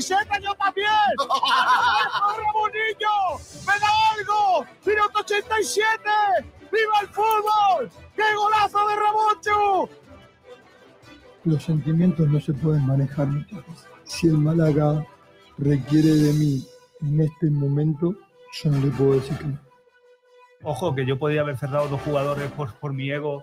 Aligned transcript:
camiseta 0.00 0.38
yo 0.40 0.54
también! 0.54 0.86
Ramonillo! 2.38 3.38
¡Me 3.66 3.78
da 3.78 3.88
algo! 4.16 4.66
¡Minuto 4.86 5.18
87! 5.20 6.00
¡Viva 6.72 7.00
el 7.02 7.08
fútbol! 7.08 7.90
¡Qué 8.16 8.22
golazo 8.34 8.88
de 8.88 8.96
Ramón, 8.96 9.90
Los 11.44 11.62
sentimientos 11.62 12.28
no 12.28 12.40
se 12.40 12.52
pueden 12.54 12.86
manejar 12.86 13.26
muchas 13.26 13.66
veces. 13.66 13.88
Si 14.04 14.26
el 14.28 14.38
Málaga 14.38 15.06
requiere 15.58 16.08
de 16.08 16.32
mí 16.32 16.66
en 17.02 17.20
este 17.20 17.50
momento, 17.50 18.14
yo 18.52 18.70
no 18.70 18.84
le 18.84 18.90
puedo 18.92 19.14
decir 19.14 19.36
que 19.38 19.44
no. 19.44 19.58
Ojo, 20.62 20.94
que 20.94 21.06
yo 21.06 21.18
podía 21.18 21.40
haber 21.40 21.56
cerrado 21.56 21.88
dos 21.88 22.00
jugadores 22.02 22.50
por, 22.52 22.72
por 22.74 22.92
mi 22.92 23.10
ego 23.10 23.42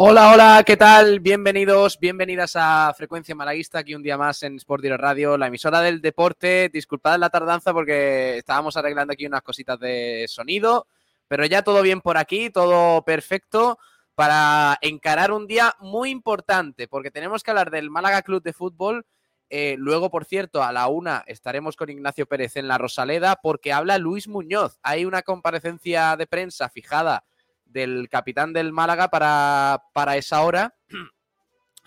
Hola, 0.00 0.30
hola, 0.32 0.62
¿qué 0.64 0.76
tal? 0.76 1.18
Bienvenidos, 1.18 1.98
bienvenidas 1.98 2.52
a 2.54 2.94
Frecuencia 2.96 3.34
Malaguista, 3.34 3.80
aquí 3.80 3.96
un 3.96 4.02
día 4.04 4.16
más 4.16 4.44
en 4.44 4.54
Sport 4.54 4.80
Direct 4.80 5.00
Radio, 5.00 5.36
la 5.36 5.48
emisora 5.48 5.80
del 5.80 6.00
deporte. 6.00 6.70
Disculpad 6.72 7.18
la 7.18 7.30
tardanza 7.30 7.72
porque 7.72 8.38
estábamos 8.38 8.76
arreglando 8.76 9.12
aquí 9.12 9.26
unas 9.26 9.42
cositas 9.42 9.76
de 9.80 10.26
sonido, 10.28 10.86
pero 11.26 11.44
ya 11.46 11.62
todo 11.62 11.82
bien 11.82 12.00
por 12.00 12.16
aquí, 12.16 12.48
todo 12.48 13.02
perfecto 13.02 13.80
para 14.14 14.78
encarar 14.82 15.32
un 15.32 15.48
día 15.48 15.74
muy 15.80 16.10
importante, 16.10 16.86
porque 16.86 17.10
tenemos 17.10 17.42
que 17.42 17.50
hablar 17.50 17.72
del 17.72 17.90
Málaga 17.90 18.22
Club 18.22 18.44
de 18.44 18.52
Fútbol. 18.52 19.04
Eh, 19.50 19.74
luego, 19.78 20.12
por 20.12 20.26
cierto, 20.26 20.62
a 20.62 20.70
la 20.70 20.86
una 20.86 21.24
estaremos 21.26 21.74
con 21.74 21.90
Ignacio 21.90 22.26
Pérez 22.26 22.54
en 22.54 22.68
la 22.68 22.78
Rosaleda 22.78 23.40
porque 23.42 23.72
habla 23.72 23.98
Luis 23.98 24.28
Muñoz. 24.28 24.78
Hay 24.84 25.04
una 25.04 25.22
comparecencia 25.22 26.16
de 26.16 26.28
prensa 26.28 26.68
fijada 26.68 27.24
del 27.68 28.08
capitán 28.08 28.52
del 28.52 28.72
Málaga 28.72 29.08
para, 29.08 29.82
para 29.92 30.16
esa 30.16 30.42
hora. 30.42 30.74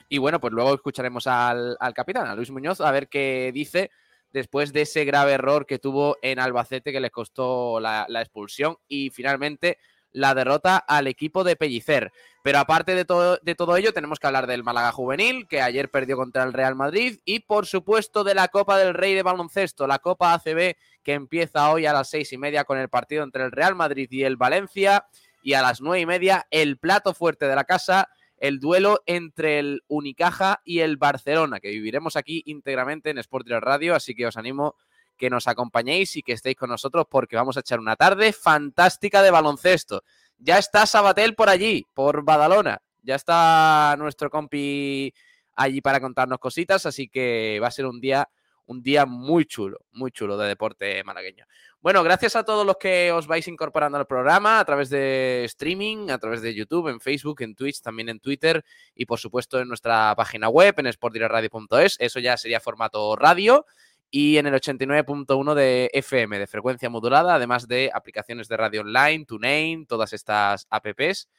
Y 0.09 0.17
bueno, 0.17 0.39
pues 0.39 0.53
luego 0.53 0.73
escucharemos 0.73 1.25
al, 1.27 1.77
al, 1.79 1.93
capitán, 1.93 2.27
a 2.27 2.35
Luis 2.35 2.51
Muñoz, 2.51 2.81
a 2.81 2.91
ver 2.91 3.07
qué 3.07 3.51
dice 3.53 3.91
después 4.33 4.73
de 4.73 4.81
ese 4.81 5.05
grave 5.05 5.33
error 5.33 5.65
que 5.65 5.79
tuvo 5.79 6.17
en 6.21 6.39
Albacete 6.39 6.91
que 6.91 6.99
les 6.99 7.11
costó 7.11 7.79
la, 7.79 8.07
expulsión 8.09 8.77
y 8.87 9.09
finalmente 9.09 9.77
la 10.13 10.35
derrota 10.35 10.77
al 10.77 11.07
equipo 11.07 11.43
de 11.43 11.55
Pellicer. 11.55 12.11
Pero 12.43 12.59
aparte 12.59 12.95
de 12.95 13.05
todo, 13.05 13.39
de 13.41 13.55
todo 13.55 13.77
ello, 13.77 13.93
tenemos 13.93 14.19
que 14.19 14.27
hablar 14.27 14.45
del 14.47 14.63
Málaga 14.63 14.91
Juvenil, 14.91 15.47
que 15.47 15.61
ayer 15.61 15.89
perdió 15.89 16.17
contra 16.17 16.43
el 16.43 16.53
Real 16.53 16.75
Madrid, 16.75 17.19
y 17.23 17.41
por 17.41 17.65
supuesto 17.65 18.23
de 18.23 18.35
la 18.35 18.49
Copa 18.49 18.77
del 18.77 18.93
Rey 18.93 19.13
de 19.13 19.23
Baloncesto, 19.23 19.87
la 19.87 19.99
Copa 19.99 20.33
ACB, 20.33 20.75
que 21.03 21.13
empieza 21.13 21.71
hoy 21.71 21.85
a 21.85 21.93
las 21.93 22.09
seis 22.09 22.33
y 22.33 22.37
media 22.37 22.65
con 22.65 22.77
el 22.77 22.89
partido 22.89 23.23
entre 23.23 23.43
el 23.43 23.51
Real 23.51 23.75
Madrid 23.75 24.09
y 24.11 24.23
el 24.23 24.35
Valencia 24.35 25.05
y 25.41 25.53
a 25.53 25.61
las 25.61 25.81
nueve 25.81 26.01
y 26.01 26.05
media 26.05 26.47
el 26.51 26.77
plato 26.77 27.13
fuerte 27.13 27.47
de 27.47 27.55
la 27.55 27.63
casa, 27.63 28.09
el 28.37 28.59
duelo 28.59 29.01
entre 29.05 29.59
el 29.59 29.83
Unicaja 29.87 30.61
y 30.65 30.79
el 30.79 30.97
Barcelona, 30.97 31.59
que 31.59 31.69
viviremos 31.69 32.15
aquí 32.15 32.41
íntegramente 32.45 33.09
en 33.09 33.19
Sport 33.19 33.47
Radio, 33.47 33.95
así 33.95 34.15
que 34.15 34.25
os 34.25 34.37
animo 34.37 34.75
que 35.17 35.29
nos 35.29 35.47
acompañéis 35.47 36.15
y 36.15 36.23
que 36.23 36.33
estéis 36.33 36.55
con 36.55 36.69
nosotros 36.69 37.05
porque 37.09 37.35
vamos 37.35 37.55
a 37.55 37.59
echar 37.59 37.79
una 37.79 37.95
tarde 37.95 38.33
fantástica 38.33 39.21
de 39.21 39.29
baloncesto. 39.29 40.03
Ya 40.39 40.57
está 40.57 40.87
Sabatel 40.87 41.35
por 41.35 41.49
allí, 41.49 41.85
por 41.93 42.23
Badalona, 42.23 42.81
ya 43.03 43.15
está 43.15 43.95
nuestro 43.99 44.31
compi 44.31 45.13
allí 45.55 45.81
para 45.81 45.99
contarnos 45.99 46.39
cositas, 46.39 46.87
así 46.87 47.07
que 47.07 47.59
va 47.61 47.67
a 47.67 47.71
ser 47.71 47.85
un 47.85 48.01
día 48.01 48.27
un 48.65 48.81
día 48.81 49.05
muy 49.05 49.45
chulo, 49.45 49.79
muy 49.91 50.11
chulo 50.11 50.37
de 50.37 50.47
deporte 50.47 51.03
malagueño. 51.03 51.45
Bueno, 51.81 52.03
gracias 52.03 52.35
a 52.35 52.43
todos 52.43 52.63
los 52.63 52.77
que 52.77 53.11
os 53.11 53.25
vais 53.25 53.47
incorporando 53.47 53.97
al 53.97 54.05
programa 54.05 54.59
a 54.59 54.65
través 54.65 54.91
de 54.91 55.43
streaming, 55.45 56.11
a 56.11 56.19
través 56.19 56.43
de 56.43 56.53
YouTube, 56.53 56.89
en 56.89 56.99
Facebook, 56.99 57.41
en 57.41 57.55
Twitch, 57.55 57.81
también 57.81 58.07
en 58.09 58.19
Twitter 58.19 58.63
y 58.93 59.07
por 59.07 59.17
supuesto 59.17 59.59
en 59.59 59.67
nuestra 59.67 60.13
página 60.15 60.47
web 60.47 60.75
en 60.77 60.93
sportdireradio.es. 60.93 61.95
Eso 61.97 62.19
ya 62.19 62.37
sería 62.37 62.59
formato 62.59 63.15
radio 63.15 63.65
y 64.11 64.37
en 64.37 64.45
el 64.45 64.53
89.1 64.53 65.55
de 65.55 65.89
FM, 65.91 66.37
de 66.37 66.45
frecuencia 66.45 66.91
modulada, 66.91 67.33
además 67.33 67.67
de 67.67 67.89
aplicaciones 67.91 68.47
de 68.47 68.57
radio 68.57 68.81
online, 68.81 69.25
TuneIn, 69.25 69.87
todas 69.87 70.13
estas 70.13 70.67
apps 70.69 71.29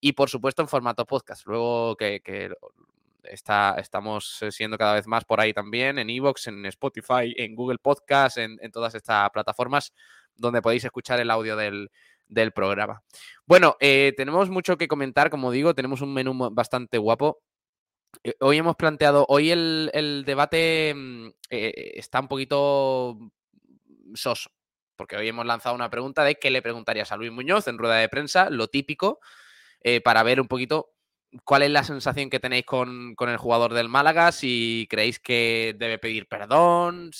y 0.00 0.12
por 0.12 0.30
supuesto 0.30 0.62
en 0.62 0.68
formato 0.68 1.04
podcast. 1.04 1.46
Luego 1.46 1.96
que 1.96 2.50
Está, 3.24 3.76
estamos 3.78 4.40
siendo 4.50 4.76
cada 4.78 4.94
vez 4.94 5.06
más 5.06 5.24
por 5.24 5.40
ahí 5.40 5.52
también, 5.52 5.98
en 5.98 6.10
Evox, 6.10 6.48
en 6.48 6.66
Spotify, 6.66 7.34
en 7.36 7.54
Google 7.54 7.78
Podcast, 7.78 8.38
en, 8.38 8.58
todas 8.72 8.94
estas 8.94 9.30
plataformas 9.30 9.92
donde 10.34 10.62
podéis 10.62 10.84
escuchar 10.84 11.20
el 11.20 11.30
audio 11.30 11.56
del, 11.56 11.90
del 12.26 12.52
programa. 12.52 13.02
Bueno, 13.46 13.76
eh, 13.80 14.12
tenemos 14.16 14.50
mucho 14.50 14.76
que 14.76 14.88
comentar, 14.88 15.30
como 15.30 15.50
digo, 15.50 15.74
tenemos 15.74 16.00
un 16.00 16.12
menú 16.14 16.50
bastante 16.52 16.98
guapo. 16.98 17.42
Eh, 18.24 18.34
hoy 18.40 18.58
hemos 18.58 18.76
planteado, 18.76 19.24
hoy 19.28 19.50
el, 19.50 19.90
el 19.94 20.24
debate 20.24 20.90
eh, 21.50 21.92
está 21.96 22.20
un 22.20 22.28
poquito 22.28 23.18
soso, 24.14 24.50
porque 24.96 25.16
hoy 25.16 25.28
hemos 25.28 25.46
lanzado 25.46 25.74
una 25.74 25.90
pregunta 25.90 26.24
de 26.24 26.36
qué 26.36 26.50
le 26.50 26.62
preguntarías 26.62 27.12
a 27.12 27.16
Luis 27.16 27.32
Muñoz 27.32 27.68
en 27.68 27.78
rueda 27.78 27.96
de 27.96 28.08
prensa, 28.08 28.50
lo 28.50 28.68
típico, 28.68 29.20
eh, 29.82 30.00
para 30.00 30.22
ver 30.22 30.40
un 30.40 30.48
poquito 30.48 30.91
cuál 31.44 31.62
es 31.62 31.70
la 31.70 31.84
sensación 31.84 32.30
que 32.30 32.40
tenéis 32.40 32.64
con, 32.64 33.14
con, 33.14 33.28
el 33.28 33.36
jugador 33.36 33.74
del 33.74 33.88
Málaga, 33.88 34.32
si 34.32 34.86
creéis 34.90 35.18
que 35.18 35.74
debe 35.78 35.98
pedir 35.98 36.28
perdón, 36.28 37.10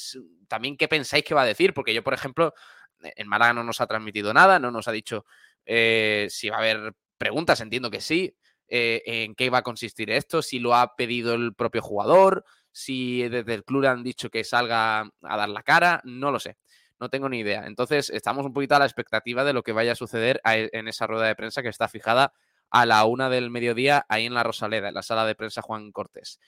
también 0.49 0.77
qué 0.77 0.89
pensáis 0.89 1.25
que 1.25 1.35
va 1.35 1.43
a 1.43 1.47
decir, 1.47 1.75
porque 1.75 1.95
yo, 1.95 2.03
por 2.03 2.15
ejemplo, 2.15 2.55
en 3.01 3.29
Málaga 3.29 3.55
no 3.55 3.65
nos 3.65 3.81
ha 3.81 3.87
transmitido 3.87 4.35
nada, 4.35 4.59
no 4.59 4.71
nos 4.71 4.89
ha 4.89 4.93
dicho 4.93 5.25
eh, 5.65 6.27
si 6.31 6.51
va 6.51 6.57
a 6.57 6.61
haber 6.61 6.95
preguntas, 7.19 7.61
entiendo 7.61 7.91
que 7.91 8.01
sí, 8.01 8.37
eh, 8.69 9.03
en 9.05 9.35
qué 9.35 9.51
va 9.51 9.59
a 9.59 9.63
consistir 9.63 10.11
esto, 10.11 10.43
si 10.43 10.59
lo 10.59 10.75
ha 10.75 10.95
pedido 10.97 11.35
el 11.35 11.55
propio 11.55 11.83
jugador, 11.83 12.45
si 12.71 13.29
desde 13.29 13.55
el 13.55 13.65
club 13.65 13.87
han 13.87 14.03
dicho 14.03 14.31
que 14.31 14.45
salga 14.45 15.01
a 15.01 15.37
dar 15.37 15.49
la 15.49 15.63
cara, 15.63 16.01
no 16.05 16.31
lo 16.31 16.41
sé. 16.41 16.57
No 16.99 17.11
tengo 17.11 17.29
ni 17.29 17.41
idea. 17.41 17.67
Entonces, 17.67 18.11
estamos 18.11 18.47
un 18.47 18.53
poquito 18.53 18.77
a 18.77 18.79
la 18.79 18.85
expectativa 18.85 19.43
de 19.43 19.53
lo 19.53 19.65
que 19.65 19.73
vaya 19.73 19.93
a 19.93 19.97
suceder 19.97 20.41
en 20.45 20.87
esa 20.87 21.07
rueda 21.09 21.27
de 21.27 21.35
prensa 21.35 21.61
que 21.61 21.69
está 21.69 21.89
fijada 21.89 22.33
a 22.73 22.87
la 22.87 23.05
una 23.05 23.29
del 23.29 23.51
mediodía 23.51 24.07
ahí 24.09 24.25
en 24.25 24.35
la 24.35 24.43
Rosaleda, 24.43 24.89
en 24.89 24.95
la 24.95 25.03
sala 25.03 25.27
de 25.27 25.35
prensa 25.35 25.61
Juan 25.61 25.93
Cortés. 25.93 26.41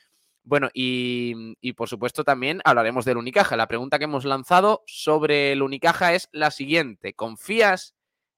Bueno, 0.42 0.70
y, 0.72 1.54
y, 1.60 1.74
por 1.74 1.88
supuesto 1.88 2.24
también 2.24 2.60
hablaremos 2.64 3.04
del 3.04 3.18
Unicaja. 3.18 3.56
La 3.56 3.68
pregunta 3.68 3.98
que 3.98 4.04
hemos 4.04 4.24
lanzado 4.24 4.82
sobre 4.86 5.52
el 5.52 5.62
Unicaja 5.62 6.14
es 6.14 6.28
la 6.32 6.50
siguiente. 6.50 7.14
¿Confías 7.14 7.94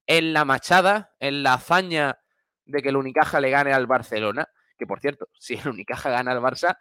en 0.06 0.32
la 0.32 0.44
machada, 0.44 1.14
en 1.20 1.42
la 1.42 1.54
hazaña 1.54 2.18
de 2.64 2.82
que 2.82 2.90
el 2.90 2.96
Unicaja 2.96 3.40
le 3.40 3.50
gane 3.50 3.72
al 3.72 3.86
Barcelona? 3.86 4.48
Que 4.78 4.86
por 4.86 5.00
cierto, 5.00 5.28
si 5.38 5.54
el 5.54 5.68
Unicaja 5.68 6.10
gana 6.10 6.32
al 6.32 6.40
Barça, 6.40 6.78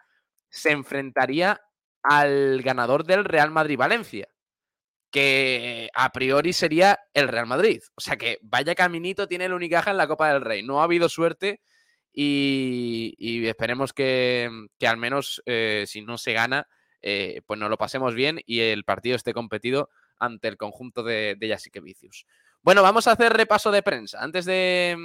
se 0.49 0.71
enfrentaría 0.71 1.61
al 2.03 2.61
ganador 2.61 3.05
del 3.05 3.25
Real 3.25 3.51
Madrid-Valencia 3.51 4.27
que 5.15 5.89
a 5.93 6.11
priori 6.11 6.51
sería 6.51 6.99
el 7.13 7.29
Real 7.29 7.45
Madrid. 7.45 7.81
O 7.95 8.01
sea 8.01 8.17
que 8.17 8.37
vaya 8.41 8.75
caminito 8.75 9.29
tiene 9.29 9.45
el 9.45 9.53
Unicaja 9.53 9.91
en 9.91 9.95
la 9.95 10.09
Copa 10.09 10.27
del 10.27 10.41
Rey. 10.41 10.61
No 10.61 10.81
ha 10.81 10.83
habido 10.83 11.07
suerte 11.07 11.61
y, 12.11 13.15
y 13.17 13.47
esperemos 13.47 13.93
que, 13.93 14.49
al 14.85 14.97
menos 14.97 15.41
eh, 15.45 15.85
si 15.87 16.01
no 16.01 16.17
se 16.17 16.33
gana, 16.33 16.67
eh, 17.01 17.41
pues 17.45 17.57
nos 17.57 17.69
lo 17.69 17.77
pasemos 17.77 18.13
bien 18.13 18.41
y 18.45 18.59
el 18.59 18.83
partido 18.83 19.15
esté 19.15 19.33
competido 19.33 19.89
ante 20.19 20.49
el 20.49 20.57
conjunto 20.57 21.01
de, 21.01 21.37
de 21.39 21.47
Yasique 21.47 21.79
Vicius. 21.79 22.25
Bueno, 22.61 22.83
vamos 22.83 23.07
a 23.07 23.13
hacer 23.13 23.31
repaso 23.31 23.71
de 23.71 23.83
prensa. 23.83 24.21
Antes 24.21 24.43
de, 24.43 24.97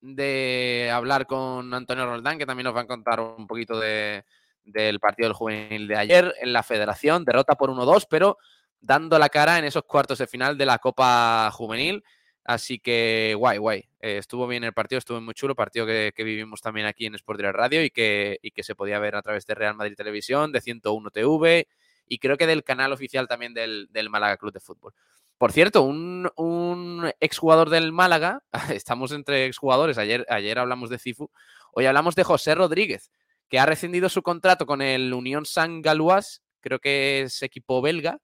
de 0.00 0.90
hablar 0.92 1.28
con 1.28 1.72
Antonio 1.72 2.06
Roldán, 2.06 2.38
que 2.38 2.46
también 2.46 2.64
nos 2.64 2.74
va 2.74 2.80
a 2.80 2.86
contar 2.88 3.20
un 3.20 3.46
poquito 3.46 3.78
de, 3.78 4.24
del 4.64 4.98
partido 4.98 5.28
del 5.28 5.36
juvenil 5.36 5.86
de 5.86 5.96
ayer 5.96 6.34
en 6.40 6.52
la 6.52 6.64
federación, 6.64 7.24
derrota 7.24 7.54
por 7.54 7.70
1-2, 7.70 8.08
pero 8.10 8.36
dando 8.80 9.18
la 9.18 9.28
cara 9.28 9.58
en 9.58 9.64
esos 9.64 9.84
cuartos 9.84 10.18
de 10.18 10.26
final 10.26 10.56
de 10.58 10.66
la 10.66 10.78
Copa 10.78 11.50
Juvenil. 11.52 12.02
Así 12.44 12.78
que 12.78 13.34
guay, 13.36 13.58
guay. 13.58 13.88
Eh, 14.00 14.18
estuvo 14.18 14.46
bien 14.46 14.62
el 14.62 14.72
partido, 14.72 14.98
estuvo 14.98 15.20
muy 15.20 15.34
chulo, 15.34 15.56
partido 15.56 15.84
que, 15.84 16.12
que 16.14 16.22
vivimos 16.22 16.60
también 16.60 16.86
aquí 16.86 17.06
en 17.06 17.16
Sport 17.16 17.38
Direct 17.38 17.56
Radio 17.56 17.82
y 17.82 17.90
que, 17.90 18.38
y 18.40 18.52
que 18.52 18.62
se 18.62 18.76
podía 18.76 19.00
ver 19.00 19.16
a 19.16 19.22
través 19.22 19.46
de 19.46 19.54
Real 19.54 19.74
Madrid 19.74 19.96
Televisión, 19.96 20.52
de 20.52 20.60
101 20.60 21.10
TV 21.10 21.66
y 22.08 22.18
creo 22.18 22.36
que 22.36 22.46
del 22.46 22.64
canal 22.64 22.92
oficial 22.92 23.28
también 23.28 23.54
del, 23.54 23.88
del 23.90 24.10
Málaga 24.10 24.36
Club 24.36 24.52
de 24.52 24.60
Fútbol. 24.60 24.94
Por 25.38 25.52
cierto, 25.52 25.82
un, 25.82 26.30
un 26.36 27.12
exjugador 27.20 27.68
del 27.68 27.92
Málaga, 27.92 28.42
estamos 28.72 29.12
entre 29.12 29.46
exjugadores, 29.46 29.98
ayer, 29.98 30.24
ayer 30.28 30.58
hablamos 30.58 30.88
de 30.88 30.98
Cifu, 30.98 31.30
hoy 31.72 31.86
hablamos 31.86 32.14
de 32.14 32.24
José 32.24 32.54
Rodríguez, 32.54 33.10
que 33.48 33.58
ha 33.58 33.66
rescindido 33.66 34.08
su 34.08 34.22
contrato 34.22 34.66
con 34.66 34.80
el 34.82 35.12
Unión 35.12 35.44
San 35.44 35.82
Galois, 35.82 36.42
creo 36.60 36.78
que 36.78 37.22
es 37.22 37.42
equipo 37.42 37.82
belga, 37.82 38.18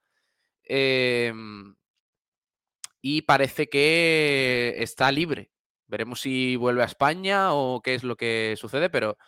eh, 0.68 1.32
y 3.00 3.22
parece 3.22 3.68
que 3.68 4.74
está 4.78 5.10
libre. 5.10 5.50
Veremos 5.88 6.20
si 6.20 6.56
vuelve 6.56 6.82
a 6.82 6.86
España 6.86 7.52
o 7.52 7.82
qué 7.82 7.94
es 7.94 8.04
lo 8.04 8.16
que 8.16 8.54
sucede, 8.56 8.88
pero 8.88 9.18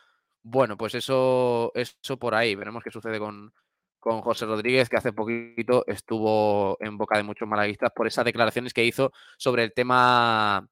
bueno, 0.42 0.76
pues 0.76 0.94
eso, 0.94 1.72
eso 1.74 2.18
por 2.18 2.34
ahí. 2.34 2.54
Veremos 2.54 2.82
qué 2.84 2.90
sucede 2.90 3.18
con, 3.18 3.52
con 3.98 4.20
José 4.22 4.46
Rodríguez, 4.46 4.88
que 4.88 4.96
hace 4.96 5.12
poquito 5.12 5.84
estuvo 5.86 6.76
en 6.80 6.96
boca 6.96 7.16
de 7.16 7.24
muchos 7.24 7.48
malaguistas 7.48 7.90
por 7.94 8.06
esas 8.06 8.24
declaraciones 8.24 8.72
que 8.72 8.84
hizo 8.84 9.12
sobre 9.36 9.64
el 9.64 9.74
tema 9.74 10.68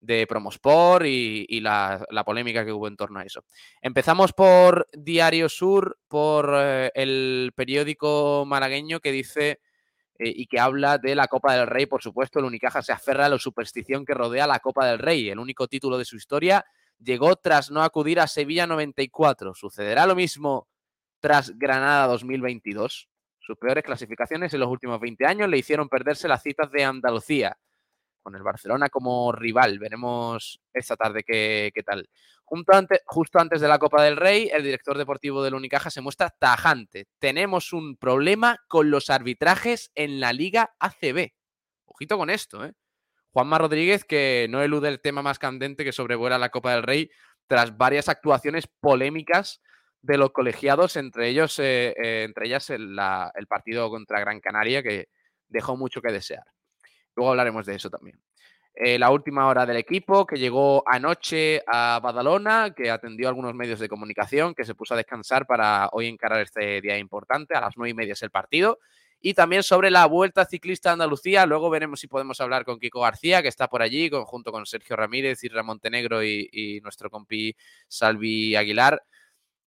de 0.00 0.26
Promosport 0.26 1.06
y, 1.06 1.46
y 1.48 1.60
la, 1.60 2.04
la, 2.10 2.24
polémica 2.24 2.64
que 2.64 2.72
hubo 2.72 2.88
en 2.88 2.96
torno 2.96 3.20
a 3.20 3.22
eso. 3.22 3.44
Empezamos 3.80 4.32
por 4.32 4.88
Diario 4.92 5.48
Sur, 5.48 5.98
por 6.08 6.54
eh, 6.56 6.90
el 6.94 7.52
periódico 7.54 8.44
malagueño 8.46 8.98
que 9.00 9.12
dice 9.12 9.60
eh, 10.22 10.32
y 10.36 10.46
que 10.46 10.60
habla 10.60 10.98
de 10.98 11.14
la 11.14 11.26
Copa 11.26 11.54
del 11.54 11.66
Rey. 11.66 11.86
Por 11.86 12.02
supuesto, 12.02 12.38
el 12.38 12.44
Unicaja 12.44 12.80
se 12.82 12.92
aferra 12.92 13.26
a 13.26 13.28
la 13.28 13.38
superstición 13.38 14.04
que 14.04 14.14
rodea 14.14 14.46
la 14.46 14.60
Copa 14.60 14.86
del 14.86 14.98
Rey. 14.98 15.28
El 15.28 15.38
único 15.38 15.66
título 15.66 15.98
de 15.98 16.04
su 16.04 16.16
historia 16.16 16.64
llegó 16.98 17.34
tras 17.36 17.70
no 17.70 17.82
acudir 17.82 18.20
a 18.20 18.28
Sevilla 18.28 18.66
94. 18.66 19.54
¿Sucederá 19.54 20.06
lo 20.06 20.14
mismo 20.14 20.68
tras 21.20 21.58
Granada 21.58 22.06
2022? 22.06 23.08
Sus 23.40 23.56
peores 23.58 23.82
clasificaciones 23.82 24.54
en 24.54 24.60
los 24.60 24.68
últimos 24.68 25.00
20 25.00 25.26
años 25.26 25.48
le 25.48 25.58
hicieron 25.58 25.88
perderse 25.88 26.28
las 26.28 26.42
citas 26.42 26.70
de 26.70 26.84
Andalucía, 26.84 27.58
con 28.22 28.36
el 28.36 28.44
Barcelona 28.44 28.88
como 28.88 29.32
rival. 29.32 29.80
Veremos 29.80 30.60
esta 30.72 30.96
tarde 30.96 31.24
qué, 31.26 31.72
qué 31.74 31.82
tal. 31.82 32.08
Justo 33.06 33.38
antes, 33.38 33.62
de 33.62 33.68
la 33.68 33.78
Copa 33.78 34.02
del 34.02 34.18
Rey, 34.18 34.50
el 34.52 34.62
director 34.62 34.98
deportivo 34.98 35.42
del 35.42 35.54
Unicaja 35.54 35.88
se 35.88 36.02
muestra 36.02 36.28
tajante. 36.28 37.06
Tenemos 37.18 37.72
un 37.72 37.96
problema 37.96 38.58
con 38.68 38.90
los 38.90 39.08
arbitrajes 39.08 39.90
en 39.94 40.20
la 40.20 40.34
Liga 40.34 40.74
ACB. 40.78 41.30
Ojito 41.86 42.18
con 42.18 42.28
esto, 42.28 42.62
¿eh? 42.66 42.74
Juanma 43.32 43.56
Rodríguez, 43.56 44.04
que 44.04 44.48
no 44.50 44.62
elude 44.62 44.88
el 44.88 45.00
tema 45.00 45.22
más 45.22 45.38
candente 45.38 45.82
que 45.82 45.92
sobrevuela 45.92 46.36
la 46.36 46.50
Copa 46.50 46.74
del 46.74 46.82
Rey 46.82 47.10
tras 47.46 47.78
varias 47.78 48.10
actuaciones 48.10 48.66
polémicas 48.66 49.62
de 50.02 50.18
los 50.18 50.32
colegiados, 50.32 50.96
entre 50.96 51.30
ellos, 51.30 51.58
eh, 51.58 51.94
eh, 51.96 52.24
entre 52.24 52.48
ellas 52.48 52.68
el, 52.68 52.98
el 53.34 53.46
partido 53.46 53.88
contra 53.88 54.20
Gran 54.20 54.40
Canaria, 54.40 54.82
que 54.82 55.08
dejó 55.48 55.78
mucho 55.78 56.02
que 56.02 56.12
desear. 56.12 56.44
Luego 57.16 57.30
hablaremos 57.30 57.64
de 57.64 57.76
eso 57.76 57.88
también. 57.88 58.20
Eh, 58.74 58.98
la 58.98 59.10
última 59.10 59.46
hora 59.48 59.66
del 59.66 59.76
equipo, 59.76 60.26
que 60.26 60.38
llegó 60.38 60.82
anoche 60.86 61.62
a 61.66 62.00
Badalona, 62.02 62.72
que 62.74 62.90
atendió 62.90 63.28
a 63.28 63.30
algunos 63.30 63.54
medios 63.54 63.78
de 63.80 63.88
comunicación, 63.88 64.54
que 64.54 64.64
se 64.64 64.74
puso 64.74 64.94
a 64.94 64.96
descansar 64.96 65.46
para 65.46 65.90
hoy 65.92 66.08
encarar 66.08 66.40
este 66.40 66.80
día 66.80 66.96
importante. 66.96 67.54
A 67.54 67.60
las 67.60 67.76
nueve 67.76 67.90
y 67.90 67.94
media 67.94 68.14
es 68.14 68.22
el 68.22 68.30
partido. 68.30 68.78
Y 69.20 69.34
también 69.34 69.62
sobre 69.62 69.90
la 69.90 70.06
Vuelta 70.06 70.44
Ciclista 70.46 70.90
a 70.90 70.92
Andalucía. 70.94 71.46
Luego 71.46 71.70
veremos 71.70 72.00
si 72.00 72.08
podemos 72.08 72.40
hablar 72.40 72.64
con 72.64 72.80
Kiko 72.80 73.02
García, 73.02 73.42
que 73.42 73.48
está 73.48 73.68
por 73.68 73.82
allí, 73.82 74.10
junto 74.10 74.50
con 74.50 74.66
Sergio 74.66 74.96
Ramírez, 74.96 75.40
Ramón 75.50 75.66
Montenegro 75.66 76.24
y, 76.24 76.48
y 76.50 76.80
nuestro 76.80 77.08
compi 77.10 77.54
Salvi 77.86 78.56
Aguilar, 78.56 79.00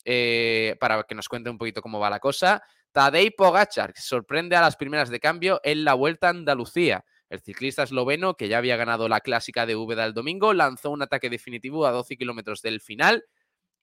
eh, 0.04 0.76
para 0.80 1.04
que 1.04 1.14
nos 1.14 1.28
cuente 1.28 1.50
un 1.50 1.58
poquito 1.58 1.82
cómo 1.82 2.00
va 2.00 2.10
la 2.10 2.20
cosa. 2.20 2.62
Tadej 2.90 3.34
Pogachar 3.36 3.92
sorprende 3.96 4.56
a 4.56 4.60
las 4.60 4.76
primeras 4.76 5.08
de 5.08 5.20
cambio 5.20 5.60
en 5.62 5.84
la 5.84 5.94
Vuelta 5.94 6.28
a 6.28 6.30
Andalucía. 6.30 7.04
El 7.34 7.40
ciclista 7.40 7.82
esloveno, 7.82 8.36
que 8.36 8.46
ya 8.46 8.58
había 8.58 8.76
ganado 8.76 9.08
la 9.08 9.20
clásica 9.20 9.66
de 9.66 9.74
Úbeda 9.74 10.04
el 10.04 10.14
domingo, 10.14 10.54
lanzó 10.54 10.90
un 10.90 11.02
ataque 11.02 11.28
definitivo 11.28 11.84
a 11.84 11.90
12 11.90 12.16
kilómetros 12.16 12.62
del 12.62 12.80
final 12.80 13.24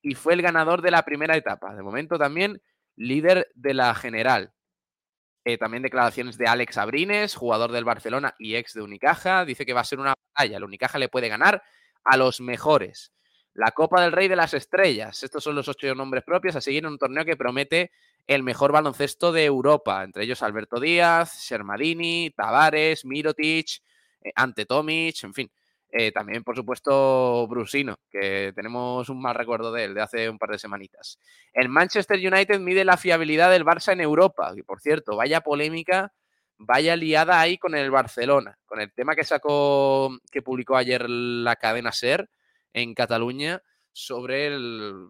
y 0.00 0.14
fue 0.14 0.32
el 0.32 0.40
ganador 0.40 0.80
de 0.80 0.90
la 0.90 1.04
primera 1.04 1.36
etapa. 1.36 1.74
De 1.74 1.82
momento 1.82 2.18
también 2.18 2.62
líder 2.96 3.50
de 3.54 3.74
la 3.74 3.94
general. 3.94 4.54
Eh, 5.44 5.58
también 5.58 5.82
declaraciones 5.82 6.38
de 6.38 6.46
Alex 6.46 6.78
Abrines, 6.78 7.34
jugador 7.34 7.72
del 7.72 7.84
Barcelona 7.84 8.34
y 8.38 8.54
ex 8.54 8.72
de 8.72 8.80
Unicaja. 8.80 9.44
Dice 9.44 9.66
que 9.66 9.74
va 9.74 9.82
a 9.82 9.84
ser 9.84 9.98
una 10.00 10.14
batalla. 10.34 10.56
El 10.56 10.64
Unicaja 10.64 10.98
le 10.98 11.10
puede 11.10 11.28
ganar 11.28 11.62
a 12.04 12.16
los 12.16 12.40
mejores. 12.40 13.12
La 13.54 13.72
Copa 13.72 14.00
del 14.00 14.12
Rey 14.12 14.28
de 14.28 14.36
las 14.36 14.54
Estrellas. 14.54 15.22
Estos 15.22 15.44
son 15.44 15.54
los 15.54 15.68
ocho 15.68 15.94
nombres 15.94 16.24
propios 16.24 16.56
a 16.56 16.60
seguir 16.60 16.84
en 16.84 16.92
un 16.92 16.98
torneo 16.98 17.24
que 17.24 17.36
promete 17.36 17.90
el 18.26 18.42
mejor 18.42 18.72
baloncesto 18.72 19.30
de 19.30 19.44
Europa, 19.44 20.02
entre 20.04 20.24
ellos 20.24 20.42
Alberto 20.42 20.80
Díaz, 20.80 21.42
Shermadini, 21.42 22.30
Tavares, 22.30 23.04
Mirotic, 23.04 23.82
eh, 24.22 24.32
Ante 24.34 24.64
Tomic, 24.64 25.22
en 25.24 25.34
fin. 25.34 25.52
Eh, 25.90 26.10
también, 26.12 26.42
por 26.42 26.56
supuesto, 26.56 27.46
Brusino, 27.46 27.96
que 28.10 28.52
tenemos 28.54 29.10
un 29.10 29.20
mal 29.20 29.34
recuerdo 29.34 29.70
de 29.70 29.84
él 29.84 29.94
de 29.94 30.00
hace 30.00 30.30
un 30.30 30.38
par 30.38 30.48
de 30.50 30.58
semanitas. 30.58 31.18
El 31.52 31.68
Manchester 31.68 32.16
United 32.16 32.58
mide 32.60 32.86
la 32.86 32.96
fiabilidad 32.96 33.50
del 33.50 33.66
Barça 33.66 33.92
en 33.92 34.00
Europa, 34.00 34.54
y 34.56 34.62
por 34.62 34.80
cierto, 34.80 35.16
vaya 35.16 35.42
polémica, 35.42 36.10
vaya 36.56 36.96
liada 36.96 37.38
ahí 37.38 37.58
con 37.58 37.74
el 37.74 37.90
Barcelona, 37.90 38.58
con 38.64 38.80
el 38.80 38.90
tema 38.94 39.14
que 39.14 39.24
sacó, 39.24 40.16
que 40.30 40.40
publicó 40.40 40.76
ayer 40.76 41.10
la 41.10 41.56
cadena 41.56 41.92
SER 41.92 42.30
en 42.72 42.94
Cataluña 42.94 43.62
sobre 43.92 44.46
el 44.46 45.08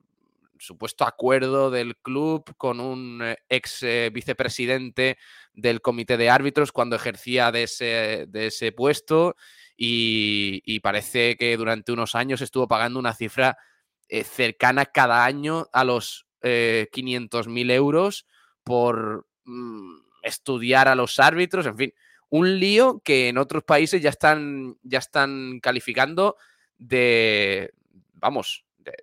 supuesto 0.58 1.04
acuerdo 1.04 1.70
del 1.70 1.96
club 1.96 2.44
con 2.56 2.78
un 2.78 3.20
eh, 3.22 3.38
ex 3.48 3.82
eh, 3.82 4.10
vicepresidente 4.12 5.18
del 5.52 5.80
comité 5.80 6.16
de 6.16 6.30
árbitros 6.30 6.70
cuando 6.70 6.96
ejercía 6.96 7.50
de 7.50 7.64
ese, 7.64 8.26
de 8.28 8.46
ese 8.46 8.70
puesto 8.70 9.34
y, 9.76 10.80
parece 10.80 11.36
que 11.36 11.56
durante 11.56 11.92
unos 11.92 12.14
años 12.14 12.40
estuvo 12.40 12.68
pagando 12.68 12.98
una 12.98 13.14
cifra 13.14 13.58
eh, 14.08 14.24
cercana 14.24 14.86
cada 14.86 15.24
año 15.24 15.66
a 15.72 15.84
los 15.84 16.26
eh, 16.42 16.88
500.000 16.92 17.70
euros 17.72 18.26
por 18.62 19.26
mm, 19.44 19.94
estudiar 20.22 20.88
a 20.88 20.94
los 20.94 21.18
árbitros, 21.18 21.66
en 21.66 21.76
fin, 21.76 21.94
un 22.28 22.60
lío 22.60 23.00
que 23.04 23.28
en 23.28 23.38
otros 23.38 23.64
países 23.64 24.00
ya 24.00 24.10
están, 24.10 24.76
ya 24.82 24.98
están 24.98 25.60
calificando 25.60 26.36
de, 26.82 27.72
vamos, 28.14 28.64
de, 28.78 28.94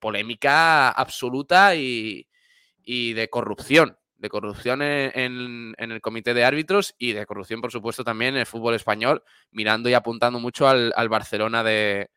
polémica 0.00 0.90
absoluta 0.90 1.76
y, 1.76 2.26
y, 2.82 3.12
de 3.12 3.30
corrupción. 3.30 3.96
De 4.18 4.28
corrupción 4.28 4.82
en, 4.82 5.12
en, 5.14 5.74
en, 5.78 5.92
el 5.92 6.00
comité 6.00 6.34
de 6.34 6.44
árbitros 6.44 6.94
y 6.98 7.12
de 7.12 7.26
corrupción, 7.26 7.60
por 7.60 7.70
supuesto, 7.70 8.02
también 8.02 8.34
en 8.34 8.40
el 8.40 8.46
fútbol 8.46 8.74
español, 8.74 9.22
mirando 9.52 9.88
y 9.88 9.94
apuntando 9.94 10.40
mucho 10.40 10.66
al, 10.66 10.92
al 10.96 11.08
Barcelona 11.08 11.62
de, 11.62 12.10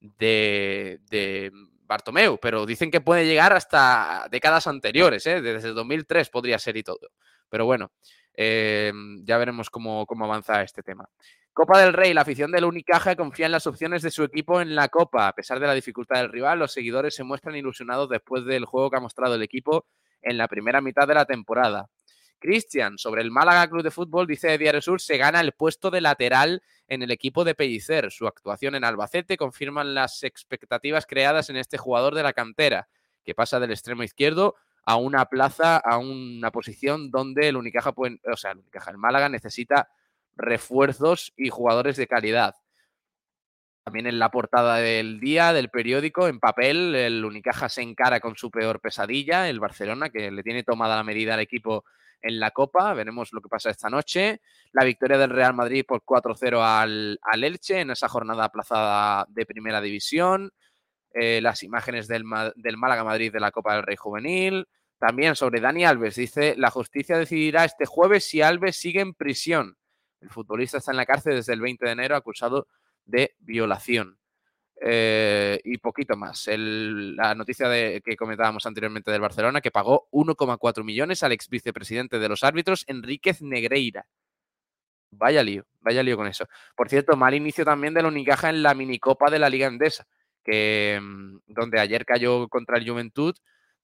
de, 0.00 1.52
Bartomeu. 1.86 2.38
Pero 2.40 2.66
dicen 2.66 2.90
que 2.90 3.00
puede 3.00 3.26
llegar 3.26 3.52
hasta 3.52 4.26
décadas 4.30 4.66
anteriores, 4.66 5.26
¿eh? 5.26 5.40
desde 5.40 5.68
el 5.68 5.74
2003 5.74 6.30
podría 6.30 6.58
ser 6.58 6.76
y 6.76 6.82
todo. 6.82 7.10
Pero 7.48 7.66
bueno, 7.66 7.92
eh, 8.34 8.92
ya 9.22 9.38
veremos 9.38 9.70
cómo, 9.70 10.06
cómo 10.06 10.24
avanza 10.24 10.62
este 10.62 10.82
tema. 10.82 11.08
Copa 11.60 11.78
del 11.78 11.92
Rey, 11.92 12.14
la 12.14 12.22
afición 12.22 12.50
del 12.50 12.64
Unicaja 12.64 13.14
confía 13.16 13.44
en 13.44 13.52
las 13.52 13.66
opciones 13.66 14.00
de 14.00 14.10
su 14.10 14.24
equipo 14.24 14.62
en 14.62 14.74
la 14.74 14.88
Copa. 14.88 15.28
A 15.28 15.34
pesar 15.34 15.60
de 15.60 15.66
la 15.66 15.74
dificultad 15.74 16.18
del 16.18 16.32
rival, 16.32 16.58
los 16.58 16.72
seguidores 16.72 17.14
se 17.14 17.22
muestran 17.22 17.54
ilusionados 17.54 18.08
después 18.08 18.46
del 18.46 18.64
juego 18.64 18.88
que 18.88 18.96
ha 18.96 19.00
mostrado 19.00 19.34
el 19.34 19.42
equipo 19.42 19.84
en 20.22 20.38
la 20.38 20.48
primera 20.48 20.80
mitad 20.80 21.06
de 21.06 21.12
la 21.12 21.26
temporada. 21.26 21.90
Cristian, 22.38 22.96
sobre 22.96 23.20
el 23.20 23.30
Málaga 23.30 23.68
Club 23.68 23.82
de 23.82 23.90
Fútbol, 23.90 24.26
dice 24.26 24.56
Diario 24.56 24.80
Sur, 24.80 25.02
se 25.02 25.18
gana 25.18 25.42
el 25.42 25.52
puesto 25.52 25.90
de 25.90 26.00
lateral 26.00 26.62
en 26.88 27.02
el 27.02 27.10
equipo 27.10 27.44
de 27.44 27.54
Pellicer. 27.54 28.10
Su 28.10 28.26
actuación 28.26 28.74
en 28.74 28.84
Albacete 28.84 29.36
confirman 29.36 29.92
las 29.92 30.22
expectativas 30.22 31.04
creadas 31.04 31.50
en 31.50 31.56
este 31.56 31.76
jugador 31.76 32.14
de 32.14 32.22
la 32.22 32.32
cantera, 32.32 32.88
que 33.22 33.34
pasa 33.34 33.60
del 33.60 33.72
extremo 33.72 34.02
izquierdo 34.02 34.54
a 34.82 34.96
una 34.96 35.26
plaza, 35.26 35.76
a 35.76 35.98
una 35.98 36.52
posición 36.52 37.10
donde 37.10 37.50
el 37.50 37.58
Unicaja, 37.58 37.92
o 37.94 38.36
sea, 38.38 38.52
el 38.52 38.60
Unicaja, 38.60 38.90
el 38.90 38.96
Málaga 38.96 39.28
necesita 39.28 39.90
refuerzos 40.36 41.32
y 41.36 41.48
jugadores 41.48 41.96
de 41.96 42.06
calidad. 42.06 42.54
También 43.84 44.06
en 44.06 44.18
la 44.18 44.30
portada 44.30 44.76
del 44.76 45.20
día, 45.20 45.52
del 45.52 45.70
periódico, 45.70 46.28
en 46.28 46.38
papel, 46.38 46.94
el 46.94 47.24
Unicaja 47.24 47.68
se 47.68 47.82
encara 47.82 48.20
con 48.20 48.36
su 48.36 48.50
peor 48.50 48.80
pesadilla, 48.80 49.48
el 49.48 49.58
Barcelona, 49.58 50.10
que 50.10 50.30
le 50.30 50.42
tiene 50.42 50.62
tomada 50.62 50.96
la 50.96 51.02
medida 51.02 51.34
al 51.34 51.40
equipo 51.40 51.84
en 52.22 52.38
la 52.38 52.50
Copa. 52.50 52.92
Veremos 52.94 53.32
lo 53.32 53.40
que 53.40 53.48
pasa 53.48 53.70
esta 53.70 53.88
noche. 53.88 54.40
La 54.72 54.84
victoria 54.84 55.18
del 55.18 55.30
Real 55.30 55.54
Madrid 55.54 55.84
por 55.86 56.02
4-0 56.04 56.62
al, 56.62 57.18
al, 57.22 57.44
Elche 57.44 57.80
en 57.80 57.90
esa 57.90 58.08
jornada 58.08 58.44
aplazada 58.44 59.26
de 59.28 59.46
Primera 59.46 59.80
División. 59.80 60.52
Eh, 61.12 61.40
las 61.40 61.62
imágenes 61.62 62.06
del, 62.06 62.24
del 62.54 62.76
Málaga 62.76 63.02
Madrid 63.02 63.32
de 63.32 63.40
la 63.40 63.50
Copa 63.50 63.74
del 63.74 63.82
Rey 63.82 63.96
Juvenil. 63.96 64.68
También 64.98 65.34
sobre 65.34 65.60
Dani 65.60 65.86
Alves, 65.86 66.16
dice, 66.16 66.54
la 66.58 66.70
justicia 66.70 67.16
decidirá 67.16 67.64
este 67.64 67.86
jueves 67.86 68.24
si 68.24 68.42
Alves 68.42 68.76
sigue 68.76 69.00
en 69.00 69.14
prisión. 69.14 69.78
El 70.20 70.30
futbolista 70.30 70.78
está 70.78 70.90
en 70.90 70.98
la 70.98 71.06
cárcel 71.06 71.34
desde 71.34 71.52
el 71.52 71.60
20 71.60 71.84
de 71.84 71.92
enero 71.92 72.16
acusado 72.16 72.68
de 73.04 73.34
violación. 73.38 74.18
Eh, 74.82 75.60
y 75.64 75.76
poquito 75.78 76.16
más. 76.16 76.48
La 76.48 77.34
noticia 77.34 77.68
de, 77.68 78.00
que 78.02 78.16
comentábamos 78.16 78.64
anteriormente 78.64 79.10
del 79.10 79.20
Barcelona, 79.20 79.60
que 79.60 79.70
pagó 79.70 80.08
1,4 80.10 80.82
millones 80.84 81.22
al 81.22 81.32
ex 81.32 81.48
vicepresidente 81.48 82.18
de 82.18 82.28
los 82.28 82.42
árbitros, 82.44 82.84
Enríquez 82.86 83.42
Negreira. 83.42 84.06
Vaya 85.12 85.42
lío, 85.42 85.66
vaya 85.80 86.02
lío 86.02 86.16
con 86.16 86.28
eso. 86.28 86.46
Por 86.76 86.88
cierto, 86.88 87.16
mal 87.16 87.34
inicio 87.34 87.64
también 87.64 87.92
de 87.92 88.02
la 88.02 88.08
Unicaja 88.08 88.48
en 88.48 88.62
la 88.62 88.74
minicopa 88.74 89.30
de 89.30 89.38
la 89.38 89.50
Liga 89.50 89.66
Endesa, 89.66 90.06
que, 90.44 90.98
mm, 91.02 91.40
donde 91.46 91.80
ayer 91.80 92.06
cayó 92.06 92.48
contra 92.48 92.78
el 92.78 92.88
Juventud 92.88 93.34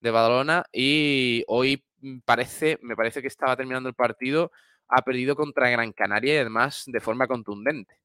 de 0.00 0.10
Badalona 0.10 0.64
y 0.72 1.44
hoy 1.48 1.84
mm, 2.00 2.20
parece, 2.24 2.78
me 2.82 2.96
parece 2.96 3.20
que 3.20 3.28
estaba 3.28 3.56
terminando 3.56 3.88
el 3.88 3.94
partido, 3.94 4.52
ha 4.88 5.02
perdido 5.02 5.36
contra 5.36 5.70
Gran 5.70 5.92
Canaria 5.92 6.34
y 6.34 6.38
además 6.38 6.84
de 6.86 7.00
forma 7.00 7.26
contundente. 7.26 8.00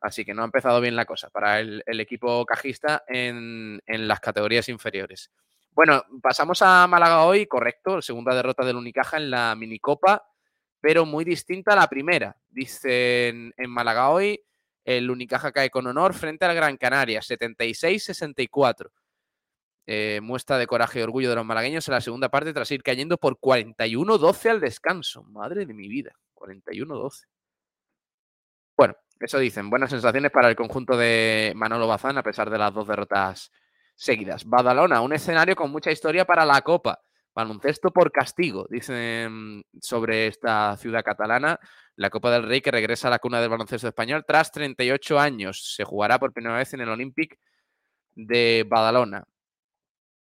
Así 0.00 0.24
que 0.24 0.34
no 0.34 0.42
ha 0.42 0.46
empezado 0.46 0.80
bien 0.80 0.96
la 0.96 1.06
cosa 1.06 1.30
para 1.30 1.60
el, 1.60 1.82
equipo 1.86 2.44
cajista 2.44 3.04
en, 3.08 3.80
en, 3.86 4.06
las 4.06 4.20
categorías 4.20 4.68
inferiores. 4.68 5.30
Bueno, 5.70 6.04
pasamos 6.22 6.60
a 6.62 6.86
Málaga 6.86 7.24
hoy, 7.24 7.46
correcto, 7.46 8.02
segunda 8.02 8.34
derrota 8.34 8.64
del 8.64 8.76
Unicaja 8.76 9.16
en 9.16 9.30
la 9.30 9.54
minicopa 9.56 10.22
pero 10.84 11.06
muy 11.06 11.24
distinta 11.24 11.72
a 11.72 11.76
la 11.76 11.88
primera. 11.88 12.36
Dicen 12.50 13.54
en 13.56 13.70
Málaga 13.70 14.10
hoy, 14.10 14.38
el 14.84 15.10
Unicaja 15.10 15.50
cae 15.50 15.70
con 15.70 15.86
honor 15.86 16.12
frente 16.12 16.44
al 16.44 16.54
Gran 16.54 16.76
Canaria, 16.76 17.20
76-64. 17.20 18.90
Eh, 19.86 20.20
muestra 20.22 20.56
de 20.56 20.66
coraje 20.66 21.00
y 21.00 21.02
orgullo 21.02 21.28
de 21.28 21.36
los 21.36 21.44
malagueños 21.44 21.86
en 21.88 21.94
la 21.94 22.00
segunda 22.00 22.30
parte 22.30 22.54
tras 22.54 22.70
ir 22.70 22.82
cayendo 22.82 23.18
por 23.18 23.38
41-12 23.38 24.50
al 24.50 24.60
descanso. 24.60 25.24
Madre 25.24 25.66
de 25.66 25.74
mi 25.74 25.88
vida, 25.88 26.12
41-12. 26.34 27.26
Bueno, 28.76 28.94
eso 29.20 29.38
dicen. 29.38 29.68
Buenas 29.70 29.90
sensaciones 29.90 30.30
para 30.30 30.48
el 30.48 30.56
conjunto 30.56 30.96
de 30.96 31.52
Manolo 31.54 31.86
Bazán 31.86 32.16
a 32.16 32.22
pesar 32.22 32.50
de 32.50 32.58
las 32.58 32.72
dos 32.72 32.88
derrotas 32.88 33.52
seguidas. 33.94 34.44
Badalona, 34.46 35.00
un 35.02 35.12
escenario 35.12 35.54
con 35.54 35.70
mucha 35.70 35.90
historia 35.90 36.24
para 36.24 36.44
la 36.44 36.62
Copa. 36.62 37.00
Baloncesto 37.34 37.90
por 37.90 38.12
castigo, 38.12 38.66
dicen 38.70 39.64
sobre 39.80 40.28
esta 40.28 40.76
ciudad 40.76 41.04
catalana. 41.04 41.58
La 41.96 42.10
Copa 42.10 42.30
del 42.30 42.44
Rey 42.44 42.60
que 42.60 42.70
regresa 42.70 43.08
a 43.08 43.10
la 43.10 43.18
cuna 43.18 43.40
del 43.40 43.50
baloncesto 43.50 43.88
español 43.88 44.24
tras 44.26 44.50
38 44.50 45.18
años. 45.18 45.74
Se 45.74 45.84
jugará 45.84 46.18
por 46.18 46.32
primera 46.32 46.56
vez 46.56 46.72
en 46.74 46.80
el 46.80 46.88
Olympic 46.88 47.38
de 48.14 48.64
Badalona. 48.68 49.24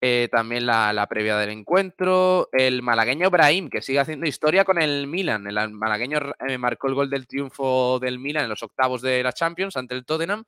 Eh, 0.06 0.28
también 0.30 0.66
la, 0.66 1.06
previa 1.08 1.38
del 1.38 1.48
encuentro. 1.48 2.50
El 2.52 2.82
malagueño 2.82 3.30
Brahim, 3.30 3.70
que 3.70 3.80
sigue 3.80 4.00
haciendo 4.00 4.26
historia 4.26 4.62
con 4.62 4.78
el 4.78 5.06
Milan. 5.06 5.46
El 5.46 5.70
malagueño 5.70 6.18
eh, 6.46 6.58
marcó 6.58 6.88
el 6.88 6.94
gol 6.94 7.08
del 7.08 7.26
triunfo 7.26 7.98
del 7.98 8.18
Milan 8.18 8.44
en 8.44 8.50
los 8.50 8.62
octavos 8.62 9.00
de 9.00 9.22
la 9.22 9.32
Champions 9.32 9.78
ante 9.78 9.94
el 9.94 10.04
Tottenham. 10.04 10.44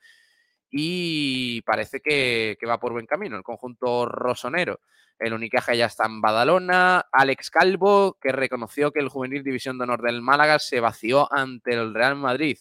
Y 0.71 1.63
parece 1.63 2.01
que, 2.01 2.59
que 2.61 2.67
va 2.67 2.79
por 2.79 2.93
buen 2.93 3.07
camino 3.07 3.35
el 3.35 3.43
conjunto 3.43 4.05
rosonero. 4.05 4.81
El 5.19 5.33
Unicaja 5.33 5.75
ya 5.75 5.87
está 5.87 6.05
en 6.05 6.21
Badalona. 6.21 7.07
Alex 7.11 7.49
Calvo, 7.49 8.19
que 8.21 8.33
reconoció 8.33 8.93
que 8.93 9.01
el 9.01 9.09
Juvenil 9.09 9.43
División 9.43 9.79
de 9.79 9.85
Honor 9.85 10.03
del 10.03 10.21
Málaga 10.21 10.59
se 10.59 10.81
vació 10.81 11.33
ante 11.33 11.73
el 11.73 11.95
Real 11.95 12.17
Madrid. 12.17 12.59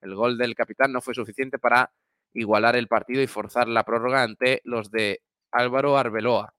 El 0.00 0.14
gol 0.14 0.38
del 0.38 0.54
capitán 0.54 0.92
no 0.92 1.02
fue 1.02 1.12
suficiente 1.12 1.58
para 1.58 1.92
igualar 2.32 2.74
el 2.74 2.88
partido 2.88 3.20
y 3.20 3.26
forzar 3.26 3.68
la 3.68 3.84
prórroga 3.84 4.22
ante 4.22 4.62
los 4.64 4.90
de 4.90 5.20
Álvaro 5.52 5.96
Arbeloa. 5.96 6.52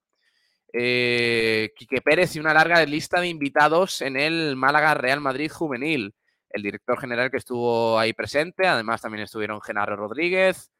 Eh, 0.72 1.70
Quique 1.76 2.00
Pérez 2.00 2.36
y 2.36 2.40
una 2.40 2.54
larga 2.54 2.84
lista 2.84 3.20
de 3.20 3.28
invitados 3.28 4.02
en 4.02 4.16
el 4.16 4.56
Málaga 4.56 4.94
Real 4.94 5.20
Madrid 5.20 5.50
Juvenil. 5.50 6.14
El 6.48 6.62
director 6.62 6.98
general 6.98 7.30
que 7.30 7.38
estuvo 7.38 7.98
ahí 7.98 8.12
presente, 8.12 8.66
además 8.66 9.00
también 9.00 9.24
estuvieron 9.24 9.60
Genaro 9.60 9.96
Rodríguez, 9.96 10.70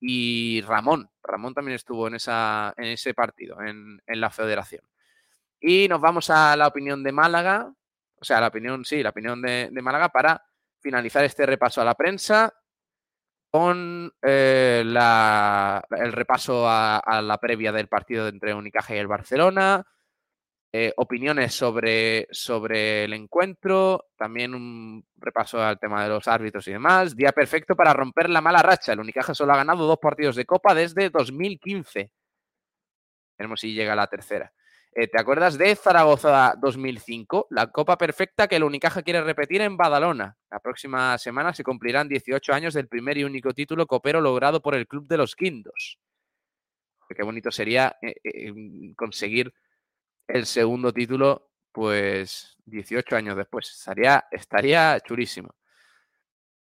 y 0.00 0.60
Ramón. 0.62 1.10
Ramón 1.22 1.54
también 1.54 1.76
estuvo 1.76 2.06
en, 2.08 2.14
esa, 2.16 2.74
en 2.76 2.84
ese 2.86 3.14
partido, 3.14 3.60
en, 3.60 4.00
la 4.06 4.30
federación. 4.30 4.82
Y 5.60 5.88
nos 5.88 6.00
vamos 6.00 6.30
a 6.30 6.56
la 6.56 6.66
opinión 6.68 7.02
de 7.02 7.12
Málaga, 7.12 7.72
o 8.16 8.24
sea, 8.24 8.40
la 8.40 8.48
opinión, 8.48 8.84
sí, 8.84 9.02
la 9.02 9.10
opinión 9.10 9.42
de, 9.42 9.70
Málaga 9.82 10.10
para 10.10 10.44
finalizar 10.80 11.24
este 11.24 11.46
repaso 11.46 11.80
a 11.80 11.84
la 11.84 11.94
prensa 11.94 12.52
con 13.56 14.12
eh, 14.20 14.82
el 14.84 16.12
repaso 16.12 16.68
a, 16.68 16.98
a, 16.98 17.22
la 17.22 17.38
previa 17.38 17.72
del 17.72 17.88
partido 17.88 18.28
entre 18.28 18.52
Unicaja 18.52 18.94
y 18.94 18.98
el 18.98 19.06
Barcelona, 19.06 19.82
eh, 20.74 20.92
opiniones 20.98 21.54
sobre, 21.54 22.28
sobre 22.32 23.04
el 23.04 23.14
encuentro, 23.14 24.08
también 24.14 24.54
un 24.54 25.06
repaso 25.16 25.62
al 25.62 25.78
tema 25.78 26.02
de 26.02 26.10
los 26.10 26.28
árbitros 26.28 26.68
y 26.68 26.72
demás. 26.72 27.16
Día 27.16 27.32
perfecto 27.32 27.74
para 27.74 27.94
romper 27.94 28.28
la 28.28 28.42
mala 28.42 28.60
racha. 28.60 28.92
El 28.92 29.00
Unicaja 29.00 29.32
solo 29.32 29.54
ha 29.54 29.56
ganado 29.56 29.86
dos 29.86 29.98
partidos 29.98 30.36
de 30.36 30.44
Copa 30.44 30.74
desde 30.74 31.08
2015. 31.08 32.10
Veremos 33.38 33.58
si 33.58 33.72
llega 33.72 33.96
la 33.96 34.06
tercera. 34.06 34.52
Eh, 34.98 35.08
¿Te 35.08 35.20
acuerdas 35.20 35.58
de 35.58 35.76
Zaragoza 35.76 36.54
2005? 36.58 37.48
La 37.50 37.66
Copa 37.66 37.98
perfecta 37.98 38.48
que 38.48 38.56
el 38.56 38.64
Unicaja 38.64 39.02
quiere 39.02 39.20
repetir 39.20 39.60
en 39.60 39.76
Badalona. 39.76 40.38
La 40.50 40.58
próxima 40.58 41.18
semana 41.18 41.52
se 41.52 41.62
cumplirán 41.62 42.08
18 42.08 42.54
años 42.54 42.72
del 42.72 42.88
primer 42.88 43.18
y 43.18 43.24
único 43.24 43.52
título 43.52 43.86
copero 43.86 44.22
logrado 44.22 44.62
por 44.62 44.74
el 44.74 44.86
Club 44.86 45.06
de 45.06 45.18
los 45.18 45.36
Quindos. 45.36 45.98
Qué 47.14 47.22
bonito 47.22 47.50
sería 47.50 47.94
eh, 48.00 48.14
conseguir 48.96 49.52
el 50.28 50.46
segundo 50.46 50.94
título, 50.94 51.50
pues 51.72 52.56
18 52.64 53.16
años 53.16 53.36
después. 53.36 53.70
Estaría, 53.70 54.24
estaría 54.30 54.98
chulísimo. 55.00 55.56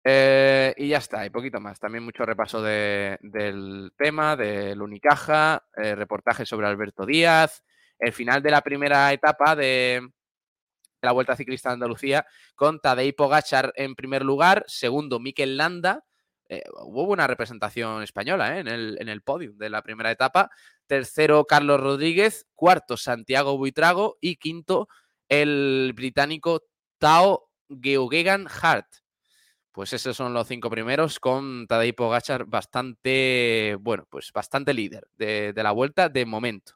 Eh, 0.06 0.74
y 0.78 0.88
ya 0.88 1.00
está, 1.00 1.26
y 1.26 1.32
poquito 1.32 1.60
más. 1.60 1.82
También 1.82 2.06
mucho 2.06 2.26
repaso 2.26 2.64
del 2.64 3.92
tema, 3.98 4.38
del 4.38 4.82
Unicaja, 4.82 5.66
eh, 5.76 5.96
reportaje 5.96 6.46
sobre 6.46 6.68
Alberto 6.68 7.06
Díaz, 7.06 7.62
el 8.02 8.12
final 8.12 8.42
de 8.42 8.52
la 8.52 8.62
primera 8.62 9.14
etapa 9.14 9.56
de 9.56 10.06
la 11.02 11.14
Vuelta 11.14 11.36
Ciclista 11.36 11.70
de 11.70 11.74
Andalucía 11.74 12.26
con 12.56 12.80
Tadej 12.80 13.16
Pogachar 13.16 13.72
en 13.76 13.96
primer 13.96 14.24
lugar, 14.24 14.66
segundo 14.68 15.20
Mikel 15.20 15.56
Landa, 15.56 16.04
eh, 16.50 16.64
hubo 16.84 17.04
una 17.04 17.28
representación 17.28 18.04
española 18.04 18.60
en, 18.60 18.68
el, 18.68 18.98
en 19.00 19.08
el 19.08 19.22
podio 19.22 19.54
de 19.54 19.70
la 19.70 19.82
primera 19.82 20.12
etapa, 20.12 20.50
tercero 20.86 21.46
Carlos 21.46 21.80
Rodríguez, 21.80 22.46
cuarto 22.56 22.98
Santiago 22.98 23.58
Buitrago 23.58 24.18
y 24.20 24.36
quinto 24.36 24.90
el 25.30 25.94
británico 25.96 26.64
Tao 26.98 27.50
Geoghegan 27.70 28.48
Hart. 28.62 28.88
Pues 29.72 29.94
esos 29.94 30.18
son 30.18 30.34
los 30.34 30.46
cinco 30.48 30.70
primeros 30.70 31.22
con 31.22 31.68
Tadej 31.68 31.96
Pogachar 31.96 32.44
bastante, 32.44 33.78
bueno, 33.80 34.06
pues 34.10 34.34
bastante 34.34 34.74
líder 34.74 35.08
de, 35.14 35.54
la 35.56 35.72
vuelta 35.72 36.10
de 36.10 36.26
momento. 36.26 36.74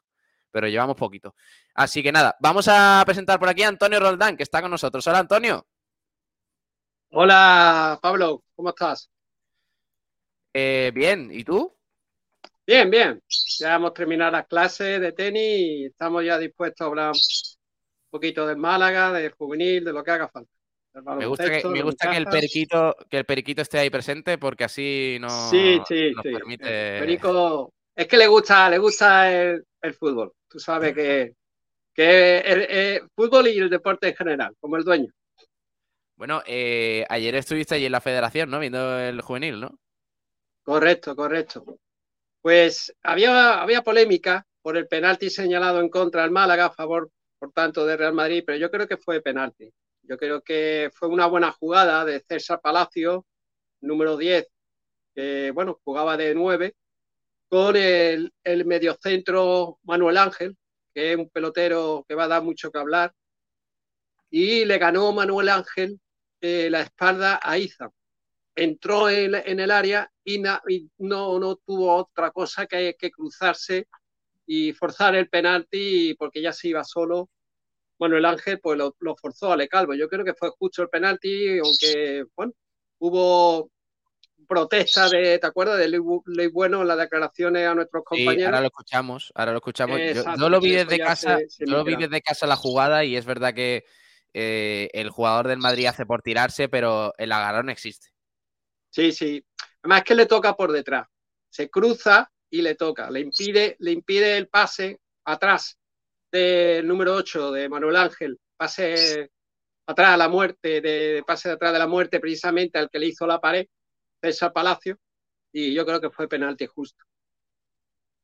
Pero 0.56 0.68
llevamos 0.68 0.96
poquito. 0.96 1.34
Así 1.74 2.02
que 2.02 2.10
nada, 2.10 2.34
vamos 2.40 2.66
a 2.66 3.02
presentar 3.04 3.38
por 3.38 3.46
aquí 3.46 3.62
a 3.62 3.68
Antonio 3.68 4.00
Roldán, 4.00 4.38
que 4.38 4.42
está 4.42 4.62
con 4.62 4.70
nosotros. 4.70 5.06
Hola, 5.06 5.18
Antonio. 5.18 5.66
Hola, 7.10 7.98
Pablo, 8.00 8.42
¿cómo 8.54 8.70
estás? 8.70 9.10
Eh, 10.54 10.92
bien, 10.94 11.28
¿y 11.30 11.44
tú? 11.44 11.76
Bien, 12.66 12.90
bien. 12.90 13.22
Ya 13.58 13.74
hemos 13.74 13.92
terminado 13.92 14.30
las 14.30 14.46
clases 14.46 14.98
de 14.98 15.12
tenis 15.12 15.42
y 15.42 15.84
estamos 15.84 16.24
ya 16.24 16.38
dispuestos 16.38 16.82
a 16.82 16.88
hablar 16.88 17.10
un 17.10 18.08
poquito 18.08 18.46
del 18.46 18.56
Málaga, 18.56 19.12
del 19.12 19.32
juvenil, 19.32 19.84
de 19.84 19.92
lo 19.92 20.02
que 20.02 20.10
haga 20.10 20.28
falta. 20.28 20.50
Me 21.18 21.26
gusta, 21.26 21.50
que, 21.50 21.68
me 21.68 21.82
gusta 21.82 22.10
que, 22.10 22.16
el 22.16 22.24
periquito, 22.24 22.96
que 23.10 23.18
el 23.18 23.26
periquito 23.26 23.60
esté 23.60 23.78
ahí 23.78 23.90
presente 23.90 24.38
porque 24.38 24.64
así 24.64 25.18
no 25.20 25.50
sí, 25.50 25.82
sí, 25.86 26.12
nos 26.12 26.22
permite. 26.22 26.98
perico 26.98 27.74
es 27.96 28.06
que 28.06 28.18
le 28.18 28.26
gusta, 28.26 28.68
le 28.68 28.78
gusta 28.78 29.32
el, 29.32 29.64
fútbol. 29.98 30.32
Tú 30.46 30.58
sabes 30.58 30.94
que, 30.94 31.34
que 31.94 32.38
el, 32.40 33.08
fútbol 33.14 33.48
y 33.48 33.58
el 33.58 33.70
deporte 33.70 34.08
en 34.08 34.14
general, 34.14 34.54
como 34.60 34.76
el 34.76 34.84
dueño. 34.84 35.10
Bueno, 36.14 36.42
eh, 36.46 37.06
ayer 37.08 37.34
estuviste 37.34 37.74
allí 37.74 37.86
en 37.86 37.92
la 37.92 38.00
federación, 38.02 38.50
¿no? 38.50 38.58
Viendo 38.58 38.98
el 38.98 39.20
juvenil, 39.22 39.60
¿no? 39.60 39.78
Correcto, 40.62 41.16
correcto. 41.16 41.64
Pues 42.42 42.94
había, 43.02 43.60
había 43.62 43.82
polémica 43.82 44.46
por 44.60 44.76
el 44.76 44.88
penalti 44.88 45.30
señalado 45.30 45.80
en 45.80 45.88
contra 45.88 46.22
del 46.22 46.30
Málaga 46.30 46.66
a 46.66 46.72
favor, 46.72 47.10
por 47.38 47.52
tanto, 47.52 47.86
de 47.86 47.96
Real 47.96 48.14
Madrid, 48.14 48.44
pero 48.46 48.58
yo 48.58 48.70
creo 48.70 48.86
que 48.86 48.96
fue 48.98 49.22
penalti. 49.22 49.72
Yo 50.02 50.18
creo 50.18 50.42
que 50.42 50.90
fue 50.92 51.08
una 51.08 51.26
buena 51.26 51.50
jugada 51.52 52.04
de 52.04 52.20
César 52.20 52.60
Palacio, 52.60 53.24
número 53.80 54.16
10, 54.16 54.46
que 55.14 55.50
bueno, 55.52 55.80
jugaba 55.84 56.16
de 56.16 56.34
9, 56.34 56.74
con 57.48 57.76
el, 57.76 58.32
mediocentro 58.64 59.78
Manuel 59.84 60.18
Ángel, 60.18 60.56
que 60.94 61.12
es 61.12 61.18
un 61.18 61.28
pelotero 61.30 62.04
que 62.08 62.14
va 62.14 62.24
a 62.24 62.28
dar 62.28 62.42
mucho 62.42 62.70
que 62.70 62.78
hablar, 62.78 63.12
y 64.30 64.64
le 64.64 64.78
ganó 64.78 65.12
Manuel 65.12 65.48
Ángel 65.48 66.00
eh, 66.40 66.68
la 66.70 66.82
espalda 66.82 67.40
a 67.42 67.58
Iza 67.58 67.90
entró 68.56 69.10
en, 69.10 69.60
el 69.60 69.70
área 69.70 70.10
y, 70.24 70.38
no, 70.38 71.38
no, 71.38 71.56
tuvo 71.56 71.94
otra 71.94 72.30
cosa 72.30 72.66
que, 72.66 72.96
que 72.98 73.10
cruzarse 73.10 73.86
y 74.46 74.72
forzar 74.72 75.14
el 75.14 75.28
penalti 75.28 76.14
porque 76.14 76.40
ya 76.42 76.52
se 76.52 76.68
iba 76.68 76.82
solo. 76.82 77.28
Manuel 77.98 78.24
Ángel 78.24 78.60
pues 78.60 78.78
lo, 78.78 79.16
forzó 79.16 79.52
a 79.52 79.56
Le 79.56 79.68
Calvo. 79.68 79.94
Yo 79.94 80.08
creo 80.08 80.24
que 80.24 80.34
fue 80.34 80.50
justo 80.58 80.82
el 80.82 80.88
penalti, 80.88 81.58
aunque 81.58 82.24
bueno, 82.34 82.52
hubo 82.98 83.70
protesta 84.46 85.08
de, 85.08 85.38
¿te 85.38 85.46
acuerdas? 85.46 85.78
De 85.78 85.88
Ley 85.88 86.48
Bueno 86.48 86.82
en 86.82 86.88
las 86.88 86.98
declaraciones 86.98 87.66
a 87.66 87.74
nuestros 87.74 88.04
compañeros. 88.04 88.46
ahora 88.46 88.60
lo 88.60 88.66
escuchamos, 88.66 89.32
ahora 89.34 89.52
lo 89.52 89.58
escuchamos. 89.58 89.98
yo, 90.38 90.48
lo 90.48 90.60
vi 90.60 90.72
desde 90.72 90.98
casa, 90.98 91.38
yo 91.58 91.76
lo 91.76 91.84
vi 91.84 91.96
desde 91.96 92.20
casa 92.22 92.46
la 92.46 92.56
jugada 92.56 93.04
y 93.04 93.16
es 93.16 93.24
verdad 93.24 93.54
que 93.54 93.84
eh, 94.32 94.90
el 94.92 95.10
jugador 95.10 95.48
del 95.48 95.58
Madrid 95.58 95.86
hace 95.86 96.06
por 96.06 96.22
tirarse, 96.22 96.68
pero 96.68 97.14
el 97.18 97.32
agarrón 97.32 97.70
existe. 97.70 98.08
Sí, 98.90 99.12
sí. 99.12 99.44
Además 99.82 99.98
es 99.98 100.04
que 100.04 100.14
le 100.14 100.26
toca 100.26 100.54
por 100.54 100.72
detrás. 100.72 101.06
Se 101.48 101.70
cruza 101.70 102.30
y 102.50 102.62
le 102.62 102.74
toca. 102.74 103.10
Le 103.10 103.20
impide, 103.20 103.76
le 103.78 103.92
impide 103.92 104.36
el 104.36 104.48
pase 104.48 105.00
atrás 105.24 105.78
del 106.30 106.86
número 106.86 107.14
8 107.14 107.52
de 107.52 107.68
Manuel 107.68 107.96
Ángel. 107.96 108.38
Pase 108.56 109.30
atrás 109.86 110.14
a 110.14 110.16
la 110.16 110.28
muerte, 110.28 110.80
de, 110.80 111.22
pase 111.26 111.48
de 111.48 111.54
atrás 111.54 111.72
de 111.72 111.78
la 111.78 111.86
muerte, 111.86 112.20
precisamente 112.20 112.78
al 112.78 112.90
que 112.90 112.98
le 112.98 113.06
hizo 113.06 113.26
la 113.26 113.40
pared, 113.40 113.66
César 114.20 114.52
Palacio. 114.52 114.98
Y 115.52 115.74
yo 115.74 115.86
creo 115.86 116.00
que 116.00 116.10
fue 116.10 116.28
penalti 116.28 116.66
justo. 116.66 117.04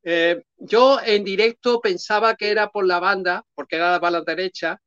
Eh, 0.05 0.43
yo 0.57 0.99
en 1.05 1.25
directo 1.25 1.81
pensaba 1.81 2.35
que 2.35 2.51
era 2.51 2.71
por 2.71 2.85
la 2.87 2.99
banda, 3.01 3.45
porque 3.55 3.77
era 3.77 3.93
la 3.93 3.99
bala 4.01 4.23
derecha, 4.23 4.81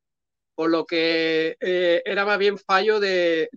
por 0.56 0.70
lo 0.70 0.86
que 0.86 1.58
eh, 1.60 2.02
era 2.06 2.26
más 2.26 2.38
bien 2.38 2.58
fallo 2.58 3.00
de, 3.00 3.50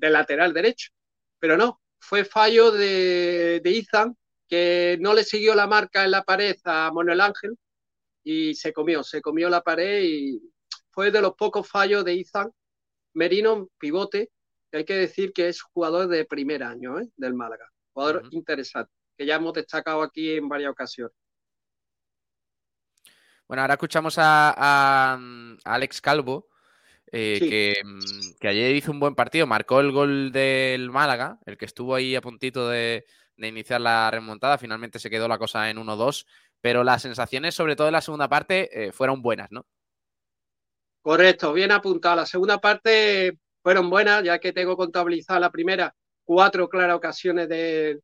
lateral 0.00 0.52
derecho. 0.54 0.90
Pero 1.38 1.56
no, 1.56 1.80
fue 2.00 2.24
fallo 2.24 2.70
de, 2.72 3.60
de 3.62 3.70
Izan, 3.70 4.16
que 4.48 4.98
no 5.00 5.14
le 5.14 5.24
siguió 5.24 5.54
la 5.54 5.66
marca 5.66 6.04
en 6.04 6.12
la 6.12 6.22
pared 6.24 6.56
a 6.64 6.90
Manuel 6.92 7.20
Ángel 7.20 7.56
y 8.24 8.54
se 8.54 8.72
comió, 8.72 9.02
se 9.02 9.22
comió 9.22 9.48
la 9.48 9.62
pared 9.62 10.02
y 10.02 10.40
fue 10.90 11.10
de 11.10 11.22
los 11.22 11.34
pocos 11.34 11.68
fallos 11.68 12.04
de 12.04 12.14
Izan. 12.14 12.50
Merino, 13.14 13.68
pivote, 13.78 14.30
que 14.70 14.78
hay 14.78 14.84
que 14.84 14.94
decir 14.94 15.32
que 15.32 15.48
es 15.48 15.62
jugador 15.62 16.08
de 16.08 16.24
primer 16.24 16.62
año 16.62 16.98
¿eh? 17.00 17.08
del 17.16 17.34
Málaga, 17.34 17.70
jugador 17.92 18.28
interesante 18.30 18.92
que 19.18 19.26
ya 19.26 19.34
hemos 19.34 19.52
destacado 19.52 20.02
aquí 20.02 20.36
en 20.36 20.48
varias 20.48 20.70
ocasiones. 20.70 21.14
Bueno, 23.48 23.62
ahora 23.62 23.74
escuchamos 23.74 24.14
a, 24.18 25.18
Alex 25.64 26.00
Calvo, 26.00 26.48
eh, 27.10 27.74
que, 28.38 28.48
ayer 28.48 28.76
hizo 28.76 28.92
un 28.92 29.00
buen 29.00 29.14
partido, 29.14 29.46
marcó 29.46 29.80
el 29.80 29.90
gol 29.90 30.30
del 30.30 30.90
Málaga, 30.90 31.38
el 31.46 31.56
que 31.56 31.64
estuvo 31.64 31.94
ahí 31.94 32.14
a 32.14 32.20
puntito 32.20 32.68
de, 32.68 33.06
iniciar 33.38 33.80
la 33.80 34.10
remontada, 34.10 34.58
finalmente 34.58 34.98
se 34.98 35.10
quedó 35.10 35.26
la 35.26 35.38
cosa 35.38 35.68
en 35.68 35.78
1-2, 35.78 36.26
pero 36.60 36.84
las 36.84 37.02
sensaciones, 37.02 37.54
sobre 37.54 37.74
todo 37.74 37.88
en 37.88 37.94
la 37.94 38.00
segunda 38.02 38.28
parte, 38.28 38.86
eh, 38.86 38.92
fueron 38.92 39.22
buenas, 39.22 39.50
¿no? 39.50 39.66
Correcto, 41.00 41.52
bien 41.52 41.72
apuntado. 41.72 42.16
La 42.16 42.26
segunda 42.26 42.58
parte 42.58 43.38
fueron 43.68 43.90
buenas, 43.90 44.24
ya 44.24 44.38
que 44.38 44.54
tengo 44.54 44.78
contabilizada 44.78 45.40
la 45.40 45.50
primera, 45.50 45.94
cuatro 46.24 46.70
claras 46.70 46.96
ocasiones 46.96 47.50
de, 47.50 48.00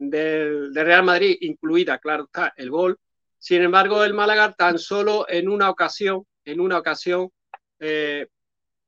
Real 0.00 1.02
Madrid, 1.02 1.36
incluida, 1.42 1.98
claro 1.98 2.24
está, 2.24 2.54
el 2.56 2.70
gol. 2.70 2.98
Sin 3.38 3.60
embargo, 3.60 4.02
el 4.02 4.14
Málaga 4.14 4.54
tan 4.54 4.78
solo 4.78 5.26
en 5.28 5.50
una 5.50 5.68
ocasión, 5.68 6.24
en 6.46 6.58
una 6.58 6.78
ocasión, 6.78 7.28
eh, 7.80 8.28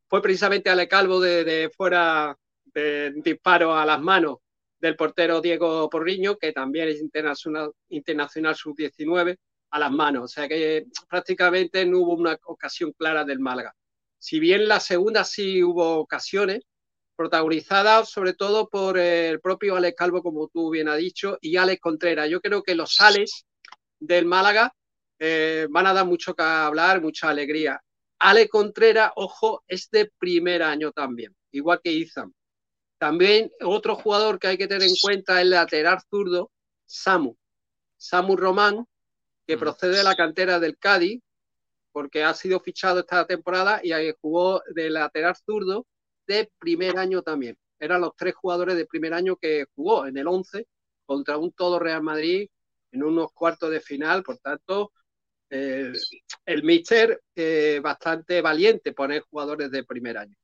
fue 0.08 0.22
precisamente 0.22 0.70
Ale 0.70 0.88
Calvo 0.88 1.20
de, 1.20 1.70
fuera 1.76 2.34
de 2.64 3.12
disparo 3.16 3.76
a 3.76 3.84
las 3.84 4.00
manos 4.00 4.38
del 4.78 4.96
portero 4.96 5.42
Diego 5.42 5.90
Porriño, 5.90 6.38
que 6.38 6.50
también 6.50 6.88
es 6.88 6.98
internacional, 6.98 7.72
internacional 7.90 8.56
sub-19, 8.56 9.36
a 9.68 9.78
las 9.78 9.92
manos. 9.92 10.24
O 10.24 10.28
sea 10.28 10.48
que 10.48 10.86
prácticamente 11.10 11.84
no 11.84 11.98
hubo 11.98 12.14
una 12.14 12.38
ocasión 12.44 12.92
clara 12.92 13.22
del 13.22 13.38
Málaga. 13.38 13.74
Si 14.26 14.40
bien 14.40 14.66
la 14.66 14.80
segunda 14.80 15.22
sí 15.22 15.62
hubo 15.62 15.98
ocasiones, 15.98 16.64
protagonizada 17.14 18.04
sobre 18.04 18.34
todo 18.34 18.68
por 18.68 18.98
el 18.98 19.40
propio 19.40 19.76
Alex 19.76 19.96
Calvo, 19.96 20.20
como 20.20 20.48
tú 20.48 20.68
bien 20.70 20.88
has 20.88 20.98
dicho, 20.98 21.38
y 21.40 21.56
Alex 21.56 21.80
Contreras. 21.80 22.28
Yo 22.28 22.40
creo 22.40 22.64
que 22.64 22.74
los 22.74 23.00
Alex 23.00 23.46
del 24.00 24.24
Málaga 24.24 24.74
eh, 25.20 25.68
van 25.70 25.86
a 25.86 25.92
dar 25.92 26.06
mucho 26.06 26.34
que 26.34 26.42
hablar, 26.42 27.00
mucha 27.00 27.28
alegría. 27.28 27.80
Alex 28.18 28.50
Contreras, 28.50 29.12
ojo, 29.14 29.62
es 29.68 29.88
de 29.92 30.10
primer 30.18 30.64
año 30.64 30.90
también, 30.90 31.32
igual 31.52 31.80
que 31.80 31.92
Izam. 31.92 32.32
También 32.98 33.52
otro 33.62 33.94
jugador 33.94 34.40
que 34.40 34.48
hay 34.48 34.58
que 34.58 34.66
tener 34.66 34.88
en 34.88 34.96
cuenta 35.00 35.36
es 35.36 35.42
el 35.42 35.50
lateral 35.50 35.98
zurdo, 36.10 36.50
Samu. 36.84 37.36
Samu 37.96 38.34
Román, 38.34 38.88
que 39.46 39.56
mm. 39.56 39.60
procede 39.60 39.98
de 39.98 40.02
la 40.02 40.16
cantera 40.16 40.58
del 40.58 40.76
Cádiz, 40.78 41.22
porque 41.96 42.22
ha 42.22 42.34
sido 42.34 42.60
fichado 42.60 43.00
esta 43.00 43.26
temporada 43.26 43.80
y 43.82 43.90
jugó 44.20 44.62
de 44.74 44.90
lateral 44.90 45.34
zurdo 45.34 45.86
de 46.26 46.50
primer 46.58 46.98
año 46.98 47.22
también. 47.22 47.56
Eran 47.78 48.02
los 48.02 48.14
tres 48.14 48.34
jugadores 48.34 48.76
de 48.76 48.84
primer 48.84 49.14
año 49.14 49.36
que 49.36 49.64
jugó 49.74 50.06
en 50.06 50.18
el 50.18 50.28
11 50.28 50.66
contra 51.06 51.38
un 51.38 51.52
todo 51.52 51.78
Real 51.78 52.02
Madrid 52.02 52.50
en 52.92 53.02
unos 53.02 53.32
cuartos 53.32 53.70
de 53.70 53.80
final. 53.80 54.22
Por 54.22 54.36
tanto, 54.36 54.92
el, 55.48 55.98
el 56.44 56.62
míster 56.64 57.22
eh, 57.34 57.80
bastante 57.82 58.42
valiente 58.42 58.92
poner 58.92 59.22
jugadores 59.22 59.70
de 59.70 59.82
primer 59.82 60.18
año. 60.18 60.36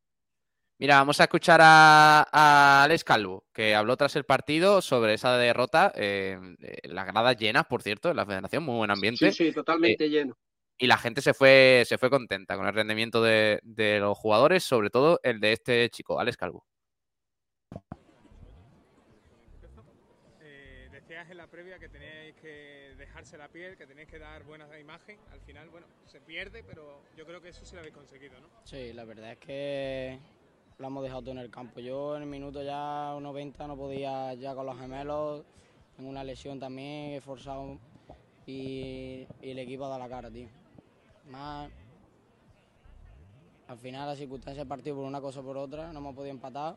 Mira, 0.78 0.96
vamos 0.96 1.20
a 1.20 1.24
escuchar 1.24 1.60
a, 1.62 2.82
Alex 2.82 3.04
Calvo, 3.04 3.44
que 3.52 3.74
habló 3.74 3.98
tras 3.98 4.16
el 4.16 4.24
partido 4.24 4.80
sobre 4.80 5.12
esa 5.12 5.36
derrota. 5.36 5.92
Eh, 5.96 6.40
las 6.84 7.06
gradas 7.06 7.36
llenas, 7.36 7.66
por 7.66 7.82
cierto, 7.82 8.08
en 8.08 8.16
la 8.16 8.24
federación, 8.24 8.62
muy 8.62 8.76
buen 8.76 8.90
ambiente. 8.90 9.30
Sí, 9.30 9.44
sí, 9.48 9.52
totalmente 9.52 10.06
eh, 10.06 10.08
lleno 10.08 10.34
y 10.82 10.88
la 10.88 10.98
gente 10.98 11.22
se 11.22 11.32
fue, 11.32 11.84
se 11.86 11.96
fue 11.96 12.10
contenta 12.10 12.56
con 12.56 12.66
el 12.66 12.74
rendimiento 12.74 13.22
de, 13.22 13.60
los 14.00 14.18
jugadores, 14.18 14.64
sobre 14.64 14.90
todo 14.90 15.20
el 15.22 15.38
de 15.38 15.52
este 15.52 15.88
chico, 15.90 16.18
Alex 16.18 16.36
Calvo. 16.36 16.66
Eh, 20.40 20.88
decías 20.90 21.30
en 21.30 21.36
la 21.36 21.46
previa 21.46 21.78
que 21.78 21.88
tenéis 21.88 22.34
que 22.34 22.96
dejarse 22.98 23.38
la 23.38 23.46
piel, 23.46 23.76
que 23.76 23.86
tenéis 23.86 24.08
que 24.08 24.18
dar 24.18 24.42
buena 24.42 24.66
imagen. 24.76 25.20
Al 25.30 25.40
final, 25.42 25.68
bueno, 25.68 25.86
se 26.06 26.20
pierde, 26.20 26.64
pero 26.64 27.04
yo 27.16 27.24
creo 27.26 27.40
que 27.40 27.50
eso 27.50 27.64
sí 27.64 27.76
lo 27.76 27.82
habéis 27.82 27.94
conseguido, 27.94 28.40
¿no? 28.40 28.48
Sí, 28.64 28.92
la 28.92 29.04
verdad 29.04 29.30
es 29.30 29.38
que 29.38 30.18
lo 30.78 30.88
hemos 30.88 31.04
dejado 31.04 31.22
todo 31.22 31.30
en 31.30 31.38
el 31.38 31.50
campo. 31.52 31.78
Yo 31.78 32.16
en 32.16 32.22
el 32.22 32.28
minuto 32.28 32.60
ya 32.60 33.16
90 33.20 33.68
no 33.68 33.76
podía 33.76 34.34
ya 34.34 34.52
con 34.56 34.66
los 34.66 34.76
gemelos, 34.76 35.44
tengo 35.96 36.10
una 36.10 36.24
lesión 36.24 36.58
también, 36.58 37.12
he 37.12 37.20
forzado 37.20 37.78
y, 38.46 39.28
y 39.40 39.50
el 39.52 39.60
equipo 39.60 39.84
ha 39.84 39.90
dado 39.90 40.00
la 40.00 40.08
cara, 40.08 40.28
tío. 40.28 40.48
Más, 41.30 41.70
al 43.68 43.78
final 43.78 44.08
la 44.08 44.16
circunstancia 44.16 44.62
del 44.62 44.68
partido 44.68 44.96
por 44.96 45.04
una 45.04 45.20
cosa 45.20 45.40
o 45.40 45.42
por 45.42 45.56
otra, 45.56 45.92
no 45.92 45.98
hemos 46.00 46.14
podido 46.14 46.32
empatar 46.32 46.76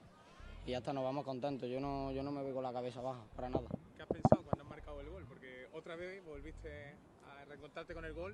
y 0.65 0.73
hasta 0.73 0.93
nos 0.93 1.03
vamos 1.03 1.25
contentos. 1.25 1.69
Yo 1.69 1.79
no, 1.79 2.11
yo 2.11 2.23
no 2.23 2.31
me 2.31 2.41
voy 2.41 2.53
con 2.53 2.63
la 2.63 2.73
cabeza 2.73 3.01
baja, 3.01 3.21
para 3.35 3.49
nada. 3.49 3.65
¿Qué 3.95 4.03
has 4.03 4.07
pensado 4.07 4.43
cuando 4.43 4.63
has 4.63 4.69
marcado 4.69 5.01
el 5.01 5.09
gol? 5.09 5.25
Porque 5.27 5.67
otra 5.73 5.95
vez 5.95 6.23
volviste 6.25 6.95
a 7.27 7.45
reencontrarte 7.45 7.93
con 7.93 8.05
el 8.05 8.13
gol. 8.13 8.33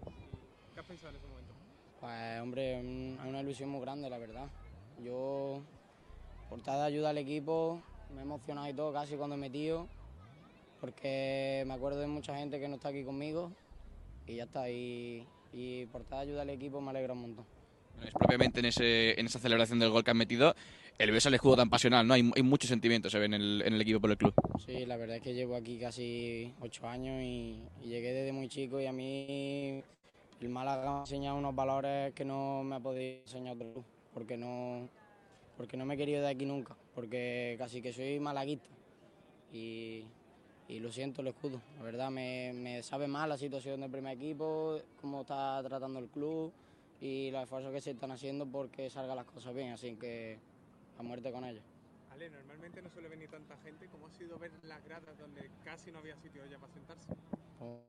¿Qué 0.74 0.80
has 0.80 0.86
pensado 0.86 1.10
en 1.10 1.15
ese 1.17 1.28
momento? 1.28 1.54
Pues 2.00 2.41
hombre, 2.41 2.80
es 2.80 3.26
una 3.26 3.41
ilusión 3.41 3.69
muy 3.69 3.82
grande, 3.82 4.10
la 4.10 4.17
verdad. 4.17 4.47
Yo, 5.04 5.62
por 6.50 6.62
de 6.62 6.71
ayuda 6.71 7.10
al 7.10 7.17
equipo, 7.17 7.82
me 8.13 8.21
he 8.21 8.24
emocionado 8.24 8.69
y 8.69 8.74
todo 8.74 8.93
casi 8.93 9.15
cuando 9.15 9.36
he 9.36 9.39
metido, 9.39 9.88
porque 10.80 11.63
me 11.67 11.74
acuerdo 11.74 12.00
de 12.00 12.08
mucha 12.08 12.36
gente 12.36 12.60
que 12.60 12.67
no 12.67 12.76
está 12.76 12.89
aquí 12.89 13.04
conmigo 13.04 13.52
y 14.28 14.36
ya 14.36 14.43
está. 14.43 14.69
Y, 14.69 15.28
y 15.54 15.86
por 15.88 16.04
tal 16.04 16.20
ayuda 16.20 16.42
al 16.44 16.50
equipo 16.50 16.82
me 16.82 16.92
alegra 16.92 17.14
un 17.14 17.22
montón. 17.22 17.46
Es 18.04 18.14
propiamente 18.14 18.60
en, 18.60 18.66
ese, 18.66 19.20
en 19.20 19.26
esa 19.28 19.40
celebración 19.40 19.80
del 19.80 19.92
gol 19.92 20.04
que 20.04 20.12
han 20.12 20.18
metido, 20.18 20.56
el 20.98 21.12
beso 21.12 21.30
al 21.30 21.36
escudo 21.36 21.58
tan 21.58 21.70
pasional, 21.70 22.08
¿no? 22.08 22.14
Hay, 22.14 22.32
hay 22.36 22.44
muchos 22.44 22.70
sentimientos, 22.70 23.12
se 23.12 23.20
ven 23.20 23.34
en 23.34 23.42
el, 23.42 23.62
en 23.66 23.74
el, 23.74 23.82
equipo 23.82 24.00
por 24.00 24.12
el 24.12 24.18
club. 24.18 24.34
Sí, 24.66 24.86
la 24.86 24.98
verdad 24.98 25.18
es 25.18 25.22
que 25.22 25.34
llevo 25.34 25.56
aquí 25.56 25.78
casi 25.78 26.54
ocho 26.62 26.88
años 26.88 27.22
y, 27.22 27.62
llegué 27.84 28.14
desde 28.14 28.32
muy 28.32 28.48
chico 28.48 28.80
y 28.80 28.88
a 28.88 28.92
mí 28.92 29.84
el 30.40 30.50
Málaga 30.50 30.92
me 30.92 30.98
ha 30.98 31.00
enseñado 31.02 31.38
unos 31.38 31.56
valores 31.56 32.14
que 32.14 32.26
no 32.26 32.64
me 32.64 32.76
ha 32.76 32.80
podido 32.80 33.22
enseñar 33.22 33.56
otro 33.56 33.72
club, 33.74 33.86
porque 34.14 34.38
no, 34.38 34.90
porque 35.58 35.78
no 35.78 35.86
me 35.86 35.94
he 35.94 35.98
querido 35.98 36.22
de 36.22 36.30
aquí 36.30 36.46
nunca, 36.46 36.76
porque 36.96 37.56
casi 37.60 37.82
que 37.82 37.94
soy 37.94 38.20
malaguista 38.20 38.70
y 39.54 40.06
y 40.72 40.80
lo 40.80 40.90
siento 40.90 41.22
el 41.22 41.28
escudo. 41.28 41.62
La 41.78 41.84
verdad 41.84 42.10
me, 42.10 42.82
sabe 42.82 43.06
mal 43.08 43.28
la 43.28 43.38
situación 43.38 43.82
del 43.82 43.92
primer 43.92 44.16
equipo, 44.16 44.80
cómo 45.02 45.22
está 45.22 45.62
tratando 45.64 46.00
el 46.00 46.08
club 46.08 46.54
y 47.02 47.30
los 47.30 47.44
esfuerzos 47.44 47.74
que 47.74 47.82
se 47.82 47.92
están 47.92 48.12
haciendo 48.12 48.46
porque 48.46 48.90
salgan 48.90 49.18
las 49.18 49.26
cosas 49.26 49.54
bien, 49.54 49.74
así 49.74 49.96
que 49.98 50.40
a 50.98 51.04
muerte 51.04 51.30
con 51.32 51.44
ellos. 51.44 51.64
Ale, 52.14 52.30
normalmente 52.30 52.82
no 52.82 52.90
suele 52.90 53.10
venir 53.10 53.30
tanta 53.30 53.58
gente, 53.58 53.88
¿cómo 53.88 54.08
ha 54.08 54.12
sido 54.12 54.40
ver 54.40 54.52
las 54.64 54.82
gradas 54.86 55.18
donde 55.20 55.50
casi 55.66 55.92
no 55.92 56.00
había 56.00 56.16
sitio 56.16 56.42
ya 56.50 56.58
para 56.58 56.72
sentarse? 56.72 57.14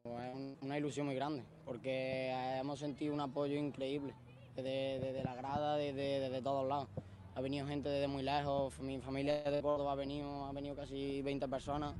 Pues 0.03 0.35
es 0.35 0.63
una 0.63 0.77
ilusión 0.77 1.07
muy 1.07 1.15
grande, 1.15 1.45
porque 1.65 2.31
hemos 2.59 2.81
sentido 2.81 3.15
un 3.15 3.21
apoyo 3.21 3.57
increíble 3.57 4.13
desde, 4.57 5.23
la 5.23 5.37
grada, 5.37 5.77
desde, 5.77 6.19
desde 6.19 6.43
todos 6.43 6.67
lados. 6.67 6.89
Ha 7.37 7.41
venido 7.41 7.67
gente 7.67 7.89
desde 7.89 8.09
muy 8.09 8.25
lejos, 8.25 8.79
mi 8.81 8.99
familia 8.99 9.43
de 9.45 9.63
Córdoba 9.63 9.93
ha 9.93 9.95
venido, 9.95 10.47
ha 10.47 10.53
venido 10.53 10.75
casi 10.75 11.23
20 11.23 11.49
personas 11.49 11.95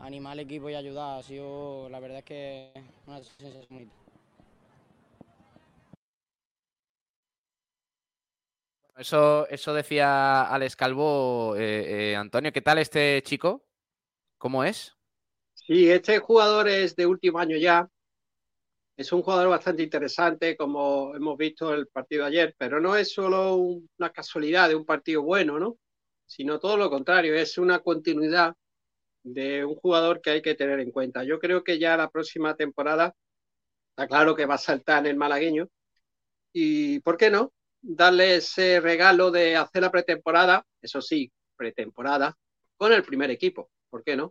animar 0.00 0.32
al 0.32 0.40
equipo 0.40 0.70
y 0.70 0.74
ayudar. 0.74 1.18
Ha 1.18 1.22
sido, 1.22 1.88
la 1.88 2.00
verdad 2.00 2.18
es 2.18 2.24
que 2.24 2.72
una 3.06 3.22
sensación 3.22 3.66
bonita. 3.70 3.94
Eso, 8.96 9.46
eso 9.48 9.74
decía 9.74 10.42
Alex 10.42 10.74
Calvo. 10.74 11.54
Eh, 11.56 12.10
eh, 12.10 12.16
Antonio, 12.16 12.52
¿qué 12.52 12.60
tal 12.60 12.78
este 12.78 13.22
chico? 13.22 13.64
¿Cómo 14.38 14.64
es? 14.64 14.96
Sí, 15.54 15.88
este 15.88 16.18
jugador 16.18 16.68
es 16.68 16.96
de 16.96 17.06
último 17.06 17.38
año 17.38 17.56
ya. 17.56 17.88
Es 18.96 19.12
un 19.12 19.22
jugador 19.22 19.50
bastante 19.50 19.84
interesante, 19.84 20.56
como 20.56 21.14
hemos 21.14 21.38
visto 21.38 21.72
el 21.72 21.86
partido 21.86 22.22
de 22.22 22.28
ayer, 22.28 22.54
pero 22.58 22.80
no 22.80 22.96
es 22.96 23.12
solo 23.12 23.54
una 23.54 24.10
casualidad 24.10 24.68
de 24.68 24.74
un 24.74 24.84
partido 24.84 25.22
bueno, 25.22 25.60
¿no? 25.60 25.76
Sino 26.26 26.58
todo 26.58 26.76
lo 26.76 26.90
contrario, 26.90 27.36
es 27.36 27.56
una 27.58 27.78
continuidad 27.78 28.56
de 29.22 29.64
un 29.64 29.74
jugador 29.76 30.20
que 30.20 30.30
hay 30.30 30.42
que 30.42 30.54
tener 30.54 30.80
en 30.80 30.90
cuenta. 30.90 31.24
Yo 31.24 31.38
creo 31.38 31.64
que 31.64 31.78
ya 31.78 31.96
la 31.96 32.10
próxima 32.10 32.56
temporada 32.56 33.14
está 33.90 34.06
claro 34.06 34.34
que 34.34 34.46
va 34.46 34.54
a 34.54 34.58
saltar 34.58 35.00
en 35.00 35.12
el 35.12 35.16
malagueño. 35.16 35.68
Y 36.52 37.00
¿por 37.00 37.16
qué 37.16 37.30
no? 37.30 37.52
Darle 37.80 38.36
ese 38.36 38.80
regalo 38.80 39.30
de 39.30 39.56
hacer 39.56 39.82
la 39.82 39.90
pretemporada, 39.90 40.64
eso 40.82 41.00
sí, 41.00 41.30
pretemporada, 41.56 42.36
con 42.76 42.92
el 42.92 43.02
primer 43.02 43.30
equipo. 43.30 43.70
¿Por 43.90 44.02
qué 44.04 44.16
no? 44.16 44.30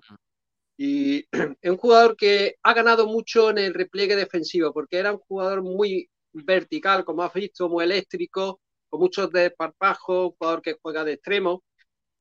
Y 0.78 1.20
es 1.20 1.28
un 1.72 1.78
jugador 1.78 2.16
que 2.16 2.56
ha 2.64 2.74
ganado 2.74 3.08
mucho 3.08 3.50
en 3.50 3.58
el 3.60 3.74
repliegue 3.74 4.16
defensivo, 4.16 4.74
porque 4.74 4.98
era 4.98 5.14
un 5.14 5.20
jugador 5.20 5.64
muy 5.64 6.10
vertical, 6.34 7.04
como 7.04 7.24
has 7.24 7.34
visto, 7.34 7.70
muy 7.70 7.84
eléctrico, 7.84 8.60
con 8.90 9.02
muchos 9.02 9.32
desparpajos, 9.32 10.28
un 10.28 10.36
jugador 10.38 10.62
que 10.62 10.78
juega 10.82 11.04
de 11.04 11.14
extremo 11.14 11.64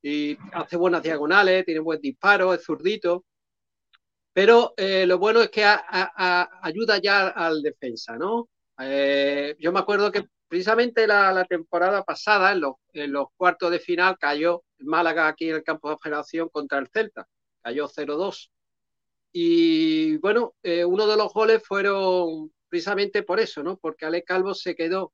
y 0.09 0.39
hace 0.53 0.77
buenas 0.77 1.03
diagonales, 1.03 1.65
tiene 1.65 1.81
buen 1.81 2.01
disparo, 2.01 2.55
es 2.55 2.65
zurdito. 2.65 3.25
Pero 4.33 4.73
eh, 4.77 5.05
lo 5.05 5.19
bueno 5.19 5.43
es 5.43 5.51
que 5.51 5.65
ayuda 5.65 6.99
ya 6.99 7.29
al 7.29 7.61
defensa, 7.61 8.17
¿no? 8.17 8.49
Eh, 8.79 9.57
yo 9.59 9.73
me 9.73 9.81
acuerdo 9.81 10.13
que 10.13 10.29
precisamente 10.47 11.09
la, 11.09 11.45
temporada 11.47 12.05
pasada, 12.05 12.53
en 12.53 12.61
los, 12.61 12.75
en 12.93 13.11
los, 13.11 13.29
cuartos 13.37 13.73
de 13.73 13.81
final, 13.81 14.17
cayó 14.17 14.63
Málaga 14.79 15.27
aquí 15.27 15.49
en 15.49 15.57
el 15.57 15.65
campo 15.65 15.91
de 15.91 15.97
federación 16.01 16.51
contra 16.51 16.79
el 16.79 16.89
Celta 16.89 17.27
cayó 17.61 17.89
0-2. 17.89 18.51
Y 19.33 20.19
bueno, 20.19 20.55
eh, 20.63 20.85
uno 20.85 21.09
de 21.09 21.17
los 21.17 21.33
goles 21.33 21.65
fueron 21.67 22.53
precisamente 22.69 23.25
por 23.25 23.41
eso, 23.41 23.65
¿no? 23.65 23.77
Porque 23.77 24.07
Ale 24.07 24.23
Calvo 24.23 24.55
se 24.55 24.77
quedó 24.77 25.13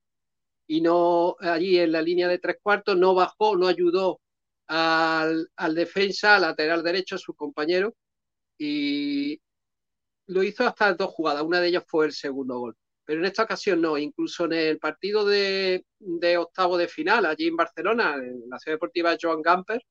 y 0.67 0.83
no 0.83 1.37
allí 1.41 1.79
en 1.79 1.93
la 1.93 2.03
línea 2.03 2.29
de 2.29 2.39
tres 2.39 2.59
cuartos, 2.63 2.97
no 2.99 3.15
bajó, 3.15 3.57
no 3.57 3.69
ayudó 3.69 4.21
al, 4.75 5.51
al 5.55 5.75
defensa, 5.75 6.39
lateral 6.39 6.83
derecho, 6.83 7.17
a 7.17 7.19
su 7.19 7.35
compañero, 7.35 7.95
y 8.59 9.39
lo 10.29 10.43
hizo 10.43 10.67
hasta 10.67 10.95
dos 10.95 11.11
jugadas, 11.11 11.43
una 11.43 11.61
de 11.61 11.69
ellas 11.69 11.85
fue 11.87 12.07
el 12.07 12.13
segundo 12.13 12.59
gol. 12.59 12.77
Pero 13.05 13.21
en 13.21 13.27
esta 13.27 13.43
ocasión 13.43 13.83
no, 13.83 13.99
incluso 13.99 14.47
en 14.47 14.55
el 14.55 14.79
partido 14.79 15.27
de, 15.27 15.85
de 15.99 16.39
octavo 16.39 16.79
de 16.79 16.89
final, 16.89 17.27
allí 17.27 17.49
en 17.49 17.57
Barcelona, 17.57 18.15
en 18.15 18.49
la 18.49 18.59
ciudad 18.59 18.77
deportiva 18.77 19.17
Joan 19.21 19.43
Gamper, 19.43 19.85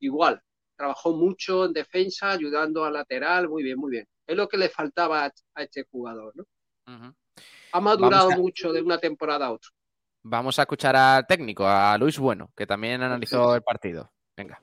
igual, 0.00 0.42
trabajó 0.76 1.16
mucho 1.16 1.64
en 1.64 1.72
defensa, 1.72 2.32
ayudando 2.32 2.84
al 2.84 2.92
lateral, 2.92 3.48
muy 3.48 3.62
bien, 3.62 3.78
muy 3.78 3.92
bien. 3.92 4.06
Es 4.26 4.36
lo 4.36 4.48
que 4.48 4.58
le 4.58 4.68
faltaba 4.68 5.24
a, 5.24 5.62
este 5.62 5.84
jugador, 5.90 6.34
¿no? 6.34 6.44
Ha 7.72 7.80
madurado 7.80 8.32
mucho 8.32 8.70
de 8.70 8.82
una 8.82 8.98
temporada 8.98 9.46
a 9.46 9.52
otra. 9.52 9.70
Vamos 10.24 10.58
a 10.58 10.62
escuchar 10.62 10.94
al 10.96 11.26
técnico, 11.26 11.66
a 11.66 11.96
Luis 11.96 12.18
Bueno, 12.18 12.50
que 12.54 12.66
también 12.66 13.00
analizó 13.00 13.54
el 13.54 13.62
partido. 13.62 14.12
Venga. 14.36 14.60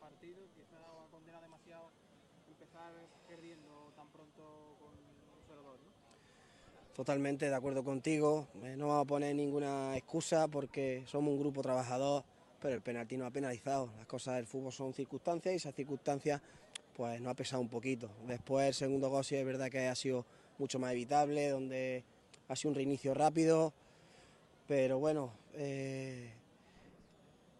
Totalmente 6.95 7.49
de 7.49 7.55
acuerdo 7.55 7.83
contigo. 7.83 8.47
Eh, 8.61 8.75
no 8.77 8.89
vamos 8.89 9.03
a 9.03 9.07
poner 9.07 9.35
ninguna 9.35 9.97
excusa 9.97 10.47
porque 10.47 11.03
somos 11.07 11.33
un 11.33 11.39
grupo 11.39 11.63
trabajador 11.63 12.23
pero 12.63 12.75
el 12.75 12.81
penalti 12.81 13.17
no 13.17 13.25
ha 13.25 13.29
penalizado. 13.29 13.89
Las 13.97 14.07
cosas 14.07 14.37
del 14.37 14.47
fútbol 14.47 14.71
son 14.71 14.93
circunstancias 14.93 15.53
y 15.53 15.57
esas 15.57 15.75
circunstancias 15.75 16.41
pues 16.95 17.19
no 17.19 17.29
ha 17.29 17.33
pesado 17.33 17.61
un 17.61 17.67
poquito. 17.67 18.09
Después 18.25 18.67
el 18.67 18.73
segundo 18.73 19.09
gol 19.09 19.25
sí 19.25 19.35
es 19.35 19.45
verdad 19.45 19.69
que 19.69 19.85
ha 19.87 19.95
sido 19.95 20.25
mucho 20.57 20.79
más 20.79 20.93
evitable, 20.93 21.49
donde 21.49 22.05
ha 22.47 22.55
sido 22.55 22.69
un 22.69 22.75
reinicio 22.75 23.13
rápido, 23.13 23.73
pero 24.65 24.97
bueno, 24.97 25.33
eh, 25.55 26.31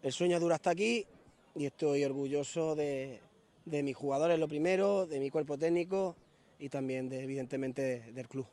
el 0.02 0.12
sueño 0.12 0.40
dura 0.40 0.54
hasta 0.54 0.70
aquí 0.70 1.06
y 1.54 1.66
estoy 1.66 2.04
orgulloso 2.04 2.74
de, 2.74 3.20
mis 3.64 3.96
jugadores 3.96 4.38
lo 4.38 4.48
primero, 4.48 5.06
de 5.06 5.20
mi 5.20 5.30
cuerpo 5.30 5.58
técnico 5.58 6.16
y 6.58 6.68
también 6.68 7.08
de, 7.08 7.22
evidentemente 7.22 8.12
del 8.12 8.28
club. 8.28 8.46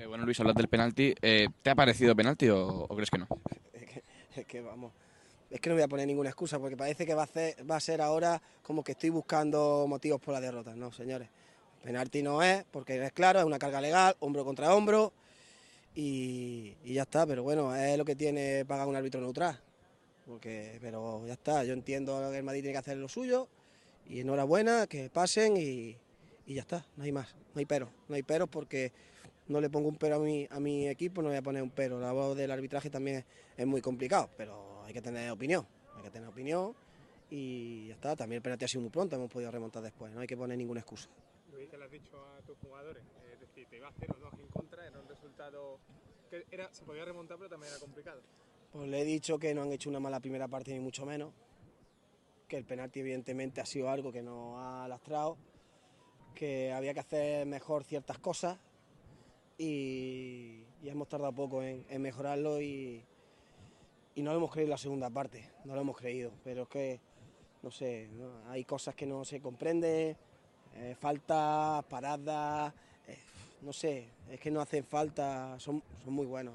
Eh, 0.00 0.06
bueno 0.06 0.24
Luis, 0.24 0.38
hablas 0.40 0.56
del 0.56 0.68
penalti. 0.68 1.14
Eh, 1.20 1.48
¿Te 1.62 1.70
ha 1.70 1.74
parecido 1.74 2.14
penalti 2.16 2.48
o, 2.48 2.86
crees 2.88 3.10
que 3.10 3.18
no? 3.18 3.28
es 4.36 4.46
que 4.46 4.60
vamos, 4.60 4.92
es 5.50 5.60
que 5.60 5.68
no 5.68 5.74
voy 5.74 5.82
a 5.82 5.88
poner 5.88 6.06
ninguna 6.06 6.30
excusa 6.30 6.58
porque 6.58 6.76
parece 6.76 7.04
que 7.04 7.14
va 7.14 7.24
a, 7.24 7.64
va 7.70 7.76
a 7.76 7.80
ser 7.80 8.00
ahora 8.00 8.40
como 8.62 8.82
que 8.82 8.92
estoy 8.92 9.10
buscando 9.10 9.86
motivos 9.88 10.20
por 10.20 10.34
la 10.34 10.40
derrota. 10.40 10.74
No, 10.74 10.90
señores. 10.92 11.28
Penalti 11.82 12.22
no 12.22 12.42
es, 12.42 12.64
porque 12.70 13.04
es 13.04 13.12
claro, 13.12 13.40
es 13.40 13.44
una 13.44 13.58
carga 13.58 13.80
legal, 13.80 14.16
hombro 14.20 14.44
contra 14.44 14.74
hombro 14.74 15.12
y, 15.94 16.74
ya 16.84 17.02
está. 17.02 17.26
Pero 17.26 17.42
bueno, 17.42 17.74
es 17.74 17.98
lo 17.98 18.04
que 18.04 18.14
tiene 18.14 18.64
pagar 18.64 18.86
un 18.86 18.96
árbitro 18.96 19.20
neutral. 19.20 19.60
Porque, 20.26 20.78
pero 20.80 21.26
ya 21.26 21.32
está, 21.32 21.64
yo 21.64 21.72
entiendo 21.72 22.30
que 22.30 22.38
el 22.38 22.44
Madrid 22.44 22.60
tiene 22.60 22.74
que 22.74 22.78
hacer 22.78 22.96
lo 22.96 23.08
suyo 23.08 23.48
y 24.06 24.20
enhorabuena, 24.20 24.86
que 24.86 25.10
pasen 25.10 25.56
y, 25.56 25.96
y 26.46 26.54
ya 26.54 26.62
está, 26.62 26.86
no 26.96 27.04
hay 27.04 27.12
más, 27.12 27.34
no 27.54 27.58
hay 27.58 27.66
pero, 27.66 27.88
no 28.08 28.14
hay 28.14 28.22
pero 28.22 28.46
porque 28.46 28.92
no 29.48 29.60
le 29.60 29.70
pongo 29.70 29.88
un 29.88 29.96
pero 29.96 30.16
a 30.16 30.18
mi, 30.18 30.46
a 30.50 30.60
mi 30.60 30.88
equipo, 30.88 31.22
no 31.22 31.28
voy 31.28 31.38
a 31.38 31.42
poner 31.42 31.62
un 31.62 31.70
pero. 31.70 32.00
La 32.00 32.12
voz 32.12 32.36
del 32.36 32.50
arbitraje 32.50 32.90
también 32.90 33.24
es 33.56 33.66
muy 33.66 33.80
complicado, 33.80 34.30
pero 34.36 34.82
hay 34.84 34.92
que 34.92 35.02
tener 35.02 35.30
opinión, 35.30 35.66
hay 35.96 36.02
que 36.02 36.10
tener 36.10 36.28
opinión 36.28 36.74
y 37.30 37.88
ya 37.88 37.94
está. 37.94 38.16
También 38.16 38.38
el 38.38 38.42
penalti 38.42 38.64
ha 38.64 38.68
sido 38.68 38.82
muy 38.82 38.90
pronto, 38.90 39.16
hemos 39.16 39.30
podido 39.30 39.50
remontar 39.50 39.82
después, 39.82 40.12
no 40.12 40.20
hay 40.20 40.26
que 40.26 40.36
poner 40.36 40.56
ninguna 40.56 40.80
excusa. 40.80 41.08
Luis, 41.52 41.68
¿qué 41.68 41.76
le 41.76 41.84
has 41.84 41.90
dicho 41.90 42.16
a 42.16 42.40
tus 42.42 42.56
jugadores? 42.58 43.02
Es 43.32 43.40
decir, 43.40 43.66
te 43.68 43.76
iba 43.76 43.88
a 43.88 43.92
0-2 43.92 44.38
en 44.38 44.48
contra, 44.48 44.86
era 44.86 45.00
un 45.00 45.08
resultado 45.08 45.78
que 46.30 46.44
era, 46.50 46.72
se 46.72 46.84
podía 46.84 47.04
remontar, 47.04 47.36
pero 47.36 47.50
también 47.50 47.72
era 47.72 47.80
complicado. 47.80 48.22
Pues 48.72 48.88
le 48.88 49.00
he 49.00 49.04
dicho 49.04 49.38
que 49.38 49.54
no 49.54 49.62
han 49.62 49.72
hecho 49.72 49.90
una 49.90 50.00
mala 50.00 50.20
primera 50.20 50.48
parte, 50.48 50.72
ni 50.72 50.80
mucho 50.80 51.06
menos. 51.06 51.32
Que 52.48 52.56
el 52.56 52.64
penalti, 52.64 53.00
evidentemente, 53.00 53.60
ha 53.60 53.66
sido 53.66 53.90
algo 53.90 54.12
que 54.12 54.22
nos 54.22 54.58
ha 54.58 54.86
lastrado. 54.88 55.36
Que 56.34 56.72
había 56.72 56.94
que 56.94 57.00
hacer 57.00 57.46
mejor 57.46 57.84
ciertas 57.84 58.18
cosas. 58.18 58.58
Y, 59.58 60.64
hemos 60.84 61.08
tardado 61.08 61.32
poco 61.32 61.62
en 61.62 62.02
mejorarlo. 62.02 62.60
Y, 62.60 63.04
y 64.14 64.22
no 64.22 64.32
lo 64.32 64.38
hemos 64.38 64.50
creído 64.50 64.66
en 64.66 64.70
la 64.70 64.78
segunda 64.78 65.10
parte, 65.10 65.50
no 65.64 65.74
lo 65.74 65.80
hemos 65.80 65.96
creído, 65.96 66.32
pero 66.44 66.62
es 66.62 66.68
que, 66.68 67.00
no 67.62 67.70
sé, 67.70 68.08
hay 68.48 68.64
cosas 68.64 68.94
que 68.94 69.06
no 69.06 69.24
se 69.24 69.40
comprenden, 69.40 70.16
eh, 70.74 70.96
falta, 70.98 71.84
paradas, 71.88 72.74
eh, 73.06 73.18
no 73.62 73.72
sé, 73.72 74.08
es 74.30 74.40
que 74.40 74.50
no 74.50 74.60
hacen 74.60 74.84
falta, 74.84 75.58
son, 75.58 75.82
son 76.04 76.12
muy 76.12 76.26
buenos, 76.26 76.54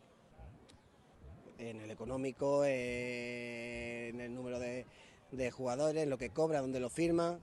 En 1.61 1.79
el 1.79 1.91
económico, 1.91 2.65
en 2.65 4.19
el 4.19 4.33
número 4.33 4.59
de, 4.59 5.51
jugadores, 5.51 6.01
en 6.01 6.09
lo 6.09 6.17
que 6.17 6.31
cobra, 6.31 6.59
donde 6.59 6.79
lo 6.79 6.89
firma. 6.89 7.39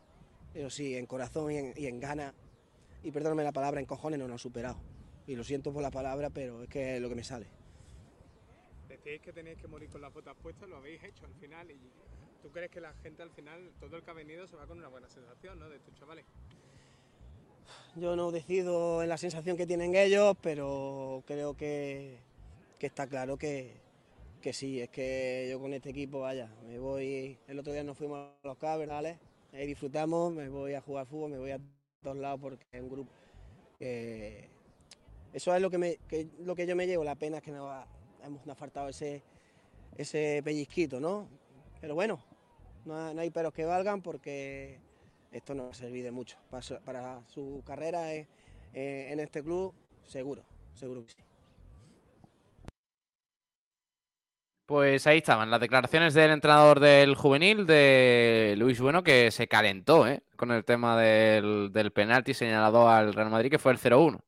Pero 0.52 0.70
sí, 0.70 0.96
en 0.96 1.07
corazón 1.07 1.52
y 1.52 1.57
en, 1.57 1.72
y 1.76 2.00
gana. 2.00 2.35
Y 3.04 3.12
perdóname 3.12 3.44
la 3.44 3.52
palabra, 3.52 3.78
en 3.78 3.87
cojones 3.87 4.18
no 4.18 4.26
nos 4.26 4.35
ha 4.35 4.42
superado. 4.42 4.76
Y 5.26 5.37
lo 5.37 5.44
siento 5.44 5.72
por 5.72 5.83
la 5.83 5.92
palabra, 5.92 6.31
pero 6.31 6.64
es 6.64 6.68
que 6.68 6.96
es 6.96 7.00
lo 7.00 7.09
que 7.09 7.14
me 7.14 7.22
sale. 7.22 7.46
Decís 8.88 9.20
que 9.20 9.33
tenéis 9.33 9.59
que 9.59 9.68
morir 9.68 9.88
con 9.88 10.00
las 10.00 10.12
botas 10.12 10.35
puestas, 10.42 10.68
lo 10.68 10.78
habéis 10.78 11.02
hecho 11.04 11.24
al 11.24 11.35
final. 11.35 11.70
¿Y 11.70 11.78
tú 12.42 12.50
crees 12.50 12.70
que 12.72 12.81
la 12.81 12.92
gente 12.94 13.22
al 13.22 13.31
final, 13.31 13.70
todo 13.78 13.96
el 13.96 14.02
que 14.02 14.11
ha 14.11 14.14
venido, 14.14 14.48
se 14.48 14.57
va 14.57 14.66
con 14.66 14.78
una 14.78 14.88
buena 14.88 15.09
sensación, 15.09 15.61
¿no? 15.61 15.68
De 15.68 15.76
estos 15.76 15.94
chavales. 15.94 16.24
Yo 17.94 18.16
no 18.16 18.33
decido 18.33 19.02
en 19.02 19.09
la 19.09 19.18
sensación 19.18 19.57
que 19.57 19.66
tienen 19.66 19.94
ellos, 19.94 20.37
pero 20.42 21.22
creo 21.26 21.57
que, 21.57 22.18
está 22.81 23.07
claro 23.07 23.37
que, 23.37 23.88
sí, 24.53 24.81
es 24.81 24.88
que 24.88 25.48
yo 25.51 25.61
con 25.61 25.74
este 25.74 25.90
equipo, 25.90 26.20
vaya, 26.20 26.51
me 26.66 26.79
voy, 26.79 27.38
el 27.46 27.59
otro 27.59 27.72
día 27.72 27.85
nos 27.85 27.96
fuimos 27.96 28.18
a 28.18 28.46
los 28.46 28.57
cabers, 28.59 29.18
Ahí 29.53 29.66
disfrutamos, 29.66 30.33
me 30.33 30.48
voy 30.48 30.74
a 30.74 30.81
jugar 30.81 31.07
fútbol, 31.07 31.31
me 31.31 31.38
voy 31.38 31.53
a 31.53 31.61
todos 32.03 32.16
lados 32.16 32.40
porque 32.40 32.66
es 32.70 32.83
un 32.83 32.88
grupo 32.88 33.11
eso 35.33 35.55
es 35.55 35.62
lo 35.62 35.70
que, 35.70 35.98
lo 36.40 36.55
que 36.55 36.66
yo 36.66 36.74
me 36.74 36.87
llevo, 36.87 37.05
la 37.05 37.14
pena 37.14 37.38
es 37.38 37.42
que 37.42 37.53
nos, 37.53 37.70
hemos, 38.24 38.44
nos 38.46 38.57
ha 38.57 38.59
faltado 38.59 38.88
ese, 38.88 39.22
ese 39.96 40.40
pellizquito, 40.44 41.01
¿no? 41.01 41.29
Pero 41.81 41.94
bueno, 41.94 42.18
no, 42.85 43.14
no 43.14 43.20
hay 43.20 43.31
peros 43.31 43.53
que 43.53 43.64
valgan 43.64 44.03
porque 44.03 44.81
esto 45.31 45.55
nos 45.55 45.77
servir 45.77 46.05
de 46.05 46.11
mucho 46.11 46.38
para 46.51 47.22
su, 47.29 47.62
carrera 47.64 48.14
en, 48.14 49.20
este 49.20 49.42
club, 49.42 49.74
seguro, 50.07 50.42
seguro 50.74 51.05
que 51.05 51.12
sí. 51.12 51.28
Pues 54.68 55.07
ahí 55.07 55.18
estaban 55.18 55.50
las 55.50 55.61
declaraciones 55.61 56.12
del 56.14 56.31
entrenador 56.31 56.78
del 56.78 57.14
juvenil, 57.16 57.64
de 57.66 58.54
Luis 58.59 58.78
Bueno, 58.81 59.02
que 59.02 59.31
se 59.31 59.48
calentó 59.48 60.07
¿eh? 60.07 60.22
con 60.37 60.50
el 60.52 60.64
tema 60.64 61.00
del, 61.00 61.72
penalti 61.94 62.35
señalado 62.35 62.87
al 62.88 63.14
Real 63.14 63.31
Madrid, 63.31 63.50
que 63.50 63.59
fue 63.59 63.72
el 63.72 63.78
0-1. 63.78 64.20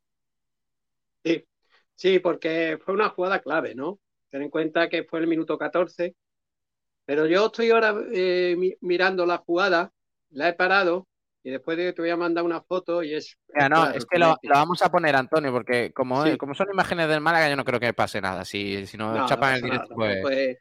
Sí, 1.24 1.44
sí, 1.94 2.18
porque 2.18 2.79
fue 2.85 2.94
una 2.94 3.11
jugada 3.11 3.40
clave, 3.40 3.74
¿no? 3.74 4.00
Ten 4.31 4.42
en 4.42 4.50
cuenta 4.50 4.88
que 4.88 5.05
fue 5.05 5.20
el 5.20 5.26
minuto 5.26 5.59
14, 5.59 6.14
pero 7.07 7.26
yo 7.26 7.46
estoy 7.48 7.70
ahora 7.72 7.96
eh, 8.12 8.57
mi- 8.59 8.74
mirando 8.83 9.26
la 9.26 9.38
jugada, 9.38 9.92
la 10.31 10.50
he 10.50 10.55
parado 10.55 11.09
y 11.42 11.50
después 11.50 11.76
de 11.79 11.92
te 11.92 12.03
voy 12.03 12.11
a 12.11 12.16
mandar 12.16 12.44
una 12.44 12.61
foto 12.61 13.03
y 13.03 13.14
es... 13.14 13.37
Mira, 13.48 13.68
no, 13.68 13.76
claro, 13.83 13.96
es 13.98 14.07
que 14.07 14.18
lo, 14.18 14.37
vamos 14.48 14.83
a 14.83 14.90
poner, 14.90 15.16
Antonio, 15.16 15.53
porque 15.53 15.92
como, 15.92 16.24
Sí. 16.24 16.37
como 16.37 16.55
son 16.55 16.68
imágenes 16.72 17.09
del 17.09 17.20
Málaga, 17.20 17.48
yo 17.48 17.57
no 17.57 17.64
creo 17.64 17.81
que 17.81 17.92
pase 17.94 18.20
nada. 18.20 18.44
Si, 18.44 18.87
si 18.87 18.96
nos 18.96 19.14
No, 19.14 19.18
no 19.22 19.26
chapan 19.26 19.55
el 19.55 19.62
nada, 19.62 19.72
directo, 19.72 19.94
pues. 19.94 20.59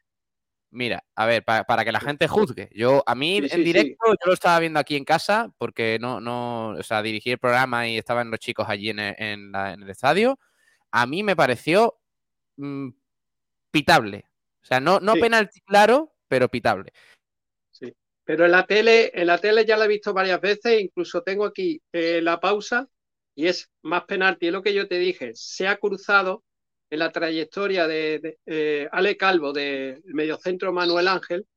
Mira, 0.72 1.04
a 1.16 1.26
ver, 1.26 1.44
pa- 1.44 1.64
para 1.64 1.84
que 1.84 1.92
la 1.92 2.00
gente 2.00 2.28
juzgue. 2.28 2.70
Yo, 2.74 3.02
a 3.08 3.16
mí 3.16 3.38
Sí, 3.40 3.44
en 3.46 3.50
sí, 3.50 3.64
directo, 3.64 4.06
yo 4.12 4.28
lo 4.28 4.34
estaba 4.34 4.60
viendo 4.60 4.80
aquí 4.80 4.96
en 4.96 5.04
casa, 5.04 5.52
porque 5.58 5.98
no, 6.00 6.22
no, 6.22 6.70
o 6.70 6.84
sea, 6.84 7.02
dirigí 7.02 7.32
el 7.32 7.40
programa 7.40 7.88
y 7.88 7.98
estaban 7.98 8.30
los 8.30 8.40
chicos 8.40 8.68
allí 8.70 8.90
en 8.90 9.00
el, 9.00 9.16
en 9.18 9.52
la- 9.52 9.74
en 9.74 9.82
el 9.82 9.90
estadio. 9.90 10.38
A 10.92 11.08
mí 11.08 11.24
me 11.24 11.36
pareció 11.36 12.00
mm, 12.58 12.90
pitable. 13.72 14.26
O 14.62 14.66
sea, 14.66 14.80
no, 14.80 15.00
no 15.00 15.14
penalti 15.16 15.60
claro, 15.62 16.14
pero 16.28 16.50
pitable. 16.50 16.92
Pero 18.30 18.46
en 18.46 18.52
la 18.52 18.68
tele, 18.68 19.10
en 19.16 19.26
la 19.26 19.40
tele 19.40 19.66
ya 19.66 19.76
la 19.76 19.86
he 19.86 19.88
visto 19.88 20.14
varias 20.14 20.40
veces, 20.40 20.80
incluso 20.80 21.24
tengo 21.24 21.46
aquí 21.46 21.82
eh, 21.92 22.22
la 22.22 22.40
pausa 22.40 22.88
y 23.34 23.48
es 23.48 23.72
más 23.82 24.04
penalti. 24.06 24.46
Es 24.46 24.54
lo 24.54 24.62
que 24.62 24.72
yo 24.72 24.88
te 24.88 25.00
dije, 25.00 25.32
se 25.34 25.68
ha 25.68 25.78
cruzado 25.78 26.44
en 26.92 27.00
la 27.00 27.12
trayectoria 27.12 27.88
de, 27.88 28.38
eh, 28.46 28.88
Ale 28.92 29.18
Calvo 29.18 29.52
del 29.52 30.04
mediocentro 30.06 30.72
Manuel 30.72 31.08
Ángel 31.08 31.48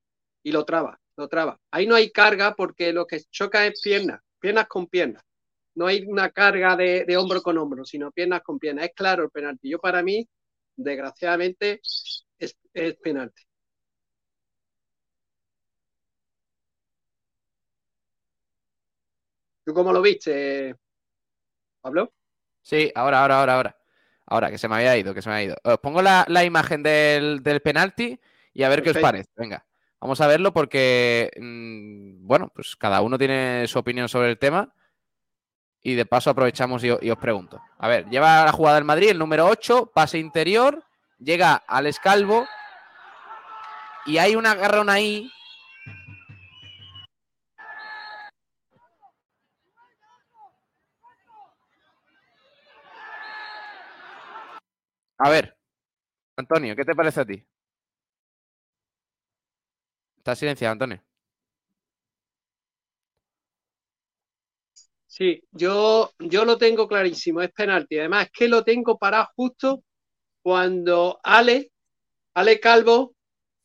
y 0.43 0.51
lo 0.51 0.65
traba, 0.65 0.99
lo 1.19 1.29
traba. 1.29 1.61
Ahí 1.71 1.87
no 1.87 1.95
hay 1.95 2.11
carga 2.11 2.55
porque 2.55 2.95
lo 2.95 3.07
que 3.07 3.21
choca 3.31 3.67
es 3.67 3.79
piernas, 3.83 4.23
piernas 4.41 4.67
con 4.67 4.87
piernas. 4.87 5.23
No 5.75 5.87
hay 5.87 6.07
una 6.07 6.31
carga 6.31 6.75
de, 6.75 7.17
hombro 7.19 7.43
con 7.43 7.59
hombro, 7.59 7.85
sino 7.85 8.11
piernas 8.13 8.41
con 8.43 8.59
piernas. 8.59 8.87
Es 8.87 8.95
claro 8.95 9.25
el 9.25 9.31
penalti. 9.31 9.69
Yo 9.69 9.79
para 9.79 10.03
mí, 10.03 10.27
desgraciadamente, 10.75 11.83
es, 12.39 12.57
es 12.73 12.97
penalti. 12.97 13.43
¿Tú 19.65 19.73
cómo 19.75 19.93
lo 19.93 20.03
viste, 20.03 20.75
Pablo? 21.81 22.13
Sí, 22.61 22.91
ahora, 22.95 23.23
ahora, 23.23 23.41
ahora, 23.41 23.55
ahora. 23.55 23.77
Ahora, 24.27 24.51
que 24.51 24.59
se 24.59 24.69
me 24.69 24.77
había 24.77 24.97
ido, 24.97 25.13
que 25.13 25.21
se 25.21 25.29
me 25.29 25.35
había 25.37 25.47
ido. 25.47 25.57
Os 25.65 25.79
pongo 25.79 26.01
la, 26.01 26.25
la 26.29 26.45
imagen 26.45 26.83
del, 26.83 27.43
del 27.43 27.61
penalti 27.61 28.19
y 28.55 28.63
a 28.63 28.69
ver 28.69 28.83
qué 28.83 28.91
os 28.91 28.99
parece. 28.99 29.29
Venga, 29.37 29.67
vamos 30.01 30.21
a 30.21 30.27
verlo 30.27 30.53
porque, 30.53 31.31
mm, 31.39 32.27
bueno, 32.27 32.51
pues 32.55 32.77
cada 32.77 33.03
uno 33.03 33.19
tiene 33.19 33.67
su 33.67 33.79
opinión 33.79 34.09
sobre 34.09 34.31
el 34.31 34.39
tema. 34.39 34.75
Y 35.85 35.95
de 35.95 36.07
paso 36.07 36.31
aprovechamos 36.31 36.85
y, 36.85 36.89
y 37.01 37.11
os 37.11 37.19
pregunto. 37.19 37.61
A 37.79 37.89
ver, 37.89 38.09
lleva 38.09 38.45
la 38.45 38.53
jugada 38.53 38.77
del 38.77 38.85
Madrid, 38.85 39.11
el 39.11 39.19
número 39.19 39.47
8, 39.47 39.91
pase 39.93 40.19
interior, 40.19 40.85
llega 41.19 41.55
al 41.55 41.87
escalvo 41.87 42.47
y 44.07 44.19
hay 44.19 44.37
un 44.37 44.47
agarrón 44.47 44.89
ahí. 44.89 45.31
A 55.19 55.31
ver, 55.31 55.57
Antonio, 56.37 56.77
¿qué 56.77 56.85
te 56.85 56.95
parece 56.95 57.21
a 57.21 57.27
ti? 57.27 57.47
Está 60.19 60.35
silenciado, 60.37 60.73
Antonio. 60.73 61.03
Sí, 65.07 65.45
yo, 65.51 66.11
yo 66.19 66.45
lo 66.47 66.57
tengo 66.59 66.89
clarísimo, 66.89 67.43
es 67.43 67.53
penalti. 67.53 67.99
Además, 67.99 68.27
es 68.27 68.33
que 68.33 68.49
lo 68.49 68.65
tengo 68.65 68.99
parado 68.99 69.29
justo 69.37 69.85
cuando 70.43 71.21
Ale, 71.23 71.71
Ale 72.35 72.59
Calvo, 72.61 73.15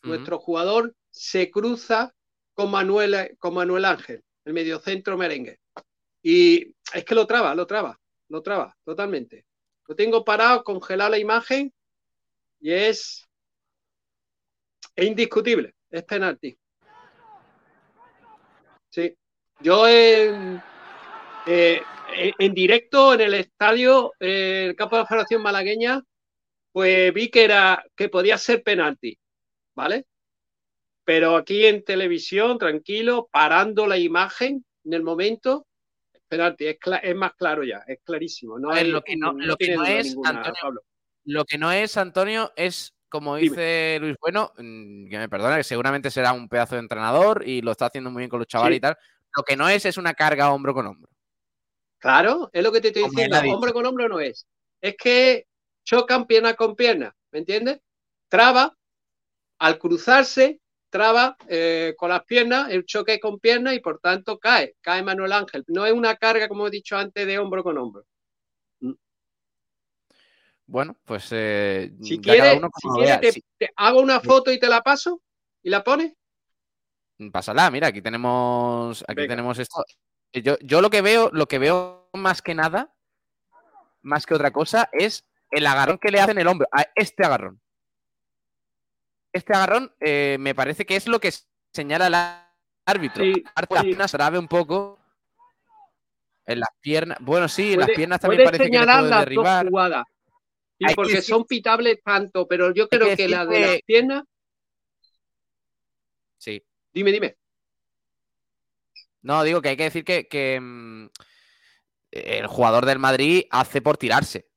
nuestro 0.03 0.39
jugador, 0.39 0.93
se 1.09 1.49
cruza 1.49 2.13
con 2.53 2.69
Manuel, 2.71 3.35
con 3.39 3.53
Manuel 3.53 3.85
Ángel, 3.85 4.23
el 4.45 4.53
mediocentro 4.53 5.17
merengue. 5.17 5.59
Y 6.21 6.75
es 6.93 7.05
que 7.05 7.15
lo 7.15 7.25
traba, 7.25 7.55
lo 7.55 7.65
traba, 7.65 7.99
lo 8.29 8.41
traba 8.43 8.77
totalmente. 8.83 9.46
Lo 9.87 9.95
tengo 9.95 10.23
parado, 10.25 10.63
congelado 10.63 11.11
la 11.11 11.19
imagen 11.19 11.73
y 12.59 12.71
es, 12.71 13.25
indiscutible, 14.97 15.73
es 15.89 16.03
penalti. 16.03 16.57
Sí, 18.89 19.15
yo 19.61 19.87
en, 19.87 20.61
eh, 21.45 21.81
en- 22.15 22.33
en 22.39 22.53
directo 22.53 23.13
en 23.13 23.21
el 23.21 23.33
estadio, 23.35 24.13
eh, 24.19 24.67
el 24.69 24.75
campo 24.75 24.95
de 24.95 25.03
la 25.03 25.07
Federación 25.07 25.41
Malagueña, 25.41 26.01
pues 26.71 27.13
vi 27.13 27.29
que 27.29 27.43
era 27.43 27.83
que 27.95 28.09
podía 28.09 28.37
ser 28.37 28.63
penalti, 28.63 29.17
¿vale? 29.75 30.05
Pero 31.05 31.37
aquí 31.37 31.65
en 31.65 31.83
televisión, 31.83 32.57
tranquilo, 32.57 33.29
parando 33.31 33.87
la 33.87 33.97
imagen 33.97 34.65
en 34.83 34.93
el 34.93 35.03
momento, 35.03 35.65
es 36.27 36.29
penalti, 36.29 36.65
es, 36.67 37.15
más 37.15 37.33
claro 37.35 37.63
ya, 37.63 37.83
es 37.87 37.99
clarísimo. 38.03 38.59
No 38.59 38.69
ver, 38.69 38.79
hay- 38.85 38.91
lo 38.91 39.01
que 39.01 39.15
no, 39.15 39.33
no 39.33 39.45
lo 39.45 39.57
que 39.57 39.65
tiene 39.65 39.77
no 39.77 39.83
duda 39.83 39.93
es, 39.99 40.07
ninguna, 40.07 40.29
Antonio, 40.29 40.53
Pablo. 40.61 40.81
lo 41.25 41.45
que 41.45 41.57
no 41.57 41.71
es, 41.71 41.97
Antonio, 41.97 42.51
es, 42.55 42.93
como 43.09 43.37
Dime. 43.37 43.49
dice 43.49 43.97
Luis 44.01 44.15
Bueno, 44.19 44.51
mm, 44.57 45.07
que 45.09 45.17
me 45.17 45.29
perdona, 45.29 45.57
que 45.57 45.63
seguramente 45.63 46.11
será 46.11 46.33
un 46.33 46.49
pedazo 46.49 46.75
de 46.75 46.81
entrenador 46.81 47.43
y 47.47 47.61
lo 47.61 47.71
está 47.71 47.85
haciendo 47.87 48.11
muy 48.11 48.21
bien 48.21 48.29
con 48.29 48.39
los 48.39 48.47
chavales 48.47 48.75
Sí. 48.75 48.77
y 48.77 48.81
tal. 48.81 48.97
Lo 49.35 49.43
que 49.43 49.55
no 49.55 49.69
es 49.69 49.85
es 49.85 49.97
una 49.97 50.13
carga 50.13 50.51
hombro 50.51 50.73
con 50.73 50.87
hombro. 50.87 51.09
Claro, 51.99 52.49
es 52.53 52.63
lo 52.63 52.71
que 52.71 52.81
te 52.81 52.89
estoy 52.89 53.03
diciendo. 53.03 53.37
Hombre 53.53 53.71
con 53.73 53.85
hombro 53.85 54.07
no 54.09 54.19
es. 54.19 54.45
Es 54.81 54.95
que 54.97 55.47
chocan 55.85 56.25
pierna 56.27 56.53
con 56.55 56.75
pierna, 56.75 57.15
¿me 57.31 57.39
entiendes? 57.39 57.79
Traba, 58.29 58.75
al 59.59 59.79
cruzarse, 59.79 60.59
traba 60.89 61.35
eh, 61.47 61.93
con 61.97 62.09
las 62.09 62.23
piernas, 62.23 62.69
el 62.71 62.85
choque 62.85 63.19
con 63.19 63.39
pierna 63.39 63.73
y 63.73 63.79
por 63.79 63.99
tanto 63.99 64.37
cae, 64.37 64.75
cae 64.81 65.03
Manuel 65.03 65.33
Ángel. 65.33 65.63
No 65.67 65.85
es 65.85 65.93
una 65.93 66.15
carga, 66.15 66.47
como 66.47 66.67
he 66.67 66.71
dicho 66.71 66.97
antes, 66.97 67.25
de 67.25 67.39
hombro 67.39 67.63
con 67.63 67.77
hombro. 67.77 68.05
Bueno, 70.65 70.97
pues 71.05 71.29
eh, 71.31 71.93
Si 72.01 72.19
quieres, 72.19 72.59
si 72.59 72.99
vea. 72.99 73.19
te, 73.21 73.31
Sí, 73.31 73.43
te 73.57 73.69
hago 73.77 74.01
una 74.01 74.19
foto 74.19 74.51
y 74.51 74.59
te 74.59 74.67
la 74.67 74.81
paso 74.81 75.21
y 75.63 75.69
la 75.69 75.83
pones. 75.83 76.13
pásala, 77.31 77.71
mira, 77.71 77.87
aquí 77.87 78.01
tenemos, 78.01 79.01
aquí 79.07 79.15
Venga. 79.15 79.29
tenemos 79.33 79.57
esto. 79.59 79.83
Eh, 80.33 80.41
Yo, 80.41 80.57
yo 80.59 80.81
lo 80.81 80.89
que 80.89 81.01
veo, 81.01 81.29
lo 81.31 81.47
que 81.47 81.57
veo 81.57 82.09
más 82.13 82.41
que 82.41 82.53
nada, 82.53 82.93
más 84.01 84.25
que 84.25 84.33
otra 84.35 84.51
cosa, 84.51 84.89
es 84.91 85.25
el 85.51 85.65
agarrón 85.65 85.97
que 85.99 86.11
le 86.11 86.19
hacen 86.19 86.37
el 86.37 86.47
hombro, 86.47 86.67
a 86.73 86.85
este 86.95 87.25
agarrón. 87.25 87.61
Este 89.37 89.53
agarrón 89.53 89.93
eh, 89.99 90.37
me 90.39 90.55
parece 90.55 90.85
que 90.85 90.95
es 90.95 91.07
lo 91.07 91.19
que 91.19 91.31
señala 91.71 92.07
el 92.07 92.15
árbitro. 92.85 93.23
Sí, 93.23 93.43
Aparte, 93.45 93.75
las 93.75 93.83
piernas 93.83 94.11
trabe 94.11 94.39
un 94.39 94.47
poco. 94.47 94.99
En 96.45 96.59
las 96.61 96.69
piernas. 96.79 97.17
Bueno, 97.21 97.47
sí, 97.47 97.73
en 97.73 97.81
las 97.81 97.89
piernas 97.89 98.19
también 98.19 98.43
parece 98.43 98.69
que 98.69 98.79
le 98.79 98.85
puede 98.85 99.09
derribar. 99.09 99.65
dos 99.65 99.69
jugadas. 99.71 100.03
Sí, 100.79 100.85
Hay 100.85 100.89
que 100.89 100.95
porque 100.95 101.21
son 101.21 101.45
pitables 101.45 101.99
tanto, 102.03 102.47
pero 102.47 102.73
yo 102.73 102.87
que 102.87 102.97
creo 102.97 103.09
que, 103.09 103.15
decir 103.15 103.29
la 103.31 103.45
de 103.45 103.55
que- 103.55 103.67
las 103.67 103.81
piernas, 103.81 104.23
Sí. 106.37 106.63
dime, 106.93 107.11
dime. 107.11 107.35
No, 109.21 109.43
digo 109.43 109.61
que 109.61 109.69
hay 109.69 109.77
que 109.77 109.83
decir 109.83 110.05
que, 110.05 110.27
que, 110.27 110.59
mm, 110.61 111.07
el 112.11 112.47
jugador 112.47 112.85
del 112.85 112.99
Madrid 112.99 113.43
hace 113.49 113.81
por 113.81 113.97
tirarse. 113.97 114.47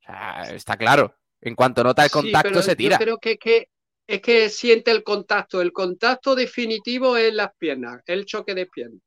O 0.00 0.02
sea, 0.06 0.42
está 0.54 0.76
claro. 0.76 1.14
En 1.40 1.54
cuanto 1.54 1.84
nota 1.84 2.02
el 2.02 2.08
Sí, 2.08 2.12
contacto, 2.14 2.48
pero 2.48 2.62
se 2.62 2.74
tira. 2.74 2.98
Yo 2.98 3.04
creo 3.04 3.18
que, 3.18 3.38
que 3.38 3.68
es 4.06 4.20
que 4.22 4.48
siente 4.50 4.90
el 4.90 5.02
contacto. 5.02 5.60
El 5.60 5.72
contacto 5.72 6.34
definitivo 6.34 7.16
es 7.16 7.32
las 7.34 7.50
piernas, 7.58 8.02
el 8.06 8.24
choque 8.26 8.54
de 8.54 8.66
piernas. 8.66 9.00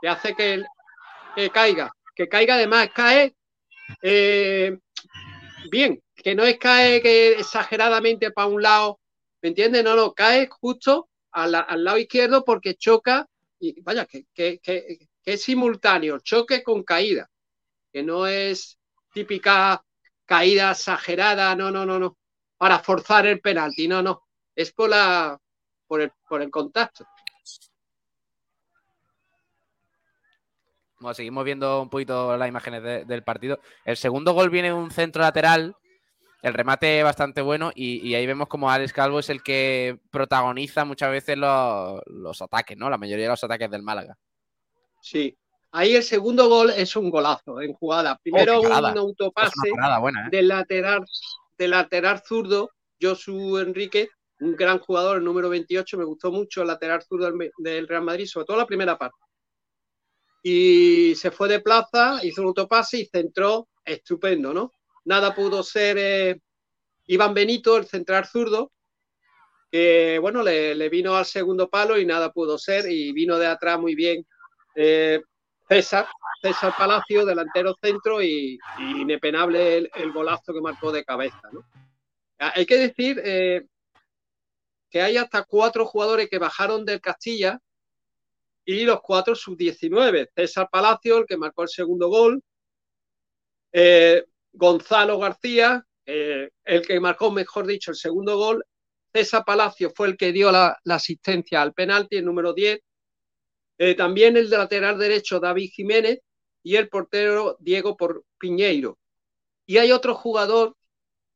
Que 0.00 0.08
hace 0.08 0.34
que, 0.34 0.64
que 1.36 1.50
caiga. 1.50 1.92
Que 2.14 2.28
caiga 2.28 2.54
además, 2.56 2.90
cae 2.94 3.34
eh, 4.02 4.78
bien. 5.70 6.02
Que 6.14 6.34
no 6.34 6.44
es 6.44 6.58
cae 6.58 7.00
que 7.02 7.32
exageradamente 7.38 8.30
para 8.30 8.48
un 8.48 8.62
lado. 8.62 9.00
¿Me 9.42 9.50
entiendes? 9.50 9.84
No, 9.84 9.94
no, 9.96 10.12
cae 10.14 10.48
justo 10.50 11.08
a 11.32 11.46
la- 11.46 11.60
al 11.60 11.84
lado 11.84 11.98
izquierdo 11.98 12.44
porque 12.44 12.74
choca. 12.74 13.26
Y 13.60 13.80
vaya, 13.82 14.06
que, 14.06 14.24
que- 14.34 14.58
que- 14.62 15.08
que 15.22 15.32
es 15.34 15.42
simultáneo, 15.42 16.18
choque 16.20 16.62
con 16.62 16.82
caída. 16.84 17.28
Que 17.92 18.02
no 18.02 18.26
es 18.26 18.78
típica 19.12 19.82
caída 20.26 20.72
exagerada, 20.72 21.54
no, 21.56 21.70
no, 21.70 21.86
no, 21.86 21.98
no, 21.98 22.16
para 22.58 22.78
forzar 22.80 23.26
el 23.26 23.40
penalti, 23.40 23.88
no, 23.88 24.02
no, 24.02 24.24
es 24.54 24.72
por 24.72 24.90
la 24.90 25.38
por 25.86 26.02
el, 26.02 26.12
por 26.28 26.42
el 26.42 26.50
contacto. 26.50 27.06
Bueno, 31.00 31.14
seguimos 31.14 31.44
viendo 31.44 31.80
un 31.80 31.88
poquito 31.88 32.36
las 32.36 32.48
imágenes 32.48 32.82
de- 32.82 33.04
del 33.04 33.22
partido. 33.22 33.60
El 33.84 33.96
segundo 33.96 34.32
gol 34.32 34.50
viene 34.50 34.68
de 34.68 34.74
un 34.74 34.90
centro 34.90 35.22
lateral 35.22 35.74
el 36.42 36.54
remate 36.54 37.02
bastante 37.02 37.40
bueno 37.42 37.72
y, 37.74 38.06
y 38.06 38.14
ahí 38.14 38.26
vemos 38.26 38.46
como 38.48 38.70
Alex 38.70 38.92
Calvo 38.92 39.18
es 39.18 39.28
el 39.30 39.42
que 39.42 39.98
protagoniza 40.10 40.84
muchas 40.84 41.10
veces 41.10 41.36
los, 41.36 42.00
los 42.06 42.40
ataques, 42.42 42.76
¿no? 42.76 42.88
La 42.90 42.98
mayoría 42.98 43.24
de 43.24 43.30
los 43.30 43.42
ataques 43.42 43.70
del 43.70 43.82
Málaga. 43.82 44.16
Sí. 45.00 45.36
Ahí 45.72 45.94
el 45.96 46.02
segundo 46.02 46.48
gol 46.48 46.70
es 46.70 46.94
un 46.96 47.10
golazo 47.10 47.60
en 47.60 47.72
jugada. 47.74 48.16
Primero 48.22 48.58
Oh, 48.58 48.62
qué 48.62 48.68
un 48.68 48.98
autopase 48.98 49.52
buena, 50.00 50.26
¿eh? 50.26 50.28
del 50.30 50.48
lateral, 50.48 51.04
del 51.58 51.72
lateral 51.72 52.22
zurdo, 52.24 52.70
Josu 53.00 53.58
Enrique, 53.58 54.08
un 54.40 54.54
gran 54.54 54.78
jugador, 54.78 55.18
el 55.18 55.24
número 55.24 55.48
28, 55.48 55.98
me 55.98 56.04
gustó 56.04 56.30
mucho 56.30 56.62
el 56.62 56.68
lateral 56.68 57.02
zurdo 57.02 57.30
del, 57.58 57.88
Real 57.88 58.02
Madrid, 58.02 58.26
sobre 58.26 58.46
todo 58.46 58.56
la 58.56 58.66
primera 58.66 58.96
parte. 58.96 59.18
Y 60.42 61.14
se 61.16 61.30
fue 61.30 61.48
de 61.48 61.60
plaza, 61.60 62.20
hizo 62.22 62.42
un 62.42 62.48
autopase 62.48 62.98
y 62.98 63.06
centró, 63.06 63.68
estupendo, 63.84 64.54
¿no? 64.54 64.72
Nada 65.04 65.34
pudo 65.34 65.62
ser 65.62 65.96
eh, 65.98 66.40
Iván 67.06 67.34
Benito, 67.34 67.76
el 67.76 67.86
central 67.86 68.26
zurdo, 68.26 68.70
que 69.70 70.18
bueno, 70.20 70.42
le, 70.42 70.74
le 70.74 70.88
vino 70.88 71.16
al 71.16 71.26
segundo 71.26 71.68
palo 71.68 71.98
y 71.98 72.06
nada 72.06 72.32
pudo 72.32 72.56
ser, 72.56 72.90
y 72.90 73.12
vino 73.12 73.38
de 73.38 73.46
atrás 73.46 73.78
muy 73.80 73.94
bien 73.94 74.24
eh, 74.76 75.20
César, 75.68 76.06
César 76.40 76.74
Palacio, 76.76 77.26
delantero 77.26 77.74
centro 77.80 78.22
y, 78.22 78.58
inepenable 78.78 79.78
el, 79.78 79.90
el 79.94 80.12
golazo 80.12 80.54
que 80.54 80.60
marcó 80.60 80.90
de 80.90 81.04
cabeza. 81.04 81.40
¿no? 81.52 81.64
Ah, 82.38 82.52
Hay 82.54 82.64
que 82.64 82.78
decir 82.78 83.20
eh, 83.24 83.66
que 84.90 85.02
hay 85.02 85.16
hasta 85.16 85.44
cuatro 85.44 85.84
jugadores 85.84 86.28
que 86.30 86.38
bajaron 86.38 86.84
del 86.84 87.00
Castilla 87.00 87.60
y 88.64 88.84
los 88.84 89.00
cuatro 89.00 89.34
sub-19. 89.34 90.28
César 90.34 90.68
Palacio, 90.70 91.18
el 91.18 91.26
que 91.26 91.36
marcó 91.36 91.62
el 91.62 91.68
segundo 91.68 92.08
gol, 92.08 92.42
eh, 93.72 94.24
Gonzalo 94.52 95.18
García, 95.18 95.84
eh, 96.06 96.50
el 96.64 96.86
que 96.86 97.00
marcó, 97.00 97.30
mejor 97.30 97.66
dicho, 97.66 97.90
el 97.90 97.96
segundo 97.96 98.36
gol. 98.36 98.64
César 99.12 99.44
Palacio 99.44 99.90
fue 99.94 100.08
el 100.08 100.16
que 100.16 100.32
dio 100.32 100.50
la, 100.52 100.78
la 100.84 100.94
asistencia 100.94 101.60
al 101.60 101.74
penalti, 101.74 102.16
el 102.16 102.24
número 102.24 102.52
10. 102.52 102.80
Eh, 103.78 103.94
también 103.94 104.36
el 104.36 104.50
lateral 104.50 104.98
derecho, 104.98 105.40
David 105.40 105.70
Jiménez, 105.72 106.20
y 106.62 106.76
el 106.76 106.88
portero 106.88 107.56
Diego 107.60 107.96
por 107.96 108.24
Piñeiro. 108.38 108.98
Y 109.66 109.78
hay 109.78 109.92
otro 109.92 110.14
jugador 110.14 110.76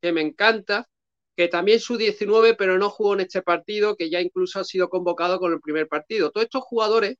que 0.01 0.11
me 0.11 0.21
encanta, 0.21 0.87
que 1.35 1.47
también 1.47 1.79
su 1.79 1.97
19, 1.97 2.55
pero 2.55 2.77
no 2.77 2.89
jugó 2.89 3.13
en 3.13 3.21
este 3.21 3.41
partido, 3.41 3.95
que 3.95 4.09
ya 4.09 4.21
incluso 4.21 4.59
ha 4.59 4.63
sido 4.63 4.89
convocado 4.89 5.39
con 5.39 5.53
el 5.53 5.61
primer 5.61 5.87
partido. 5.87 6.31
Todos 6.31 6.45
estos 6.45 6.63
jugadores, 6.63 7.15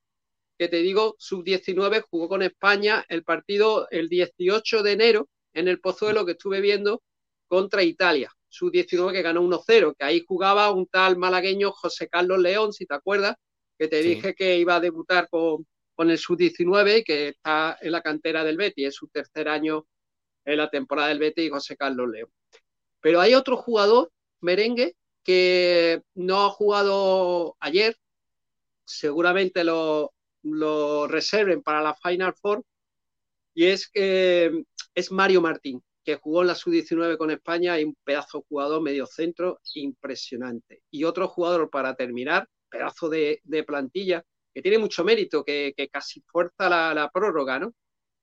que 0.58 0.68
te 0.68 0.78
digo, 0.78 1.16
sub 1.18 1.44
19, 1.44 2.02
jugó 2.10 2.30
con 2.30 2.44
España 2.44 3.06
el 3.10 3.24
partido 3.24 3.88
el 3.90 4.10
18 4.10 4.84
de 4.84 4.92
enero 4.92 5.30
en 5.54 5.68
el 5.68 5.80
Pozuelo 5.80 6.26
que 6.26 6.34
estuve 6.34 6.62
viendo 6.62 7.02
contra 7.48 7.84
Italia. 7.84 8.32
Sub 8.50 8.72
19 8.72 9.14
que 9.14 9.22
ganó 9.24 9.42
1-0, 9.42 9.96
que 9.98 10.06
ahí 10.06 10.24
jugaba 10.28 10.72
un 10.72 10.86
tal 10.88 11.18
malagueño 11.18 11.72
José 11.72 12.08
Carlos 12.08 12.40
León, 12.40 12.74
si 12.74 12.86
te 12.86 12.94
acuerdas, 12.94 13.36
que 13.78 13.88
te 13.88 14.02
Sí. 14.02 14.10
dije 14.10 14.36
que 14.36 14.58
iba 14.58 14.76
a 14.76 14.80
debutar 14.80 15.28
con, 15.30 15.66
con 15.96 16.10
el 16.10 16.18
sub-19 16.18 17.00
y 17.00 17.04
que 17.04 17.28
está 17.30 17.78
en 17.82 17.92
la 17.92 18.02
cantera 18.02 18.44
del 18.44 18.58
Betis, 18.58 18.88
es 18.90 18.96
su 18.96 19.08
tercer 19.08 19.48
año 19.48 19.86
en 20.46 20.58
la 20.58 20.70
temporada 20.70 21.10
del 21.10 21.20
Betis 21.20 21.46
y 21.46 21.50
José 21.50 21.78
Carlos 21.78 22.10
León. 22.10 22.30
Pero 23.02 23.20
hay 23.22 23.34
otro 23.36 23.58
jugador, 23.58 24.12
merengue, 24.42 24.96
que 25.24 26.02
no 26.16 26.46
ha 26.46 26.50
jugado 26.50 27.56
ayer, 27.60 27.96
seguramente 28.86 29.64
lo, 29.64 30.14
lo 30.44 31.08
reserven 31.08 31.62
para 31.62 31.82
la 31.82 31.96
Final 31.96 32.34
Four, 32.34 32.64
y 33.54 33.68
es 33.68 33.88
que 33.88 34.64
es 34.96 35.12
Mario 35.12 35.42
Martín, 35.42 35.82
que 36.04 36.16
jugó 36.16 36.42
en 36.42 36.48
la 36.48 36.56
sub-19 36.56 37.18
con 37.18 37.32
España 37.32 37.80
y 37.80 37.86
un 37.86 37.96
pedazo 38.04 38.40
de 38.40 38.46
jugador 38.50 38.82
medio 38.82 39.06
centro 39.06 39.62
impresionante. 39.76 40.82
Y 40.92 41.06
otro 41.06 41.28
jugador 41.28 41.70
para 41.70 41.96
terminar, 41.96 42.48
pedazo 42.74 43.08
de, 43.10 43.42
plantilla, 43.66 44.24
que 44.54 44.62
tiene 44.62 44.80
mucho 44.80 45.04
mérito, 45.04 45.44
que, 45.44 45.74
casi 45.92 46.22
fuerza 46.22 46.70
la, 46.70 47.10
prórroga, 47.14 47.60
¿no? 47.60 47.74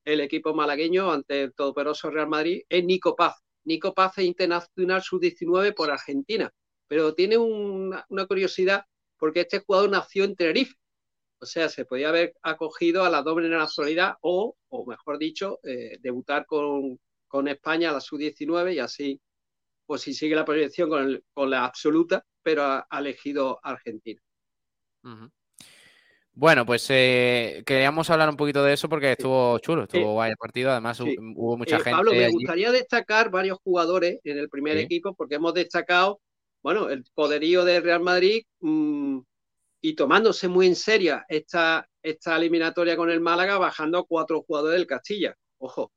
El 0.03 0.19
equipo 0.19 0.53
malagueño 0.53 1.11
ante 1.11 1.43
el 1.43 1.53
todopoderoso 1.53 2.09
Real 2.09 2.27
Madrid 2.27 2.63
es 2.67 2.83
Nico 2.83 3.15
Paz. 3.15 3.35
Nico 3.63 3.93
Paz 3.93 4.17
es 4.17 4.25
internacional 4.25 5.01
sub-19 5.01 5.73
por 5.75 5.91
Argentina, 5.91 6.51
pero 6.87 7.13
tiene 7.13 7.37
una, 7.37 8.05
curiosidad 8.27 8.85
porque 9.17 9.41
este 9.41 9.59
jugador 9.59 9.89
nació 9.89 10.23
en 10.25 10.35
Tenerife. 10.35 10.75
O 11.39 11.45
sea, 11.45 11.69
se 11.69 11.85
podía 11.85 12.09
haber 12.09 12.33
acogido 12.41 13.03
a 13.03 13.09
la 13.09 13.21
doble 13.21 13.49
nacionalidad 13.49 14.15
o, 14.21 14.55
o 14.69 14.85
mejor 14.85 15.17
dicho, 15.17 15.59
eh, 15.63 15.97
debutar 16.01 16.45
con, 16.45 16.99
con 17.27 17.47
España 17.47 17.89
a 17.89 17.93
la 17.93 18.01
sub-19 18.01 18.75
y 18.75 18.79
así, 18.79 19.21
pues 19.85 20.01
si 20.01 20.13
sigue 20.13 20.35
la 20.35 20.45
proyección 20.45 20.89
con, 20.89 21.03
el, 21.03 21.23
con 21.33 21.49
la 21.49 21.65
absoluta, 21.65 22.25
pero 22.43 22.63
ha 22.63 22.99
elegido 22.99 23.59
Argentina. 23.63 24.21
Uh 25.03 25.09
-huh. 25.09 25.31
Bueno, 26.33 26.65
pues 26.65 26.85
eh, 26.89 27.61
queríamos 27.65 28.09
hablar 28.09 28.29
un 28.29 28.37
poquito 28.37 28.63
de 28.63 28.73
eso 28.73 28.87
porque 28.87 29.11
estuvo 29.11 29.59
chulo, 29.59 29.83
estuvo 29.83 30.01
Sí. 30.01 30.07
guay 30.13 30.31
el 30.31 30.37
partido, 30.37 30.71
además 30.71 30.97
Sí. 30.97 31.15
hubo 31.35 31.57
mucha 31.57 31.75
Eh, 31.75 31.79
gente. 31.79 31.91
Pablo, 31.91 32.11
me 32.13 32.23
allí. 32.25 32.33
gustaría 32.33 32.71
destacar 32.71 33.29
varios 33.29 33.57
jugadores 33.63 34.19
en 34.23 34.37
el 34.37 34.47
primer 34.49 34.77
Sí. 34.77 34.83
equipo 34.83 35.13
porque 35.13 35.35
hemos 35.35 35.53
destacado, 35.53 36.21
bueno, 36.63 36.89
el 36.89 37.03
poderío 37.13 37.65
del 37.65 37.83
Real 37.83 37.99
Madrid 38.01 38.43
mm, 38.61 39.19
y 39.81 39.93
tomándose 39.95 40.47
muy 40.47 40.67
en 40.67 40.75
serio 40.75 41.21
esta, 41.27 41.85
esta 42.01 42.37
eliminatoria 42.37 42.95
con 42.95 43.09
el 43.09 43.19
Málaga, 43.19 43.57
bajando 43.57 43.97
a 43.99 44.05
cuatro 44.05 44.41
jugadores 44.43 44.77
del 44.77 44.87
Castilla. 44.87 45.35
Ojo, 45.57 45.91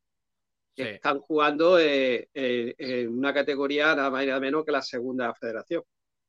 que 0.75 0.83
Sí. 0.83 0.89
están 0.91 1.21
jugando 1.21 1.79
eh, 1.79 2.29
eh, 2.35 2.75
en 2.79 3.17
una 3.17 3.33
categoría 3.33 3.95
nada 3.95 4.11
más 4.11 4.25
y 4.25 4.27
nada 4.27 4.41
menos 4.41 4.65
que 4.65 4.73
la 4.73 4.83
segunda 4.83 5.33
federación. 5.35 5.83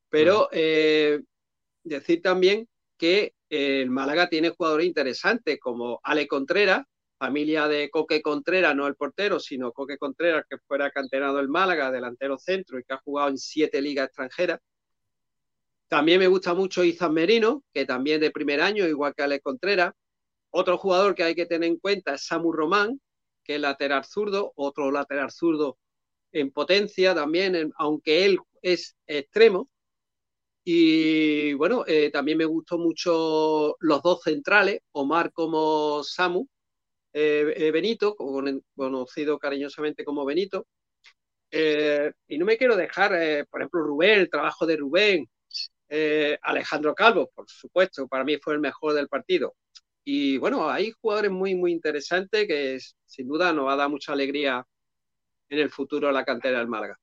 Pero 0.08 0.48
eh, 0.52 1.20
decir 1.88 2.22
también 2.22 2.68
que 2.96 3.34
eh, 3.50 3.82
el 3.82 3.90
Málaga 3.90 4.28
tiene 4.28 4.50
jugadores 4.50 4.86
interesantes 4.86 5.58
como 5.60 6.00
Ale 6.02 6.26
Contreras, 6.26 6.84
familia 7.18 7.68
de 7.68 7.90
Coque 7.90 8.22
Contreras, 8.22 8.74
no 8.74 8.86
el 8.86 8.96
portero, 8.96 9.40
sino 9.40 9.72
Coque 9.72 9.98
Contreras, 9.98 10.44
que 10.48 10.58
fuera 10.66 10.90
canterano 10.90 11.34
del 11.34 11.48
Málaga, 11.48 11.90
delantero 11.90 12.38
centro 12.38 12.78
y 12.78 12.84
que 12.84 12.94
ha 12.94 12.98
jugado 12.98 13.30
en 13.30 13.38
siete 13.38 13.80
ligas 13.80 14.06
extranjeras. 14.06 14.60
También 15.88 16.18
me 16.18 16.26
gusta 16.26 16.52
mucho 16.52 16.82
Izan 16.82 17.14
Merino, 17.14 17.62
que 17.72 17.84
también 17.86 18.20
de 18.20 18.30
primer 18.32 18.60
año, 18.60 18.86
igual 18.86 19.14
que 19.14 19.22
Ale 19.22 19.40
Contreras. 19.40 19.94
Otro 20.50 20.78
jugador 20.78 21.14
que 21.14 21.22
hay 21.22 21.34
que 21.34 21.46
tener 21.46 21.68
en 21.68 21.78
cuenta 21.78 22.14
es 22.14 22.26
Samu 22.26 22.52
Román, 22.52 23.00
que 23.44 23.54
es 23.54 23.60
lateral 23.60 24.04
zurdo, 24.04 24.52
otro 24.56 24.90
lateral 24.90 25.30
zurdo 25.30 25.78
en 26.32 26.50
potencia 26.50 27.14
también, 27.14 27.72
aunque 27.76 28.24
él 28.24 28.38
es 28.62 28.96
extremo. 29.06 29.70
Y 30.68 31.52
bueno, 31.52 31.84
eh, 31.86 32.10
también 32.10 32.38
me 32.38 32.44
gustó 32.44 32.76
mucho 32.76 33.76
los 33.78 34.02
dos 34.02 34.20
centrales, 34.24 34.80
Omar 34.90 35.30
como 35.32 36.02
Samu, 36.02 36.44
eh, 37.12 37.54
eh, 37.56 37.70
Benito, 37.70 38.16
conocido 38.16 39.38
cariñosamente 39.38 40.04
como 40.04 40.24
Benito. 40.24 40.66
Y 41.52 42.36
no 42.36 42.44
me 42.44 42.56
quiero 42.56 42.74
dejar, 42.74 43.46
por 43.48 43.60
ejemplo, 43.60 43.80
Rubén, 43.80 44.18
el 44.18 44.28
trabajo 44.28 44.66
de 44.66 44.76
Rubén, 44.76 45.28
Alejandro 46.42 46.96
Calvo, 46.96 47.30
por 47.32 47.48
supuesto, 47.48 48.08
para 48.08 48.24
mí 48.24 48.36
fue 48.38 48.54
el 48.54 48.60
mejor 48.60 48.94
del 48.94 49.06
partido. 49.06 49.54
Y 50.02 50.36
bueno, 50.38 50.68
hay 50.68 50.90
jugadores 50.90 51.30
muy, 51.30 51.54
muy 51.54 51.70
interesantes 51.70 52.44
que 52.48 52.80
sin 53.04 53.28
duda 53.28 53.52
nos 53.52 53.66
va 53.66 53.74
a 53.74 53.76
dar 53.76 53.88
mucha 53.88 54.14
alegría 54.14 54.66
en 55.48 55.58
el 55.60 55.70
futuro 55.70 56.08
a 56.08 56.12
la 56.12 56.24
cantera 56.24 56.58
del 56.58 56.66
Málaga. 56.66 56.98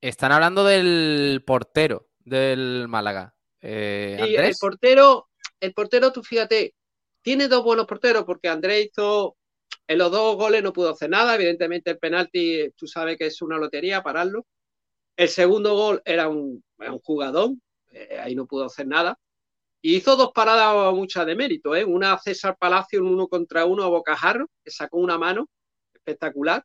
Están 0.00 0.32
hablando 0.32 0.64
del 0.64 1.44
portero 1.46 2.08
del 2.24 2.86
Málaga. 2.88 3.34
Eh, 3.60 4.16
el 4.20 4.54
portero, 4.60 5.28
el 5.60 5.72
portero, 5.72 6.12
tú 6.12 6.22
fíjate, 6.22 6.74
tiene 7.22 7.48
dos 7.48 7.62
buenos 7.62 7.86
porteros 7.86 8.24
porque 8.24 8.48
Andrés 8.48 8.86
hizo 8.86 9.36
en 9.86 9.98
los 9.98 10.10
dos 10.10 10.36
goles 10.36 10.62
no 10.62 10.72
pudo 10.72 10.90
hacer 10.90 11.10
nada. 11.10 11.34
Evidentemente, 11.34 11.90
el 11.90 11.98
penalti, 11.98 12.70
tú 12.76 12.86
sabes 12.86 13.16
que 13.16 13.26
es 13.26 13.42
una 13.42 13.58
lotería 13.58 14.02
pararlo. 14.02 14.46
El 15.16 15.28
segundo 15.28 15.74
gol 15.74 16.02
era 16.04 16.28
un, 16.28 16.64
un 16.78 16.98
jugador, 17.00 17.50
eh, 17.90 18.18
ahí 18.20 18.34
no 18.34 18.46
pudo 18.46 18.64
hacer 18.64 18.86
nada. 18.86 19.18
Y 19.82 19.96
hizo 19.96 20.16
dos 20.16 20.30
paradas 20.32 20.94
muchas 20.94 21.26
de 21.26 21.34
mérito, 21.34 21.74
¿eh? 21.74 21.84
Una 21.84 22.12
a 22.12 22.18
César 22.18 22.56
Palacio 22.56 23.00
en 23.00 23.06
uno 23.06 23.26
contra 23.28 23.66
uno 23.66 23.82
a 23.82 23.88
Bocajarro, 23.88 24.48
que 24.64 24.70
sacó 24.70 24.98
una 24.98 25.18
mano 25.18 25.48
espectacular, 25.92 26.64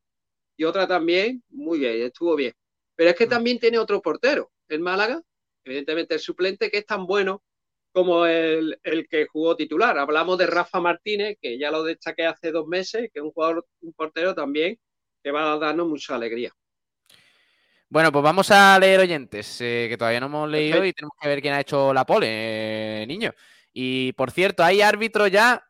y 0.56 0.64
otra 0.64 0.88
también, 0.88 1.44
muy 1.50 1.80
bien, 1.80 2.02
estuvo 2.02 2.36
bien. 2.36 2.54
Pero 2.96 3.10
es 3.10 3.16
que 3.16 3.28
también 3.28 3.60
tiene 3.60 3.80
otro 3.80 4.02
portero, 4.02 4.52
el 4.68 4.80
Málaga, 4.80 5.22
evidentemente 5.68 6.16
el 6.16 6.20
suplente, 6.20 6.72
que 6.72 6.80
es 6.80 6.86
tan 6.86 7.06
bueno 7.06 7.44
como 7.92 8.26
el, 8.26 8.80
el, 8.84 9.08
que 9.08 9.28
jugó 9.28 9.56
titular. 9.56 9.98
Hablamos 9.98 10.38
de 10.38 10.48
Rafa 10.48 10.80
Martínez, 10.80 11.38
que 11.42 11.58
ya 11.58 11.72
lo 11.72 11.84
destaqué 11.84 12.26
hace 12.26 12.52
dos 12.52 12.68
meses, 12.68 13.10
que 13.14 13.20
es 13.20 13.24
un 13.24 13.32
jugador, 13.32 13.66
un 13.82 13.94
portero 13.94 14.36
también, 14.36 14.80
que 15.24 15.32
va 15.32 15.54
a 15.54 15.58
darnos 15.58 15.88
mucha 15.88 16.16
alegría. 16.16 16.52
Bueno, 17.90 18.12
pues 18.12 18.22
vamos 18.22 18.52
a 18.52 18.78
leer 18.80 19.00
oyentes, 19.00 19.62
eh, 19.62 19.88
que 19.90 19.98
todavía 19.98 20.20
no 20.20 20.26
hemos 20.26 20.50
leído 20.50 20.78
Perfecto. 20.78 20.90
y 20.90 20.94
tenemos 20.94 21.18
que 21.22 21.28
ver 21.28 21.42
quién 21.42 21.54
ha 21.54 21.62
hecho 21.62 21.94
la 21.94 22.06
pole, 22.06 23.04
eh, 23.04 23.08
niño. 23.08 23.34
Y 23.74 24.12
por 24.14 24.32
cierto, 24.32 24.64
hay 24.64 24.82
árbitro 24.82 25.28
ya 25.28 25.66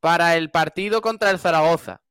para 0.00 0.36
el 0.36 0.50
partido 0.50 1.00
contra 1.00 1.30
el 1.30 1.38
Zaragoza. 1.38 2.02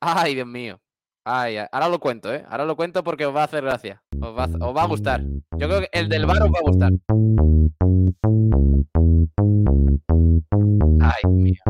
Ay, 0.00 0.34
Dios 0.34 0.46
mío. 0.46 0.80
Ahora 1.28 1.88
lo 1.88 2.00
cuento, 2.00 2.32
¿eh? 2.32 2.42
Ahora 2.48 2.64
lo 2.64 2.74
cuento 2.74 3.04
porque 3.04 3.26
os 3.26 3.36
va 3.36 3.42
a 3.42 3.44
hacer 3.44 3.62
gracia. 3.62 4.02
Os 4.18 4.34
va 4.34 4.44
a, 4.44 4.66
os 4.66 4.76
va 4.76 4.82
a 4.82 4.86
gustar. 4.86 5.22
Yo 5.58 5.68
creo 5.68 5.80
que 5.80 5.88
el 5.92 6.08
del 6.08 6.24
bar 6.24 6.42
os 6.42 6.50
va 6.50 6.58
a 6.58 6.62
gustar. 6.62 6.92
Ay, 11.00 11.30
mío. 11.30 11.60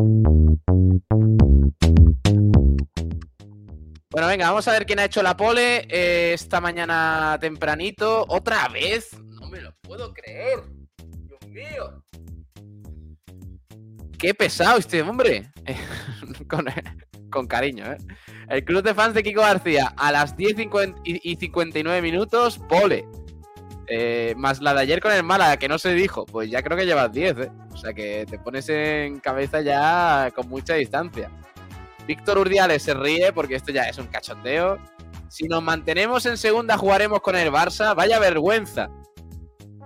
Bueno, 4.11 4.29
venga, 4.29 4.49
vamos 4.49 4.69
a 4.69 4.73
ver 4.73 4.87
quién 4.87 5.01
ha 5.01 5.05
hecho 5.05 5.23
la 5.25 5.37
pole 5.37 5.87
eh, 5.89 6.35
esta 6.35 6.61
mañana 6.61 7.37
tempranito. 7.41 8.27
¿Otra 8.29 8.69
vez? 8.69 9.19
No 9.41 9.49
me 9.49 9.61
lo 9.61 9.75
puedo 9.83 10.15
creer. 10.15 10.61
Dios 10.97 11.49
mío. 11.49 12.05
Qué 14.17 14.35
pesado 14.35 14.79
este 14.79 15.03
hombre. 15.03 15.51
con, 16.49 16.67
con 17.31 17.47
cariño, 17.47 17.85
¿eh? 17.93 17.99
El 18.49 18.65
club 18.65 18.83
de 18.83 18.95
fans 18.95 19.15
de 19.15 19.23
Kiko 19.23 19.43
García 19.43 19.93
a 19.97 20.11
las 20.11 20.37
10 20.37 20.57
50 20.57 21.01
y 21.05 21.33
y 21.33 21.37
59 21.37 22.03
minutos, 22.03 22.59
pole. 22.59 23.07
Eh, 23.91 24.35
más 24.37 24.61
la 24.61 24.75
de 24.75 24.81
ayer 24.81 25.01
con 25.01 25.13
el 25.13 25.23
Málaga, 25.23 25.57
que 25.57 25.69
no 25.69 25.79
se 25.79 25.95
dijo. 25.95 26.27
Pues 26.27 26.51
ya 26.51 26.63
creo 26.63 26.77
que 26.77 26.87
llevas 26.87 27.13
10, 27.13 27.39
¿eh? 27.39 27.51
O 27.73 27.77
sea 27.77 27.93
que 27.93 28.27
te 28.29 28.39
pones 28.39 28.69
en 28.69 29.21
cabeza 29.21 29.61
ya 29.61 30.31
con 30.35 30.49
mucha 30.49 30.75
distancia. 30.75 31.31
Víctor 32.07 32.39
Urdiales 32.39 32.83
se 32.83 32.95
ríe 32.95 33.33
porque 33.33 33.55
esto 33.57 33.73
ya 33.73 33.85
es 33.85 33.99
un 33.99 34.07
cachondeo. 34.07 34.79
Si 35.29 35.47
nos 35.47 35.63
mantenemos 35.63 36.25
en 36.27 36.39
segunda, 36.39 36.79
jugaremos 36.79 37.21
con 37.21 37.37
el 37.37 37.51
Barça. 37.51 37.95
Vaya 37.95 38.19
vergüenza. 38.19 38.91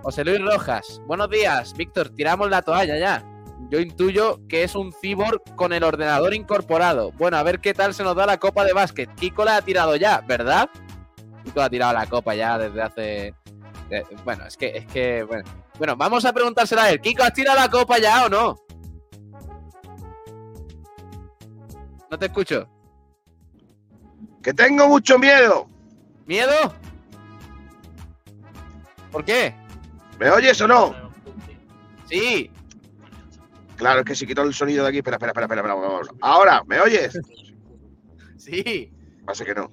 José 0.01 0.25
Luis 0.25 0.41
Rojas, 0.41 1.01
buenos 1.05 1.29
días. 1.29 1.73
Víctor, 1.75 2.09
tiramos 2.09 2.49
la 2.49 2.61
toalla 2.61 2.97
ya. 2.97 3.32
Yo 3.69 3.79
intuyo 3.79 4.39
que 4.47 4.63
es 4.63 4.75
un 4.75 4.91
cyborg 4.93 5.41
con 5.55 5.73
el 5.73 5.83
ordenador 5.83 6.33
incorporado. 6.33 7.11
Bueno, 7.13 7.37
a 7.37 7.43
ver 7.43 7.59
qué 7.59 7.73
tal 7.73 7.93
se 7.93 8.03
nos 8.03 8.15
da 8.15 8.25
la 8.25 8.37
copa 8.37 8.63
de 8.65 8.73
básquet. 8.73 9.13
Kiko 9.15 9.43
la 9.45 9.57
ha 9.57 9.61
tirado 9.61 9.95
ya, 9.95 10.21
¿verdad? 10.27 10.69
Kiko 11.43 11.61
ha 11.61 11.69
tirado 11.69 11.93
la 11.93 12.05
copa 12.05 12.35
ya 12.35 12.57
desde 12.57 12.81
hace. 12.81 13.35
de- 13.89 14.05
bueno, 14.23 14.45
es 14.45 14.57
que, 14.57 14.77
es 14.77 14.85
que. 14.87 15.23
Bueno. 15.23 15.43
bueno, 15.77 15.95
vamos 15.95 16.23
a 16.25 16.33
preguntársela 16.33 16.83
a 16.83 16.89
él. 16.91 17.01
Kiko, 17.01 17.23
¿has 17.23 17.33
tirado 17.33 17.59
la 17.59 17.69
copa 17.69 17.97
ya 17.97 18.25
o 18.25 18.29
no? 18.29 18.55
No 22.11 22.19
te 22.19 22.25
escucho. 22.27 22.67
Que 24.43 24.53
tengo 24.53 24.87
mucho 24.87 25.17
miedo. 25.17 25.67
¿Miedo? 26.27 26.73
¿Por 29.11 29.23
qué? 29.25 29.55
¿Me 30.19 30.29
oyes 30.29 30.59
o 30.61 30.67
no? 30.67 30.93
Sí. 32.07 32.51
Claro, 33.83 33.99
es 33.99 34.05
que 34.05 34.15
si 34.15 34.25
quito 34.25 34.41
el 34.43 34.53
sonido 34.53 34.83
de 34.83 34.89
aquí. 34.89 34.97
Espera, 34.99 35.15
espera, 35.17 35.31
espera, 35.31 35.45
espera. 35.45 35.61
espera, 35.61 35.75
vamos. 35.75 36.09
Ahora, 36.21 36.63
¿me 36.67 36.79
oyes? 36.79 37.19
Sí. 38.37 38.91
Pasa 39.25 39.45
que 39.45 39.53
no. 39.55 39.71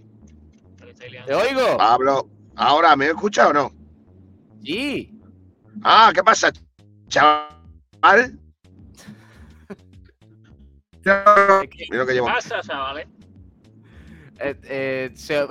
Te 1.27 1.35
oigo. 1.35 1.77
Pablo, 1.79 2.29
ahora, 2.57 2.95
¿me 2.97 3.07
escucha 3.07 3.49
o 3.49 3.53
no? 3.53 3.73
Sí. 4.63 5.19
Ah, 5.83 6.11
¿qué 6.15 6.23
pasa, 6.23 6.53
chaval? 7.09 8.39
Mira 11.05 12.07
que 12.07 12.13
llevo. 12.13 12.27
pasa, 12.27 12.61
chavales? 12.61 13.07
Eh, 14.39 14.61
eh, 14.65 15.11
se, 15.15 15.47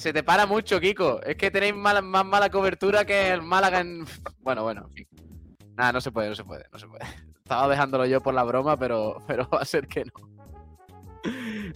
se 0.00 0.12
te 0.12 0.22
para 0.22 0.46
mucho, 0.46 0.80
Kiko. 0.80 1.22
Es 1.22 1.36
que 1.36 1.50
tenéis 1.50 1.74
mala- 1.74 2.02
más 2.02 2.24
mala 2.24 2.50
cobertura 2.50 3.04
que 3.04 3.30
el 3.30 3.42
Málaga 3.42 3.80
en. 3.80 4.06
Bueno, 4.40 4.62
bueno. 4.62 4.86
en 4.88 4.92
fin. 4.92 5.08
Nada, 5.76 5.92
no 5.92 6.00
se 6.00 6.10
puede, 6.10 6.28
no 6.30 6.34
se 6.34 6.44
puede, 6.44 6.64
no 6.72 6.78
se 6.78 6.86
puede. 6.86 7.04
Estaba 7.46 7.68
dejándolo 7.68 8.06
yo 8.06 8.20
por 8.20 8.34
la 8.34 8.42
broma, 8.42 8.76
pero, 8.76 9.18
pero 9.28 9.48
va 9.48 9.60
a 9.60 9.64
ser 9.64 9.86
que 9.86 10.04
no. 10.04 11.30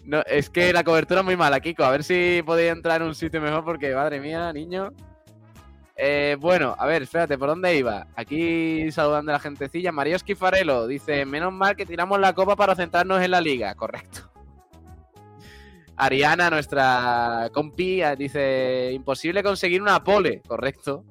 No, 0.05 0.21
es 0.27 0.51
que 0.51 0.73
la 0.73 0.83
cobertura 0.83 1.21
es 1.21 1.25
muy 1.25 1.37
mala, 1.37 1.61
Kiko. 1.61 1.85
A 1.85 1.93
ver 1.93 2.03
si 2.03 2.43
podéis 2.45 2.73
entrar 2.73 3.01
en 3.01 3.07
un 3.07 3.15
sitio 3.15 3.41
mejor, 3.41 3.65
porque 3.65 3.95
madre 3.95 4.19
mía, 4.19 4.53
niño. 4.53 4.93
Eh, 5.95 6.37
bueno, 6.41 6.75
a 6.77 6.87
ver, 6.87 7.03
espérate, 7.03 7.39
¿por 7.39 7.51
dónde 7.51 7.77
iba? 7.77 8.09
Aquí 8.17 8.91
saludando 8.91 9.31
a 9.31 9.35
la 9.35 9.39
gentecilla. 9.39 9.93
Mario 9.93 10.17
Esquifarelo 10.17 10.89
dice: 10.89 11.25
Menos 11.25 11.53
mal 11.53 11.77
que 11.77 11.87
tiramos 11.87 12.19
la 12.19 12.33
copa 12.33 12.57
para 12.57 12.75
centrarnos 12.75 13.23
en 13.23 13.31
la 13.31 13.41
liga. 13.41 13.73
Correcto. 13.77 14.29
Ariana, 15.95 16.51
nuestra 16.51 17.49
compi, 17.53 18.03
dice: 18.19 18.91
Imposible 18.93 19.45
conseguir 19.45 19.81
una 19.81 20.03
pole. 20.03 20.43
Correcto. 20.49 21.05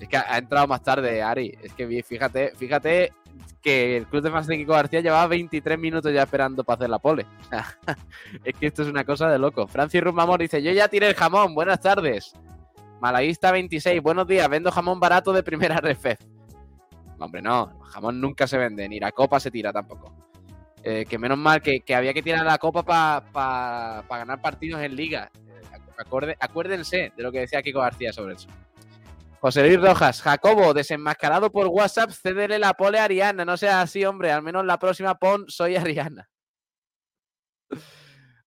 Es 0.00 0.08
que 0.08 0.16
ha, 0.16 0.36
entrado 0.36 0.66
más 0.66 0.82
tarde, 0.82 1.22
Ari. 1.22 1.56
Es 1.62 1.72
que 1.74 2.02
fíjate, 2.02 2.56
fíjate 2.56 3.12
que 3.62 3.96
el 3.96 4.06
club 4.06 4.22
de 4.22 4.30
fans 4.30 4.46
de 4.46 4.58
Kiko 4.58 4.72
García 4.72 5.00
llevaba 5.00 5.26
23 5.26 5.78
minutos 5.78 6.12
ya 6.12 6.22
esperando 6.22 6.64
para 6.64 6.76
hacer 6.76 6.90
la 6.90 6.98
pole. 6.98 7.26
es 8.44 8.54
que 8.56 8.66
esto 8.66 8.82
es 8.82 8.88
una 8.88 9.04
cosa 9.04 9.28
de 9.28 9.38
loco. 9.38 9.66
Francis 9.66 10.02
Rumamor 10.02 10.40
dice: 10.40 10.62
Yo 10.62 10.70
ya 10.72 10.88
tiré 10.88 11.08
el 11.08 11.14
jamón. 11.14 11.54
Buenas 11.54 11.80
tardes. 11.80 12.34
Malaguista 13.00 13.52
26, 13.52 14.02
buenos 14.02 14.26
días. 14.26 14.48
Vendo 14.48 14.70
jamón 14.70 15.00
barato 15.00 15.32
de 15.32 15.42
primera 15.42 15.76
refez. 15.80 16.18
Hombre, 17.18 17.42
no. 17.42 17.80
Jamón 17.84 18.20
nunca 18.20 18.46
se 18.46 18.58
vende, 18.58 18.88
ni 18.88 19.00
la 19.00 19.12
copa 19.12 19.40
se 19.40 19.50
tira 19.50 19.72
tampoco. 19.72 20.12
Eh, 20.82 21.06
que 21.08 21.18
menos 21.18 21.38
mal 21.38 21.62
que, 21.62 21.80
que 21.80 21.94
había 21.94 22.12
que 22.12 22.22
tirar 22.22 22.44
la 22.44 22.58
copa 22.58 22.82
para 22.82 24.04
ganar 24.08 24.42
partidos 24.42 24.82
en 24.82 24.94
liga. 24.94 25.30
Eh, 25.34 26.36
acuérdense 26.38 27.12
de 27.16 27.22
lo 27.22 27.32
que 27.32 27.40
decía 27.40 27.62
Kiko 27.62 27.80
García 27.80 28.12
sobre 28.12 28.34
eso. 28.34 28.48
José 29.44 29.62
Luis 29.62 29.78
Rojas, 29.78 30.22
Jacobo, 30.22 30.72
desenmascarado 30.72 31.52
por 31.52 31.66
WhatsApp, 31.66 32.12
cédele 32.12 32.58
la 32.58 32.72
pole 32.72 32.98
a 32.98 33.04
Ariana. 33.04 33.44
No 33.44 33.58
sea 33.58 33.82
así, 33.82 34.02
hombre. 34.02 34.32
Al 34.32 34.42
menos 34.42 34.64
la 34.64 34.78
próxima 34.78 35.18
pon 35.18 35.44
soy 35.48 35.76
Ariana. 35.76 36.30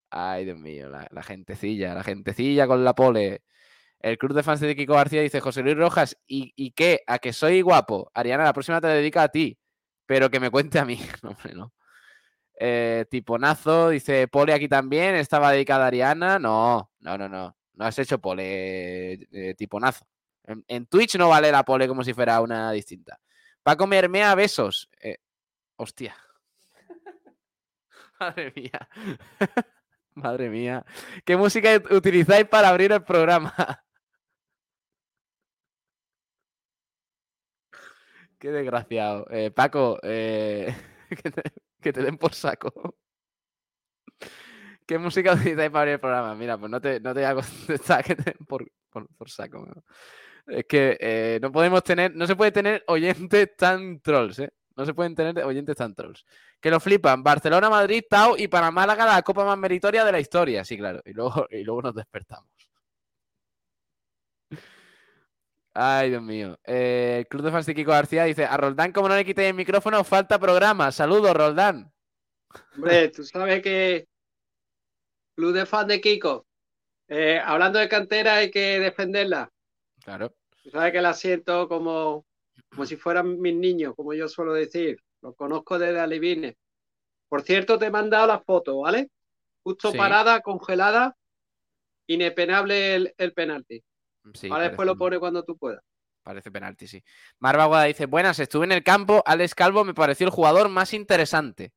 Ay, 0.10 0.45
Dios 0.45 0.58
mío, 0.58 0.89
la, 0.89 1.08
la 1.12 1.22
gentecilla, 1.22 1.93
la 1.93 2.04
gentecilla 2.04 2.66
con 2.66 2.84
la 2.84 2.95
pole. 2.95 3.43
El 4.00 4.18
club 4.18 4.34
de 4.34 4.41
fans 4.41 4.60
de 4.60 4.76
Kiko 4.76 4.95
García 4.95 5.22
dice 5.22 5.39
José 5.39 5.62
Luis 5.62 5.78
Rojas, 5.78 6.18
¿y, 6.26 6.52
y 6.56 6.72
qué? 6.72 7.04
¿A 7.06 7.20
que 7.20 7.32
soy 7.32 7.62
guapo? 7.62 8.10
Ariana, 8.16 8.45
la 8.45 8.54
próxima 8.54 8.82
te 8.82 8.88
dedica 8.88 9.22
a 9.22 9.30
ti, 9.30 9.56
pero 10.08 10.32
que 10.32 10.39
me 10.39 10.50
cuente 10.50 10.80
a 10.80 10.86
mí. 10.86 11.00
No, 11.22 11.30
hombre, 11.30 11.54
no. 11.54 11.74
Eh, 12.60 13.06
Tiponazo 13.12 13.89
dice 13.89 14.28
Pole 14.28 14.52
aquí 14.52 14.68
también, 14.68 15.14
estaba 15.14 15.52
dedicada 15.52 15.84
a 15.84 15.88
Ariana. 15.89 16.39
No, 16.39 16.89
no, 17.02 17.18
no, 17.20 17.30
no. 17.30 17.56
No 17.76 17.86
has 17.86 18.00
hecho 18.00 18.20
Pole, 18.20 19.14
eh, 19.32 19.54
Tiponazo. 19.56 20.04
En, 20.48 20.86
Twitch 20.88 21.16
no 21.18 21.30
vale 21.30 21.52
la 21.52 21.64
Pole 21.64 21.88
como 21.88 22.04
si 22.04 22.14
fuera 22.14 22.41
una 22.41 22.72
distinta. 22.72 23.20
Paco 23.62 23.86
Mermea, 23.86 24.34
besos. 24.34 24.89
Eh, 25.02 25.18
hostia. 25.76 26.16
Madre 28.20 28.54
mía. 28.56 28.89
Madre 30.16 30.50
mía. 30.50 30.86
¿Qué 31.26 31.36
música 31.36 31.76
ut- 31.76 31.91
utilizáis 31.91 32.45
para 32.48 32.70
abrir 32.70 32.91
el 32.91 33.04
programa? 33.04 33.54
Qué 38.39 38.52
desgraciado. 38.52 39.26
Eh, 39.30 39.52
Paco, 39.52 40.00
eh, 40.04 40.74
que, 41.82 41.91
te, 41.91 42.02
den 42.02 42.18
por 42.18 42.34
saco. 42.34 42.95
¿Qué 44.86 44.98
música 44.98 45.34
utilizáis 45.34 45.70
para 45.72 45.82
abrir 45.82 45.93
el 45.95 46.00
programa? 46.00 46.36
Mira, 46.36 46.58
pues 46.58 46.72
no 46.72 46.80
te, 46.80 47.00
no 47.00 47.14
te 47.14 47.20
voy 47.22 47.30
a 47.30 47.36
contestar 47.36 48.04
que 48.04 48.16
te 48.16 48.24
den 48.24 48.45
por, 48.48 48.66
saco. 49.30 49.68
Es 50.48 50.66
que 50.66 50.98
eh, 51.00 51.39
no 51.41 51.52
podemos 51.52 51.84
tener, 51.84 52.16
no 52.16 52.26
se 52.26 52.36
puede 52.36 52.52
tener 52.52 52.84
oyentes 52.88 53.56
tan 53.58 54.00
trolls, 54.00 54.39
¿eh? 54.39 54.50
No 54.78 54.86
se 54.86 54.93
pueden 54.93 55.16
tener 55.16 55.43
oyentes 55.43 55.76
tan 55.76 55.93
trolls. 55.95 56.24
Que 56.62 56.70
lo 56.70 56.80
flipan. 56.80 57.24
Barcelona, 57.24 57.70
Madrid, 57.70 58.04
Tau 58.08 58.36
y 58.38 58.48
para 58.48 58.70
Málaga 58.70 59.06
la 59.06 59.22
copa 59.24 59.43
más 59.43 59.58
meritoria 59.58 60.06
de 60.06 60.12
la 60.12 60.20
historia. 60.20 60.64
Sí, 60.64 60.78
claro. 60.78 61.02
Y 61.04 61.14
luego, 61.14 61.48
y 61.52 61.64
luego 61.64 61.82
nos 61.82 61.95
despertamos. 61.95 62.50
Ay, 65.74 66.10
Dios 66.10 66.22
mío. 66.22 66.58
Eh, 66.64 67.18
el 67.20 67.28
Club 67.28 67.43
de 67.43 67.52
Fans 67.52 67.66
de 67.66 67.76
Kiko 67.76 67.91
García 67.91 68.24
dice: 68.24 68.45
A 68.45 68.56
Roldán, 68.56 68.91
como 68.91 69.10
no 69.10 69.16
le 69.16 69.26
quitéis 69.26 69.50
el 69.50 69.56
micrófono, 69.56 70.04
falta 70.04 70.39
programa. 70.39 70.91
Saludos, 70.91 71.36
Roldán. 71.36 71.91
Hombre, 72.76 73.10
tú 73.16 73.24
sabes 73.24 73.62
que 73.62 74.08
Club 75.36 75.54
de 75.54 75.66
fan 75.66 75.88
de 75.88 76.02
Kiko, 76.02 76.48
eh, 77.08 77.39
hablando 77.43 77.80
de 77.80 77.89
cantera 77.89 78.36
hay 78.36 78.52
que 78.52 78.80
defenderla. 78.80 79.52
Claro. 80.08 80.34
Tú 80.64 80.70
sabes 80.70 80.93
que 80.93 81.01
la 81.01 81.14
siento 81.14 81.68
como, 81.68 82.26
como 82.70 82.86
si 82.86 82.95
fueran 82.95 83.41
mis 83.41 83.53
niños, 83.53 83.93
como 83.93 84.14
yo 84.14 84.30
suelo 84.30 84.53
decir. 84.53 84.97
Los 85.22 85.36
conozco 85.36 85.78
desde 85.78 85.99
Alivines. 85.99 86.55
Por 87.28 87.41
cierto, 87.41 87.78
te 87.78 87.88
he 87.88 87.91
mandado 87.91 88.26
la 88.26 88.39
foto, 88.39 88.80
¿vale? 88.80 89.10
Justo 89.64 89.91
Sí. 89.91 89.97
parada, 89.97 90.39
congelada, 90.39 91.18
inepenable 92.08 92.95
el, 92.95 93.14
el 93.18 93.34
penalti. 93.34 93.84
Sí, 94.34 94.47
Ahora 94.49 94.70
después 94.70 94.86
lo 94.86 94.97
pone 94.97 95.20
cuando 95.20 95.43
tú 95.43 95.58
puedas. 95.58 95.82
Parece 96.24 96.51
penalti, 96.51 96.88
sí. 96.88 97.03
Marva 97.39 97.64
Aguada 97.64 97.84
dice: 97.86 98.05
Buenas, 98.05 98.39
estuve 98.39 98.64
en 98.66 98.72
el 98.74 98.84
campo. 98.84 99.22
Alex 99.26 99.55
Calvo 99.55 99.84
me 99.84 99.93
pareció 99.93 100.26
el 100.26 100.32
jugador 100.32 100.70
más 100.70 100.93
interesante. 100.93 101.72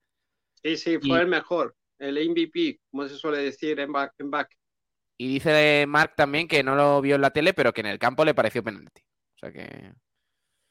Sí, 0.62 0.76
sí, 0.76 0.98
fue 0.98 1.18
Y- 1.18 1.20
el 1.22 1.26
mejor. 1.26 1.74
El 1.98 2.16
MVP, 2.16 2.78
como 2.92 3.08
se 3.08 3.16
suele 3.16 3.38
decir 3.38 3.80
en 3.80 3.90
back. 3.92 4.14
En 4.18 4.30
back. 4.30 4.56
Y 5.20 5.28
dice 5.28 5.84
Mark 5.86 6.14
también 6.16 6.48
que 6.48 6.62
no 6.62 6.74
lo 6.74 7.02
vio 7.02 7.16
en 7.16 7.20
la 7.20 7.30
tele, 7.30 7.52
pero 7.52 7.74
que 7.74 7.82
en 7.82 7.88
el 7.88 7.98
campo 7.98 8.24
le 8.24 8.32
pareció 8.32 8.64
penalti. 8.64 9.02
O 9.02 9.38
sea 9.38 9.52
que. 9.52 9.92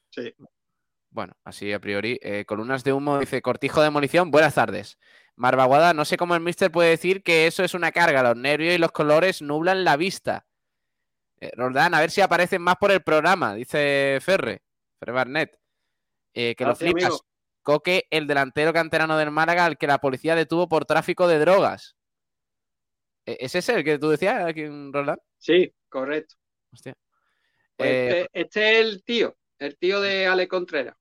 Sí. 0.10 0.34
Bueno, 1.12 1.34
así 1.44 1.72
a 1.72 1.80
priori. 1.80 2.18
Eh, 2.24 2.46
columnas 2.46 2.84
de 2.84 2.92
humo 2.92 3.20
dice 3.20 3.44
Cortijo 3.44 3.80
de 3.80 3.86
Demolición. 3.86 4.32
Buenas 4.32 4.56
tardes. 4.56 4.98
Marvaguada, 5.36 5.94
no 5.94 6.04
sé 6.04 6.18
cómo 6.18 6.34
el 6.34 6.42
mister 6.42 6.72
puede 6.72 6.90
decir 6.90 7.22
que 7.22 7.46
eso 7.46 7.64
es 7.64 7.76
una 7.76 7.92
carga. 7.92 8.24
Los 8.24 8.38
nervios 8.38 8.74
y 8.74 8.80
los 8.80 8.92
colores 8.92 9.44
nublan 9.44 9.84
la 9.84 9.98
vista. 9.98 10.48
Eh, 11.40 11.52
Roldán, 11.56 11.94
a 11.94 12.00
ver 12.00 12.10
si 12.10 12.22
aparecen 12.22 12.64
más 12.64 12.78
por 12.78 12.90
el 12.90 13.04
programa, 13.04 13.54
dice 13.54 14.18
Ferre, 14.20 14.64
Ferre 15.00 15.12
Barnett. 15.12 15.60
Eh, 16.34 16.56
que 16.56 16.64
lo 16.64 16.72
Gracias, 16.72 16.92
flipas. 16.92 17.04
amigo. 17.04 17.26
Coque, 17.62 18.08
el 18.10 18.26
delantero 18.26 18.74
canterano 18.74 19.16
del 19.16 19.30
Málaga, 19.30 19.66
al 19.66 19.78
que 19.78 19.86
la 19.86 20.00
policía 20.00 20.34
detuvo 20.34 20.68
por 20.68 20.86
tráfico 20.86 21.28
de 21.28 21.38
drogas. 21.38 21.99
Eh, 23.30 23.38
¿Es 23.42 23.54
ese 23.54 23.76
el 23.76 23.84
que 23.84 24.00
tú 24.00 24.10
decías 24.10 24.44
aquí 24.44 24.62
en 24.62 24.92
Roldán? 24.92 25.20
Sí, 25.38 25.72
correcto. 25.88 26.34
Hostia. 26.74 26.96
Pues 27.76 27.88
Eh, 27.88 28.22
este, 28.22 28.42
este 28.42 28.72
es 28.72 28.80
el 28.80 29.04
tío, 29.04 29.38
el 29.60 29.78
tío 29.78 30.02
de 30.02 30.26
Ale 30.26 30.48
Contreras. 30.48 30.96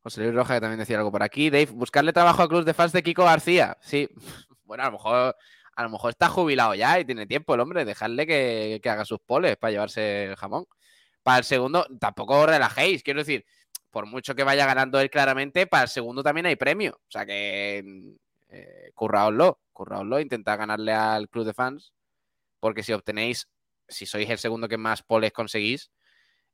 José 0.00 0.22
Luis 0.22 0.34
Roja, 0.34 0.54
que 0.54 0.60
también 0.60 0.80
decía 0.80 0.96
algo 0.96 1.12
por 1.12 1.22
aquí. 1.22 1.50
Dave, 1.50 1.66
buscarle 1.66 2.12
trabajo 2.12 2.42
a 2.42 2.48
Club 2.48 2.64
de 2.64 2.74
Fans 2.74 2.90
de 2.92 3.04
Kiko 3.04 3.24
García. 3.24 3.78
Sí, 3.80 4.08
bueno, 4.64 4.82
a 4.82 4.86
lo 4.86 4.92
mejor, 4.92 5.36
a 5.76 5.82
lo 5.84 5.88
mejor 5.88 6.10
está 6.10 6.28
jubilado 6.28 6.74
ya 6.74 6.98
y 6.98 7.04
tiene 7.04 7.26
tiempo 7.28 7.54
el 7.54 7.60
hombre. 7.60 7.84
Dejarle 7.84 8.26
que, 8.26 8.80
que 8.82 8.90
haga 8.90 9.04
sus 9.04 9.20
poles 9.20 9.56
para 9.56 9.70
llevarse 9.70 10.24
el 10.24 10.36
jamón. 10.36 10.66
Para 11.22 11.38
el 11.38 11.44
segundo, 11.44 11.86
tampoco 12.00 12.44
relajéis. 12.44 13.04
Quiero 13.04 13.20
decir, 13.20 13.44
por 13.92 14.06
mucho 14.06 14.34
que 14.34 14.42
vaya 14.42 14.66
ganando 14.66 14.98
él 14.98 15.10
claramente, 15.10 15.68
para 15.68 15.84
el 15.84 15.88
segundo 15.88 16.24
también 16.24 16.46
hay 16.46 16.56
premio. 16.56 16.96
O 16.96 17.10
sea 17.10 17.24
que 17.24 18.16
eh, 18.48 18.90
curraoslo, 18.94 19.60
curraoslo, 19.78 20.20
intentad 20.20 20.58
ganarle 20.58 20.92
al 20.92 21.28
Club 21.28 21.46
de 21.46 21.54
Fans. 21.54 21.92
Porque 22.60 22.82
si 22.82 22.92
obtenéis, 22.92 23.48
si 23.88 24.04
sois 24.04 24.28
el 24.28 24.38
segundo 24.38 24.68
que 24.68 24.76
más 24.76 25.02
poles 25.02 25.32
conseguís, 25.32 25.90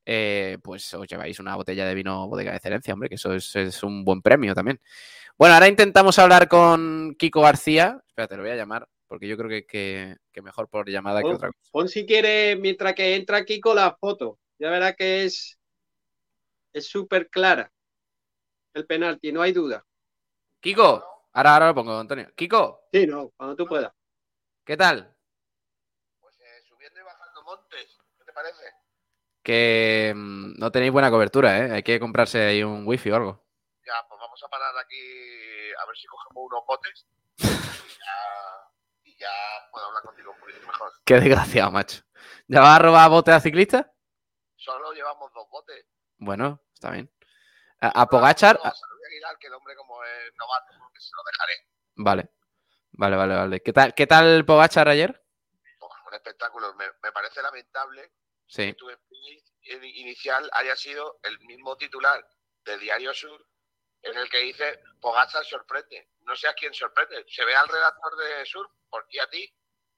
eh, 0.07 0.59
pues 0.63 0.93
os 0.93 1.09
lleváis 1.09 1.41
una 1.41 1.57
botella 1.57 1.87
de 1.87 1.95
vino 1.95 2.29
bodega 2.29 2.51
de 2.51 2.59
excelencia, 2.59 2.93
hombre, 2.93 3.09
que 3.09 3.15
eso 3.15 3.33
es, 3.33 3.57
es 3.57 3.83
un 3.83 4.05
buen 4.05 4.21
premio 4.21 4.55
también. 4.55 4.79
Bueno, 5.39 5.55
ahora 5.55 5.67
intentamos 5.69 6.19
hablar 6.19 6.47
con 6.47 7.15
Kiko 7.19 7.41
García. 7.41 7.99
Espérate, 8.07 8.37
lo 8.37 8.43
voy 8.43 8.53
a 8.53 8.57
llamar, 8.57 8.87
porque 9.09 9.27
yo 9.27 9.37
creo 9.39 9.49
que, 9.49 9.65
que- 9.65 10.17
que 10.31 10.43
mejor 10.43 10.69
por 10.69 10.89
llamada 10.89 11.23
que 11.23 11.29
otra 11.33 11.49
cosa. 11.49 11.71
pon 11.73 11.89
si 11.89 12.05
quieres, 12.05 12.59
mientras 12.61 12.95
que 12.95 13.17
entra 13.17 13.45
con 13.63 13.77
la 13.77 13.97
foto. 13.99 14.39
Ya 14.59 14.71
verás 14.71 14.95
que 14.97 15.25
es 15.25 15.59
es 16.75 16.87
súper 16.89 17.31
clara 17.31 17.73
el 18.75 18.85
penalti, 18.87 19.31
no 19.33 19.41
hay 19.41 19.53
duda. 19.53 19.85
Kiko, 20.61 21.05
ahora, 21.35 21.53
ahora 21.55 21.67
lo 21.69 21.75
pongo, 21.75 21.99
Antonio. 21.99 22.33
Kiko, 22.35 22.89
Sí, 22.93 23.07
no, 23.07 23.31
cuando 23.37 23.55
tú 23.57 23.67
puedas. 23.67 23.93
¿qué 24.65 24.77
tal? 24.77 25.11
subiendo 26.69 27.01
y 27.01 27.03
bajando 27.05 27.43
montes. 27.43 27.99
¿Qué 28.19 28.25
te 28.25 28.33
parece? 28.33 28.65
Que 29.43 30.13
mm, 30.17 30.55
no 30.59 30.73
tenéis 30.73 30.93
buena 30.93 31.11
cobertura, 31.11 31.59
¿eh? 31.59 31.73
Hay 31.73 31.83
que 31.83 32.01
comprarse 32.01 32.41
ahí 32.43 32.63
un 32.63 32.87
wifi 32.87 33.11
o 33.11 33.17
algo. 33.17 33.45
Ya, 33.85 33.93
pues 34.09 34.19
vamos 34.19 34.43
a 34.43 34.49
parar 34.49 34.73
aquí 34.79 34.97
a 35.83 35.87
ver 35.87 35.97
si 35.97 36.07
cogemos 36.07 36.45
unos 36.51 36.65
botes 36.67 37.07
y 37.39 37.45
ya, 37.45 38.71
y 39.03 39.17
ya 39.19 39.29
puedo 39.71 39.87
hablar 39.87 40.03
contigo 40.03 40.33
un 40.33 40.41
poquito 40.41 40.67
mejor. 40.67 40.91
Qué 41.05 41.15
desgraciado, 41.21 41.71
macho. 41.71 42.03
¿Ya 42.49 42.61
vas 42.61 42.77
a 42.77 42.83
robar 42.83 43.11
bote 43.11 43.33
a 43.33 43.41
ciclista? 43.41 43.93
Solo 44.57 44.93
llevamos 44.93 45.31
dos 45.35 45.49
botes. 45.51 45.85
Bueno, 46.17 46.61
está 46.73 46.91
bien. 46.93 47.11
A, 47.81 48.03
a 48.03 48.07
Pogachar. 48.09 48.59
A 48.65 48.73
Que 49.41 49.47
el 49.47 49.55
hombre 49.55 49.75
como 49.75 50.03
es 50.05 50.33
novato, 50.37 50.75
porque 50.79 51.01
se 51.01 51.11
lo 51.17 51.23
dejaré. 51.25 51.53
Vale. 51.97 52.29
Vale, 52.93 53.17
vale, 53.17 53.35
vale. 53.35 53.61
¿Qué 53.63 53.73
tal, 53.73 53.95
qué 53.95 54.07
tal 54.07 54.45
Pogachar 54.45 54.89
ayer? 54.89 55.25
Un 56.07 56.15
espectáculo. 56.15 56.75
Me, 56.75 56.87
me 57.03 57.11
parece 57.13 57.43
lamentable 57.43 58.13
Sí. 58.47 58.67
que 58.67 58.75
tu 58.75 58.91
inicial 59.83 60.49
haya 60.53 60.77
sido 60.77 61.19
el 61.23 61.39
mismo 61.41 61.77
titular 61.77 62.25
del 62.65 62.79
Diario 62.81 63.13
Sur 63.15 63.45
en 64.03 64.17
el 64.19 64.29
que 64.29 64.39
dice 64.39 64.81
Pogacar 65.01 65.45
sorprende. 65.45 66.11
No 66.21 66.37
sé 66.37 66.47
a 66.49 66.55
quién 66.55 66.75
sorprende. 66.75 67.25
Se 67.29 67.45
ve 67.45 67.55
al 67.57 67.67
redactor 67.69 68.17
de 68.17 68.45
Sur 68.47 68.71
por 68.91 69.07
y 69.09 69.19
a 69.19 69.29
ti. 69.31 69.53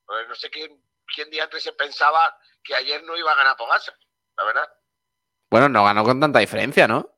Pues 0.06 0.28
no 0.28 0.34
sé 0.36 0.48
quién, 0.50 0.80
quién 1.14 1.28
día 1.30 1.44
antes 1.44 1.62
se 1.64 1.72
pensaba 1.72 2.38
que 2.62 2.74
ayer 2.76 3.02
no 3.02 3.16
iba 3.16 3.32
a 3.32 3.36
ganar 3.36 3.56
Pogacar. 3.56 3.94
La 4.36 4.44
verdad. 4.44 4.68
Bueno, 5.50 5.68
no 5.68 5.84
ganó 5.84 6.04
con 6.04 6.20
tanta 6.20 6.38
diferencia. 6.38 6.86
No, 6.88 7.12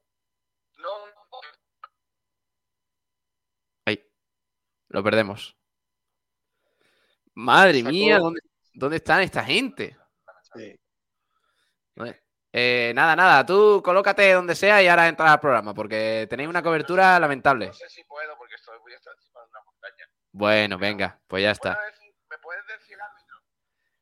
Ahí. 3.87 4.03
Lo 4.89 5.03
perdemos. 5.03 5.57
Madre 7.35 7.79
Sacó- 7.81 7.91
mía, 7.91 8.19
¿dónde, 8.19 8.41
dónde 8.75 8.97
están 8.97 9.21
esta 9.23 9.45
gente? 9.45 9.97
Sí. 10.55 10.79
Eh, 12.53 12.93
nada, 12.95 13.15
nada, 13.15 13.45
tú 13.45 13.83
colócate 13.85 14.33
donde 14.33 14.55
sea 14.55 14.83
y 14.83 14.89
ahora 14.89 15.07
entra 15.07 15.31
al 15.33 15.39
programa, 15.41 15.75
porque 15.75 16.27
tenéis 16.31 16.49
una 16.49 16.63
cobertura 16.63 17.19
lamentable. 17.21 17.67
no 17.67 17.73
sé 17.75 17.89
si 17.91 18.03
puedo 18.05 18.37
porque 18.39 18.55
estoy 18.55 18.79
voy 18.79 18.93
a 18.95 18.97
estar 18.97 19.13
encima 19.15 19.41
de 19.43 19.47
una 19.51 19.61
montaña. 19.65 20.09
Bueno, 20.33 20.79
venga, 20.79 21.21
pues 21.27 21.43
ya 21.43 21.51
está. 21.51 21.75
¿Puedo 21.75 21.87
decir- 21.91 22.15
¿Me 22.31 22.39
puedes 22.39 22.67
decir 22.67 22.95
el 22.95 23.01
árbitro? 23.03 23.37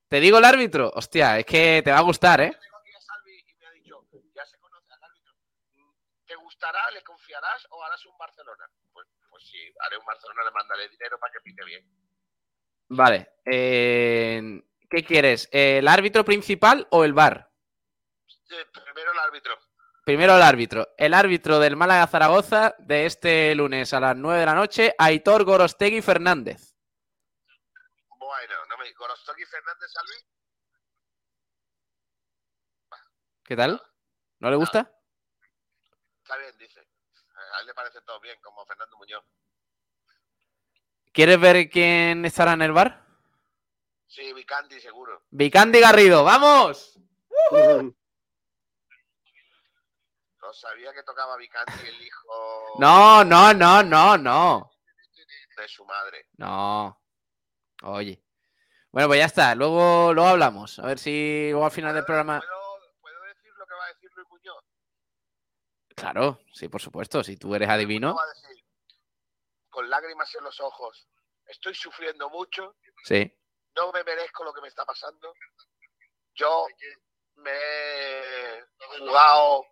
¿Te 0.09 0.21
digo 0.21 0.39
el 0.39 0.45
árbitro? 0.45 0.93
Hostia, 0.95 1.39
es 1.41 1.45
que 1.47 1.83
te 1.85 1.91
va 1.91 1.99
a 1.99 2.03
gustar, 2.03 2.41
¿eh? 2.41 2.51
Tengo 2.61 2.77
aquí 2.79 2.93
a 2.95 3.01
Salvi 3.01 3.45
y 3.47 3.55
me 3.55 3.67
ha 3.67 3.71
dicho, 3.73 4.07
ya 4.35 4.47
se 4.47 4.59
conoce 4.59 4.93
al 4.93 5.03
árbitro. 5.03 5.35
¿Te 6.27 6.37
gustará, 6.37 6.91
le 6.93 7.03
confiarás 7.03 7.67
o 7.71 7.83
harás 7.83 8.07
un 8.07 8.17
Barcelona? 8.17 8.71
Sí, 9.47 9.59
haré 9.81 9.97
un 9.97 10.05
Barcelona, 10.05 10.43
le 10.45 10.51
mandaré 10.51 10.89
dinero 10.89 11.19
para 11.21 11.33
que 11.33 11.41
pite 11.41 11.65
bien. 11.65 11.85
Vale. 12.89 13.29
eh, 13.45 14.61
¿Qué 14.91 15.05
quieres? 15.05 15.49
¿El 15.53 15.87
árbitro 15.89 16.25
principal 16.25 16.87
o 16.91 17.05
el 17.05 17.13
bar? 17.13 17.51
Eh, 18.51 18.67
primero 18.73 19.13
el 19.13 19.19
árbitro. 19.19 19.59
Primero 20.05 20.37
el 20.37 20.43
árbitro. 20.43 20.89
El 20.97 21.15
árbitro 21.15 21.59
del 21.59 21.77
Málaga 21.77 22.07
Zaragoza 22.07 22.75
de 22.79 23.07
este 23.07 23.55
lunes 23.55 23.93
a 23.93 24.01
las 24.01 24.17
9 24.17 24.41
de 24.41 24.47
la 24.47 24.55
noche, 24.55 24.95
Aitor 24.99 25.45
Gorostegui 25.45 26.01
Fernández. 26.03 26.77
Bueno, 28.19 28.55
no 28.69 28.79
me 28.79 28.93
Gorostegui 28.93 29.45
Fernández 29.45 29.91
Salvi. 29.93 30.15
¿Qué 33.45 33.57
tal? 33.57 33.81
¿No 34.41 34.51
le 34.51 34.57
gusta? 34.57 34.93
A 37.57 37.61
él 37.61 37.67
le 37.67 37.75
parece 37.75 38.03
todo 38.03 38.21
bien, 38.21 38.39
como 38.43 38.67
Fernando 38.67 38.97
Muñoz. 38.99 39.25
¿Quieres 41.13 41.41
ver 41.41 41.71
quién 41.71 42.25
estará 42.27 42.53
en 42.53 42.61
el 42.61 42.73
bar? 42.73 43.03
Sí, 44.07 44.33
Vicandi 44.35 44.79
seguro. 44.79 45.23
Vicandi 45.31 45.81
Garrido, 45.81 46.23
¡vamos! 46.23 47.01
No 50.43 50.53
sabía 50.53 50.93
que 50.93 51.03
tocaba 51.03 51.37
Vicandi 51.37 51.73
el 51.89 52.03
hijo 52.03 52.77
No, 52.79 53.25
no, 53.25 53.55
no, 53.55 53.83
no, 53.83 54.19
no. 54.19 54.71
de 55.57 55.69
su 55.69 55.85
madre. 55.87 56.29
No. 56.37 57.01
Oye. 57.83 58.23
Bueno, 58.93 59.09
pues 59.09 59.19
ya 59.21 59.27
está. 59.27 59.55
Luego, 59.55 60.13
luego 60.13 60.29
hablamos. 60.29 60.79
A 60.79 60.87
ver 60.87 60.99
si 60.99 61.49
luego 61.51 61.65
al 61.65 61.71
final 61.71 61.95
del 61.95 62.05
programa. 62.05 62.39
¿Puedo, 62.41 62.93
¿Puedo 63.01 63.23
decir 63.23 63.53
lo 63.55 63.67
que 63.67 63.75
va 63.75 63.85
a 63.85 63.89
decir 63.89 64.11
Luis 64.15 64.29
Muñoz? 64.29 64.65
Claro, 65.97 66.41
sí, 66.53 66.69
por 66.69 66.81
supuesto. 66.81 67.25
Si 67.25 67.37
tú 67.37 67.55
eres 67.55 67.69
adivino. 67.69 68.15
Va 68.15 68.23
a 68.23 68.27
decir, 68.27 68.65
con 69.71 69.89
lágrimas 69.89 70.33
en 70.35 70.45
los 70.45 70.61
ojos, 70.61 71.09
estoy 71.47 71.75
sufriendo 71.75 72.29
mucho, 72.31 72.77
Sí. 73.05 73.33
no 73.75 73.91
me 73.93 74.05
merezco 74.05 74.45
lo 74.45 74.53
que 74.53 74.61
me 74.61 74.69
está 74.69 74.85
pasando. 74.85 75.33
Yo 76.35 76.67
me 77.37 77.51
he 77.53 78.65
jugado 78.99 79.65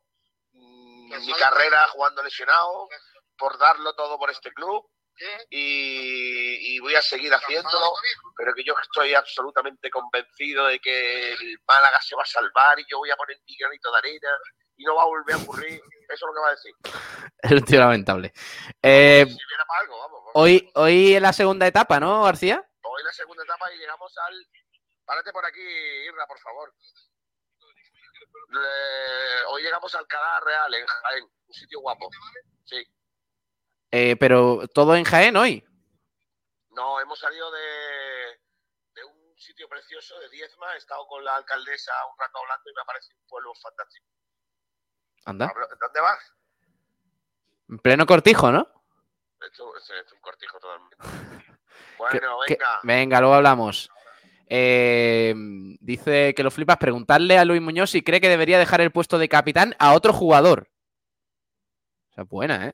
mm, 0.52 1.26
mi 1.26 1.32
carrera 1.34 1.86
jugando 1.88 2.22
lesionado 2.22 2.88
por 3.36 3.58
darlo 3.58 3.94
todo 3.94 4.18
por 4.18 4.30
este 4.30 4.50
club 4.52 4.88
y, 5.50 6.74
y 6.76 6.78
voy 6.80 6.94
a 6.94 7.02
seguir 7.02 7.32
haciéndolo, 7.32 7.92
pero 8.36 8.54
que 8.54 8.64
yo 8.64 8.74
estoy 8.80 9.14
absolutamente 9.14 9.90
convencido 9.90 10.66
de 10.66 10.80
que 10.80 11.32
el 11.32 11.58
Málaga 11.66 12.00
se 12.00 12.16
va 12.16 12.22
a 12.22 12.26
salvar 12.26 12.78
y 12.80 12.86
yo 12.90 12.98
voy 12.98 13.10
a 13.10 13.16
poner 13.16 13.38
mi 13.46 13.56
granito 13.56 13.90
de 13.92 13.98
arena 13.98 14.28
y 14.76 14.84
no 14.84 14.94
va 14.96 15.02
a 15.02 15.06
volver 15.06 15.34
a 15.36 15.38
ocurrir. 15.38 15.80
Eso 16.08 16.12
es 16.14 16.20
lo 16.22 16.32
que 16.34 16.40
va 16.40 16.48
a 16.48 16.50
decir. 16.50 16.74
Es 17.42 17.52
un 17.52 17.64
tío 17.64 17.78
lamentable. 17.80 18.32
Eh, 18.82 19.24
Si 19.26 19.34
viera 19.34 19.64
para 19.66 19.80
algo, 19.80 19.98
vamos. 19.98 20.18
vamos. 20.20 20.32
hoy, 20.34 20.70
hoy 20.74 21.14
es 21.14 21.20
la 21.22 21.32
segunda 21.32 21.66
etapa, 21.66 22.00
¿no, 22.00 22.22
García? 22.24 22.62
Hoy 22.82 23.02
la 23.02 23.12
segunda 23.12 23.42
etapa 23.44 23.72
y 23.72 23.78
llegamos 23.78 24.12
al. 24.18 24.46
Párate 25.04 25.32
por 25.32 25.44
aquí, 25.44 25.60
Irra, 25.60 26.26
por 26.26 26.38
favor. 26.40 26.74
Le- 28.50 29.44
Hoy 29.50 29.62
llegamos 29.62 29.94
al 29.94 30.00
Alcalá 30.00 30.40
Real, 30.40 30.74
en 30.74 30.86
Jaén, 30.86 31.24
un 31.46 31.54
sitio 31.54 31.80
guapo. 31.80 32.08
Sí. 32.64 32.82
Eh, 33.90 34.16
pero 34.18 34.66
todo 34.68 34.96
en 34.96 35.04
Jaén 35.04 35.36
hoy. 35.36 35.64
No, 36.70 37.00
hemos 37.00 37.18
salido 37.18 37.50
de, 37.52 38.40
de 38.94 39.04
un 39.04 39.38
sitio 39.38 39.68
precioso 39.68 40.18
de 40.18 40.28
Diezma, 40.30 40.74
he 40.74 40.78
estado 40.78 41.06
con 41.06 41.22
la 41.24 41.36
alcaldesa 41.36 41.92
un 42.10 42.18
rato 42.18 42.38
hablando 42.38 42.70
y 42.70 42.74
me 42.74 42.80
ha 42.80 42.84
parecido 42.84 43.18
un 43.20 43.26
pueblo 43.28 43.52
fantástico. 43.62 44.06
Anda. 45.24 45.52
¿Dónde 45.80 46.00
vas? 46.00 46.32
En 47.68 47.78
pleno 47.78 48.06
cortijo, 48.06 48.52
¿no? 48.52 48.68
Esto 49.40 49.76
es, 49.76 49.90
es 49.90 50.12
un 50.12 50.20
cortijo 50.20 50.58
totalmente. 50.58 50.96
Bueno, 51.96 52.38
Que- 52.46 52.54
venga. 52.54 52.80
venga, 52.82 53.20
luego 53.20 53.34
hablamos. 53.36 53.88
Eh, 54.48 55.32
dice 55.80 56.34
que 56.34 56.42
lo 56.42 56.50
flipas. 56.50 56.76
Preguntarle 56.76 57.38
a 57.38 57.44
Luis 57.44 57.62
Muñoz 57.62 57.90
si 57.90 58.02
cree 58.02 58.20
que 58.20 58.28
debería 58.28 58.58
dejar 58.58 58.80
el 58.80 58.90
puesto 58.90 59.16
de 59.16 59.28
capitán 59.28 59.76
a 59.78 59.94
otro 59.94 60.12
jugador. 60.12 60.68
O 62.10 62.14
sea, 62.14 62.24
buena, 62.24 62.66
¿eh? 62.66 62.72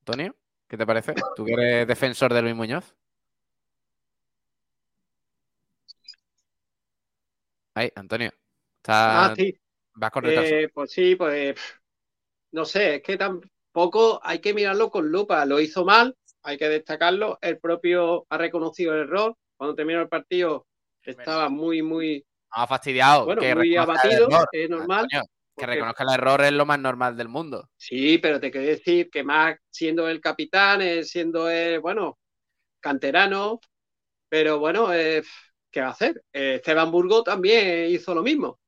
¿Antonio? 0.00 0.34
¿Qué 0.66 0.78
te 0.78 0.86
parece? 0.86 1.14
¿Tú 1.36 1.44
que 1.44 1.52
eres 1.52 1.86
defensor 1.86 2.32
de 2.32 2.40
Luis 2.42 2.54
Muñoz? 2.56 2.96
Ahí, 7.74 7.92
Antonio. 7.94 8.32
Está... 8.78 9.26
Ah, 9.26 9.34
sí. 9.36 9.58
Vas 9.98 10.10
con 10.10 10.24
retraso. 10.24 10.54
Eh, 10.54 10.68
pues 10.72 10.92
sí, 10.92 11.16
pues 11.16 11.54
no 12.52 12.64
sé, 12.64 12.96
es 12.96 13.02
que 13.02 13.16
tampoco 13.16 14.20
hay 14.22 14.40
que 14.40 14.54
mirarlo 14.54 14.90
con 14.90 15.08
lupa. 15.10 15.44
Lo 15.44 15.60
hizo 15.60 15.84
mal, 15.84 16.16
hay 16.42 16.56
que 16.56 16.68
destacarlo. 16.68 17.38
El 17.40 17.58
propio 17.58 18.26
ha 18.28 18.38
reconocido 18.38 18.94
el 18.94 19.00
error. 19.02 19.34
Cuando 19.56 19.74
terminó 19.74 20.00
el 20.00 20.08
partido 20.08 20.66
estaba 21.02 21.48
muy, 21.48 21.82
muy, 21.82 22.24
Ha 22.50 22.66
fastidiado. 22.66 23.24
bueno, 23.24 23.40
que 23.40 23.54
muy 23.54 23.76
abatido, 23.76 24.28
es 24.52 24.70
normal. 24.70 25.06
Que 25.10 25.20
porque- 25.54 25.66
reconozca 25.74 26.04
el 26.04 26.10
error 26.14 26.40
es 26.42 26.52
lo 26.52 26.64
más 26.66 26.78
normal 26.78 27.16
del 27.16 27.28
mundo. 27.28 27.68
Sí, 27.76 28.18
pero 28.18 28.38
te 28.38 28.50
quiero 28.52 28.66
decir 28.68 29.10
que 29.10 29.24
más 29.24 29.56
siendo 29.70 30.08
el 30.08 30.20
capitán, 30.20 30.80
eh, 30.82 31.02
siendo 31.02 31.50
el, 31.50 31.80
bueno, 31.80 32.18
canterano, 32.80 33.60
pero 34.28 34.60
bueno, 34.60 34.92
eh, 34.94 35.22
¿qué 35.72 35.80
va 35.80 35.88
a 35.88 35.90
hacer? 35.90 36.22
Esteban 36.32 36.90
Burgo 36.92 37.24
también 37.24 37.90
hizo 37.90 38.14
lo 38.14 38.22
mismo. 38.22 38.60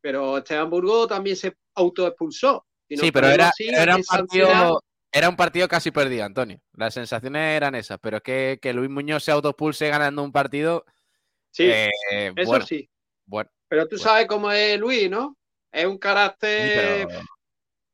Pero 0.00 0.38
Esteban 0.38 0.70
Burgo 0.70 1.06
también 1.06 1.36
se 1.36 1.56
autoexpulsó. 1.74 2.66
Si 2.88 2.96
sí, 2.96 3.12
pero 3.12 3.28
era, 3.28 3.48
así, 3.48 3.68
era 3.68 3.96
un 3.96 4.02
partido, 4.02 4.82
era 5.10 5.28
un 5.28 5.36
partido 5.36 5.68
casi 5.68 5.90
perdido, 5.90 6.24
Antonio. 6.24 6.60
Las 6.74 6.94
sensaciones 6.94 7.56
eran 7.56 7.74
esas, 7.74 7.98
pero 8.00 8.18
es 8.18 8.22
que, 8.22 8.58
que 8.60 8.72
Luis 8.72 8.90
Muñoz 8.90 9.24
se 9.24 9.30
autopulse 9.30 9.88
ganando 9.88 10.22
un 10.22 10.32
partido. 10.32 10.84
Sí, 11.50 11.64
eh, 11.64 11.90
eso 12.36 12.50
bueno, 12.50 12.66
sí. 12.66 12.88
bueno, 13.26 13.50
Pero 13.68 13.86
tú 13.88 13.96
Bueno. 13.96 14.04
sabes 14.04 14.26
cómo 14.26 14.50
es 14.50 14.78
Luis, 14.78 15.10
¿no? 15.10 15.36
Es 15.70 15.86
un 15.86 15.94
sí, 15.94 15.98
carácter 16.00 17.06
pero 17.06 17.20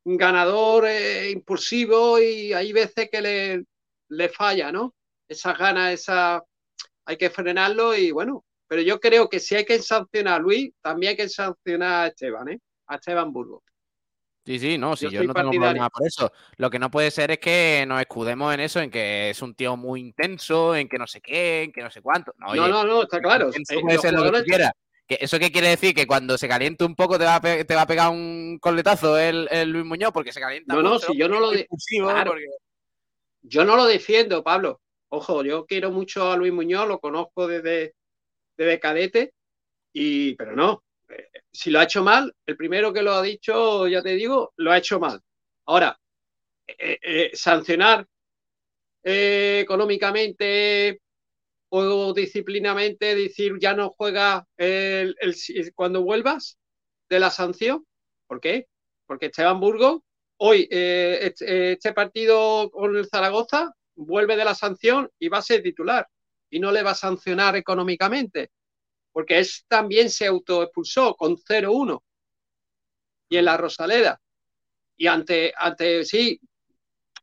un 0.04 0.16
ganador 0.16 0.86
eh, 0.86 1.30
impulsivo 1.30 2.18
y 2.18 2.52
hay 2.52 2.72
veces 2.72 3.10
que 3.10 3.20
le, 3.20 3.64
le 4.08 4.28
falla, 4.30 4.72
¿no? 4.72 4.94
Esas 5.28 5.58
ganas, 5.58 5.92
esa 5.92 6.42
hay 7.04 7.16
que 7.16 7.30
frenarlo 7.30 7.94
y 7.94 8.10
bueno, 8.10 8.44
pero 8.68 8.82
yo 8.82 9.00
creo 9.00 9.28
que 9.28 9.40
si 9.40 9.56
hay 9.56 9.64
que 9.64 9.80
sancionar 9.80 10.34
a 10.34 10.38
Luis, 10.38 10.70
también 10.80 11.10
hay 11.10 11.16
que 11.16 11.28
sancionar 11.28 12.04
a 12.04 12.06
Esteban, 12.08 12.48
¿eh? 12.48 12.58
A 12.86 12.94
Esteban 12.96 13.32
Burgos. 13.32 13.62
Sí, 14.46 14.58
sí, 14.58 14.78
no, 14.78 14.96
sí, 14.96 15.06
Yo 15.06 15.10
yo, 15.10 15.24
no 15.24 15.34
tengo 15.34 15.50
problema 15.50 15.90
por 15.90 16.06
eso. 16.06 16.32
Lo 16.56 16.70
que 16.70 16.78
no 16.78 16.90
puede 16.90 17.10
ser 17.10 17.30
es 17.32 17.38
que 17.38 17.84
nos 17.86 18.00
escudemos 18.00 18.54
en 18.54 18.60
eso, 18.60 18.80
en 18.80 18.90
que 18.90 19.30
es 19.30 19.42
un 19.42 19.54
tío 19.54 19.76
muy 19.76 20.00
intenso, 20.00 20.74
en 20.74 20.88
que 20.88 20.96
no 20.96 21.06
sé 21.06 21.20
qué, 21.20 21.64
en 21.64 21.72
que 21.72 21.82
no 21.82 21.90
sé 21.90 22.00
cuánto. 22.00 22.32
No, 22.38 22.54
no, 22.54 22.62
oye, 22.62 22.72
no, 22.72 22.84
no, 22.84 23.02
está 23.02 23.20
claro. 23.20 23.48
intenso 23.48 23.74
Eh, 23.74 23.80
puede 23.82 23.98
ser 23.98 24.14
lo 24.14 24.32
que. 24.32 24.70
Que 25.06 25.16
¿Eso 25.22 25.38
qué 25.38 25.50
quiere 25.50 25.68
decir? 25.68 25.94
Que 25.94 26.06
cuando 26.06 26.36
se 26.36 26.46
caliente 26.48 26.84
un 26.84 26.94
poco 26.94 27.18
te 27.18 27.24
va 27.24 27.36
a, 27.36 27.40
pe- 27.40 27.64
te 27.64 27.74
va 27.74 27.82
a 27.82 27.86
pegar 27.86 28.10
un 28.10 28.58
coletazo 28.60 29.16
el, 29.18 29.48
el 29.50 29.70
Luis 29.70 29.86
Muñoz 29.86 30.12
porque 30.12 30.32
se 30.32 30.40
calienta 30.40 30.74
No, 30.74 30.82
no, 30.82 30.98
si 30.98 31.16
yo 31.16 31.28
no 31.30 31.40
lo 31.40 31.50
claro. 31.50 32.30
porque- 32.32 32.44
Yo 33.42 33.64
no 33.64 33.74
lo 33.76 33.86
defiendo, 33.86 34.42
Pablo. 34.44 34.80
Ojo, 35.08 35.42
yo 35.44 35.64
quiero 35.64 35.90
mucho 35.90 36.30
a 36.30 36.36
Luis 36.36 36.52
Muñoz, 36.52 36.86
lo 36.86 37.00
conozco 37.00 37.46
desde, 37.46 37.94
desde 38.58 38.80
cadete, 38.80 39.34
y, 39.94 40.34
pero 40.36 40.56
no. 40.56 40.84
eh, 41.10 41.28
Si 41.52 41.70
lo 41.70 41.80
ha 41.80 41.84
hecho 41.84 42.04
mal, 42.04 42.34
el 42.46 42.56
primero 42.56 42.92
que 42.92 43.02
lo 43.02 43.12
ha 43.14 43.22
dicho, 43.22 43.88
ya 43.88 44.02
te 44.02 44.10
digo, 44.16 44.52
lo 44.56 44.72
ha 44.72 44.78
hecho 44.78 45.00
mal. 45.00 45.20
Ahora, 45.66 45.98
eh, 46.68 46.98
eh, 47.02 47.30
sancionar 47.34 48.06
económicamente 49.02 51.00
o 51.70 52.12
disciplinamente, 52.14 53.14
decir 53.14 53.54
ya 53.60 53.74
no 53.74 53.94
juega 53.96 54.46
el- 54.56 55.16
el- 55.20 55.74
cuando 55.74 56.02
vuelvas 56.02 56.58
de 57.10 57.20
la 57.20 57.30
sanción. 57.30 57.86
¿Por 58.26 58.40
qué? 58.40 58.66
Porque 59.06 59.26
Esteban 59.26 59.60
Burgos 59.60 60.00
hoy 60.38 60.68
este, 60.70 61.72
este 61.72 61.92
partido 61.92 62.70
con 62.70 62.96
el 62.96 63.06
Zaragoza 63.08 63.72
vuelve 63.96 64.36
de 64.36 64.44
la 64.44 64.54
sanción 64.54 65.10
y 65.18 65.28
va 65.28 65.38
a 65.38 65.42
ser 65.42 65.62
titular 65.62 66.06
y 66.50 66.60
no 66.60 66.72
le 66.72 66.82
va 66.82 66.92
a 66.92 66.94
sancionar 66.94 67.56
económicamente 67.56 68.50
porque 69.12 69.38
es 69.38 69.64
también 69.68 70.10
se 70.10 70.26
autoexpulsó 70.26 71.14
con 71.16 71.36
0-1 71.36 72.02
y 73.28 73.36
en 73.36 73.44
la 73.44 73.56
Rosaleda 73.56 74.20
y 74.96 75.06
ante 75.06 75.52
ante 75.56 76.04
sí 76.04 76.40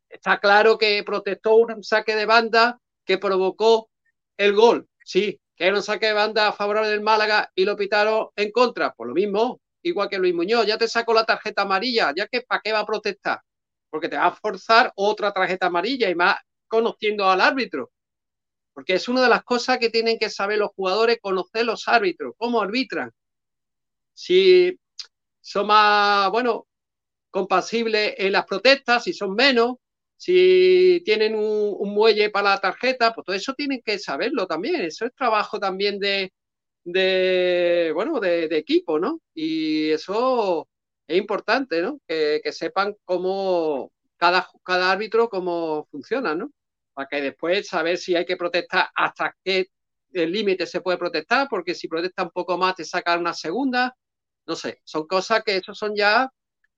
está 0.08 0.38
claro 0.38 0.78
que 0.78 1.02
protestó 1.04 1.56
un 1.56 1.82
saque 1.82 2.14
de 2.14 2.26
banda 2.26 2.80
que 3.04 3.18
provocó 3.18 3.90
el 4.36 4.54
gol 4.54 4.88
sí 5.04 5.40
que 5.56 5.66
era 5.66 5.76
un 5.76 5.82
saque 5.82 6.06
de 6.06 6.12
banda 6.12 6.48
a 6.48 6.52
favor 6.52 6.86
del 6.86 7.00
Málaga 7.00 7.50
y 7.54 7.64
lo 7.64 7.76
pitaron 7.76 8.28
en 8.36 8.50
contra 8.52 8.92
por 8.94 9.08
lo 9.08 9.14
mismo 9.14 9.60
igual 9.88 10.08
que 10.08 10.18
Luis 10.18 10.34
Muñoz, 10.34 10.66
ya 10.66 10.78
te 10.78 10.88
sacó 10.88 11.14
la 11.14 11.24
tarjeta 11.24 11.62
amarilla, 11.62 12.12
ya 12.16 12.26
que 12.26 12.42
¿para 12.42 12.60
qué 12.62 12.72
va 12.72 12.80
a 12.80 12.86
protestar? 12.86 13.40
Porque 13.88 14.08
te 14.08 14.16
va 14.16 14.26
a 14.26 14.32
forzar 14.32 14.92
otra 14.96 15.32
tarjeta 15.32 15.66
amarilla 15.66 16.10
y 16.10 16.14
más 16.14 16.36
conociendo 16.68 17.28
al 17.28 17.40
árbitro. 17.40 17.92
Porque 18.76 18.92
es 18.92 19.08
una 19.08 19.22
de 19.22 19.30
las 19.30 19.42
cosas 19.42 19.78
que 19.78 19.88
tienen 19.88 20.18
que 20.18 20.28
saber 20.28 20.58
los 20.58 20.70
jugadores, 20.76 21.18
conocer 21.22 21.64
los 21.64 21.88
árbitros, 21.88 22.34
cómo 22.36 22.60
arbitran. 22.60 23.10
Si 24.12 24.78
son 25.40 25.68
más, 25.68 26.30
bueno, 26.30 26.66
compasibles 27.30 28.16
en 28.18 28.32
las 28.32 28.44
protestas, 28.44 29.04
si 29.04 29.14
son 29.14 29.34
menos, 29.34 29.76
si 30.18 31.00
tienen 31.06 31.34
un, 31.36 31.94
muelle 31.94 32.28
para 32.28 32.50
la 32.50 32.60
tarjeta, 32.60 33.14
pues 33.14 33.24
todo 33.24 33.34
eso 33.36 33.54
tienen 33.54 33.80
que 33.82 33.98
saberlo 33.98 34.46
también. 34.46 34.82
Eso 34.82 35.06
es 35.06 35.14
trabajo 35.14 35.58
también 35.58 35.98
de, 35.98 36.32
bueno, 37.94 38.20
de, 38.20 38.46
de 38.48 38.58
equipo, 38.58 38.98
¿no? 38.98 39.22
Y 39.32 39.90
eso 39.90 40.68
es 41.06 41.16
importante, 41.16 41.80
¿no? 41.80 41.98
Que, 42.06 42.42
que 42.44 42.52
sepan 42.52 42.94
cómo 43.06 43.90
cada, 44.18 44.46
cada 44.62 44.92
árbitro 44.92 45.30
cómo 45.30 45.88
funciona, 45.90 46.34
¿no? 46.34 46.50
Para 46.96 47.08
que 47.08 47.20
después 47.20 47.68
saber 47.68 47.98
si 47.98 48.16
hay 48.16 48.24
que 48.24 48.38
protestar 48.38 48.88
hasta 48.94 49.36
qué 49.44 49.66
límite 50.12 50.64
se 50.64 50.80
puede 50.80 50.96
protestar, 50.96 51.46
porque 51.46 51.74
si 51.74 51.88
protesta 51.88 52.22
un 52.22 52.30
poco 52.30 52.56
más 52.56 52.74
te 52.74 52.86
sacan 52.86 53.20
una 53.20 53.34
segunda, 53.34 53.94
no 54.46 54.56
sé, 54.56 54.80
son 54.82 55.06
cosas 55.06 55.42
que 55.44 55.58
esos 55.58 55.76
son 55.76 55.94
ya 55.94 56.30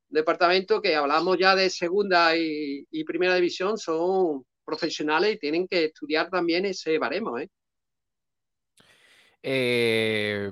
departamentos 0.08 0.82
que 0.82 0.96
hablamos 0.96 1.38
ya 1.38 1.54
de 1.54 1.70
segunda 1.70 2.36
y, 2.36 3.04
primera 3.04 3.36
división, 3.36 3.78
son 3.78 4.44
profesionales 4.64 5.36
y 5.36 5.38
tienen 5.38 5.68
que 5.68 5.84
estudiar 5.84 6.28
también 6.30 6.66
ese 6.66 6.98
baremo, 6.98 7.38
¿eh? 7.38 7.48
Eh, 9.40 10.50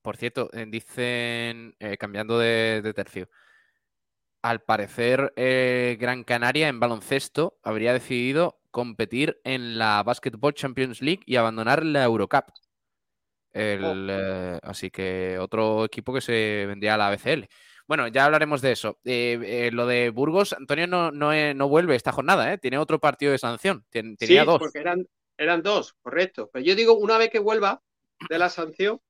por 0.00 0.16
cierto, 0.16 0.48
eh, 0.54 0.64
dicen, 0.66 1.76
eh, 1.78 1.98
cambiando 1.98 2.38
de 2.38 2.94
tercio, 2.94 3.28
al 4.44 4.60
parecer 4.60 5.32
eh, 5.36 5.96
Gran 5.98 6.22
Canaria 6.22 6.68
en 6.68 6.78
baloncesto 6.78 7.58
habría 7.62 7.94
decidido 7.94 8.60
competir 8.70 9.40
en 9.42 9.78
la 9.78 10.02
Basketball 10.02 10.52
Champions 10.52 11.00
League 11.00 11.22
y 11.24 11.36
abandonar 11.36 11.82
la 11.82 12.04
Eurocup. 12.04 12.50
El, 13.54 14.06
eh, 14.10 14.58
así 14.62 14.90
que 14.90 15.38
otro 15.40 15.86
equipo 15.86 16.12
que 16.12 16.20
se 16.20 16.66
vendría 16.66 16.92
a 16.92 16.98
la 16.98 17.08
BCL. 17.08 17.46
Bueno, 17.86 18.06
ya 18.08 18.26
hablaremos 18.26 18.60
de 18.60 18.72
eso. 18.72 18.98
Eh, 19.06 19.70
lo 19.72 19.86
de 19.86 20.10
Burgos, 20.10 20.52
Antonio 20.52 20.86
no, 20.86 21.10
no, 21.10 21.32
no 21.54 21.68
vuelve 21.68 21.96
esta 21.96 22.12
jornada, 22.12 22.52
¿eh? 22.52 22.58
tiene 22.58 22.76
otro 22.76 23.00
partido 23.00 23.32
de 23.32 23.38
sanción. 23.38 23.86
Tenía 23.88 24.16
sí, 24.18 24.36
dos. 24.36 24.58
porque 24.58 24.78
eran, 24.78 25.08
eran 25.38 25.62
dos, 25.62 25.94
correcto. 26.02 26.50
Pero 26.52 26.66
yo 26.66 26.74
digo, 26.74 26.92
una 26.98 27.16
vez 27.16 27.30
que 27.30 27.38
vuelva 27.38 27.80
de 28.28 28.38
la 28.38 28.50
sanción, 28.50 29.00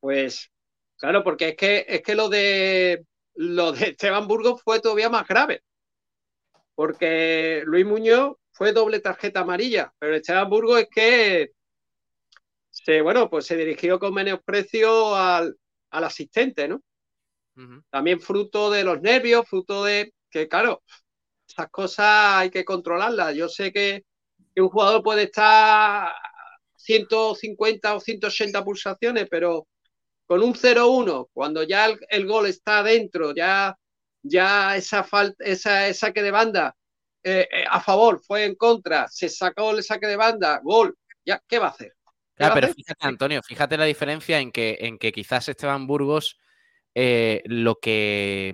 pues 0.00 0.50
claro, 0.96 1.22
porque 1.22 1.48
es 1.48 1.56
que 1.56 1.84
es 1.86 2.00
que 2.00 2.14
lo 2.14 2.30
de 2.30 3.04
lo 3.38 3.70
de 3.70 3.90
Esteban 3.90 4.26
Burgos 4.26 4.60
fue 4.62 4.80
todavía 4.80 5.08
más 5.08 5.26
grave. 5.26 5.62
Porque 6.74 7.62
Luis 7.66 7.86
Muñoz 7.86 8.36
fue 8.50 8.72
doble 8.72 8.98
tarjeta 8.98 9.40
amarilla, 9.40 9.92
pero 9.98 10.16
Esteban 10.16 10.50
Burgos 10.50 10.80
es 10.80 10.88
que 10.90 11.52
se, 12.70 13.00
bueno, 13.00 13.30
pues 13.30 13.46
se 13.46 13.56
dirigió 13.56 14.00
con 14.00 14.12
menosprecio 14.12 15.14
al, 15.14 15.56
al 15.90 16.04
asistente, 16.04 16.66
¿no? 16.66 16.82
También 17.90 18.20
fruto 18.20 18.70
de 18.70 18.84
los 18.84 19.00
nervios, 19.00 19.48
fruto 19.48 19.84
de 19.84 20.14
que, 20.30 20.46
claro, 20.46 20.82
esas 21.48 21.68
cosas 21.70 22.36
hay 22.36 22.50
que 22.50 22.64
controlarlas. 22.64 23.34
Yo 23.34 23.48
sé 23.48 23.72
que, 23.72 24.04
que 24.54 24.62
un 24.62 24.68
jugador 24.68 25.02
puede 25.02 25.24
estar 25.24 26.12
150 26.76 27.96
o 27.96 28.00
180 28.00 28.64
pulsaciones, 28.64 29.26
pero 29.28 29.66
con 30.28 30.42
un 30.42 30.54
0-1, 30.54 31.30
cuando 31.32 31.64
ya 31.64 31.86
el, 31.86 31.98
el 32.08 32.26
gol 32.26 32.46
está 32.46 32.84
dentro, 32.84 33.34
ya, 33.34 33.76
ya 34.22 34.76
esa 34.76 35.02
falta, 35.02 35.42
esa, 35.44 35.88
esa 35.88 36.06
saque 36.06 36.22
de 36.22 36.30
banda 36.30 36.76
eh, 37.24 37.48
eh, 37.50 37.64
a 37.68 37.80
favor 37.80 38.20
fue 38.24 38.44
en 38.44 38.54
contra, 38.54 39.08
se 39.08 39.28
sacó 39.28 39.72
el 39.72 39.82
saque 39.82 40.06
de 40.06 40.16
banda, 40.16 40.60
gol, 40.62 40.96
ya, 41.24 41.42
¿qué 41.48 41.58
va 41.58 41.66
a 41.66 41.70
hacer? 41.70 41.96
¿Qué 42.36 42.44
Ya, 42.44 42.48
va 42.48 42.52
a 42.52 42.54
pero 42.54 42.72
fíjate, 42.72 43.06
Antonio, 43.06 43.42
fíjate 43.42 43.76
la 43.76 43.86
diferencia 43.86 44.38
en 44.38 44.52
que, 44.52 44.76
en 44.82 44.98
que 44.98 45.10
quizás 45.10 45.48
Esteban 45.48 45.88
Burgos 45.88 46.38
eh, 46.94 47.42
lo 47.46 47.76
que 47.80 48.52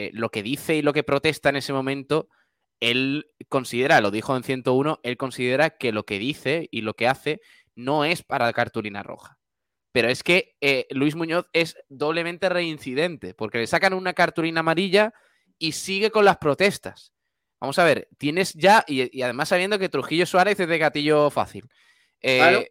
eh, 0.00 0.10
lo 0.12 0.30
que 0.30 0.44
dice 0.44 0.76
y 0.76 0.82
lo 0.82 0.92
que 0.92 1.02
protesta 1.02 1.48
en 1.48 1.56
ese 1.56 1.72
momento, 1.72 2.28
él 2.78 3.32
considera, 3.48 4.00
lo 4.00 4.12
dijo 4.12 4.36
en 4.36 4.44
101, 4.44 5.00
él 5.02 5.16
considera 5.16 5.70
que 5.70 5.90
lo 5.90 6.04
que 6.04 6.20
dice 6.20 6.68
y 6.70 6.82
lo 6.82 6.94
que 6.94 7.08
hace 7.08 7.40
no 7.74 8.04
es 8.04 8.22
para 8.22 8.52
cartulina 8.52 9.02
roja. 9.02 9.38
Pero 9.92 10.08
es 10.08 10.22
que 10.22 10.56
eh, 10.60 10.86
Luis 10.90 11.14
Muñoz 11.14 11.46
es 11.52 11.76
doblemente 11.88 12.48
reincidente, 12.48 13.34
porque 13.34 13.58
le 13.58 13.66
sacan 13.66 13.94
una 13.94 14.12
cartulina 14.12 14.60
amarilla 14.60 15.12
y 15.58 15.72
sigue 15.72 16.10
con 16.10 16.24
las 16.24 16.36
protestas. 16.38 17.12
Vamos 17.60 17.78
a 17.78 17.84
ver, 17.84 18.08
tienes 18.18 18.52
ya, 18.54 18.84
y, 18.86 19.16
y 19.18 19.22
además 19.22 19.48
sabiendo 19.48 19.78
que 19.78 19.88
Trujillo 19.88 20.26
Suárez 20.26 20.60
es 20.60 20.68
de 20.68 20.78
gatillo 20.78 21.30
fácil. 21.30 21.68
Eh, 22.20 22.38
Claro. 22.38 22.64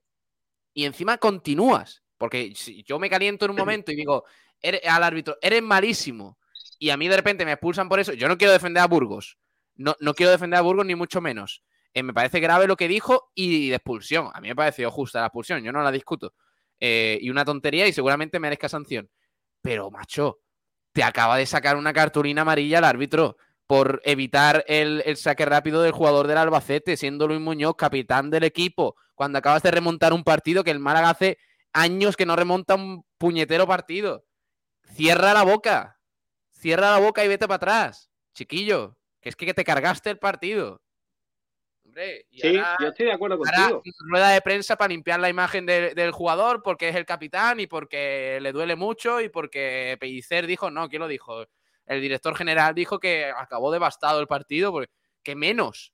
Y 0.74 0.86
encima 0.86 1.18
continúas, 1.18 2.04
porque 2.18 2.54
si 2.56 2.84
yo 2.84 3.00
me 3.00 3.10
caliento 3.10 3.46
en 3.46 3.52
un 3.52 3.58
momento 3.66 3.92
y 3.92 3.96
digo 3.96 4.24
"Eres- 4.62 4.86
al 4.88 5.04
árbitro, 5.04 5.38
eres 5.42 5.62
malísimo, 5.64 6.38
y 6.80 6.92
a 6.92 6.98
mí 6.98 7.08
de 7.08 7.16
repente 7.18 7.46
me 7.46 7.52
expulsan 7.54 7.90
por 7.90 8.00
eso, 8.00 8.14
yo 8.14 8.28
no 8.28 8.38
quiero 8.38 8.54
defender 8.54 8.84
a 8.84 8.88
Burgos, 8.88 9.38
no, 9.76 9.96
no 10.00 10.14
quiero 10.14 10.32
defender 10.32 10.60
a 10.60 10.62
Burgos 10.62 10.86
ni 10.86 10.94
mucho 10.96 11.20
menos. 11.20 11.64
Eh, 11.94 12.04
me 12.04 12.14
parece 12.14 12.40
grave 12.40 12.68
lo 12.68 12.78
que 12.78 12.88
dijo 12.88 13.32
y 13.34 13.70
de 13.70 13.76
expulsión. 13.76 14.30
A 14.34 14.40
mí 14.40 14.50
me 14.50 14.56
pareció 14.56 14.92
justa 14.92 15.20
la 15.20 15.28
expulsión, 15.28 15.64
yo 15.64 15.72
no 15.72 15.82
la 15.82 15.92
discuto. 15.92 16.34
Eh, 16.80 17.18
y 17.22 17.30
una 17.30 17.46
tontería 17.46 17.88
y 17.88 17.94
seguramente 17.94 18.40
merezca 18.40 18.70
sanción. 18.70 19.10
Pero, 19.62 19.90
macho, 19.92 20.40
te 20.94 21.04
acaba 21.04 21.38
de 21.38 21.46
sacar 21.46 21.78
una 21.78 21.94
cartulina 21.94 22.44
amarilla 22.44 22.78
al 22.80 22.86
árbitro 22.86 23.38
por 23.66 24.02
evitar 24.06 24.64
el, 24.68 25.04
el 25.06 25.18
saque 25.18 25.46
rápido 25.46 25.82
del 25.82 25.92
jugador 25.92 26.28
del 26.28 26.38
Albacete, 26.38 26.96
siendo 26.96 27.28
Luis 27.28 27.42
Muñoz 27.42 27.76
capitán 27.76 28.30
del 28.30 28.44
equipo, 28.44 28.96
cuando 29.14 29.40
acabas 29.40 29.64
de 29.64 29.72
remontar 29.72 30.14
un 30.14 30.24
partido 30.24 30.64
que 30.64 30.72
el 30.72 30.80
Málaga 30.80 31.10
hace 31.10 31.38
años 31.74 32.16
que 32.16 32.26
no 32.26 32.36
remonta 32.36 32.76
un 32.76 33.04
puñetero 33.18 33.68
partido. 33.68 34.26
Cierra 34.84 35.34
la 35.34 35.44
boca, 35.44 36.00
cierra 36.52 36.92
la 36.92 37.00
boca 37.00 37.26
y 37.26 37.28
vete 37.28 37.48
para 37.48 37.56
atrás, 37.58 38.10
chiquillo, 38.34 38.98
que 39.22 39.30
es 39.30 39.36
que 39.36 39.54
te 39.54 39.66
cargaste 39.66 40.10
el 40.10 40.18
partido. 40.18 40.82
Hombre, 41.98 42.28
y 42.30 42.42
Sí, 42.42 42.48
ahora- 42.58 42.78
yo 42.80 42.88
estoy 42.90 43.06
de 43.08 43.12
acuerdo 43.14 43.38
contigo. 43.40 43.82
rueda 44.08 44.30
de 44.30 44.42
prensa 44.42 44.76
para 44.76 44.90
limpiar 44.90 45.20
la 45.20 45.30
imagen 45.30 45.66
de- 45.66 45.96
del 45.96 46.12
jugador 46.12 46.62
porque 46.62 46.90
es 46.90 46.96
el 46.96 47.08
capitán 47.08 47.60
y 47.60 47.66
porque 47.66 48.38
le 48.40 48.52
duele 48.52 48.76
mucho 48.76 49.20
y 49.20 49.30
porque 49.30 49.98
Pellicer 50.00 50.46
dijo, 50.46 50.70
no, 50.70 50.90
¿quién 50.90 51.02
lo 51.02 51.08
dijo? 51.08 51.48
El 51.88 52.02
director 52.02 52.36
general 52.36 52.76
dijo 52.76 53.00
que 53.00 53.26
acabó 53.36 53.72
devastado 53.72 54.20
el 54.20 54.28
partido, 54.28 54.72
porque 54.72 54.92
que 55.24 55.36
menos. 55.36 55.92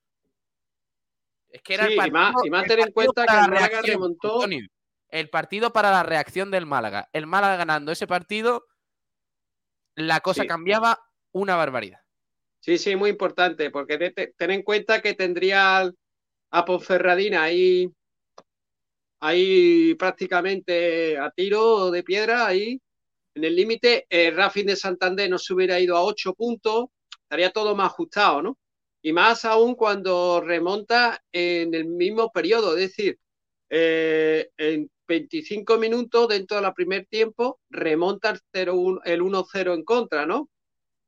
Es 1.50 1.62
que 1.62 1.76
era 1.76 1.84
Sí, 1.86 1.90
el 1.92 1.94
y 1.94 1.98
partido, 1.98 2.20
más- 2.20 2.36
y 2.46 2.50
más 2.50 2.64
el 2.64 2.68
ten 2.70 2.80
en 2.82 2.92
cuenta 2.92 3.26
que 3.26 3.32
el 3.34 3.40
Málaga 3.42 3.68
reacción, 3.70 3.86
remontó- 3.86 4.34
Antonio, 4.36 4.68
el 5.10 5.30
partido 5.30 5.72
para 5.72 5.90
la 5.92 6.04
reacción 6.04 6.52
del 6.52 6.66
Málaga. 6.66 7.08
El 7.14 7.28
Málaga 7.28 7.56
ganando 7.56 7.92
ese 7.94 8.08
partido, 8.08 8.66
la 9.96 10.20
cosa 10.20 10.42
Sí. 10.42 10.48
cambiaba 10.50 11.00
una 11.32 11.56
barbaridad. 11.56 12.02
Sí, 12.66 12.78
sí, 12.80 12.96
muy 12.96 13.10
importante, 13.12 13.70
porque 13.72 13.98
te- 14.00 14.12
te- 14.12 14.34
ten 14.38 14.50
en 14.52 14.64
cuenta 14.64 15.02
que 15.02 15.14
tendría 15.14 15.82
a 16.52 16.66
Ponferradina 16.66 17.44
ahí, 17.44 17.92
ahí 19.20 19.96
prácticamente 19.96 21.18
a 21.18 21.32
tiro 21.32 21.92
de 21.92 22.04
piedra, 22.04 22.46
ahí 22.48 22.80
en 23.36 23.44
el 23.46 23.56
límite. 23.56 24.08
Eh, 24.10 24.32
Racing 24.32 24.66
de 24.68 24.76
Santander 24.78 25.30
no 25.30 25.40
se 25.40 25.54
hubiera 25.54 25.80
ido 25.80 25.98
a 25.98 26.04
ocho 26.04 26.34
puntos, 26.36 26.88
estaría 27.24 27.52
todo 27.52 27.76
más 27.76 27.88
ajustado, 27.88 28.42
¿no? 28.42 28.58
Y 29.04 29.14
más 29.14 29.46
aún 29.46 29.76
cuando 29.76 30.42
remonta 30.42 31.22
en 31.32 31.74
el 31.76 31.86
mismo 31.88 32.32
periodo, 32.32 32.74
es 32.78 32.82
decir, 32.90 33.20
eh, 33.70 34.50
en 34.58 34.90
25 35.08 35.78
minutos 35.80 36.30
dentro 36.30 36.62
del 36.62 36.74
primer 36.74 37.06
tiempo 37.08 37.60
remonta 37.70 38.32
el 38.32 38.40
0-1 38.54 39.02
el 39.06 39.22
1-0 39.24 39.74
en 39.76 39.84
contra, 39.86 40.26
¿no? 40.26 40.50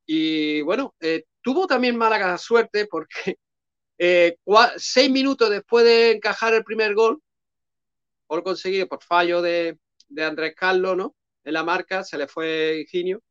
Y 0.06 0.62
bueno, 0.62 0.96
eh, 1.00 1.24
tuvo 1.46 1.68
también 1.68 1.96
Málaga 1.98 2.38
suerte 2.40 2.88
porque 2.88 3.38
eh, 4.00 4.38
seis 4.78 5.12
minutos 5.12 5.50
después 5.52 5.86
de 5.86 6.12
encajar 6.14 6.54
el 6.56 6.64
primer 6.66 6.96
gol, 6.96 7.22
gol 8.28 8.44
conseguido 8.44 8.88
por 8.88 9.04
fallo 9.04 9.42
de, 9.42 9.78
de 10.10 10.24
Andrés 10.24 10.56
Carlos, 10.56 10.98
¿no? 10.98 11.16
En 11.44 11.54
la 11.54 11.64
marca, 11.64 12.04
se 12.04 12.18
le 12.18 12.28
fue 12.28 12.80
Higinio. 12.82 13.22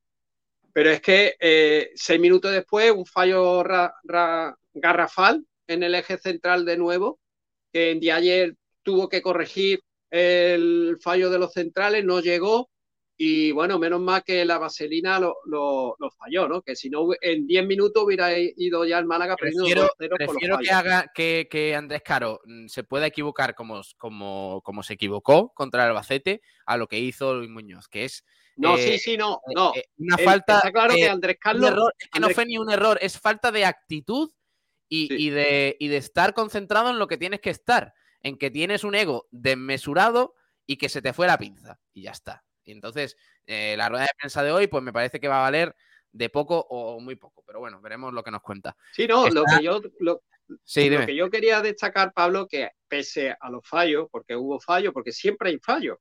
Pero 0.72 0.90
es 0.90 1.00
que 1.00 1.36
eh, 1.40 1.90
seis 1.94 2.20
minutos 2.20 2.52
después, 2.52 2.90
un 2.92 3.06
fallo 3.06 3.62
ra- 3.62 3.94
garrafal 4.74 5.44
en 5.68 5.82
el 5.82 5.94
eje 5.94 6.18
central 6.18 6.64
de 6.64 6.76
nuevo, 6.76 7.20
que 7.72 7.92
en 7.92 8.00
día 8.00 8.16
ayer 8.16 8.56
tuvo 8.82 9.08
que 9.08 9.22
corregir 9.22 9.80
el 10.10 10.98
fallo 11.02 11.30
de 11.30 11.38
los 11.40 11.52
centrales, 11.52 12.04
no 12.04 12.20
llegó. 12.20 12.70
Y 13.16 13.52
bueno, 13.52 13.78
menos 13.78 14.00
mal 14.00 14.24
que 14.24 14.44
la 14.44 14.58
vaselina 14.58 15.20
lo, 15.20 15.36
lo- 15.46 15.94
lo 16.00 16.10
falló, 16.10 16.48
¿no? 16.48 16.62
Que 16.62 16.74
si 16.74 16.90
no, 16.90 17.06
en 17.20 17.46
10 17.46 17.64
minutos 17.64 18.02
hubiera 18.02 18.36
ido 18.36 18.84
ya 18.84 18.98
el 18.98 19.04
Málaga 19.06 19.36
Prefiero, 19.36 19.82
2-0 19.82 19.88
por 19.98 20.08
los 20.10 20.18
prefiero 20.18 20.58
que 20.58 20.70
haga 20.70 21.06
que, 21.14 21.46
que 21.48 21.76
Andrés 21.76 22.02
Caro 22.04 22.40
mm, 22.44 22.66
se 22.66 22.82
pueda 22.82 23.06
equivocar 23.06 23.54
como, 23.54 23.80
como, 23.98 24.60
como 24.64 24.82
se 24.82 24.94
equivocó 24.94 25.52
contra 25.54 25.84
el 25.84 25.90
Albacete 25.90 26.40
a 26.66 26.76
lo 26.76 26.88
que 26.88 26.98
hizo 26.98 27.34
Luis 27.34 27.50
Muñoz, 27.50 27.86
que 27.86 28.04
es 28.04 28.24
No, 28.56 28.76
eh, 28.76 28.82
sí, 28.82 28.98
sí, 28.98 29.16
no, 29.16 29.40
no. 29.54 29.72
eh, 29.76 29.84
una 29.98 30.16
El- 30.16 30.24
falta. 30.24 30.56
está 30.56 30.72
claro 30.72 30.94
de- 30.94 30.98
que 31.00 31.08
Andrés 31.08 31.36
Carlos. 31.40 31.70
error, 31.70 31.94
es 31.96 32.08
que 32.08 32.18
no 32.20 32.30
fue 32.30 32.46
ni 32.46 32.58
un 32.58 32.70
error, 32.72 32.98
es 33.00 33.20
falta 33.20 33.52
de 33.52 33.64
actitud 33.64 34.28
y, 34.88 35.08
y 35.24 35.30
de, 35.30 35.76
y 35.78 35.86
de 35.86 35.98
estar 35.98 36.34
concentrado 36.34 36.90
en 36.90 36.98
lo 36.98 37.06
que 37.06 37.16
tienes 37.16 37.38
que 37.40 37.50
estar, 37.50 37.94
en 38.22 38.36
que 38.38 38.50
tienes 38.50 38.82
un 38.82 38.96
ego 38.96 39.28
desmesurado 39.30 40.34
y 40.66 40.78
que 40.78 40.88
se 40.88 41.00
te 41.00 41.12
fue 41.12 41.28
la 41.28 41.38
pinza 41.38 41.78
y 41.92 42.02
ya 42.02 42.10
está. 42.10 42.42
Y 42.64 42.72
entonces, 42.72 43.16
eh, 43.46 43.74
la 43.76 43.88
rueda 43.88 44.04
de 44.04 44.10
prensa 44.18 44.42
de 44.42 44.52
hoy, 44.52 44.66
pues 44.66 44.82
me 44.82 44.92
parece 44.92 45.20
que 45.20 45.28
va 45.28 45.38
a 45.38 45.42
valer 45.50 45.74
de 46.12 46.28
poco 46.30 46.66
o 46.70 47.00
muy 47.00 47.16
poco, 47.16 47.42
pero 47.46 47.58
bueno, 47.60 47.80
veremos 47.80 48.12
lo 48.12 48.22
que 48.22 48.30
nos 48.30 48.40
cuenta. 48.42 48.76
Sí, 48.92 49.06
no, 49.06 49.28
lo 49.28 49.44
que 49.44 49.62
yo. 49.62 49.80
Lo, 50.00 50.22
Sí, 50.62 50.84
lo 50.84 50.90
dime. 50.90 51.06
que 51.06 51.16
yo 51.16 51.30
quería 51.30 51.62
destacar, 51.62 52.12
Pablo, 52.12 52.46
que 52.46 52.70
pese 52.86 53.34
a 53.40 53.50
los 53.50 53.66
fallos, 53.66 54.08
porque 54.10 54.36
hubo 54.36 54.60
fallos, 54.60 54.92
porque 54.92 55.10
siempre 55.10 55.48
hay 55.48 55.58
fallos. 55.58 55.96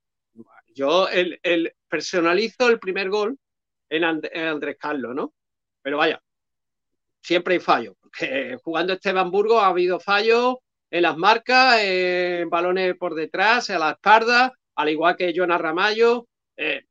Yo 0.75 1.07
el, 1.07 1.39
el- 1.43 1.73
personalizo 1.87 2.67
el 2.69 2.79
primer 2.79 3.09
gol 3.09 3.37
en, 3.89 4.03
And- 4.03 4.29
en 4.33 4.47
Andrés 4.47 4.75
Carlos, 4.79 5.15
¿no? 5.15 5.33
Pero 5.81 5.97
vaya, 5.97 6.21
siempre 7.21 7.55
hay 7.55 7.59
fallos, 7.59 7.95
porque 8.01 8.57
jugando 8.63 8.93
Esteban 8.93 9.31
Burgos 9.31 9.61
ha 9.63 9.67
habido 9.67 9.99
fallos 9.99 10.57
en 10.91 11.03
las 11.03 11.17
marcas, 11.17 11.79
en 11.81 12.49
balones 12.49 12.95
por 12.97 13.15
detrás, 13.15 13.69
a 13.69 13.79
la 13.79 13.91
espalda, 13.91 14.53
al 14.75 14.89
igual 14.89 15.15
que 15.15 15.33
Jonas 15.33 15.61
Ramallo, 15.61 16.27
eh, 16.57 16.83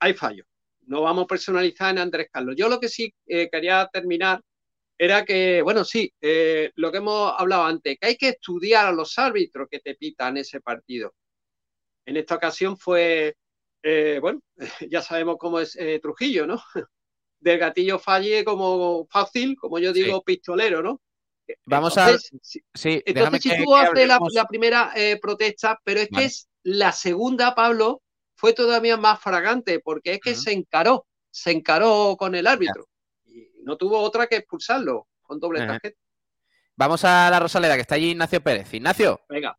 hay 0.00 0.14
fallos. 0.14 0.46
No 0.86 1.02
vamos 1.02 1.24
a 1.24 1.28
personalizar 1.28 1.92
en 1.92 1.98
Andrés 2.00 2.28
Carlos. 2.32 2.54
Yo 2.56 2.68
lo 2.68 2.80
que 2.80 2.88
sí 2.88 3.12
eh, 3.26 3.48
quería 3.50 3.88
terminar 3.92 4.40
era 4.98 5.24
que, 5.24 5.62
bueno, 5.62 5.84
sí, 5.84 6.12
eh, 6.20 6.72
lo 6.76 6.92
que 6.92 6.98
hemos 6.98 7.34
hablado 7.38 7.64
antes, 7.64 7.98
que 8.00 8.06
hay 8.08 8.16
que 8.16 8.30
estudiar 8.30 8.86
a 8.86 8.92
los 8.92 9.18
árbitros 9.18 9.68
que 9.70 9.80
te 9.80 9.94
pitan 9.96 10.36
ese 10.38 10.60
partido. 10.60 11.14
En 12.06 12.16
esta 12.16 12.36
ocasión 12.36 12.76
fue, 12.76 13.36
bueno, 14.20 14.40
ya 14.90 15.02
sabemos 15.02 15.36
cómo 15.38 15.60
es 15.60 15.78
Trujillo, 16.02 16.46
¿no? 16.46 16.62
Del 17.40 17.58
gatillo 17.58 17.98
falle 17.98 18.44
como 18.44 19.06
fácil, 19.10 19.56
como 19.56 19.78
yo 19.78 19.92
digo, 19.92 20.22
pistolero, 20.22 20.82
¿no? 20.82 21.00
Vamos 21.66 21.96
Entonces, 21.98 22.32
a. 22.32 22.38
si- 22.42 22.60
Sí, 22.74 23.02
entonces, 23.06 23.42
si 23.42 23.50
tú 23.56 23.74
que 23.74 23.82
haces 23.82 24.08
la, 24.08 24.46
primera 24.46 24.92
eh, 24.96 25.18
protesta, 25.20 25.78
pero 25.84 26.00
es 26.00 26.08
Vale. 26.10 26.22
que 26.22 26.26
es 26.26 26.48
la 26.62 26.92
segunda, 26.92 27.54
Pablo, 27.54 28.02
fue 28.44 28.52
todavía 28.52 28.98
más 28.98 29.20
fragante, 29.20 29.80
porque 29.80 30.12
es 30.12 30.20
que 30.20 30.34
se 30.34 30.52
encaró, 30.52 31.06
se 31.30 31.50
encaró 31.50 32.14
con 32.18 32.34
el 32.34 32.46
árbitro. 32.46 32.86
Y 33.24 33.48
no 33.62 33.78
tuvo 33.78 33.98
otra 33.98 34.26
que 34.26 34.36
expulsarlo 34.36 35.08
con 35.22 35.40
doble 35.40 35.66
tarjeta. 35.66 35.98
Vamos 36.76 37.02
a 37.06 37.30
la 37.30 37.40
Rosaleda, 37.40 37.74
que 37.74 37.80
está 37.80 37.94
allí 37.94 38.10
Ignacio 38.10 38.42
Pérez. 38.42 38.74
Ignacio. 38.74 39.18
Venga. 39.30 39.58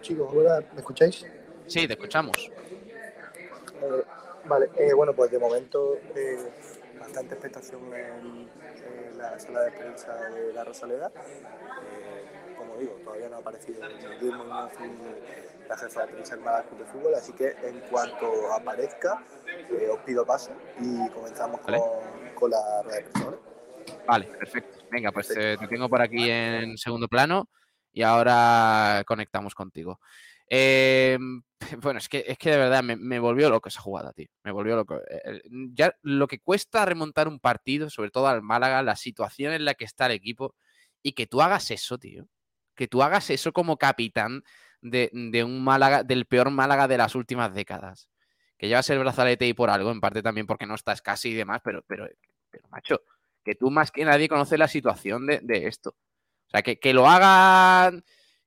Chicos, 0.00 0.28
¿ahora 0.34 0.68
me 0.72 0.80
escucháis? 0.80 1.24
Sí, 1.68 1.86
te 1.86 1.92
escuchamos. 1.92 2.36
Eh, 2.36 4.04
vale, 4.46 4.68
eh, 4.76 4.92
bueno, 4.92 5.14
pues 5.14 5.30
de 5.30 5.38
momento 5.38 5.98
eh, 6.16 6.38
bastante 7.02 7.34
expectación 7.34 7.82
en, 7.94 8.48
en 8.86 9.18
la 9.18 9.38
sala 9.38 9.62
de 9.62 9.72
prensa 9.72 10.14
de 10.30 10.52
la 10.52 10.64
Rosaleda. 10.64 11.10
Eh, 11.16 12.54
como 12.56 12.76
digo, 12.76 12.92
todavía 13.04 13.28
no 13.28 13.36
ha 13.36 13.38
aparecido 13.40 13.80
ni 13.88 14.18
Luis 14.20 14.34
Muñoz 14.34 14.72
ni 14.80 15.68
la 15.68 15.76
jefa 15.76 16.02
de 16.02 16.12
prensa 16.12 16.36
Málaga 16.36 16.64
Club 16.68 16.78
de 16.80 16.86
Fútbol, 16.86 17.14
así 17.14 17.32
que 17.32 17.56
en 17.62 17.80
cuanto 17.90 18.52
aparezca, 18.52 19.24
eh, 19.70 19.88
os 19.90 19.98
pido 20.00 20.24
paso 20.24 20.52
y 20.80 21.08
comenzamos 21.10 21.60
Vale. 21.64 21.78
con, 21.78 22.34
con 22.34 22.50
la 22.50 22.82
rueda 22.82 22.96
de 22.98 23.02
prensa. 23.02 23.24
¿vale? 23.24 23.38
Vale, 24.06 24.26
perfecto. 24.38 24.78
Venga, 24.90 25.10
pues 25.12 25.30
eh, 25.36 25.56
te 25.58 25.66
tengo 25.66 25.88
por 25.88 26.02
aquí 26.02 26.30
en 26.30 26.76
segundo 26.78 27.08
plano 27.08 27.48
y 27.92 28.02
ahora 28.02 29.02
conectamos 29.06 29.54
contigo. 29.54 29.98
Eh, 30.54 31.18
bueno, 31.82 31.98
es 31.98 32.10
que, 32.10 32.24
es 32.26 32.36
que 32.36 32.50
de 32.50 32.58
verdad 32.58 32.82
me, 32.82 33.18
volvió 33.18 33.48
loco 33.48 33.70
esa 33.70 33.80
jugada, 33.80 34.12
tío. 34.12 34.28
Me 34.44 34.52
volvió 34.52 34.76
loco. 34.76 34.98
Eh, 34.98 35.22
eh, 35.24 35.42
Ya 35.72 35.96
lo 36.02 36.28
que 36.28 36.40
cuesta 36.40 36.84
remontar 36.84 37.26
un 37.26 37.40
partido, 37.40 37.88
sobre 37.88 38.10
todo 38.10 38.26
al 38.26 38.42
Málaga, 38.42 38.82
la 38.82 38.96
situación 38.96 39.54
en 39.54 39.64
la 39.64 39.72
que 39.72 39.86
está 39.86 40.06
el 40.06 40.12
equipo, 40.12 40.54
y 41.02 41.12
que 41.12 41.26
tú 41.26 41.40
hagas 41.40 41.70
eso, 41.70 41.96
tío. 41.98 42.28
Que 42.74 42.86
tú 42.86 43.02
hagas 43.02 43.30
eso 43.30 43.52
como 43.54 43.78
capitán 43.78 44.44
de, 44.82 45.10
un 45.42 45.64
Málaga, 45.64 46.02
del 46.04 46.26
peor 46.26 46.50
Málaga 46.50 46.86
de 46.86 46.98
las 46.98 47.14
últimas 47.14 47.54
décadas. 47.54 48.10
Que 48.58 48.68
llevas 48.68 48.90
el 48.90 48.98
brazalete 48.98 49.46
y 49.48 49.54
por 49.54 49.70
algo, 49.70 49.90
en 49.90 50.00
parte 50.00 50.22
también 50.22 50.46
porque 50.46 50.66
no 50.66 50.74
estás 50.74 51.00
casi 51.00 51.30
y 51.30 51.34
demás, 51.34 51.62
pero, 51.64 51.82
pero, 51.86 52.06
macho, 52.70 53.00
que 53.42 53.54
tú 53.54 53.70
más 53.70 53.90
que 53.90 54.04
nadie 54.04 54.28
conoces 54.28 54.58
la 54.58 54.68
situación 54.68 55.26
de, 55.26 55.40
de 55.42 55.66
esto. 55.66 55.90
O 56.48 56.50
sea, 56.50 56.62
que, 56.62 56.78
que 56.78 56.92
lo 56.92 57.08
haga, 57.08 57.90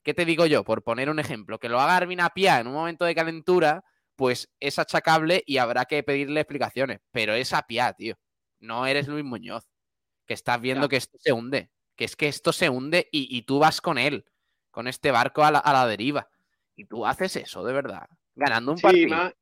¿qué 0.06 0.14
te 0.14 0.24
digo 0.26 0.46
yo? 0.46 0.64
Por 0.64 0.84
poner 0.84 1.10
un 1.10 1.20
ejemplo, 1.20 1.60
que 1.60 1.68
lo 1.68 1.82
haga 1.82 1.98
Armin 1.98 2.22
Apia 2.22 2.62
en 2.62 2.68
un 2.68 2.74
momento 2.76 3.04
de 3.06 3.16
calentura, 3.16 3.84
pues 4.16 4.54
es 4.62 4.80
achacable 4.80 5.44
y 5.46 5.58
habrá 5.58 5.86
que 5.86 6.04
pedirle 6.04 6.40
explicaciones. 6.42 7.02
Pero 7.12 7.34
es 7.34 7.52
Apia, 7.52 7.92
tío. 7.94 8.16
No 8.60 8.86
eres 8.88 9.08
Luis 9.10 9.26
Muñoz. 9.26 9.66
que 10.28 10.34
estás 10.34 10.62
viendo 10.62 10.88
que 10.90 10.98
esto 10.98 11.18
se 11.20 11.34
hunde, 11.34 11.72
que 11.96 12.06
es 12.06 12.16
que 12.16 12.28
esto 12.28 12.54
se 12.54 12.70
hunde 12.70 13.10
y, 13.12 13.28
y 13.38 13.44
tú 13.44 13.60
vas 13.60 13.82
con 13.82 13.98
él, 13.98 14.26
con 14.72 14.88
este 14.88 15.12
barco 15.12 15.44
a 15.44 15.52
la, 15.52 15.60
a 15.60 15.74
la 15.74 15.88
deriva. 15.88 16.30
Y 16.76 16.86
tú 16.86 17.06
haces 17.06 17.36
eso, 17.36 17.64
de 17.64 17.74
verdad, 17.74 18.08
ganando 18.36 18.72
un 18.72 18.78
Sí, 18.78 18.84
partido. 18.84 19.34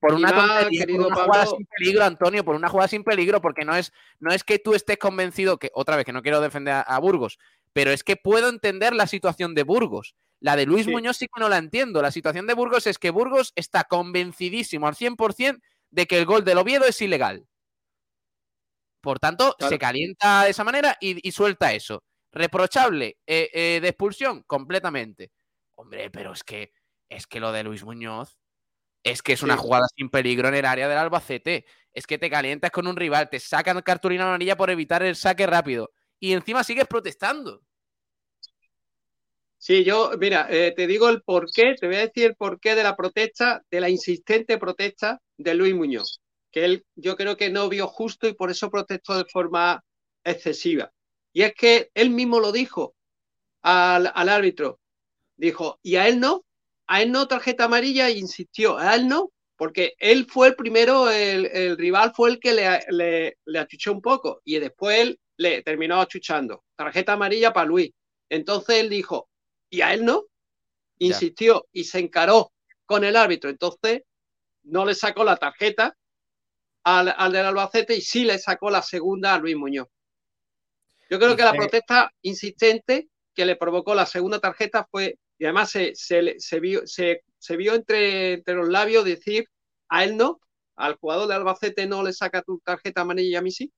por 0.00 0.14
una, 0.14 0.32
más, 0.32 0.48
tontería, 0.60 0.80
por 0.80 0.86
querido 0.86 1.06
una 1.08 1.16
jugada 1.16 1.46
sin 1.46 1.66
peligro, 1.66 2.04
Antonio, 2.04 2.44
por 2.44 2.56
una 2.56 2.68
jugada 2.70 2.88
sin 2.88 3.04
peligro, 3.04 3.40
porque 3.40 3.64
no 3.64 3.76
es, 3.76 3.92
no 4.18 4.32
es 4.32 4.44
que 4.44 4.58
tú 4.58 4.74
estés 4.74 4.96
convencido, 4.98 5.58
que 5.58 5.70
otra 5.74 5.96
vez 5.96 6.04
que 6.06 6.12
no 6.12 6.22
quiero 6.22 6.40
defender 6.40 6.74
a, 6.74 6.80
a 6.82 6.98
Burgos, 6.98 7.38
pero 7.72 7.90
es 7.92 8.04
que 8.04 8.16
puedo 8.16 8.48
entender 8.48 8.94
la 8.94 9.06
situación 9.06 9.54
de 9.54 9.62
Burgos. 9.64 10.14
La 10.40 10.56
de 10.56 10.66
Luis 10.66 10.86
Sí. 10.86 10.90
Muñoz 10.92 11.16
sí 11.18 11.26
que 11.26 11.40
no 11.40 11.48
la 11.48 11.58
entiendo. 11.58 12.00
La 12.02 12.10
situación 12.10 12.46
de 12.46 12.54
Burgos 12.54 12.86
es 12.86 12.98
que 12.98 13.10
Burgos 13.10 13.52
está 13.56 13.84
convencidísimo 13.84 14.86
al 14.88 14.94
100% 14.96 15.60
de 15.90 16.06
que 16.06 16.18
el 16.18 16.24
gol 16.26 16.44
del 16.44 16.58
Oviedo 16.58 16.86
es 16.86 17.00
ilegal. 17.02 17.46
Por 19.02 19.18
tanto, 19.18 19.54
Claro. 19.58 19.70
se 19.70 19.78
calienta 19.78 20.44
de 20.44 20.50
esa 20.50 20.64
manera 20.64 20.96
y, 21.00 21.26
y 21.26 21.32
suelta 21.32 21.72
eso. 21.72 22.02
Reprochable 22.32 23.18
eh, 23.26 23.50
eh, 23.52 23.78
de 23.80 23.88
expulsión, 23.88 24.42
completamente. 24.44 25.30
Hombre, 25.74 26.10
pero 26.10 26.32
es 26.32 26.44
que 26.44 26.72
es 27.08 27.26
que 27.26 27.40
lo 27.40 27.50
de 27.50 27.64
Luis 27.64 27.82
Muñoz 27.84 28.38
es 29.04 29.22
que 29.22 29.32
es 29.32 29.42
una 29.42 29.54
Sí. 29.56 29.60
jugada 29.62 29.86
sin 29.96 30.10
peligro 30.10 30.48
en 30.48 30.54
el 30.56 30.64
área 30.66 30.88
del 30.88 30.98
Albacete. 30.98 31.66
Es 31.92 32.06
que 32.06 32.18
te 32.18 32.30
calientas 32.30 32.70
con 32.70 32.86
un 32.86 32.96
rival, 32.96 33.30
te 33.30 33.40
sacan 33.40 33.80
cartulina 33.82 34.24
amarilla 34.26 34.56
por 34.56 34.70
evitar 34.70 35.02
el 35.02 35.16
saque 35.16 35.46
rápido. 35.46 35.90
Y 36.20 36.32
encima 36.34 36.62
sigues 36.62 36.86
protestando. 36.86 37.62
Sí, 39.58 39.84
yo, 39.84 40.12
mira, 40.18 40.46
eh, 40.50 40.72
te 40.74 40.86
digo 40.86 41.10
el 41.10 41.22
porqué, 41.22 41.74
te 41.78 41.86
voy 41.86 41.96
a 41.96 42.06
decir 42.06 42.24
el 42.26 42.34
porqué 42.36 42.74
de 42.74 42.82
la 42.82 42.96
protesta, 42.96 43.62
de 43.70 43.80
la 43.80 43.90
insistente 43.90 44.56
protesta 44.56 45.20
de 45.36 45.54
Luis 45.54 45.74
Muñoz, 45.74 46.20
que 46.50 46.64
él 46.64 46.86
yo 46.94 47.14
creo 47.14 47.36
que 47.36 47.50
no 47.50 47.68
vio 47.68 47.86
justo 47.86 48.26
y 48.26 48.32
por 48.32 48.50
eso 48.50 48.70
protestó 48.70 49.18
de 49.18 49.26
forma 49.26 49.84
excesiva. 50.24 50.90
Y 51.34 51.42
es 51.42 51.54
que 51.54 51.90
él 51.94 52.08
mismo 52.10 52.40
lo 52.40 52.52
dijo 52.52 52.94
al, 53.62 54.10
al 54.14 54.28
árbitro, 54.30 54.80
dijo, 55.36 55.78
y 55.82 55.96
a 55.96 56.08
él 56.08 56.20
no, 56.20 56.44
a 56.86 57.02
él 57.02 57.12
no 57.12 57.28
tarjeta 57.28 57.64
amarilla 57.64 58.08
e 58.08 58.18
insistió, 58.18 58.78
a 58.78 58.94
él 58.94 59.08
no, 59.08 59.30
porque 59.56 59.94
él 59.98 60.26
fue 60.26 60.48
el 60.48 60.56
primero, 60.56 61.10
el, 61.10 61.46
el 61.46 61.76
rival 61.76 62.12
fue 62.14 62.30
el 62.30 62.40
que 62.40 62.54
le, 62.54 62.80
le, 62.90 63.38
le 63.44 63.58
achuchó 63.58 63.92
un 63.92 64.00
poco 64.00 64.40
y 64.44 64.58
después 64.58 65.00
él 65.00 65.20
le 65.40 65.62
terminó 65.62 66.00
achuchando. 66.00 66.64
Tarjeta 66.76 67.14
amarilla 67.14 67.52
para 67.52 67.66
Luis. 67.66 67.90
Entonces 68.28 68.76
él 68.76 68.90
dijo, 68.90 69.28
y 69.70 69.80
a 69.80 69.94
él 69.94 70.04
no, 70.04 70.24
insistió 70.98 71.66
y 71.72 71.84
se 71.84 71.98
encaró 71.98 72.52
con 72.84 73.04
el 73.04 73.16
árbitro. 73.16 73.48
Entonces 73.48 74.02
no 74.64 74.84
le 74.84 74.94
sacó 74.94 75.24
la 75.24 75.36
tarjeta 75.36 75.96
al, 76.84 77.14
al 77.16 77.32
del 77.32 77.46
Albacete 77.46 77.96
y 77.96 78.02
sí 78.02 78.24
le 78.24 78.38
sacó 78.38 78.68
la 78.70 78.82
segunda 78.82 79.34
a 79.34 79.38
Luis 79.38 79.56
Muñoz. 79.56 79.88
Yo 81.08 81.18
creo 81.18 81.34
que 81.36 81.42
la 81.42 81.52
Dice- 81.52 81.58
protesta 81.62 82.12
insistente 82.22 83.08
que 83.34 83.46
le 83.46 83.56
provocó 83.56 83.94
la 83.94 84.04
segunda 84.06 84.40
tarjeta 84.40 84.86
fue, 84.90 85.18
y 85.38 85.44
además 85.44 85.70
se, 85.70 85.94
se, 85.94 86.34
se 86.38 86.60
vio, 86.60 86.86
se, 86.86 87.22
se 87.38 87.56
vio 87.56 87.74
entre, 87.74 88.34
entre 88.34 88.54
los 88.54 88.68
labios 88.68 89.04
decir, 89.06 89.46
a 89.88 90.04
él 90.04 90.16
no, 90.18 90.38
al 90.76 90.96
jugador 90.96 91.28
de 91.28 91.34
Albacete 91.34 91.86
no 91.86 92.02
le 92.02 92.12
saca 92.12 92.42
tu 92.42 92.58
tarjeta 92.60 93.00
amarilla 93.00 93.30
y 93.30 93.36
a 93.36 93.42
mí 93.42 93.50
sí. 93.50 93.72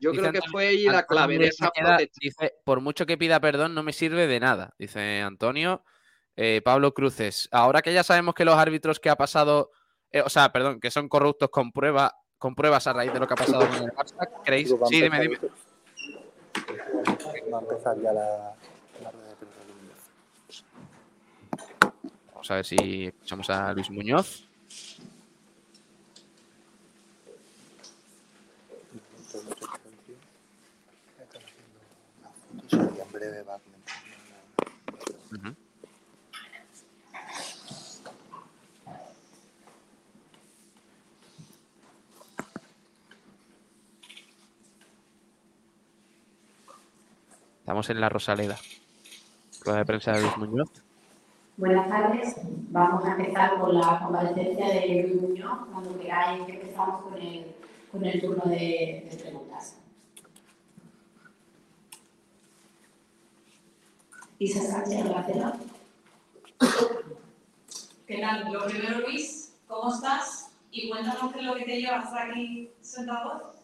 Yo 0.00 0.10
Dice 0.10 0.20
creo 0.20 0.32
que 0.32 0.38
Antonio- 0.38 0.52
fue 0.52 0.66
ahí 0.68 0.84
la 0.84 1.06
clave 1.06 1.38
de 1.38 1.46
esa. 1.48 1.70
Dice, 2.20 2.54
por 2.64 2.80
mucho 2.80 3.06
que 3.06 3.16
pida 3.16 3.40
perdón, 3.40 3.74
no 3.74 3.82
me 3.82 3.92
sirve 3.92 4.26
de 4.26 4.40
nada, 4.40 4.74
dice 4.78 5.20
Antonio. 5.22 5.82
Eh, 6.36 6.60
Pablo 6.64 6.92
Cruces, 6.94 7.48
ahora 7.52 7.80
que 7.80 7.92
ya 7.92 8.02
sabemos 8.02 8.34
que 8.34 8.44
los 8.44 8.56
árbitros 8.56 8.98
que 8.98 9.08
ha 9.08 9.14
pasado, 9.16 9.70
eh, 10.10 10.20
o 10.20 10.28
sea, 10.28 10.50
perdón, 10.52 10.80
que 10.80 10.90
son 10.90 11.08
corruptos 11.08 11.48
con 11.50 11.70
prueba, 11.70 12.12
con 12.38 12.56
pruebas 12.56 12.86
a 12.88 12.92
raíz 12.92 13.12
de 13.12 13.20
lo 13.20 13.28
que 13.28 13.34
ha 13.34 13.36
pasado 13.36 13.68
con 13.68 13.76
el 13.84 13.92
Barça, 13.92 14.28
¿creéis? 14.44 14.74
Sí, 14.88 15.00
dime, 15.00 15.20
dime. 15.20 15.38
Va 17.52 17.58
a 17.58 17.60
empezar 17.62 17.96
ya 18.02 18.12
la, 18.12 18.54
la 19.02 19.10
rueda 19.12 19.28
de 19.28 19.36
prensa 19.36 19.60
de 19.60 19.72
Muñoz. 19.74 20.64
Vamos 22.32 22.50
a 22.50 22.54
ver 22.56 22.64
si 22.64 23.06
escuchamos 23.06 23.50
a 23.50 23.72
Luis 23.72 23.90
Muñoz. 23.90 24.48
Entonces, 28.92 29.44
mucho 29.44 29.66
silencio. 29.82 30.14
Están 31.22 31.42
haciendo 31.42 31.78
las 32.22 32.34
fotos 32.34 32.96
y 32.96 33.00
en 33.00 33.08
breve. 33.28 33.50
Ujú. 35.32 35.54
Estamos 47.60 47.88
en 47.90 48.00
la 48.00 48.08
Rosaleda. 48.10 48.58
Rueda 49.64 49.78
de 49.78 49.84
prensa 49.86 50.12
de 50.12 50.20
Luis 50.20 50.36
Muñoz. 50.36 50.68
Buenas 51.56 51.88
tardes. 51.88 52.34
Vamos 52.70 53.04
a 53.06 53.12
empezar 53.12 53.58
con 53.58 53.74
la 53.74 54.00
comparecencia 54.00 54.66
de 54.68 55.02
Luis 55.08 55.22
Muñoz. 55.22 55.58
Cuando 55.72 55.98
queráis 55.98 56.44
que 56.44 56.60
empezamos 56.60 57.02
con 57.02 57.16
el, 57.16 57.54
con 57.90 58.04
el 58.04 58.20
turno 58.20 58.44
de, 58.44 59.08
de 59.10 59.16
preguntas. 59.22 59.78
Isa 64.44 64.60
Sánchez, 64.60 65.08
Barcelona. 65.08 65.58
¿Qué 68.06 68.20
tal? 68.20 68.52
Lo 68.52 68.66
primero, 68.66 69.00
Luis, 69.00 69.54
¿cómo 69.66 69.90
estás? 69.90 70.50
Y 70.70 70.90
cuéntanos 70.90 71.32
qué 71.32 71.40
es 71.40 71.46
lo 71.46 71.54
que 71.54 71.64
te 71.64 71.80
lleva 71.80 72.00
hasta 72.00 72.24
aquí 72.24 72.70
sentado. 72.82 73.54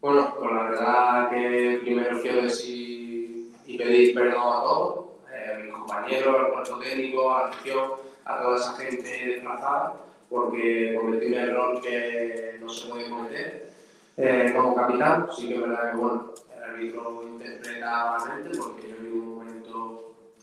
Bueno, 0.00 0.34
pues 0.38 0.50
la 0.50 0.62
verdad 0.62 1.30
que 1.30 1.78
primero 1.82 2.22
quiero 2.22 2.42
decir 2.44 3.52
y 3.66 3.76
pedir 3.76 4.14
perdón 4.14 4.40
a 4.40 4.62
todos, 4.62 5.06
eh, 5.30 5.52
a 5.52 5.58
mis 5.58 5.74
compañeros, 5.74 6.36
al 6.38 6.52
cuerpo 6.52 6.78
técnico, 6.78 7.30
a 7.30 7.42
la 7.42 7.48
afición, 7.48 7.90
a 8.24 8.40
toda 8.40 8.56
esa 8.56 8.72
gente 8.76 9.26
desplazada, 9.26 9.96
porque 10.30 10.96
cometí 10.98 11.26
un 11.26 11.34
error 11.34 11.82
que 11.82 12.56
no 12.62 12.68
se 12.70 12.88
puede 12.88 13.10
cometer. 13.10 13.70
Eh, 14.16 14.54
como 14.56 14.74
capitán, 14.74 15.28
sí 15.36 15.48
que 15.48 15.54
es 15.56 15.60
verdad 15.60 15.90
que 15.90 15.96
bueno, 15.98 16.32
el 16.56 16.62
árbitro 16.62 17.22
interpreta 17.28 18.16
malamente, 18.18 18.58
porque 18.58 18.88
yo 18.88 18.96
ningún 19.02 19.19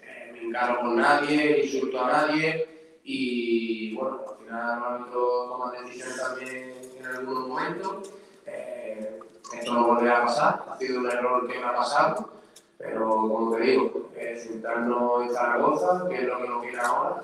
eh, 0.01 0.29
me 0.33 0.41
encaro 0.43 0.81
con 0.81 0.95
nadie, 0.97 1.65
insulto 1.65 2.03
a 2.03 2.11
nadie, 2.11 2.99
y 3.03 3.95
bueno, 3.95 4.21
al 4.29 4.37
final 4.37 4.77
el 4.77 4.83
árbitro 4.83 5.47
toma 5.49 5.71
decisiones 5.71 6.17
también 6.17 6.73
en 6.97 7.05
algunos 7.05 7.47
momentos. 7.47 8.11
Eh, 8.45 9.19
esto 9.53 9.73
no 9.73 9.87
volverá 9.87 10.19
a 10.19 10.25
pasar, 10.25 10.65
ha 10.69 10.77
sido 10.77 10.99
un 10.99 11.09
error 11.09 11.47
que 11.47 11.59
me 11.59 11.65
ha 11.65 11.75
pasado, 11.75 12.29
pero 12.77 13.05
como 13.05 13.55
te 13.55 13.61
digo, 13.61 14.09
eh, 14.15 14.37
centrarnos 14.37 15.23
en 15.23 15.33
Zaragoza, 15.33 16.05
que 16.09 16.15
es 16.15 16.23
lo 16.27 16.41
que 16.41 16.47
nos 16.47 16.65
queda 16.65 16.85
ahora, 16.85 17.23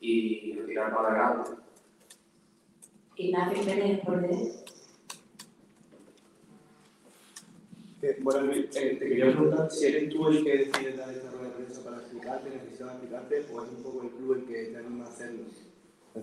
y 0.00 0.54
tirar 0.66 0.94
para 0.94 1.08
adelante. 1.08 1.50
Ignacio 3.16 3.64
Pérez, 3.64 4.00
por 4.04 4.20
derecha. 4.20 4.42
Eh, 4.44 4.66
bueno, 8.20 8.40
Luis, 8.42 8.76
eh, 8.76 8.96
te 8.98 9.08
quería 9.08 9.26
preguntar 9.26 9.70
si 9.70 9.86
eres 9.86 10.10
tú 10.10 10.28
el 10.28 10.44
que 10.44 10.56
decide 10.56 10.92
dar 10.96 11.10
esta 11.10 11.30
rueda 11.30 11.48
de 11.48 11.64
prensa 11.64 11.84
para 11.84 11.96
explicarte, 11.96 12.50
necesitas 12.50 12.92
explicarte, 12.92 13.46
o 13.52 13.62
es 13.64 13.70
un 13.70 13.82
poco 13.82 14.02
el 14.02 14.10
club 14.10 14.32
el 14.34 14.44
que 14.44 14.64
te 14.66 14.76
anima 14.76 15.04
a 15.04 15.08
hacerlo. 15.08 15.44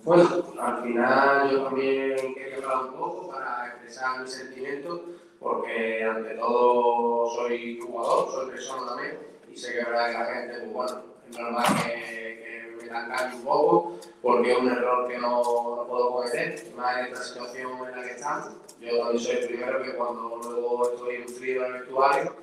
Bueno, 0.04 0.52
al 0.60 0.82
final 0.82 1.50
yo 1.50 1.62
también 1.64 2.34
quería 2.34 2.56
hablar 2.56 2.84
un 2.86 2.98
poco 2.98 3.28
para 3.30 3.68
expresar 3.68 4.20
mis 4.20 4.30
sentimientos, 4.30 5.00
porque 5.38 6.04
ante 6.04 6.34
todo 6.34 7.30
soy 7.34 7.78
jugador, 7.80 8.30
soy 8.30 8.50
persona 8.50 8.86
también, 8.88 9.18
y 9.52 9.56
sé 9.56 9.72
que 9.74 9.90
la 9.90 10.24
gente, 10.26 10.58
pues 10.60 10.72
bueno, 10.72 11.02
es 11.28 11.38
normal 11.38 11.64
que, 11.84 11.92
que 12.42 12.45
engañe 12.88 13.36
un 13.36 13.42
poco, 13.42 13.98
porque 14.22 14.52
es 14.52 14.58
un 14.58 14.68
error 14.68 15.08
que 15.08 15.18
no, 15.18 15.42
no 15.76 15.86
puedo 15.88 16.12
cometer, 16.12 16.72
más 16.76 16.98
en 16.98 17.06
esta 17.06 17.22
situación 17.22 17.72
en 17.88 17.96
la 17.96 18.02
que 18.02 18.12
estamos. 18.12 18.52
Yo 18.80 18.98
también 18.98 19.18
soy 19.18 19.36
el 19.36 19.46
primero 19.46 19.82
que 19.82 19.94
cuando 19.94 20.40
luego 20.42 20.90
estoy 20.90 21.18
nutrido 21.18 21.64
en 21.64 21.74
el 21.74 21.80
vestuario, 21.80 22.34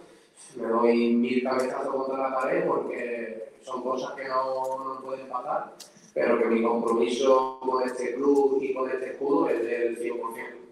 me 0.55 0.67
doy 0.67 1.15
mil 1.15 1.43
cabezazos 1.43 1.93
contra 1.93 2.29
la 2.29 2.35
pared 2.35 2.65
porque 2.65 3.53
son 3.61 3.81
cosas 3.83 4.13
que 4.13 4.27
no, 4.27 4.95
no 4.95 5.01
pueden 5.01 5.27
pasar, 5.29 5.73
pero 6.13 6.37
que 6.39 6.45
mi 6.45 6.63
compromiso 6.63 7.59
con 7.61 7.83
este 7.83 8.15
club 8.15 8.59
y 8.61 8.73
con 8.73 8.89
este 8.89 9.11
escudo 9.11 9.49
es 9.49 9.63
del 9.63 9.99
100%. 9.99 10.63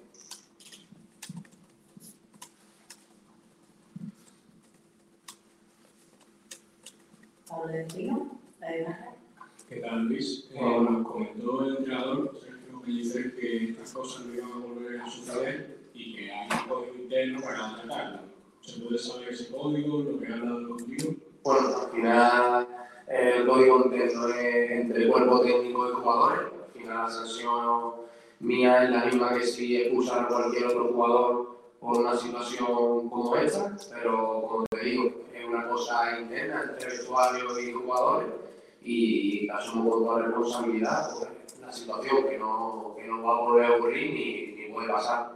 Pablo 7.48 7.74
de 7.74 7.84
Trino, 7.84 8.32
la 8.60 9.11
¿Qué 9.72 9.80
tal, 9.80 10.04
Luis? 10.04 10.50
Eh, 10.54 10.60
nos 10.60 11.08
comentó 11.08 11.64
el 11.64 11.78
entrenador 11.78 12.38
Sergio 12.38 12.82
Pellicer 12.82 13.34
que 13.38 13.70
estas 13.70 13.94
cosas 13.94 14.26
no 14.26 14.34
iban 14.34 14.52
a 14.52 14.58
volver 14.58 15.00
a 15.00 15.10
suceder 15.10 15.78
y 15.94 16.14
que 16.14 16.30
hay 16.30 16.50
un 16.52 16.68
código 16.68 16.96
interno 16.96 17.40
para 17.40 17.70
atacarlo. 17.70 18.20
¿Se 18.60 18.82
puede 18.82 18.98
saber 18.98 19.30
ese 19.30 19.50
código, 19.50 20.02
lo 20.02 20.20
que 20.20 20.28
ha 20.28 20.36
hablado 20.36 20.68
contigo? 20.68 21.16
Bueno, 21.42 21.70
al 21.84 21.90
final 21.90 22.68
eh, 23.08 23.34
el 23.38 23.48
código 23.48 23.86
interno 23.86 24.28
es 24.28 24.72
entre 24.72 25.08
cuerpo 25.08 25.40
técnico 25.40 25.90
y 25.90 25.94
jugadores. 25.94 26.52
Al 26.52 26.74
final 26.74 26.98
la 26.98 27.10
sanción 27.10 27.94
mía 28.42 28.84
es 28.84 28.90
la 28.90 29.06
misma 29.06 29.34
que 29.36 29.46
si 29.46 29.78
expulsan 29.78 30.26
a 30.26 30.28
cualquier 30.28 30.66
otro 30.66 30.92
jugador 30.92 31.58
por 31.80 31.98
una 31.98 32.18
situación 32.18 33.10
como 33.10 33.38
esta, 33.38 33.74
pero 33.90 34.46
como 34.50 34.66
te 34.66 34.84
digo, 34.84 35.12
es 35.34 35.46
una 35.48 35.66
cosa 35.70 36.20
interna 36.20 36.62
entre 36.74 36.90
vestuario 36.90 37.58
y 37.58 37.72
jugadores 37.72 38.51
y 38.84 39.50
asumo 39.50 39.90
con 39.90 40.04
toda 40.04 40.22
responsabilidad 40.24 41.12
pues, 41.20 41.60
la 41.62 41.72
situación 41.72 42.28
que 42.30 42.38
no, 42.38 42.96
que 42.98 43.08
no 43.08 43.24
va 43.24 43.38
a 43.38 43.42
volver 43.42 43.66
a 43.66 43.76
ocurrir 43.76 44.14
ni, 44.14 44.62
ni 44.62 44.74
puede 44.74 44.88
pasar. 44.88 45.36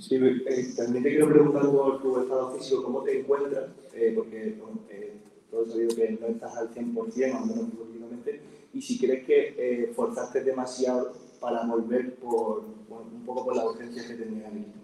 Sí, 0.00 0.16
eh, 0.16 0.74
también 0.76 1.04
te 1.04 1.10
quiero 1.10 1.28
preguntar 1.28 1.70
por 1.70 2.00
tu 2.00 2.20
estado 2.20 2.52
físico, 2.52 2.82
¿cómo 2.84 3.02
te 3.02 3.20
encuentras? 3.20 3.66
Eh, 3.92 4.12
porque 4.14 4.56
bueno, 4.58 4.80
eh, 4.88 5.12
todos 5.50 5.70
sabido 5.70 5.94
que 5.94 6.18
no 6.20 6.26
estás 6.26 6.56
al 6.56 6.74
100%, 6.74 7.34
al 7.34 7.46
menos 7.46 7.66
últimamente, 7.78 8.40
y 8.72 8.80
si 8.80 8.98
crees 8.98 9.24
que 9.24 9.54
eh, 9.56 9.92
forzaste 9.94 10.42
demasiado 10.42 11.12
para 11.38 11.64
volver 11.64 12.16
por, 12.16 12.64
por, 12.88 13.02
un 13.02 13.24
poco 13.24 13.44
por 13.44 13.56
la 13.56 13.66
urgencia 13.66 14.06
que 14.06 14.14
tenía 14.14 14.48
el 14.48 14.58
equipo. 14.58 14.83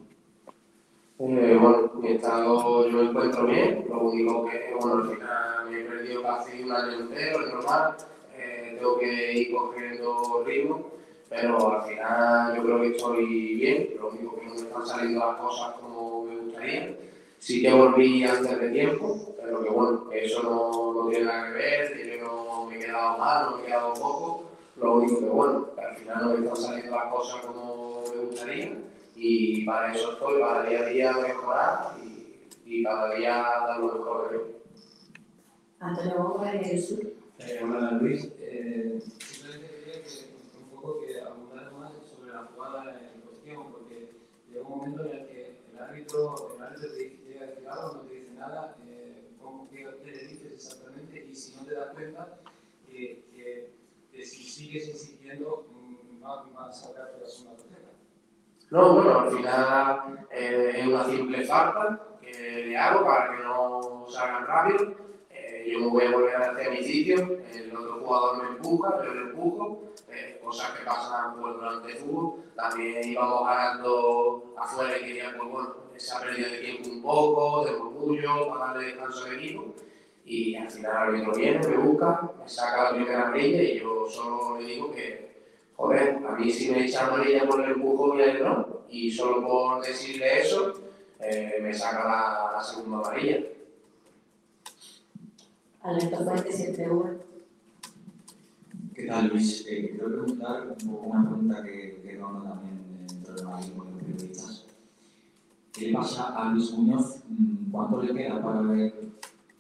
Eh, 1.22 1.58
bueno, 1.60 1.92
mi 1.96 2.12
estado 2.12 2.88
yo 2.88 2.96
me 2.96 3.10
encuentro 3.10 3.44
bien, 3.44 3.84
lo 3.90 4.00
único 4.04 4.46
que, 4.46 4.74
bueno, 4.80 5.02
al 5.02 5.16
final 5.16 5.70
me 5.70 5.80
he 5.80 5.84
perdido 5.84 6.22
casi 6.22 6.62
un 6.62 6.72
año 6.72 7.00
entero, 7.00 7.46
es 7.46 7.52
normal, 7.52 7.94
eh, 8.38 8.76
tengo 8.78 8.98
que 8.98 9.32
ir 9.34 9.54
cogiendo 9.54 10.42
ritmo, 10.46 10.90
pero 11.28 11.74
al 11.74 11.82
final 11.82 12.56
yo 12.56 12.62
creo 12.62 12.80
que 12.80 12.96
estoy 12.96 13.54
bien, 13.54 13.90
lo 13.98 14.08
único 14.08 14.36
que 14.36 14.46
no 14.46 14.54
me 14.54 14.60
están 14.62 14.86
saliendo 14.86 15.20
las 15.20 15.36
cosas 15.36 15.74
como 15.74 16.24
me 16.24 16.36
gustaría. 16.36 16.96
Sí 17.38 17.60
que 17.60 17.70
volví 17.70 18.24
antes 18.24 18.58
de 18.58 18.70
tiempo, 18.70 19.34
pero 19.36 19.62
que 19.62 19.68
bueno, 19.68 20.06
eso 20.12 20.42
no, 20.42 21.02
no 21.02 21.10
tiene 21.10 21.26
nada 21.26 21.48
que 21.48 21.52
ver, 21.52 21.92
que 21.98 22.18
yo 22.18 22.24
no 22.24 22.64
me 22.64 22.76
he 22.76 22.78
quedado 22.78 23.18
mal, 23.18 23.50
no 23.50 23.56
me 23.58 23.62
he 23.62 23.66
quedado 23.66 23.92
poco, 23.92 24.44
lo 24.76 24.94
único 24.94 25.18
que 25.18 25.26
bueno, 25.26 25.68
que 25.74 25.80
al 25.82 25.96
final 25.96 26.16
no 26.22 26.30
me 26.30 26.46
están 26.46 26.56
saliendo 26.56 26.96
las 26.96 27.12
cosas 27.12 27.44
como 27.44 28.04
me 28.10 28.22
gustaría 28.22 28.72
y 29.22 29.66
para 29.66 29.94
eso 29.94 30.12
estoy, 30.12 30.40
para 30.40 30.62
día 30.66 30.80
a 30.80 30.86
día 30.86 31.12
mejorar 31.12 31.96
y, 32.02 32.48
y 32.64 32.82
cada 32.82 33.14
día 33.14 33.34
dar 33.34 33.80
lo 33.80 33.92
mejor 33.92 34.32
de. 34.32 34.60
Antonio 35.78 36.24
Gómez 36.24 36.70
de 36.70 36.80
Sur. 36.80 37.00
Eh, 37.38 37.60
hola 37.62 37.90
Luis, 38.00 38.32
eh, 38.38 38.98
simplemente 39.18 39.68
quería 39.76 40.02
que 40.02 40.08
un 40.58 40.70
poco 40.70 41.00
que 41.00 41.20
abundara 41.20 41.70
más 41.72 41.92
sobre 42.08 42.32
la 42.32 42.44
jugada 42.44 42.98
en 43.14 43.20
cuestión, 43.20 43.70
porque 43.70 44.10
llega 44.48 44.62
un 44.62 44.70
momento 44.70 45.04
en 45.04 45.18
el 45.18 45.26
que 45.26 45.56
el 45.70 45.78
árbitro, 45.78 46.56
el 46.56 46.62
árbitro 46.62 46.88
te 46.90 47.18
llega 47.26 47.44
a 47.44 47.46
decir 47.48 47.68
algo, 47.68 47.94
no 47.96 48.00
te 48.00 48.14
dice 48.14 48.32
nada, 48.32 48.76
eh, 48.86 49.28
¿cómo, 49.42 49.68
qué, 49.70 49.84
le 50.02 50.12
dices 50.28 50.52
exactamente? 50.52 51.26
Y 51.30 51.34
si 51.34 51.56
no 51.56 51.66
te 51.66 51.74
das 51.74 51.92
cuenta, 51.92 52.38
eh, 52.90 53.22
que, 53.34 53.70
que 54.12 54.24
si 54.24 54.44
sigues 54.44 54.88
insistiendo, 54.88 55.66
mm, 55.70 56.24
va, 56.24 56.46
va 56.56 56.70
a 56.70 56.72
sacar 56.72 57.10
una 57.42 57.56
tarjeta. 57.56 57.79
No, 58.70 58.94
bueno, 58.94 59.18
al 59.18 59.30
final 59.32 60.26
eh, 60.30 60.74
es 60.76 60.86
una 60.86 61.04
simple 61.04 61.44
falta 61.44 62.00
que 62.20 62.66
le 62.68 62.78
hago 62.78 63.04
para 63.04 63.36
que 63.36 63.42
no 63.42 64.06
salgan 64.08 64.46
rápido. 64.46 64.94
Eh, 65.28 65.68
yo 65.72 65.80
me 65.80 65.86
voy 65.88 66.04
a 66.04 66.10
volver 66.12 66.36
hacia 66.36 66.70
mi 66.70 66.80
sitio, 66.80 67.16
el 67.52 67.76
otro 67.76 68.00
jugador 68.00 68.44
me 68.44 68.50
empuja, 68.50 69.02
yo 69.04 69.12
le 69.12 69.20
empujo, 69.22 69.92
eh, 70.08 70.40
cosas 70.44 70.70
que 70.70 70.84
pasan 70.84 71.40
pues, 71.40 71.54
durante 71.54 71.90
el 71.90 71.98
fútbol. 71.98 72.44
También 72.54 73.10
íbamos 73.10 73.44
ganando 73.44 74.54
afuera 74.56 74.98
y 74.98 75.04
quería, 75.04 75.34
pues 75.36 75.50
bueno, 75.50 75.74
esa 75.96 76.20
pérdida 76.20 76.48
de 76.48 76.58
tiempo 76.58 76.90
un 76.90 77.02
poco, 77.02 77.64
de 77.64 77.72
orgullo, 77.72 78.50
para 78.50 78.66
darle 78.66 78.86
descanso 78.86 79.24
al 79.24 79.34
equipo. 79.34 79.74
Y 80.24 80.54
al 80.54 80.70
final 80.70 80.92
el 80.92 80.96
árbitro 80.96 81.32
viene, 81.32 81.66
me 81.66 81.76
busca, 81.76 82.30
me 82.38 82.48
saca 82.48 82.84
la 82.84 82.90
primera 82.90 83.22
amarilla 83.26 83.62
y 83.62 83.80
yo 83.80 84.06
solo 84.08 84.60
le 84.60 84.66
digo 84.66 84.92
que 84.92 85.29
joder, 85.80 86.20
a 86.26 86.36
mí 86.36 86.50
si 86.50 86.70
me 86.70 86.84
echan 86.84 87.08
amarilla 87.08 87.48
por 87.48 87.64
el 87.64 87.72
empujón 87.72 88.18
y 88.18 88.22
él 88.22 88.42
no, 88.42 88.80
y 88.90 89.10
solo 89.10 89.46
por 89.46 89.82
decirle 89.82 90.42
eso, 90.42 90.74
eh, 91.18 91.58
me 91.62 91.72
saca 91.72 92.04
la, 92.04 92.52
la, 92.52 92.62
segunda 92.62 92.98
amarilla. 92.98 93.38
Alberto 95.80 96.24
Fuentes, 96.24 96.56
CTV. 96.56 97.20
¿Qué 98.94 99.06
tal, 99.06 99.28
Luis? 99.28 99.64
Eh, 99.66 99.92
quiero 99.92 100.08
preguntar 100.08 100.76
un 100.82 100.90
poco 100.90 101.06
una 101.06 101.26
pregunta 101.26 101.62
que, 101.62 102.02
que 102.02 102.18
ronda 102.18 102.50
también 102.50 103.06
dentro 103.08 103.34
del 103.34 103.46
marismo 103.46 103.84
de 103.84 103.90
los 103.92 104.02
periodistas. 104.02 104.66
¿Qué 105.72 105.86
le 105.86 105.92
pasa 105.94 106.34
a 106.36 106.52
Luis 106.52 106.72
Muñoz? 106.72 107.22
¿Cuánto 107.72 108.02
le 108.02 108.14
queda 108.14 108.42
para 108.42 108.60
ver 108.60 108.92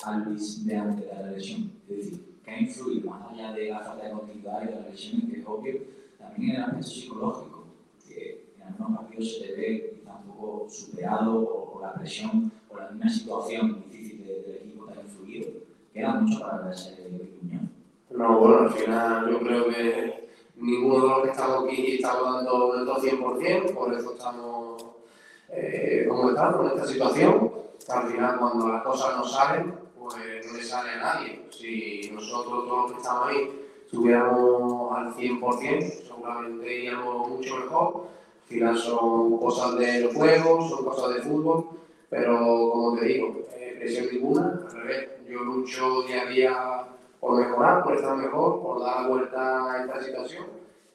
a 0.04 0.18
Luis 0.18 0.66
de 0.66 0.76
antes 0.76 1.06
de 1.06 1.14
la 1.14 1.30
lesión? 1.30 1.72
Es 1.88 1.96
decir, 1.96 2.38
¿qué 2.44 2.50
ha 2.50 2.60
influido 2.60 3.10
más 3.10 3.32
allá 3.32 3.52
de 3.54 3.70
la 3.70 3.80
falta 3.80 4.04
de 4.04 4.12
continuidad 4.12 4.62
y 4.62 4.66
de 4.66 4.74
la 4.74 4.88
lesión, 4.88 5.22
que 5.22 5.40
es 5.40 5.46
obvio, 5.46 5.99
también 6.20 6.56
el 6.56 6.62
aspecto 6.62 6.86
psicológico, 6.86 7.64
que 8.06 8.54
en 8.56 8.62
algunos 8.62 9.00
partidos 9.00 9.34
se 9.34 9.46
le 9.46 9.52
ve 9.54 9.98
quizá 9.98 10.16
un 10.16 10.32
poco 10.32 10.66
superado 10.68 11.38
o, 11.38 11.80
la 11.82 11.94
presión 11.94 12.52
o 12.68 12.76
la 12.76 12.90
misma 12.90 13.08
situación 13.08 13.84
difícil 13.90 14.26
de, 14.26 14.42
del 14.42 14.56
equipo 14.56 14.86
te 14.86 14.98
ha 14.98 15.02
influido. 15.02 15.50
Queda 15.92 16.14
mucho 16.14 16.40
para 16.40 16.62
verse 16.62 17.02
el 17.04 17.38
Muñoz. 17.42 17.62
No, 18.10 18.38
bueno, 18.38 18.58
al 18.58 18.70
final 18.70 19.30
yo 19.30 19.40
creo 19.40 19.68
que 19.68 20.30
ninguno 20.56 21.02
de 21.02 21.08
los 21.08 21.22
que 21.22 21.30
estamos 21.30 21.64
aquí 21.64 21.94
estamos 21.94 22.34
dando 22.34 22.84
nuestro 22.84 23.18
100%, 23.18 23.74
por 23.74 23.94
eso 23.94 24.12
estamos 24.12 24.90
eh, 25.52 26.06
como 26.08 26.30
estamos 26.30 26.60
en 26.60 26.78
esta 26.78 26.86
situación. 26.86 27.52
Al 27.88 28.08
final, 28.08 28.38
cuando 28.38 28.68
las 28.68 28.82
cosas 28.82 29.16
no 29.16 29.24
salen, 29.24 29.74
pues 29.98 30.16
no 30.46 30.56
le 30.56 30.62
sale 30.62 30.90
a 30.92 30.96
nadie. 30.98 31.46
Si 31.50 32.10
nosotros, 32.12 32.66
todos 32.66 32.82
los 32.82 32.92
que 32.92 32.98
estamos 32.98 33.28
ahí, 33.28 33.69
estuviéramos 33.90 34.96
al 34.96 35.14
100%, 35.14 36.06
seguramente 36.06 36.78
iríamos 36.78 37.28
mucho 37.28 37.56
mejor. 37.56 38.06
Al 38.42 38.48
final 38.48 38.78
son 38.78 39.38
cosas 39.38 39.78
del 39.78 40.14
juego, 40.14 40.68
son 40.68 40.84
cosas 40.84 41.14
de 41.14 41.22
fútbol, 41.22 41.70
pero 42.08 42.70
como 42.72 42.96
te 42.96 43.04
digo, 43.04 43.36
eh, 43.56 43.76
presión 43.78 44.06
ninguna, 44.12 44.60
al 44.68 44.72
revés, 44.72 45.08
yo 45.28 45.40
lucho 45.40 46.02
día 46.02 46.22
a 46.22 46.26
día 46.26 46.86
por 47.18 47.40
mejorar, 47.40 47.82
por 47.82 47.96
estar 47.96 48.16
mejor, 48.16 48.62
por 48.62 48.80
dar 48.80 49.02
la 49.02 49.08
vuelta 49.08 49.72
a 49.72 49.84
esta 49.84 50.02
situación 50.02 50.46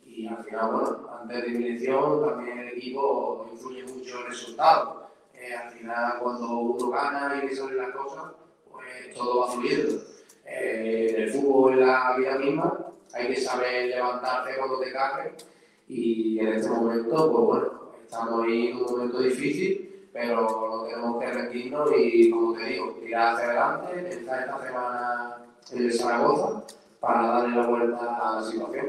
y 0.06 0.28
al 0.28 0.42
final, 0.46 0.72
bueno, 0.72 1.10
antes 1.22 1.44
de 1.44 1.50
mi 1.50 1.66
elección 1.66 2.26
también 2.26 2.60
el 2.60 2.70
equipo 2.70 3.50
influye 3.52 3.84
mucho 3.84 4.20
el 4.20 4.28
resultado. 4.28 5.10
Eh, 5.34 5.54
al 5.54 5.72
final 5.72 6.20
cuando 6.22 6.48
uno 6.60 6.90
gana 6.90 7.42
y 7.44 7.48
le 7.48 7.56
salen 7.56 7.78
las 7.78 7.90
cosas, 7.90 8.32
pues 8.72 9.14
todo 9.14 9.42
va 9.42 9.52
fluyendo. 9.52 10.02
Eh, 10.46 11.16
en 11.16 11.24
el 11.24 11.30
fútbol, 11.32 11.74
en 11.74 11.88
la 11.88 12.16
vida 12.18 12.38
misma, 12.38 12.85
hay 13.16 13.28
que 13.28 13.40
saber 13.40 13.88
levantarte 13.88 14.58
cuando 14.58 14.80
te 14.80 14.92
caes 14.92 15.46
y 15.88 16.38
en 16.40 16.48
este 16.50 16.70
momento, 16.70 17.32
pues 17.32 17.46
bueno, 17.46 17.92
estamos 18.04 18.44
ahí 18.44 18.68
en 18.68 18.78
un 18.78 18.84
momento 18.84 19.20
difícil, 19.20 20.10
pero 20.12 20.42
no 20.42 20.84
tenemos 20.84 21.20
que 21.20 21.32
rendirnos 21.32 21.90
y, 21.98 22.30
como 22.30 22.54
te 22.54 22.66
digo, 22.66 22.92
tirar 23.02 23.36
hacia 23.36 23.46
adelante, 23.46 24.10
estar 24.10 24.40
esta 24.42 24.66
semana 24.66 25.38
en 25.72 25.78
el 25.78 25.94
Zaragoza 25.94 26.64
para 27.00 27.28
darle 27.28 27.56
la 27.56 27.68
vuelta 27.68 28.16
a 28.16 28.42
la 28.42 28.52
situación. 28.52 28.88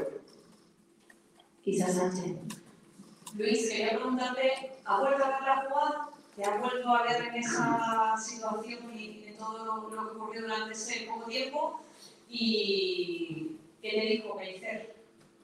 Quizás 1.63 1.95
Sánchez. 1.95 2.35
Luis, 3.37 3.69
quería 3.69 3.91
preguntarte, 3.91 4.73
¿has 4.83 4.99
vuelto 4.99 5.23
a 5.23 5.29
ver 5.29 5.41
la 5.41 5.65
jugada? 5.67 6.09
¿Te 6.35 6.43
has 6.43 6.59
vuelto 6.59 6.89
a 6.89 7.03
ver 7.03 7.23
en 7.23 7.35
esa 7.35 8.15
situación 8.17 8.79
y 8.93 9.25
en 9.27 9.37
todo 9.37 9.65
lo 9.65 9.89
que 9.89 9.97
ocurrió 9.97 10.41
durante 10.41 10.73
ese 10.73 11.07
poco 11.07 11.29
tiempo? 11.29 11.81
¿Y 12.29 13.56
qué 13.81 13.91
le 13.91 14.05
dijo 14.05 14.37
Pellicer? 14.37 14.95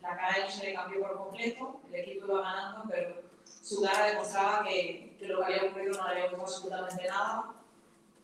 La 0.01 0.17
cara 0.17 0.45
de 0.45 0.51
se 0.51 0.65
le 0.65 0.73
cambió 0.73 1.01
por 1.01 1.17
completo, 1.17 1.79
el 1.91 1.99
equipo 1.99 2.25
iba 2.25 2.41
ganando, 2.41 2.84
pero 2.89 3.15
su 3.61 3.81
cara 3.81 4.07
demostraba 4.07 4.65
que, 4.65 5.15
que 5.17 5.27
lo 5.27 5.39
que 5.39 5.45
había 5.45 5.69
ocurrido 5.69 5.97
no 5.97 6.07
le 6.07 6.13
había 6.13 6.23
gustado 6.25 6.43
absolutamente 6.43 7.07
nada. 7.07 7.53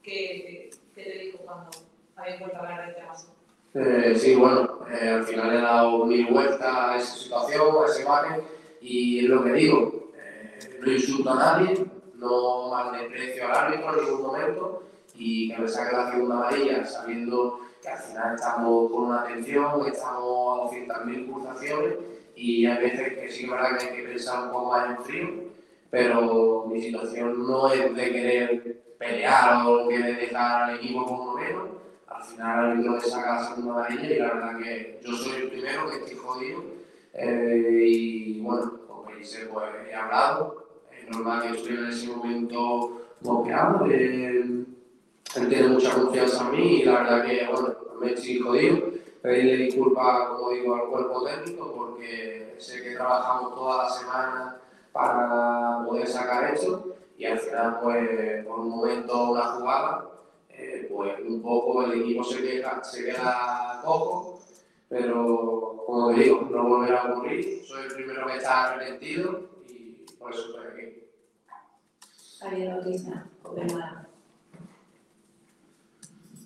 ¿Qué, 0.04 0.70
qué 0.96 1.04
te 1.04 1.18
dijo 1.20 1.38
cuando 1.40 1.70
habías 2.16 2.40
vuelto 2.40 2.58
a 2.58 2.60
hablar 2.60 2.86
del 2.86 2.96
tema? 2.96 3.14
Eh, 3.76 4.16
sí, 4.18 4.36
bueno, 4.36 4.80
eh, 4.92 5.10
al 5.10 5.24
final 5.24 5.56
he 5.56 5.62
dado 5.62 6.06
mil 6.06 6.26
vueltas 6.28 6.62
a 6.62 6.98
esa 6.98 7.16
situación, 7.16 7.76
a 7.82 7.86
esa 7.86 8.02
imagen, 8.02 8.44
y 8.82 9.20
es 9.20 9.26
lo 9.26 9.44
que 9.44 9.54
digo, 9.54 10.12
eh, 10.16 10.80
no 10.82 10.92
insulto 10.92 11.32
a 11.32 11.36
nadie, 11.36 11.86
no 12.16 12.70
maldeprecio 12.70 13.46
al 13.46 13.56
árbitro 13.56 14.00
en 14.00 14.06
ningún 14.06 14.22
momento, 14.24 14.84
y 15.16 15.54
que 15.54 15.58
me 15.60 15.68
saque 15.68 15.96
la 15.96 16.12
segunda 16.12 16.36
amarilla 16.36 16.84
sabiendo 16.86 17.60
que 17.82 17.90
al 17.90 17.98
final 17.98 18.36
estamos 18.36 18.92
con 18.92 19.04
una 19.04 19.22
atención, 19.22 19.88
estamos 19.88 20.72
a 20.72 20.76
200.000 20.76 21.32
pulsaciones, 21.32 21.94
y 22.36 22.66
hay 22.66 22.84
veces 22.84 23.18
que 23.18 23.30
sí 23.30 23.48
verdad 23.48 23.78
que 23.78 23.86
hay 23.86 23.96
que 23.98 24.10
pensar 24.10 24.46
un 24.46 24.52
poco 24.52 24.72
más 24.72 24.90
en 24.90 25.04
frío, 25.04 25.30
pero 25.90 26.66
mi 26.68 26.82
situación 26.82 27.48
no 27.48 27.72
es 27.72 27.96
de 27.96 28.12
querer 28.12 28.82
pelear 28.98 29.66
o 29.66 29.88
querer 29.88 30.18
dejar 30.20 30.70
al 30.70 30.76
equipo 30.76 31.06
como 31.06 31.36
menos, 31.36 31.70
al 32.08 32.24
final 32.24 32.66
el 32.66 32.72
árbitro 32.72 33.02
saca 33.02 33.36
la 33.36 33.48
segunda 33.48 33.74
amarilla 33.74 34.10
y 34.10 34.20
la 34.20 34.34
verdad 34.34 34.58
que 34.58 35.00
yo 35.04 35.12
soy 35.14 35.42
el 35.42 35.50
primero 35.50 35.90
que 35.90 35.98
estoy 35.98 36.16
jodido 36.16 36.64
eh, 37.14 37.84
y 37.88 38.42
bueno, 38.42 38.80
con 38.88 39.06
Pellicer 39.06 39.50
pues 39.50 39.66
he 39.90 39.96
hablado, 39.96 40.68
es 40.92 41.10
normal 41.10 41.42
que 41.42 41.58
estoy 41.58 41.76
en 41.76 41.86
ese 41.88 42.08
momento 42.08 43.02
bloqueado, 43.22 43.86
eh, 43.90 44.66
él 45.36 45.50
tiene 45.50 45.68
mucha 45.68 45.94
confianza 45.94 46.46
en 46.46 46.52
mí 46.52 46.82
y 46.82 46.84
la 46.86 47.04
verdad 47.04 47.26
que 47.26 47.48
bueno, 47.48 47.76
me 48.00 48.14
estoy 48.14 48.40
jodido, 48.40 48.78
pedirle 49.22 49.66
disculpas, 49.66 50.30
como 50.30 50.50
digo, 50.52 50.76
al 50.76 50.88
cuerpo 50.88 51.24
técnico, 51.24 51.74
porque 51.76 52.56
sé 52.58 52.82
que 52.82 52.96
trabajamos 52.96 53.56
toda 53.56 53.84
la 53.84 53.90
semana 53.90 54.58
para 54.92 55.86
poder 55.86 56.08
sacar 56.08 56.54
esto 56.54 56.96
y 57.18 57.26
al 57.26 57.38
final, 57.38 57.80
pues, 57.84 58.46
por 58.46 58.60
un 58.62 58.70
momento, 58.70 59.32
una 59.32 59.44
jugada, 59.44 60.10
eh, 60.50 60.88
pues 60.90 61.20
un 61.28 61.42
poco 61.42 61.84
el 61.84 62.02
equipo 62.02 62.24
se 62.24 62.42
queda, 62.42 62.84
se 62.84 63.06
queda 63.06 63.82
cojo, 63.84 64.40
pero 64.88 65.84
como 65.86 66.10
digo, 66.12 66.48
no 66.50 66.68
volverá 66.68 67.02
a 67.02 67.12
ocurrir. 67.12 67.64
Soy 67.66 67.84
el 67.84 67.94
primero 67.94 68.26
que 68.26 68.38
está 68.38 68.74
arrepentido 68.74 69.50
y 69.68 70.06
por 70.18 70.34
eso 70.34 70.46
estoy 70.50 70.68
aquí. 70.68 71.04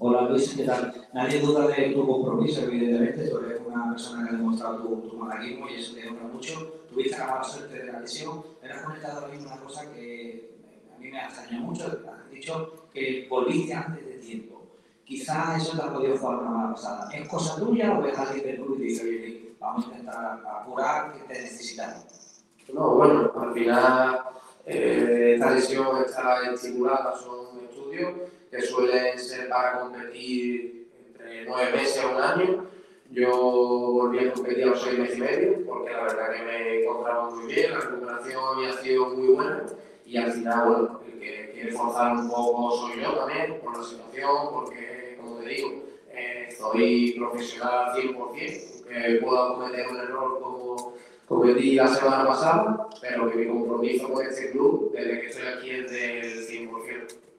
Hola 0.05 0.23
Luis, 0.23 0.53
¿qué 0.53 0.63
tal? 0.63 0.93
Nadie 1.13 1.39
duda 1.39 1.65
de 1.65 1.93
tu 1.93 2.05
compromiso, 2.05 2.63
evidentemente, 2.63 3.25
tú 3.29 3.37
eres 3.37 3.61
una 3.65 3.91
persona 3.91 4.27
que 4.27 4.35
ha 4.35 4.37
demostrado 4.37 4.79
tu, 4.79 5.07
tu 5.07 5.15
malaguismo 5.15 5.69
y 5.69 5.75
eso 5.75 5.95
te 5.95 6.09
honra 6.09 6.23
mucho. 6.23 6.81
Tuviste 6.89 7.17
la 7.17 7.27
mala 7.27 7.43
suerte 7.45 7.79
de 7.79 7.85
la 7.89 8.01
lesión, 8.01 8.43
pero 8.61 8.73
has 8.73 8.81
comentado 8.81 9.19
ahora 9.21 9.33
mismo 9.33 9.47
una 9.47 9.61
cosa 9.61 9.89
que 9.93 10.57
a 10.93 10.99
mí 10.99 11.09
me 11.09 11.17
ha 11.17 11.27
extrañado 11.29 11.63
mucho. 11.63 11.85
Has 11.85 12.29
dicho 12.29 12.89
que 12.93 13.27
volviste 13.29 13.73
antes 13.73 14.05
de 14.05 14.15
tiempo. 14.15 14.63
Quizás 15.05 15.63
eso 15.63 15.77
te 15.77 15.83
ha 15.83 15.93
podido 15.93 16.17
jugar 16.17 16.39
una 16.39 16.49
mala 16.49 16.73
pasada. 16.73 17.09
¿Es 17.13 17.29
cosa 17.29 17.55
tuya 17.55 17.97
o 17.97 18.01
ves 18.01 18.17
a 18.17 18.23
alguien 18.23 18.45
del 18.45 18.55
club 18.57 18.79
y 18.81 18.83
dice, 18.83 19.03
oye, 19.03 19.55
vamos 19.57 19.85
a 19.85 19.87
intentar 19.87 20.43
apurar 20.45 21.13
que 21.13 21.33
te 21.33 21.41
necesitamos? 21.43 22.43
No, 22.73 22.95
bueno, 22.95 23.31
al 23.39 23.53
final 23.53 24.19
eh, 24.65 25.35
esta 25.35 25.51
lesión 25.51 26.03
está 26.05 26.51
estipulada, 26.51 27.15
son 27.15 27.63
estudios 27.63 28.11
que 28.53 28.61
suelen 28.61 29.17
ser 29.17 29.49
para 29.49 29.79
competir 29.79 30.87
entre 31.07 31.45
nueve 31.45 31.71
meses 31.71 32.03
o 32.03 32.15
un 32.15 32.21
año. 32.21 32.67
Yo 33.09 33.31
volví 33.31 34.27
a 34.27 34.33
competir 34.33 34.63
a 34.63 34.67
los 34.67 34.81
seis 34.81 34.99
meses 34.99 35.17
y 35.17 35.21
medio, 35.21 35.65
porque 35.65 35.91
la 35.91 36.03
verdad 36.03 36.33
que 36.33 36.43
me 36.43 36.81
encontraba 36.83 37.29
muy 37.31 37.53
bien, 37.53 37.71
la 37.71 37.79
recuperación 37.79 38.43
había 38.55 38.73
sido 38.73 39.09
muy 39.09 39.27
buena 39.27 39.65
y 40.05 40.17
al 40.17 40.31
final, 40.31 40.67
bueno, 40.67 41.01
el 41.05 41.19
que 41.19 41.51
quiere 41.53 41.71
forzar 41.71 42.15
un 42.15 42.29
poco 42.29 42.77
soy 42.77 43.01
yo 43.01 43.13
también, 43.13 43.59
por 43.59 43.77
la 43.77 43.83
situación, 43.83 44.31
porque, 44.51 45.17
como 45.19 45.37
te 45.37 45.49
digo, 45.49 45.83
eh, 46.11 46.49
soy 46.55 47.15
profesional 47.17 47.89
al 47.89 48.01
100%, 48.01 48.15
aunque 48.15 49.19
pueda 49.21 49.47
cometer 49.47 49.87
un 49.89 49.97
error 49.97 50.39
como 50.41 50.93
cometí 51.27 51.75
la 51.75 51.87
semana 51.87 52.27
pasada, 52.27 52.89
pero 53.01 53.29
que 53.29 53.37
mi 53.37 53.47
compromiso 53.47 54.09
con 54.09 54.25
este 54.25 54.51
club, 54.51 54.91
desde 54.91 55.21
que 55.21 55.27
estoy 55.27 55.47
aquí, 55.47 55.69
es 55.71 55.91
del 55.91 56.69
100%. 56.69 57.32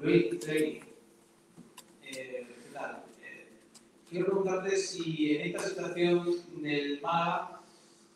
Luis, 0.00 0.40
Trey, 0.40 0.80
eh, 2.02 2.46
¿qué 2.48 2.72
tal? 2.72 3.04
Eh, 3.22 3.48
quiero 4.08 4.26
preguntarte 4.26 4.76
si 4.76 5.36
en 5.36 5.46
esta 5.48 5.68
situación 5.68 6.30
del 6.62 7.00
Málaga 7.02 7.60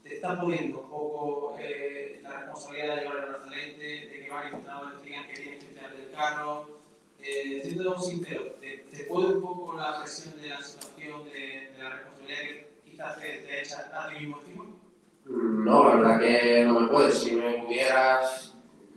te 0.02 0.14
está 0.14 0.40
poniendo 0.40 0.80
un 0.80 0.88
poco 0.88 1.56
eh, 1.60 2.20
la 2.22 2.40
responsabilidad 2.40 2.96
de 2.96 3.02
llevar 3.02 3.16
el 3.18 3.30
brazalete, 3.30 3.84
de 3.84 4.20
que 4.22 4.30
varios 4.30 4.54
entrenadores 4.54 5.02
digan 5.02 5.26
que 5.26 5.34
tienes 5.34 5.64
que 5.64 5.70
tirar 5.70 5.96
del 5.96 6.10
carro. 6.12 6.76
Eh, 7.18 7.60
siendo 7.64 7.98
sincero, 7.98 8.42
¿te, 8.60 8.86
¿te 8.92 9.04
puede 9.04 9.34
un 9.34 9.42
poco 9.42 9.76
la 9.76 10.00
presión 10.00 10.40
de 10.40 10.48
la 10.48 10.62
situación, 10.62 11.24
de, 11.24 11.72
de 11.72 11.78
la 11.82 11.90
responsabilidad 11.90 12.40
que 12.40 12.68
quizás 12.84 13.20
te, 13.20 13.26
te 13.38 13.62
echa 13.62 13.90
a 13.92 14.08
ti 14.08 14.20
mismo 14.20 14.40
encima? 14.40 14.64
No, 15.24 15.88
la 15.88 15.96
verdad 15.96 16.20
que 16.20 16.64
no 16.64 16.80
me 16.80 16.88
puedes. 16.88 17.18
Si 17.18 17.32
me 17.34 17.64
pudieras, 17.64 18.55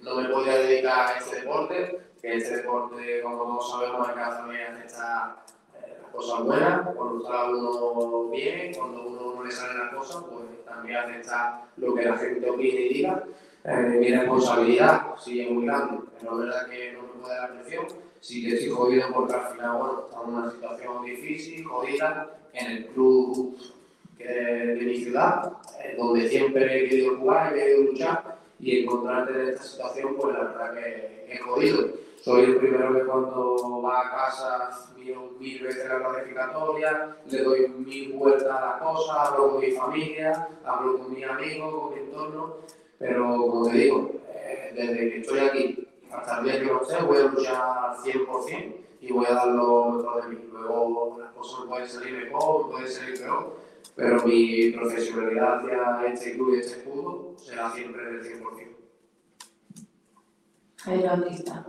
no 0.09 0.21
me 0.21 0.29
podría 0.29 0.57
dedicar 0.57 1.07
a 1.07 1.17
este 1.19 1.35
deporte, 1.37 1.99
que 2.21 2.35
este 2.35 2.57
deporte, 2.57 3.21
como 3.21 3.37
todos 3.37 3.71
sabemos, 3.71 4.07
cada 4.07 4.39
familia 4.39 4.73
acepta 4.73 5.37
eh, 5.85 5.97
cosas 6.11 6.43
buenas, 6.43 6.95
cuando 6.95 7.21
está 7.21 7.49
uno 7.49 8.29
bien, 8.29 8.73
cuando 8.73 9.05
uno 9.05 9.35
no 9.35 9.43
le 9.43 9.51
salen 9.51 9.77
las 9.77 9.93
cosas, 9.93 10.23
pues 10.29 10.65
también 10.65 10.97
acepta 10.97 11.61
lo 11.77 11.93
que 11.93 12.05
la 12.05 12.17
gente 12.17 12.49
opine 12.49 12.81
y 12.81 12.93
diga. 12.93 13.23
Eh, 13.65 13.97
mi 13.99 14.11
responsabilidad 14.11 15.01
sí 15.17 15.41
es 15.41 15.51
muy 15.51 15.65
grande, 15.65 15.99
pero 16.19 16.33
es 16.33 16.39
verdad 16.39 16.69
que 16.69 16.93
no 16.93 17.01
me 17.03 17.21
puede 17.21 17.35
dar 17.35 17.53
presión. 17.53 17.85
Sí 18.19 18.43
que 18.43 18.55
estoy 18.55 18.69
jodido 18.69 19.13
porque 19.13 19.33
al 19.33 19.53
final, 19.53 19.77
bueno, 19.77 20.05
estamos 20.07 20.27
en 20.27 20.33
una 20.33 20.51
situación 20.51 21.05
difícil, 21.05 21.63
jodida, 21.65 22.29
en 22.53 22.71
el 22.71 22.85
club 22.87 23.57
que 24.17 24.25
de 24.25 24.85
mi 24.85 24.97
ciudad, 24.97 25.53
eh, 25.81 25.95
donde 25.97 26.27
siempre 26.27 26.65
he 26.65 26.89
querido 26.89 27.17
jugar, 27.17 27.55
he 27.55 27.59
querido 27.59 27.83
luchar 27.83 28.28
y 28.59 28.83
encontrarte 28.83 29.33
en 29.33 29.49
esta 29.49 29.63
situación, 29.63 30.15
pues 30.15 30.33
la 30.33 30.43
verdad 30.43 30.73
que 30.73 31.25
es 31.29 31.41
jodido. 31.41 31.87
Soy 32.21 32.43
el 32.43 32.57
primero 32.57 32.93
que 32.93 33.05
cuando 33.05 33.81
va 33.81 34.01
a 34.01 34.11
casa 34.11 34.89
miro 34.97 35.31
mil 35.39 35.63
veces 35.63 35.87
la 35.87 35.99
clasificatoria, 35.99 37.17
le 37.29 37.43
doy 37.43 37.67
mil 37.69 38.13
vueltas 38.13 38.51
a 38.51 38.65
la 38.65 38.79
cosa, 38.79 39.23
hablo 39.23 39.51
con 39.51 39.61
mi 39.61 39.71
familia, 39.71 40.49
hablo 40.65 40.97
con 40.97 41.13
mis 41.13 41.25
amigos, 41.25 41.73
con 41.73 41.93
mi 41.93 41.99
entorno, 42.01 42.55
pero 42.97 43.37
como 43.37 43.69
te 43.69 43.77
digo, 43.77 44.11
eh, 44.33 44.73
desde 44.75 44.97
que 44.97 45.17
estoy 45.19 45.39
aquí 45.39 45.87
hasta 46.11 46.39
el 46.39 46.43
día 46.43 46.59
que 46.59 46.65
no 46.65 46.81
esté, 46.81 47.01
voy 47.03 47.17
a 47.17 47.21
luchar 47.21 47.55
al 47.55 47.97
100% 47.97 48.75
y 49.01 49.13
voy 49.13 49.25
a 49.25 49.33
dar 49.33 49.47
lo 49.47 49.91
mejor 49.91 50.23
de 50.23 50.29
mí. 50.29 50.49
Luego 50.51 51.17
las 51.21 51.31
cosas 51.31 51.65
pueden 51.69 51.87
salir 51.87 52.25
mejor, 52.25 52.69
pueden 52.69 52.87
salir 52.89 53.17
peor, 53.17 53.55
pero 53.95 54.23
mi 54.25 54.71
profesionalidad 54.71 55.59
hacia 55.59 56.13
este 56.13 56.33
club 56.33 56.55
y 56.55 56.59
este 56.59 56.81
fútbol 56.81 57.35
será 57.37 57.71
siempre 57.71 58.03
del 58.05 58.23
100%. 58.23 58.69
Javier 60.77 61.09
Bautista. 61.09 61.65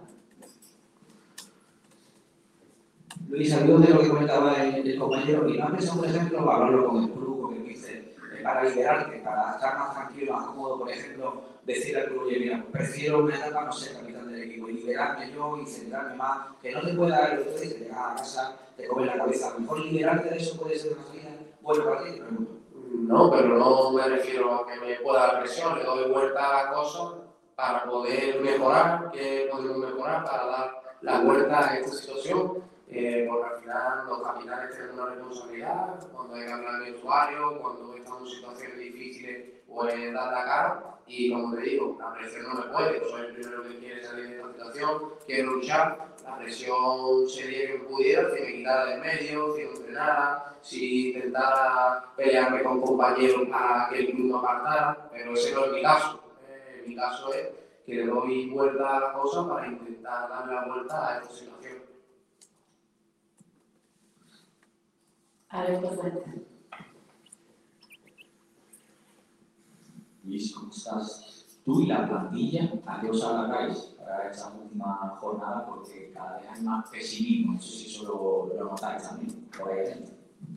Luis, 3.29 3.53
al 3.53 3.67
de 3.67 3.95
lo 3.95 4.01
que 4.01 4.09
comentaba 4.09 4.55
el, 4.63 4.87
el 4.87 4.99
compañero, 4.99 5.49
y 5.49 5.57
no 5.57 5.65
has 5.65 5.71
pensado, 5.71 6.01
por 6.01 6.09
ejemplo, 6.09 6.51
hablarlo 6.51 6.89
con 6.89 7.03
el 7.05 7.11
club, 7.11 7.43
con 7.43 7.55
el 7.55 7.63
míster, 7.63 7.97
eh, 7.97 8.43
para 8.43 8.65
liberarte, 8.65 9.19
para 9.19 9.53
estar 9.53 9.79
más 9.79 9.95
tranquilo, 9.95 10.33
más 10.33 10.47
cómodo, 10.47 10.79
por 10.81 10.91
ejemplo, 10.91 11.43
decir 11.65 11.97
al 11.97 12.07
club, 12.07 12.23
oye, 12.25 12.41
mira, 12.41 12.65
prefiero 12.73 13.25
una 13.25 13.37
etapa 13.37 13.67
no 13.67 13.79
del 13.79 13.97
equipo 14.05 14.20
y 14.47 14.73
liberarme 14.73 15.33
yo 15.33 15.59
y 15.59 15.67
centrarme 15.67 16.17
más, 16.17 16.49
que 16.63 16.73
no 16.73 16.81
te 16.83 16.95
pueda 16.95 17.21
dar 17.21 17.33
el 17.33 17.41
otro 17.41 17.61
día, 17.61 17.71
te 17.71 17.79
llegas 17.81 17.99
a 17.99 18.15
casa, 18.17 18.57
te 18.77 18.87
comes 18.87 19.07
la 19.07 19.19
cabeza, 19.19 19.49
a 19.49 19.55
lo 19.55 19.61
mejor 19.61 19.81
liberarte 19.81 20.31
de 20.31 20.37
eso 20.37 20.61
puede 20.61 20.79
ser 20.79 20.93
una 20.93 21.07
salida 21.07 21.31
buena 21.61 21.85
para 21.85 22.05
ti, 22.05 22.11
pregunto. 22.21 22.53
No, 22.93 23.31
pero 23.31 23.59
no 23.59 23.91
me 23.93 24.09
refiero 24.09 24.55
a 24.55 24.67
que 24.67 24.81
me 24.81 24.95
pueda 24.97 25.21
dar 25.21 25.41
presión, 25.41 25.79
le 25.79 25.85
doy 25.85 26.11
vuelta 26.11 26.49
a 26.49 26.65
la 26.65 26.73
cosa 26.73 27.15
para 27.55 27.85
poder 27.85 28.41
mejorar, 28.41 29.11
que 29.13 29.49
podemos 29.51 29.79
mejorar, 29.79 30.25
para 30.25 30.47
dar 30.47 30.83
la 31.03 31.21
vuelta 31.21 31.71
a 31.71 31.77
esta 31.77 31.93
situación, 31.93 32.63
eh, 32.91 33.27
porque 33.29 33.55
al 33.55 33.61
final 33.61 34.07
los 34.09 34.23
capitanes 34.23 34.75
tienen 34.75 34.95
una 34.95 35.07
responsabilidad, 35.07 36.09
cuando 36.13 36.35
hay 36.35 36.47
que 36.47 36.53
hablar 36.53 36.83
de 36.83 36.93
usuario, 36.93 37.61
cuando 37.61 37.95
estamos 37.95 38.23
en 38.23 38.37
situaciones 38.37 38.79
difíciles, 38.79 39.49
pues 39.69 40.13
dar 40.13 40.33
la 40.33 40.45
cara, 40.45 40.85
y 41.07 41.33
como 41.33 41.55
te 41.55 41.63
digo, 41.63 41.97
la 42.01 42.13
presión 42.15 42.43
no 42.45 42.55
me 42.55 42.73
puede, 42.73 43.09
soy 43.09 43.21
el 43.21 43.35
primero 43.35 43.63
que 43.63 43.79
quiere 43.79 44.05
salir 44.05 44.29
de 44.29 44.37
esta 44.37 44.53
situación, 44.53 45.15
quiero 45.27 45.53
luchar, 45.53 46.09
la 46.25 46.39
presión 46.39 47.29
sería 47.29 47.67
que 47.67 47.79
pudiera, 47.81 48.31
si 48.31 48.41
me 48.41 48.53
quitara 48.55 48.87
del 48.87 49.01
medio, 49.01 49.55
si 49.55 49.65
no 49.65 49.71
entrenara, 49.71 50.57
si 50.61 51.13
intentara 51.13 52.05
pelearme 52.17 52.63
con 52.63 52.81
compañeros 52.81 53.49
para 53.49 53.89
que 53.89 54.01
el 54.01 54.11
club 54.11 54.27
no 54.27 54.39
apartara, 54.39 55.09
pero 55.13 55.33
ese 55.33 55.55
no 55.55 55.65
es 55.65 55.73
mi 55.73 55.83
caso. 55.83 56.21
Eh, 56.49 56.85
mi 56.87 56.97
caso 56.97 57.33
es 57.33 57.49
que 57.87 57.95
le 57.95 58.07
doy 58.07 58.51
vuelta 58.51 58.97
a 58.97 59.01
la 59.01 59.13
cosa 59.13 59.49
para 59.49 59.67
intentar 59.67 60.29
darle 60.29 60.55
la 60.55 60.65
vuelta 60.67 61.09
a 61.09 61.19
esta 61.19 61.35
situación. 61.35 61.80
Alberto 65.51 65.91
Fuentes. 65.91 66.43
Luis, 70.23 70.55
¿cómo 70.55 70.71
estás? 70.71 71.61
Tú 71.65 71.81
y 71.81 71.87
la 71.87 72.07
plantilla, 72.07 72.73
¿a 72.87 73.01
qué 73.01 73.11
os 73.11 73.23
alargáis 73.25 73.97
para 73.99 74.31
esta 74.31 74.51
última 74.51 75.17
jornada? 75.21 75.67
Porque 75.67 76.13
cada 76.15 76.39
vez 76.39 76.47
hay 76.55 76.63
más 76.63 76.89
pesimismo, 76.89 77.55
no 77.55 77.61
sé 77.61 77.69
si 77.69 77.97
eso 77.97 78.05
lo, 78.05 78.55
lo 78.55 78.71
notáis 78.71 79.03
también 79.03 79.49
por 79.57 79.73
ahí. 79.73 80.05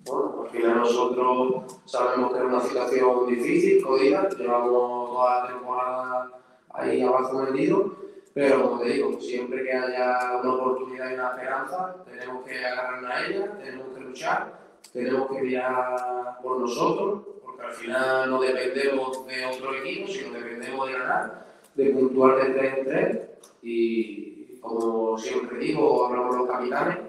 Bueno, 0.05 0.43
al 0.43 0.49
final 0.49 0.77
nosotros 0.77 1.81
sabemos 1.85 2.31
que 2.31 2.37
es 2.37 2.45
una 2.45 2.61
situación 2.61 3.27
difícil, 3.27 3.83
jodida, 3.83 4.29
llevamos 4.29 5.09
toda 5.09 5.41
la 5.41 5.47
temporada 5.47 6.31
ahí 6.69 7.01
abajo 7.01 7.39
metido, 7.39 7.95
pero 8.33 8.69
como 8.69 8.81
te 8.81 8.89
digo, 8.89 9.19
siempre 9.19 9.63
que 9.63 9.73
haya 9.73 10.39
una 10.41 10.53
oportunidad 10.53 11.09
y 11.09 11.13
una 11.15 11.29
esperanza, 11.29 11.95
tenemos 12.05 12.45
que 12.45 12.65
agarrarnos 12.65 13.11
a 13.11 13.25
ella, 13.25 13.57
tenemos 13.57 13.87
que 13.93 13.99
luchar, 14.01 14.62
tenemos 14.93 15.29
que 15.31 15.41
mirar 15.41 16.37
por 16.41 16.59
nosotros, 16.59 17.23
porque 17.43 17.63
al 17.63 17.73
final 17.73 18.29
no 18.29 18.41
dependemos 18.41 19.25
de 19.25 19.45
otro 19.45 19.75
equipo, 19.75 20.07
sino 20.07 20.31
dependemos 20.31 20.87
de 20.87 20.93
ganar, 20.93 21.45
de 21.73 21.89
puntuar 21.89 22.35
de 22.37 22.53
3 22.53 22.77
en 22.77 22.85
3 22.85 23.19
y 23.63 24.59
como 24.59 25.17
siempre 25.17 25.57
digo, 25.57 26.05
hablamos 26.05 26.37
los 26.37 26.47
capitanes, 26.47 26.99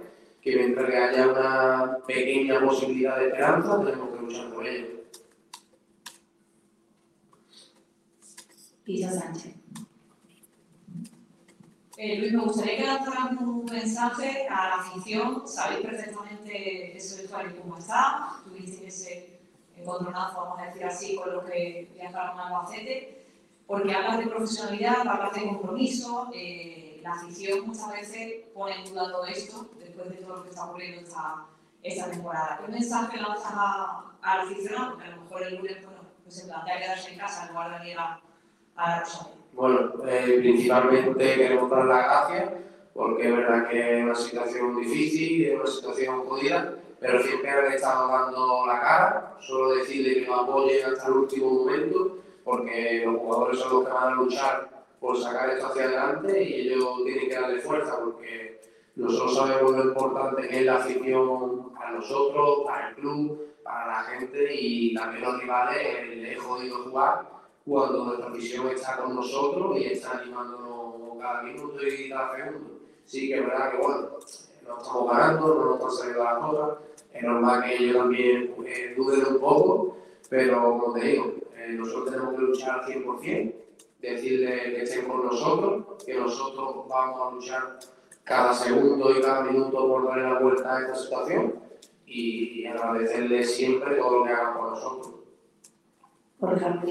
que 0.41 0.57
mientras 0.57 0.91
que 0.91 0.97
haya 0.97 1.29
una 1.29 1.99
pequeña 2.07 2.61
posibilidad 2.61 3.19
de 3.19 3.29
esperanza, 3.29 3.85
tenemos 3.85 4.11
que 4.11 4.23
luchar 4.23 4.53
por 4.53 4.67
ello. 4.67 4.87
Pisa 8.83 9.11
Sánchez. 9.11 9.64
Eh, 11.97 12.19
Luis, 12.19 12.33
me 12.33 12.43
gustaría 12.43 12.77
que 12.77 12.87
lanzaras 12.87 13.33
un 13.41 13.65
mensaje 13.67 14.49
a 14.49 14.69
la 14.69 14.75
afición, 14.77 15.47
sabéis 15.47 15.87
perfectamente 15.87 16.97
ese 16.97 17.23
vestuario 17.23 17.57
cómo 17.61 17.79
está, 17.79 18.41
tuviste 18.45 18.89
ese 18.89 19.39
encontronazo, 19.77 20.41
vamos 20.41 20.59
a 20.59 20.67
decir 20.67 20.85
así, 20.85 21.17
con 21.17 21.33
lo 21.33 21.45
que 21.45 21.89
viajaron 21.95 22.41
a 22.41 22.47
Albacete, 22.49 23.27
porque 23.65 23.95
hablas 23.95 24.19
de 24.19 24.27
profesionalidad, 24.27 25.07
hablas 25.07 25.35
de 25.35 25.47
compromiso, 25.47 26.31
eh, 26.35 26.99
la 27.01 27.13
afición 27.13 27.69
muchas 27.69 27.93
veces 27.93 28.45
pone 28.53 28.75
en 28.75 28.85
duda 28.87 29.13
todo 29.13 29.27
esto, 29.27 29.71
después 29.79 30.11
de 30.11 30.17
todo 30.17 30.37
lo 30.37 30.43
que 30.43 30.51
está 30.51 30.65
ocurriendo 30.65 31.01
esta, 31.01 31.47
esta 31.81 32.11
temporada. 32.11 32.61
¿Qué 32.61 32.73
mensaje 32.73 33.21
lanzas 33.21 33.53
a, 33.55 34.13
a 34.21 34.37
la 34.37 34.43
afición? 34.43 35.01
A 35.01 35.09
lo 35.11 35.23
mejor 35.23 35.43
el 35.45 35.57
lunes, 35.59 35.85
bueno, 35.85 36.01
pues 36.25 36.35
se 36.35 36.47
plantea 36.47 36.79
quedarse 36.79 37.13
en 37.13 37.19
casa 37.19 37.43
en 37.47 37.49
lugar 37.53 37.81
de 37.81 37.91
ir 37.91 37.99
a, 37.99 38.21
a 38.75 38.91
la 38.91 39.01
Rosalía. 39.01 39.44
Bueno, 39.55 39.93
eh, 40.05 40.37
principalmente 40.41 41.35
queremos 41.37 41.71
dar 41.71 41.85
las 41.85 42.05
gracias 42.05 42.51
porque 42.93 43.29
es 43.29 43.37
verdad 43.37 43.69
que 43.69 43.99
es 43.99 44.05
una 44.05 44.15
situación 44.15 44.77
difícil, 44.81 45.47
es 45.47 45.55
una 45.61 45.67
situación 45.67 46.25
jodida, 46.25 46.75
pero 46.99 47.23
siempre 47.23 47.51
han 47.51 47.73
estado 47.73 48.09
dando 48.09 48.67
la 48.67 48.81
cara. 48.81 49.37
Solo 49.41 49.77
decirle 49.77 50.15
que 50.15 50.27
nos 50.27 50.41
apoyen 50.41 50.87
hasta 50.87 51.07
el 51.07 51.13
último 51.13 51.51
momento, 51.51 52.19
porque 52.43 53.03
los 53.05 53.17
jugadores 53.17 53.61
son 53.61 53.73
los 53.73 53.85
que 53.85 53.93
van 53.93 54.13
a 54.13 54.17
luchar 54.17 54.69
por 54.99 55.21
sacar 55.21 55.51
esto 55.51 55.67
hacia 55.67 55.85
adelante 55.85 56.43
y 56.43 56.69
ellos 56.69 57.05
tienen 57.05 57.29
que 57.29 57.35
darle 57.35 57.61
fuerza, 57.61 57.99
porque 58.03 58.61
nosotros 58.97 59.37
sabemos 59.37 59.73
lo 59.73 59.85
importante 59.85 60.49
que 60.49 60.59
es 60.59 60.67
la 60.67 60.77
afición 60.77 61.73
para 61.75 61.93
nosotros, 61.93 62.63
para 62.67 62.89
el 62.89 62.95
club, 62.97 63.41
para 63.63 63.87
la 63.87 64.03
gente 64.05 64.49
y 64.53 64.95
también 64.95 65.25
los 65.25 65.41
rivales. 65.41 66.09
Les 66.09 66.33
he 66.33 66.37
jodido 66.37 66.85
jugar 66.85 67.35
cuando 67.65 68.05
nuestra 68.05 68.29
afición 68.29 68.69
está 68.69 68.99
con 68.99 69.15
nosotros 69.15 69.79
y 69.79 69.85
está 69.85 70.19
animándonos 70.19 70.75
cada 71.25 71.43
minuto 71.43 71.77
y 71.87 72.09
cada 72.11 72.37
segundo. 72.37 72.81
Sí 73.07 73.29
que 73.29 73.39
es 73.39 73.47
verdad 73.47 73.73
que, 73.73 73.79
bueno, 73.79 74.09
no 74.67 74.79
estamos 74.79 75.11
ganando, 75.11 75.55
no 75.55 75.65
nos 75.65 75.75
están 75.77 75.93
saliendo 75.93 76.25
las 76.25 76.39
cosas, 76.39 76.79
es 77.13 77.23
normal 77.23 77.65
que 77.65 77.77
ellos 77.77 77.97
también 77.97 78.55
eh, 78.67 78.95
duden 78.97 79.27
un 79.27 79.41
poco, 79.41 79.97
pero 80.29 80.79
como 80.79 80.93
te 80.95 81.01
digo, 81.01 81.35
eh, 81.57 81.69
nosotros 81.73 82.11
tenemos 82.11 82.35
que 82.35 82.41
luchar 82.41 82.81
al 82.81 82.87
100%, 82.87 83.55
decirle 84.01 84.75
que 84.75 84.83
estén 84.83 85.09
con 85.09 85.25
nosotros, 85.25 86.05
que 86.05 86.15
nosotros 86.15 86.89
vamos 86.89 87.21
a 87.21 87.35
luchar 87.35 87.79
cada 88.25 88.55
segundo 88.55 89.17
y 89.17 89.21
cada 89.21 89.45
minuto 89.45 89.89
por 89.89 90.07
darle 90.07 90.23
la 90.25 90.41
vuelta 90.41 90.77
a 90.77 90.81
esta 90.81 90.95
situación 90.95 91.55
y 92.07 92.67
agradecerle 92.67 93.45
siempre 93.45 93.97
todo 93.97 94.19
lo 94.19 94.25
que 94.25 94.33
hagan 94.33 94.57
por 94.57 94.71
nosotros. 94.71 95.15
Por 96.39 96.53
ejemplo, 96.55 96.91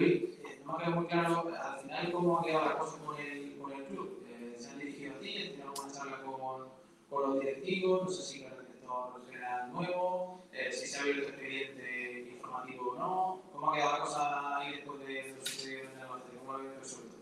Luis, 0.00 0.22
eh, 0.44 0.62
no 0.64 0.72
me 0.72 0.78
queda 0.78 0.90
muy 0.96 1.06
claro 1.06 1.48
al 1.62 1.80
final 1.80 2.12
cómo 2.12 2.38
ha 2.38 2.42
quedado 2.42 2.64
la 2.64 2.78
cosa 2.78 3.04
con 3.04 3.16
el, 3.18 3.58
con 3.58 3.72
el 3.72 3.84
club. 3.84 4.24
Eh, 4.28 4.54
¿Se 4.56 4.70
han 4.70 4.78
dirigido 4.78 5.14
a 5.14 5.18
ti? 5.18 5.36
¿Has 5.36 5.50
tenido 5.50 5.68
alguna 5.68 5.92
charla 5.92 6.22
con, 6.22 6.68
con 7.10 7.30
los 7.30 7.40
directivos? 7.40 8.02
No 8.04 8.08
sé 8.08 8.22
si 8.22 8.42
con 8.42 8.52
el 8.52 8.66
director 8.66 9.22
general 9.28 9.72
nuevo, 9.72 10.44
eh, 10.52 10.72
si 10.72 10.86
se 10.86 10.98
ha 10.98 11.02
abierto 11.02 11.28
expediente 11.28 12.30
informativo 12.32 12.92
o 12.92 12.98
no. 12.98 13.42
¿Cómo 13.52 13.70
ha 13.70 13.74
quedado 13.76 13.92
la 13.92 14.04
cosa 14.04 14.56
ahí 14.56 14.72
después 14.76 15.00
de 15.00 15.34
lo 15.36 15.46
sucedido 15.46 15.82
en 15.82 15.90
el 15.90 16.00
Albacete? 16.00 16.38
¿Cómo 16.38 16.52
lo 16.52 16.58
habéis 16.58 16.78
resuelto? 16.78 17.16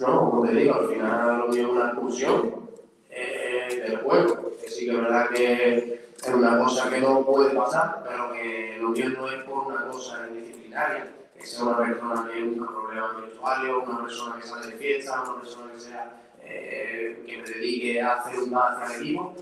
No, 0.00 0.30
como 0.30 0.46
te 0.46 0.54
digo, 0.54 0.74
al 0.74 0.88
final 0.88 1.38
lo 1.38 1.48
mío 1.48 1.62
es 1.62 1.68
una 1.68 1.86
expulsión 1.86 2.70
del 3.10 3.96
juego. 3.98 4.52
Que 4.60 4.70
sí 4.70 4.86
que 4.86 4.92
es 4.92 5.00
verdad 5.00 5.30
que 5.30 6.08
es 6.16 6.28
una 6.32 6.58
cosa 6.58 6.90
que 6.90 7.00
no 7.00 7.24
puede 7.26 7.54
pasar, 7.54 8.04
pero 8.04 8.32
que 8.32 8.78
lo 8.80 8.90
mío 8.90 9.08
no 9.10 9.30
es 9.30 9.42
por 9.42 9.66
una 9.66 9.88
cosa 9.88 10.26
disciplinaria. 10.28 11.12
Que 11.36 11.46
sea 11.46 11.64
una 11.64 11.78
persona 11.78 12.28
que 12.32 12.40
tenga 12.40 12.66
problemas 12.66 13.22
vestuario, 13.22 13.82
una 13.82 14.02
persona 14.02 14.36
que 14.36 14.46
sale 14.46 14.66
de 14.68 14.72
fiesta, 14.76 15.22
una 15.22 15.40
persona 15.40 15.72
que 15.72 15.80
sea 15.80 16.22
eh, 16.42 17.24
que 17.26 17.36
me 17.38 17.42
dedique 17.44 18.00
a 18.00 18.14
hacer 18.14 18.38
un 18.40 18.50
más 18.50 18.82
hacia 18.82 18.96
el 18.96 19.02
equipo. 19.02 19.34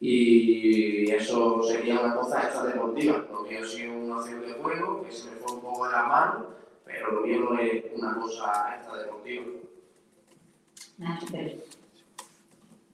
Y 0.00 1.10
eso 1.10 1.62
sería 1.62 2.00
una 2.00 2.14
cosa 2.16 2.42
extradeportiva. 2.42 3.24
Lo 3.32 3.42
mío 3.42 3.60
ha 3.62 3.66
sido 3.66 3.92
una 3.94 4.16
acción 4.20 4.42
de 4.42 4.52
juego 4.54 5.02
que 5.02 5.12
se 5.12 5.30
me 5.30 5.36
fue 5.36 5.54
un 5.56 5.60
poco 5.62 5.86
de 5.86 5.92
la 5.92 6.02
mano, 6.04 6.46
pero 6.84 7.12
lo 7.12 7.20
mío 7.22 7.40
no 7.40 7.58
es 7.58 7.84
una 7.94 8.14
cosa 8.16 8.76
extradeportiva. 8.76 9.44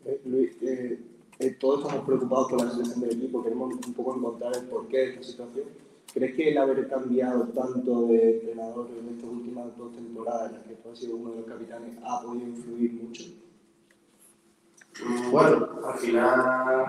Eh, 0.04 0.20
Luis, 0.24 0.56
eh, 0.62 0.98
eh, 1.38 1.50
todos 1.60 1.84
estamos 1.84 2.04
preocupados 2.04 2.50
por 2.50 2.64
la 2.64 2.70
selección 2.70 3.00
del 3.00 3.12
equipo, 3.12 3.42
queremos 3.42 3.74
un 3.74 3.94
poco 3.94 4.16
encontrar 4.16 4.56
el 4.56 4.64
porqué 4.64 4.96
de 4.98 5.10
esta 5.10 5.22
situación. 5.22 5.66
¿Crees 6.12 6.34
que 6.36 6.50
el 6.50 6.58
haber 6.58 6.88
cambiado 6.88 7.44
tanto 7.48 8.06
de 8.08 8.34
entrenador 8.34 8.88
en 8.98 9.14
estas 9.14 9.30
últimas 9.30 9.76
dos 9.78 9.92
temporadas, 9.94 10.50
en 10.50 10.58
las 10.58 10.66
que 10.66 10.74
tú 10.74 10.90
has 10.90 10.98
sido 10.98 11.16
uno 11.16 11.30
de 11.30 11.36
los 11.38 11.46
capitanes, 11.46 11.96
ha 12.04 12.20
podido 12.20 12.48
influir 12.48 12.92
mucho? 12.92 13.24
Mm, 15.02 15.30
Bueno, 15.30 15.68
al 15.86 15.98
final 15.98 16.86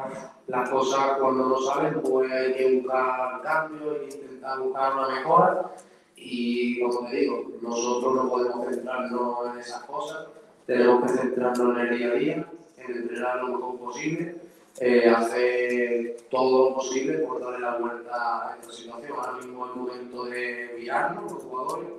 las 0.48 0.70
cosas 0.70 1.18
cuando 1.20 1.48
no 1.48 1.62
salen, 1.62 2.02
pues 2.02 2.30
hay 2.32 2.54
que 2.54 2.80
buscar 2.82 3.42
cambios, 3.42 3.98
hay 4.02 4.10
que 4.10 4.16
intentar 4.16 4.60
buscar 4.60 4.94
una 4.94 5.08
mejora. 5.08 5.72
Y 6.18 6.82
como 6.82 7.08
te 7.10 7.16
digo, 7.16 7.52
nosotros 7.62 8.16
no 8.16 8.30
podemos 8.30 8.68
centrarnos 8.68 9.54
en 9.54 9.60
esas 9.60 9.84
cosas, 9.84 10.28
tenemos 10.66 11.04
que 11.04 11.18
centrarnos 11.18 11.78
en 11.78 11.88
el 11.88 11.98
día 11.98 12.08
a 12.08 12.14
día, 12.14 12.48
en 12.78 12.92
entrenar 12.96 13.44
lo 13.44 13.58
mejor 13.58 13.80
posible, 13.80 14.36
eh, 14.80 15.08
hacer 15.08 16.18
todo 16.30 16.70
lo 16.70 16.76
posible 16.76 17.20
por 17.20 17.40
darle 17.40 17.60
la 17.60 17.78
vuelta 17.78 18.50
a 18.50 18.56
esta 18.56 18.72
situación. 18.74 19.18
Ahora 19.18 19.34
mismo 19.34 19.66
es 19.66 19.72
el 19.72 19.78
momento 19.78 20.26
de 20.26 20.76
mirarnos, 20.80 21.32
los 21.32 21.44
jugadores, 21.44 21.90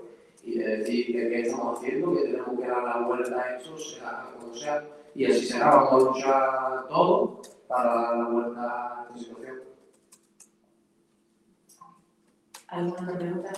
y 0.42 0.58
de 0.58 0.78
decir 0.78 1.06
que 1.06 1.28
qué 1.28 1.40
estamos 1.42 1.78
haciendo, 1.78 2.14
que 2.14 2.22
tenemos 2.22 2.60
que 2.60 2.66
dar 2.66 2.82
la 2.82 3.06
vuelta 3.06 3.40
a 3.40 3.56
esto, 3.56 3.78
sea 3.78 4.30
como 4.38 4.54
sea, 4.54 4.84
y 5.14 5.24
así 5.26 5.46
será, 5.46 5.70
vamos 5.70 5.92
a 5.92 6.06
luchar 6.10 6.88
todos 6.88 7.48
para 7.68 7.94
dar 7.94 8.16
la 8.16 8.24
vuelta 8.24 8.60
a 8.62 9.02
esta 9.04 9.18
situación. 9.18 9.60
¿Alguna 12.68 13.02
otra 13.02 13.18
pregunta? 13.18 13.52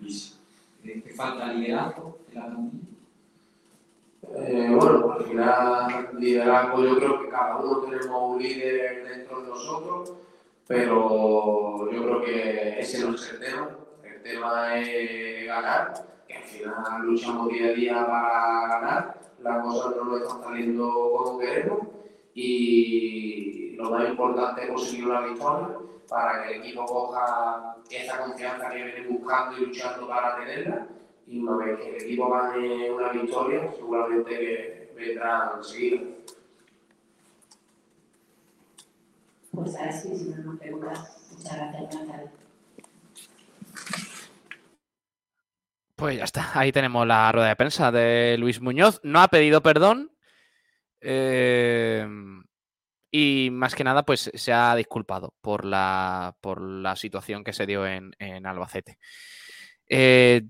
Luis, 0.00 0.38
¿crees 0.82 1.04
que 1.04 1.14
falta 1.14 1.52
liderazgo 1.52 2.18
en 2.28 2.34
la 2.34 2.46
plantilla? 2.46 2.99
Eh, 4.22 4.68
bueno, 4.70 5.12
al 5.12 5.24
final, 5.24 6.10
liderazgo, 6.18 6.84
yo 6.84 6.96
creo 6.96 7.20
que 7.20 7.28
cada 7.30 7.56
uno 7.56 7.80
tenemos 7.80 8.34
un 8.34 8.42
líder 8.42 9.08
dentro 9.08 9.40
de 9.40 9.48
nosotros, 9.48 10.12
pero 10.66 11.90
yo 11.90 12.02
creo 12.02 12.22
que 12.22 12.80
ese 12.80 13.04
no 13.04 13.14
es 13.14 13.30
el 13.32 13.40
tema. 13.40 13.70
El 14.02 14.22
tema 14.22 14.78
es 14.78 15.46
ganar, 15.46 15.94
que 16.28 16.34
al 16.34 16.42
final 16.44 17.02
luchamos 17.02 17.48
día 17.48 17.66
a 17.66 17.72
día 17.72 18.06
para 18.06 18.68
ganar, 18.68 19.20
las 19.40 19.64
cosas 19.64 19.96
no 19.96 20.04
nos 20.04 20.22
están 20.22 20.42
saliendo 20.42 20.90
como 20.90 21.38
queremos 21.38 21.78
y 22.34 23.74
lo 23.76 23.90
más 23.90 24.08
importante 24.08 24.64
es 24.64 24.68
conseguir 24.68 25.06
la 25.06 25.22
victoria 25.22 25.68
para 26.08 26.42
que 26.42 26.54
el 26.54 26.60
equipo 26.60 26.84
coja 26.84 27.76
esa 27.88 28.18
confianza 28.18 28.68
que 28.68 28.84
viene 28.84 29.08
buscando 29.08 29.56
y 29.56 29.66
luchando 29.66 30.06
para 30.06 30.36
tenerla 30.36 30.86
y 31.26 31.38
una 31.40 31.56
vez 31.64 31.78
que 31.80 31.96
el 31.96 32.02
equipo 32.02 32.30
gane 32.30 32.90
una 32.90 33.12
victoria, 33.12 33.72
seguramente 33.74 34.30
que 34.30 34.92
vendrá 34.96 35.52
enseguida. 35.56 36.02
Pues 39.52 39.76
ahora 39.76 39.92
sí, 39.92 40.16
si 40.16 40.24
no 40.30 40.36
hay 40.36 40.42
más 40.44 40.58
preguntas, 40.58 41.16
muchas 41.32 41.56
gracias, 41.56 41.82
buenas 41.96 42.06
tardes. 42.08 42.30
Pues 45.96 46.16
ya 46.16 46.24
está, 46.24 46.58
ahí 46.58 46.72
tenemos 46.72 47.06
la 47.06 47.30
rueda 47.30 47.48
de 47.48 47.56
prensa 47.56 47.92
de 47.92 48.36
Luis 48.38 48.60
Muñoz. 48.60 49.00
No 49.02 49.20
ha 49.20 49.28
pedido 49.28 49.60
perdón. 49.62 50.10
eh, 51.00 52.06
y 53.12 53.50
más 53.50 53.74
que 53.74 53.82
nada, 53.84 54.04
pues 54.04 54.30
se 54.32 54.52
ha 54.52 54.74
disculpado 54.76 55.34
por 55.40 55.64
la, 55.64 56.36
por 56.40 56.60
la 56.62 56.94
situación 56.96 57.42
que 57.42 57.52
se 57.52 57.66
dio 57.66 57.86
en, 57.86 58.12
en 58.18 58.46
Albacete. 58.46 58.98
Eh, 59.88 60.42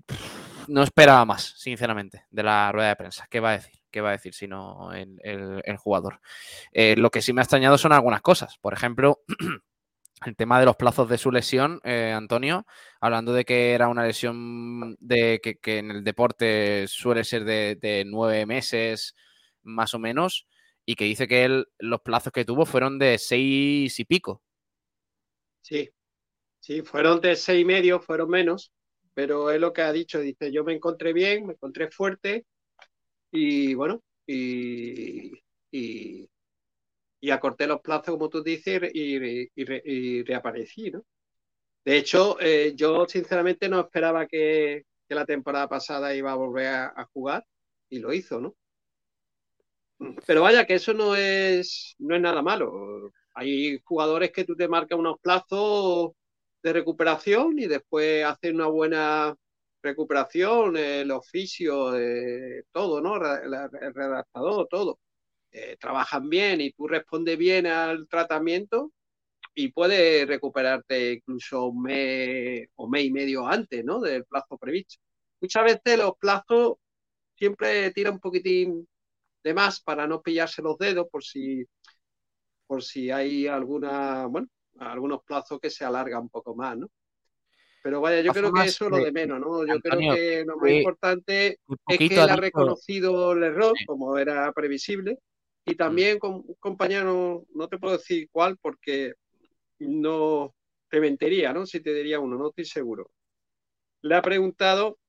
no 0.67 0.83
esperaba 0.83 1.25
más, 1.25 1.53
sinceramente, 1.57 2.25
de 2.29 2.43
la 2.43 2.71
rueda 2.71 2.89
de 2.89 2.95
prensa. 2.95 3.27
¿Qué 3.29 3.39
va 3.39 3.51
a 3.51 3.57
decir? 3.57 3.81
¿Qué 3.91 4.01
va 4.01 4.09
a 4.09 4.13
decir 4.13 4.33
si 4.33 4.47
no 4.47 4.93
el, 4.93 5.77
jugador? 5.77 6.21
Eh, 6.71 6.95
lo 6.97 7.09
que 7.09 7.21
sí 7.21 7.33
me 7.33 7.41
ha 7.41 7.43
extrañado 7.43 7.77
son 7.77 7.91
algunas 7.91 8.21
cosas. 8.21 8.57
Por 8.59 8.73
ejemplo, 8.73 9.21
el 10.25 10.35
tema 10.35 10.59
de 10.59 10.65
los 10.65 10.77
plazos 10.77 11.09
de 11.09 11.17
su 11.17 11.31
lesión, 11.31 11.81
eh, 11.83 12.13
Antonio, 12.15 12.65
hablando 12.99 13.33
de 13.33 13.43
que 13.43 13.73
era 13.73 13.89
una 13.89 14.05
lesión 14.05 14.95
de 14.99 15.39
que, 15.41 15.59
que 15.59 15.79
en 15.79 15.91
el 15.91 16.03
deporte 16.03 16.87
suele 16.87 17.23
ser 17.23 17.43
de, 17.43 17.75
de 17.75 18.03
nueve 18.05 18.45
meses, 18.45 19.15
más 19.63 19.93
o 19.93 19.99
menos, 19.99 20.47
y 20.85 20.95
que 20.95 21.05
dice 21.05 21.27
que 21.27 21.43
él, 21.45 21.67
los 21.79 22.01
plazos 22.01 22.33
que 22.33 22.45
tuvo 22.45 22.65
fueron 22.65 22.99
de 22.99 23.17
seis 23.17 23.99
y 23.99 24.05
pico. 24.05 24.41
Sí, 25.61 25.89
sí, 26.59 26.81
fueron 26.81 27.21
de 27.21 27.35
seis 27.35 27.61
y 27.61 27.65
medio, 27.65 27.99
fueron 27.99 28.29
menos, 28.29 28.73
pero 29.21 29.51
es 29.51 29.59
lo 29.61 29.71
que 29.71 29.83
ha 29.83 29.91
dicho, 29.93 30.19
dice, 30.19 30.51
yo 30.51 30.63
me 30.63 30.73
encontré 30.73 31.13
bien, 31.13 31.45
me 31.45 31.53
encontré 31.53 31.91
fuerte 31.91 32.47
y 33.31 33.75
bueno, 33.75 34.01
y, 34.25 35.31
y, 35.71 36.27
y 37.19 37.29
acorté 37.29 37.67
los 37.67 37.81
plazos, 37.81 38.15
como 38.15 38.29
tú 38.29 38.41
dices, 38.41 38.81
y, 38.93 40.23
reaparecí, 40.23 40.89
¿no? 40.89 41.05
De 41.85 41.97
hecho, 41.97 42.37
eh, 42.41 42.73
yo 42.75 43.05
sinceramente 43.07 43.69
no 43.69 43.79
esperaba 43.81 44.25
que, 44.25 44.85
que, 45.07 45.15
la 45.15 45.25
temporada 45.27 45.69
pasada 45.69 46.15
iba 46.15 46.31
a 46.31 46.35
volver 46.35 46.67
a, 46.67 46.85
a, 46.87 47.05
jugar 47.13 47.45
y 47.89 47.99
lo 47.99 48.13
hizo, 48.13 48.41
¿no? 48.41 48.55
Pero 50.25 50.41
vaya, 50.41 50.65
que 50.65 50.75
eso 50.75 50.95
no 50.95 51.15
es, 51.15 51.95
no 51.99 52.15
es 52.15 52.21
nada 52.21 52.41
malo. 52.41 53.11
Hay 53.35 53.79
jugadores 53.83 54.31
que 54.31 54.45
tú 54.45 54.55
te 54.55 54.67
marcas 54.67 54.97
unos 54.97 55.19
plazos 55.21 56.13
de 56.63 56.73
recuperación 56.73 57.57
y 57.59 57.67
después 57.67 58.25
hacen 58.25 58.55
una 58.55 58.67
buena 58.67 59.35
recuperación, 59.81 60.77
el 60.77 61.11
oficio, 61.11 61.97
eh, 61.97 62.63
todo, 62.71 63.01
¿no? 63.01 63.15
El 63.15 63.93
redactador, 63.93 64.67
todo. 64.69 64.99
Eh, 65.51 65.77
trabajan 65.79 66.29
bien 66.29 66.61
y 66.61 66.71
tú 66.71 66.87
respondes 66.87 67.37
bien 67.37 67.67
al 67.67 68.07
tratamiento 68.07 68.93
y 69.55 69.69
puedes 69.71 70.27
recuperarte 70.27 71.13
incluso 71.13 71.65
un 71.67 71.83
mes 71.83 72.69
o 72.75 72.87
mes 72.87 73.05
y 73.05 73.11
medio 73.11 73.47
antes, 73.47 73.83
¿no? 73.83 73.99
Del 73.99 74.25
plazo 74.25 74.57
previsto. 74.57 74.97
Muchas 75.41 75.63
veces 75.65 75.97
los 75.99 76.13
plazos 76.17 76.75
siempre 77.35 77.91
tiran 77.91 78.13
un 78.15 78.19
poquitín 78.19 78.87
de 79.43 79.53
más 79.53 79.81
para 79.81 80.07
no 80.07 80.21
pillarse 80.21 80.61
los 80.61 80.77
dedos 80.77 81.07
por 81.11 81.23
si 81.23 81.65
por 82.67 82.83
si 82.83 83.11
hay 83.11 83.47
alguna, 83.47 84.27
bueno, 84.27 84.47
algunos 84.81 85.23
plazos 85.23 85.59
que 85.59 85.69
se 85.69 85.85
alargan 85.85 86.23
un 86.23 86.29
poco 86.29 86.55
más, 86.55 86.77
¿no? 86.77 86.89
Pero 87.83 87.99
vaya, 87.99 88.21
yo 88.21 88.31
creo 88.31 88.53
que 88.53 88.63
eso 88.63 88.85
es 88.85 88.91
lo 88.91 88.97
de 88.97 89.11
menos, 89.11 89.39
¿no? 89.39 89.65
Yo 89.65 89.73
Antonio, 89.73 90.13
creo 90.13 90.15
que 90.15 90.45
lo 90.45 90.57
más 90.57 90.71
importante 90.71 91.59
es 91.87 91.97
que 91.97 92.13
él 92.13 92.29
ha 92.29 92.35
reconocido 92.35 93.31
el 93.33 93.43
error, 93.43 93.73
como 93.87 94.17
era 94.17 94.51
previsible, 94.51 95.17
y 95.65 95.75
también 95.75 96.19
con 96.19 96.35
un 96.35 96.55
compañero, 96.59 97.45
no 97.53 97.67
te 97.67 97.77
puedo 97.77 97.97
decir 97.97 98.29
cuál, 98.31 98.57
porque 98.57 99.13
no 99.79 100.53
te 100.89 100.99
mentiría, 100.99 101.53
¿no? 101.53 101.65
Si 101.65 101.79
te 101.79 101.93
diría 101.93 102.19
uno, 102.19 102.37
no 102.37 102.49
estoy 102.49 102.65
seguro. 102.65 103.11
Le 104.01 104.15
ha 104.15 104.21
preguntado 104.21 104.99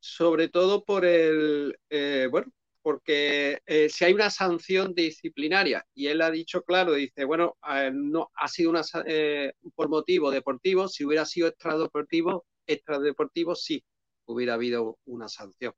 sobre 0.00 0.48
todo 0.48 0.84
por 0.84 1.04
el, 1.04 1.78
eh, 1.90 2.28
bueno, 2.30 2.52
porque 2.86 3.62
eh, 3.66 3.88
si 3.88 4.04
hay 4.04 4.12
una 4.12 4.30
sanción 4.30 4.94
disciplinaria 4.94 5.84
y 5.92 6.06
él 6.06 6.22
ha 6.22 6.30
dicho 6.30 6.62
claro, 6.62 6.92
dice, 6.92 7.24
bueno, 7.24 7.56
eh, 7.68 7.90
no 7.92 8.30
ha 8.36 8.46
sido 8.46 8.70
una, 8.70 8.82
eh, 9.06 9.54
por 9.74 9.88
motivo 9.88 10.30
deportivo, 10.30 10.86
si 10.86 11.04
hubiera 11.04 11.26
sido 11.26 11.48
extradeportivo, 11.48 12.46
extradeportivo 12.64 13.56
sí 13.56 13.82
hubiera 14.26 14.54
habido 14.54 15.00
una 15.04 15.28
sanción. 15.28 15.74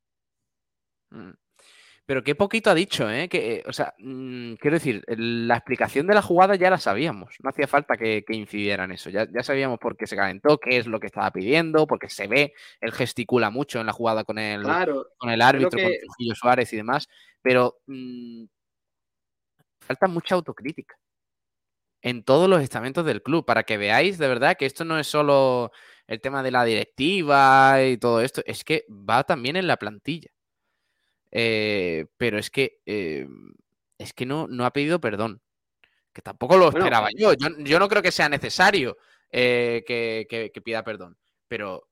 Mm. 1.09 1.31
Pero 2.09 2.23
qué 2.23 2.33
poquito 2.33 2.71
ha 2.71 2.73
dicho, 2.73 3.07
¿eh? 3.07 3.29
Que, 3.29 3.61
o 3.67 3.71
sea, 3.71 3.93
mmm, 3.99 4.55
quiero 4.55 4.77
decir, 4.77 5.03
la 5.09 5.57
explicación 5.57 6.07
de 6.07 6.15
la 6.15 6.23
jugada 6.23 6.55
ya 6.55 6.71
la 6.71 6.79
sabíamos. 6.79 7.35
No 7.43 7.51
hacía 7.51 7.67
falta 7.67 7.97
que, 7.97 8.25
que 8.25 8.33
incidiera 8.35 8.85
en 8.85 8.93
eso. 8.93 9.11
Ya, 9.11 9.27
ya, 9.31 9.43
sabíamos 9.43 9.77
por 9.77 9.95
qué 9.95 10.07
se 10.07 10.15
calentó, 10.15 10.57
qué 10.57 10.77
es 10.77 10.87
lo 10.87 10.99
que 10.99 11.05
estaba 11.05 11.29
pidiendo, 11.29 11.85
porque 11.85 12.09
se 12.09 12.25
ve, 12.25 12.55
él 12.81 12.93
gesticula 12.93 13.51
mucho 13.51 13.79
en 13.79 13.85
la 13.85 13.93
jugada 13.93 14.23
con 14.23 14.39
el, 14.39 14.63
claro, 14.63 15.05
con 15.19 15.29
el 15.29 15.39
árbitro, 15.39 15.69
que... 15.69 15.83
con 15.83 15.91
Trujillo 15.91 16.33
Suárez 16.33 16.73
y 16.73 16.77
demás. 16.77 17.07
Pero 17.43 17.77
mmm, 17.85 18.45
falta 19.79 20.07
mucha 20.07 20.33
autocrítica 20.33 20.95
en 22.01 22.23
todos 22.23 22.49
los 22.49 22.63
estamentos 22.63 23.05
del 23.05 23.21
club, 23.21 23.45
para 23.45 23.61
que 23.61 23.77
veáis 23.77 24.17
de 24.17 24.27
verdad 24.27 24.57
que 24.57 24.65
esto 24.65 24.83
no 24.83 24.97
es 24.97 25.05
solo 25.05 25.71
el 26.07 26.19
tema 26.21 26.41
de 26.41 26.49
la 26.49 26.65
directiva 26.65 27.83
y 27.83 27.99
todo 27.99 28.21
esto, 28.21 28.41
es 28.47 28.63
que 28.63 28.85
va 28.89 29.23
también 29.25 29.57
en 29.57 29.67
la 29.67 29.77
plantilla. 29.77 30.31
Eh, 31.31 32.05
pero 32.17 32.39
es 32.39 32.49
que 32.49 32.81
eh, 32.85 33.27
es 33.97 34.13
que 34.13 34.25
no, 34.25 34.47
no 34.47 34.65
ha 34.65 34.73
pedido 34.73 34.99
perdón. 34.99 35.41
Que 36.13 36.21
tampoco 36.21 36.57
lo 36.57 36.65
bueno, 36.71 36.79
esperaba 36.79 37.09
yo. 37.15 37.33
yo. 37.33 37.49
yo. 37.59 37.79
no 37.79 37.87
creo 37.87 38.01
que 38.01 38.11
sea 38.11 38.29
necesario 38.29 38.97
eh, 39.31 39.83
que, 39.85 40.25
que, 40.29 40.51
que, 40.51 40.61
pida 40.61 40.83
perdón. 40.83 41.17
Pero, 41.47 41.87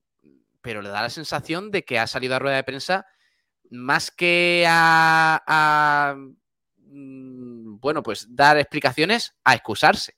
pero 0.61 0.81
le 0.81 0.89
da 0.89 1.01
la 1.01 1.09
sensación 1.09 1.71
de 1.71 1.83
que 1.83 1.99
ha 1.99 2.07
salido 2.07 2.35
a 2.35 2.39
rueda 2.39 2.55
de 2.55 2.63
prensa 2.63 3.05
más 3.69 4.11
que 4.11 4.65
a, 4.67 5.43
a 5.45 6.15
bueno, 6.89 8.01
pues 8.01 8.27
dar 8.29 8.57
explicaciones, 8.57 9.35
a 9.43 9.53
excusarse. 9.53 10.15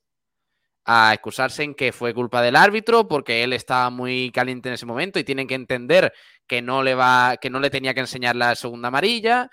A 0.92 1.12
excusarse 1.14 1.62
en 1.62 1.74
que 1.74 1.92
fue 1.92 2.12
culpa 2.12 2.42
del 2.42 2.56
árbitro 2.56 3.06
porque 3.06 3.44
él 3.44 3.52
estaba 3.52 3.90
muy 3.90 4.32
caliente 4.32 4.68
en 4.68 4.74
ese 4.74 4.86
momento 4.86 5.18
y 5.18 5.24
tienen 5.24 5.46
que 5.46 5.54
entender 5.54 6.12
que 6.48 6.62
no 6.62 6.82
le 6.82 6.94
va, 6.96 7.36
que 7.40 7.48
no 7.50 7.60
le 7.60 7.70
tenía 7.70 7.94
que 7.94 8.00
enseñar 8.00 8.34
la 8.34 8.56
segunda 8.56 8.88
amarilla, 8.88 9.50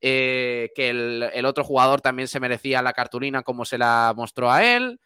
eh, 0.00 0.70
que 0.74 0.90
el, 0.90 1.30
el, 1.32 1.44
otro 1.44 1.62
jugador 1.62 2.00
también 2.00 2.26
se 2.26 2.40
merecía 2.40 2.82
la 2.82 2.92
cartulina 2.92 3.42
como 3.42 3.64
se 3.64 3.78
la 3.78 4.12
mostró 4.16 4.50
a 4.50 4.64
él 4.64 4.98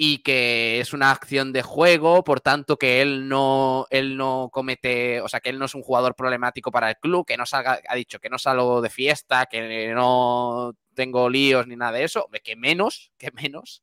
y 0.00 0.22
que 0.22 0.78
es 0.78 0.92
una 0.92 1.10
acción 1.10 1.52
de 1.52 1.62
juego, 1.62 2.22
por 2.22 2.40
tanto 2.40 2.76
que 2.76 3.02
él 3.02 3.28
no, 3.28 3.88
él 3.90 4.16
no 4.16 4.48
comete, 4.52 5.20
o 5.20 5.28
sea, 5.28 5.40
que 5.40 5.50
él 5.50 5.58
no 5.58 5.64
es 5.64 5.74
un 5.74 5.82
jugador 5.82 6.14
problemático 6.14 6.70
para 6.70 6.90
el 6.90 6.96
club, 6.98 7.26
que 7.26 7.36
no 7.36 7.44
salga, 7.44 7.80
ha 7.88 7.96
dicho 7.96 8.20
que 8.20 8.30
no 8.30 8.38
salgo 8.38 8.80
de 8.80 8.90
fiesta, 8.90 9.46
que 9.46 9.92
no 9.92 10.74
tengo 10.94 11.28
líos 11.28 11.66
ni 11.66 11.74
nada 11.74 11.90
de 11.92 12.04
eso, 12.04 12.28
que 12.44 12.54
menos, 12.54 13.10
que 13.18 13.32
menos. 13.32 13.82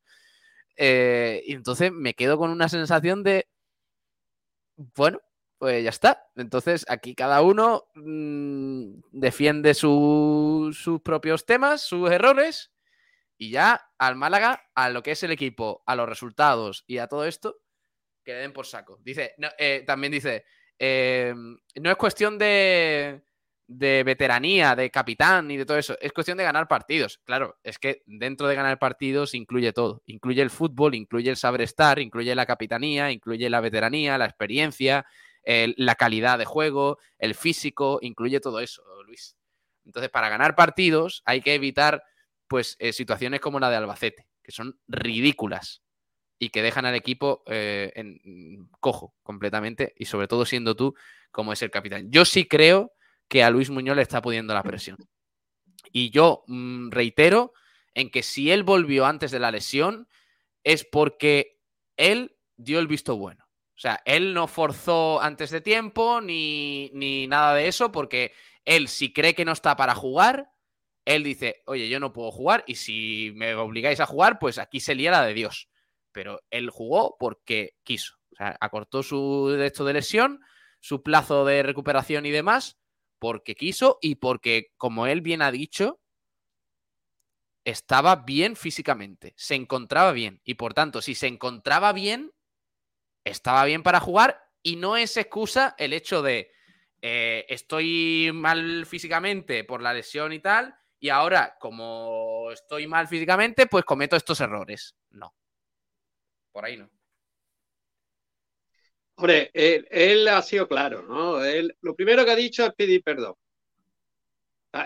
Eh, 0.76 1.42
y 1.46 1.54
entonces 1.54 1.92
me 1.92 2.14
quedo 2.14 2.38
con 2.38 2.50
una 2.50 2.70
sensación 2.70 3.24
de, 3.24 3.48
bueno, 4.76 5.22
pues 5.58 5.84
ya 5.84 5.90
está. 5.90 6.28
Entonces 6.36 6.86
aquí 6.90 7.16
cada 7.16 7.42
uno 7.42 7.86
mmm, 7.96 9.00
defiende 9.12 9.74
su, 9.74 10.76
sus 10.78 11.02
propios 11.02 11.46
temas, 11.46 11.82
sus 11.82 12.12
errores, 12.12 12.72
y 13.38 13.52
ya 13.52 13.90
al 13.98 14.16
Málaga, 14.16 14.70
a 14.76 14.90
lo 14.90 15.04
que 15.04 15.12
es 15.12 15.24
el 15.24 15.32
equipo, 15.32 15.84
a 15.86 15.96
los 15.96 16.08
resultados 16.08 16.84
y 16.88 17.00
a 17.00 17.08
todo 17.08 17.26
esto, 17.26 17.58
que 18.24 18.34
den 18.34 18.54
por 18.54 18.66
saco. 18.66 19.00
Dice, 19.04 19.36
eh, 19.58 19.84
también 19.86 20.12
dice, 20.12 20.46
eh, 20.80 21.34
no 21.36 21.92
es 21.92 21.98
cuestión 21.98 22.38
de, 22.38 23.24
de 23.68 24.04
veteranía, 24.04 24.76
de 24.76 24.92
capitán 24.92 25.50
y 25.50 25.58
de 25.58 25.66
todo 25.66 25.78
eso. 25.78 25.98
Es 26.00 26.14
cuestión 26.14 26.38
de 26.38 26.44
ganar 26.44 26.68
partidos. 26.68 27.20
Claro, 27.24 27.58
es 27.64 27.80
que 27.80 28.04
dentro 28.06 28.48
de 28.48 28.56
ganar 28.56 28.78
partidos 28.80 29.34
incluye 29.34 29.74
todo. 29.74 30.04
Incluye 30.06 30.42
el 30.42 30.50
fútbol, 30.50 30.96
incluye 30.96 31.30
el 31.30 31.38
saber 31.38 31.62
estar, 31.62 32.00
incluye 32.00 32.36
la 32.36 32.46
capitanía, 32.46 33.12
incluye 33.12 33.50
la 33.50 33.62
veteranía, 33.62 34.18
la 34.18 34.26
experiencia, 34.26 35.06
la 35.46 35.96
calidad 35.96 36.38
de 36.38 36.46
juego, 36.46 36.98
el 37.18 37.36
físico, 37.36 38.00
incluye 38.02 38.40
todo 38.40 38.60
eso, 38.60 38.84
Luis. 39.06 39.36
Entonces, 39.86 40.10
para 40.10 40.30
ganar 40.30 40.56
partidos 40.56 41.22
hay 41.26 41.42
que 41.42 41.54
evitar 41.54 42.04
pues 42.48 42.76
eh, 42.80 42.94
situaciones 42.94 43.40
como 43.40 43.60
la 43.60 43.70
de 43.70 43.78
Albacete, 43.78 44.28
que 44.44 44.52
son 44.52 44.80
ridículas 44.88 45.82
y 46.38 46.50
que 46.50 46.62
dejan 46.62 46.86
al 46.86 46.96
equipo 46.96 47.44
eh, 47.48 47.92
en 47.96 48.70
cojo 48.80 49.16
completamente 49.24 49.94
y 49.98 50.06
sobre 50.06 50.28
todo 50.28 50.46
siendo 50.46 50.76
tú 50.76 50.96
como 51.32 51.54
es 51.54 51.62
el 51.62 51.72
capitán. 51.72 52.12
Yo 52.12 52.26
sí 52.26 52.48
creo 52.48 52.95
que 53.28 53.44
a 53.44 53.50
Luis 53.50 53.70
Muñoz 53.70 53.96
le 53.96 54.02
está 54.02 54.22
pudiendo 54.22 54.54
la 54.54 54.64
presión. 54.64 54.98
Y 55.92 56.10
yo 56.10 56.44
mmm, 56.48 56.90
reitero 56.92 57.54
en 57.94 58.10
que 58.10 58.24
si 58.24 58.52
él 58.52 58.64
volvió 58.64 59.06
antes 59.06 59.32
de 59.32 59.40
la 59.40 59.52
lesión 59.52 60.08
es 60.64 60.86
porque 60.86 61.60
él 61.98 62.36
dio 62.58 62.80
el 62.80 62.88
visto 62.88 63.18
bueno. 63.18 63.46
O 63.76 63.78
sea, 63.78 64.02
él 64.06 64.34
no 64.34 64.48
forzó 64.48 65.22
antes 65.22 65.50
de 65.50 65.62
tiempo 65.62 66.22
ni, 66.22 66.90
ni 66.94 67.28
nada 67.28 67.54
de 67.56 67.68
eso 67.68 67.92
porque 67.92 68.34
él 68.64 68.88
si 68.88 69.14
cree 69.14 69.36
que 69.36 69.46
no 69.46 69.52
está 69.52 69.76
para 69.76 69.96
jugar, 69.96 70.50
él 71.06 71.24
dice, 71.24 71.62
oye, 71.66 71.88
yo 71.88 72.00
no 72.00 72.14
puedo 72.14 72.32
jugar 72.32 72.64
y 72.68 72.76
si 72.76 73.32
me 73.36 73.54
obligáis 73.56 74.00
a 74.00 74.06
jugar, 74.06 74.40
pues 74.40 74.58
aquí 74.58 74.80
se 74.80 74.96
lía 74.96 75.12
la 75.12 75.26
de 75.26 75.34
Dios. 75.34 75.70
Pero 76.12 76.42
él 76.50 76.70
jugó 76.70 77.16
porque 77.20 77.76
quiso. 77.84 78.16
O 78.32 78.36
sea, 78.38 78.58
acortó 78.60 79.04
su 79.04 79.50
derecho 79.50 79.86
de 79.86 79.94
lesión, 79.94 80.42
su 80.80 81.04
plazo 81.04 81.46
de 81.46 81.64
recuperación 81.64 82.26
y 82.26 82.32
demás, 82.32 82.80
porque 83.26 83.56
quiso 83.56 83.98
y 84.04 84.18
porque, 84.18 84.72
como 84.78 85.08
él 85.08 85.22
bien 85.22 85.42
ha 85.42 85.50
dicho, 85.50 86.00
estaba 87.64 88.18
bien 88.18 88.56
físicamente, 88.56 89.34
se 89.36 89.56
encontraba 89.56 90.12
bien. 90.12 90.42
Y 90.44 90.54
por 90.54 90.76
tanto, 90.76 91.02
si 91.02 91.16
se 91.16 91.26
encontraba 91.26 91.92
bien, 91.92 92.32
estaba 93.24 93.66
bien 93.66 93.82
para 93.82 94.00
jugar 94.00 94.40
y 94.62 94.76
no 94.76 94.96
es 94.96 95.18
excusa 95.18 95.74
el 95.80 95.94
hecho 95.94 96.22
de 96.22 96.52
eh, 97.02 97.48
estoy 97.50 98.30
mal 98.32 98.86
físicamente 98.86 99.64
por 99.64 99.82
la 99.82 99.92
lesión 99.92 100.32
y 100.32 100.38
tal, 100.38 100.76
y 101.00 101.10
ahora, 101.10 101.58
como 101.60 102.52
estoy 102.52 102.86
mal 102.86 103.08
físicamente, 103.08 103.66
pues 103.66 103.86
cometo 103.86 104.16
estos 104.16 104.40
errores. 104.40 104.96
No. 105.10 105.34
Por 106.52 106.64
ahí 106.64 106.78
no. 106.78 106.95
Hombre, 109.18 109.50
él, 109.54 109.88
él, 109.92 110.28
ha 110.28 110.42
sido 110.42 110.68
claro, 110.68 111.04
¿no? 111.04 111.44
Él, 111.44 111.76
lo 111.82 111.96
primero 111.96 112.26
que 112.26 112.32
ha 112.32 112.36
dicho 112.36 112.66
es 112.66 112.74
pedir 112.74 113.04
perdón. 113.04 113.36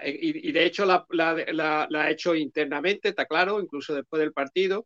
Y, 0.06 0.49
y 0.49 0.51
de 0.51 0.65
hecho 0.65 0.85
la, 0.85 1.06
la, 1.10 1.34
la, 1.51 1.88
la, 1.89 2.03
ha 2.03 2.11
hecho 2.11 2.35
internamente, 2.35 3.10
está 3.10 3.26
claro, 3.26 3.60
incluso 3.60 3.93
después 3.95 4.19
del 4.19 4.34
partido. 4.34 4.85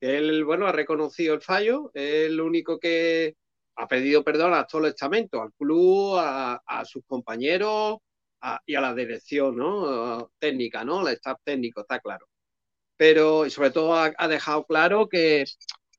Él, 0.00 0.44
bueno, 0.44 0.66
ha 0.66 0.72
reconocido 0.72 1.34
el 1.34 1.40
fallo. 1.42 1.90
Es 1.94 2.26
el 2.26 2.40
único 2.40 2.78
que 2.78 3.34
ha 3.76 3.88
pedido 3.88 4.22
perdón 4.24 4.54
a 4.54 4.64
todo 4.66 4.82
el 4.84 4.90
estamento, 4.92 5.42
al 5.42 5.52
club, 5.54 6.16
a, 6.18 6.62
a 6.66 6.84
sus 6.84 7.04
compañeros 7.06 7.98
a, 8.40 8.60
y 8.66 8.76
a 8.76 8.80
la 8.80 8.94
dirección, 8.94 9.56
¿no? 9.56 10.30
Técnica, 10.38 10.84
¿no? 10.84 11.06
El 11.08 11.14
staff 11.14 11.40
técnico, 11.44 11.80
está 11.80 11.98
claro. 12.00 12.28
pero 12.96 13.46
y 13.46 13.50
sobre 13.50 13.70
todo 13.70 13.94
ha, 13.94 14.12
ha 14.16 14.28
dejado 14.28 14.64
claro 14.66 15.08
que, 15.08 15.44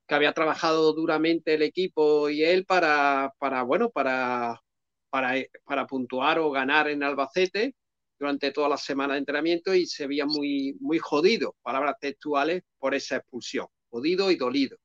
que 0.09 0.15
había 0.15 0.33
trabajado 0.33 0.91
duramente 0.93 1.53
el 1.53 1.61
equipo 1.61 2.29
y 2.31 2.43
él 2.43 2.65
para, 2.65 3.31
para 3.37 3.61
bueno, 3.61 3.91
para, 3.91 4.59
para, 5.11 5.35
para 5.63 5.85
puntuar 5.85 6.39
o 6.39 6.49
ganar 6.49 6.89
en 6.89 7.03
Albacete 7.03 7.75
durante 8.19 8.51
toda 8.51 8.69
la 8.69 8.77
semana 8.77 9.13
de 9.13 9.19
entrenamiento 9.19 9.73
y 9.73 9.85
se 9.85 10.07
veía 10.07 10.25
muy, 10.25 10.75
muy 10.79 10.97
jodido, 10.97 11.55
palabras 11.61 11.95
textuales, 12.01 12.63
por 12.79 12.95
esa 12.95 13.17
expulsión, 13.17 13.67
jodido 13.91 14.31
y 14.31 14.35
dolido. 14.35 14.77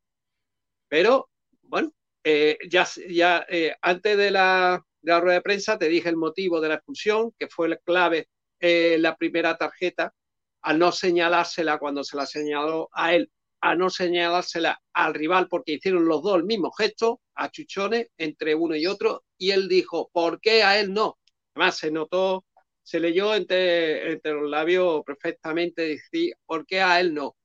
Pero, 0.88 1.30
bueno, 1.62 1.92
eh, 2.22 2.58
ya, 2.68 2.86
ya 3.08 3.46
eh, 3.48 3.74
antes 3.80 4.18
de 4.18 4.30
la, 4.30 4.84
de 5.00 5.10
la 5.10 5.20
rueda 5.20 5.36
de 5.36 5.42
prensa 5.42 5.78
te 5.78 5.88
dije 5.88 6.10
el 6.10 6.16
motivo 6.16 6.60
de 6.60 6.68
la 6.68 6.74
expulsión, 6.74 7.32
que 7.38 7.48
fue 7.48 7.70
la 7.70 7.78
clave, 7.78 8.28
eh, 8.60 8.98
la 9.00 9.16
primera 9.16 9.56
tarjeta, 9.56 10.14
al 10.60 10.78
no 10.78 10.92
señalársela 10.92 11.78
cuando 11.78 12.04
se 12.04 12.14
la 12.14 12.26
señaló 12.26 12.90
a 12.92 13.14
él, 13.14 13.30
a 13.64 13.74
no 13.74 13.88
señalársela 13.88 14.78
al 14.92 15.14
rival, 15.14 15.48
porque 15.48 15.72
hicieron 15.72 16.04
los 16.04 16.22
dos 16.22 16.36
el 16.36 16.44
mismo 16.44 16.70
gesto, 16.70 17.22
a 17.34 17.50
chuchones, 17.50 18.08
entre 18.18 18.54
uno 18.54 18.76
y 18.76 18.86
otro, 18.86 19.24
y 19.38 19.52
él 19.52 19.68
dijo, 19.68 20.10
¿por 20.12 20.38
qué 20.38 20.62
a 20.62 20.78
él 20.78 20.92
no? 20.92 21.18
Además, 21.54 21.78
se 21.78 21.90
notó, 21.90 22.44
se 22.82 23.00
leyó 23.00 23.34
entre, 23.34 24.12
entre 24.12 24.34
los 24.34 24.50
labios 24.50 25.02
perfectamente 25.06 25.80
decir, 25.80 26.34
¿por 26.44 26.66
qué 26.66 26.82
a 26.82 27.00
él 27.00 27.14
no? 27.14 27.36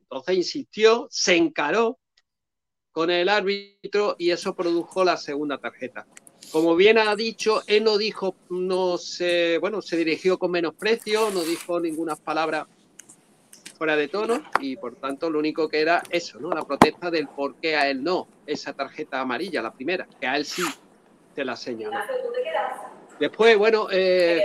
Entonces 0.00 0.36
insistió, 0.36 1.06
se 1.08 1.36
encaró 1.36 2.00
con 2.90 3.12
el 3.12 3.28
árbitro 3.28 4.16
y 4.18 4.32
eso 4.32 4.56
produjo 4.56 5.04
la 5.04 5.16
segunda 5.16 5.58
tarjeta. 5.58 6.08
Como 6.50 6.74
bien 6.74 6.98
ha 6.98 7.14
dicho, 7.14 7.62
él 7.68 7.84
no 7.84 7.98
dijo, 7.98 8.34
no 8.50 8.98
se, 8.98 9.58
bueno, 9.58 9.80
se 9.80 9.96
dirigió 9.96 10.40
con 10.40 10.50
menosprecio, 10.50 11.30
no 11.30 11.44
dijo 11.44 11.78
ninguna 11.78 12.16
palabra 12.16 12.66
fuera 13.82 13.96
de 13.96 14.06
tono 14.06 14.40
y 14.60 14.76
por 14.76 14.94
tanto 14.94 15.28
lo 15.28 15.40
único 15.40 15.68
que 15.68 15.80
era 15.80 16.00
eso, 16.08 16.38
¿no? 16.38 16.50
La 16.50 16.62
protesta 16.62 17.10
del 17.10 17.26
por 17.26 17.56
qué 17.58 17.74
a 17.74 17.90
él 17.90 18.04
no, 18.04 18.28
esa 18.46 18.72
tarjeta 18.72 19.20
amarilla, 19.20 19.60
la 19.60 19.72
primera, 19.72 20.06
que 20.20 20.26
a 20.28 20.36
él 20.36 20.44
sí 20.44 20.62
se 21.34 21.44
la 21.44 21.56
señaló. 21.56 21.98
Después, 23.18 23.58
bueno, 23.58 23.88
eh, 23.90 24.44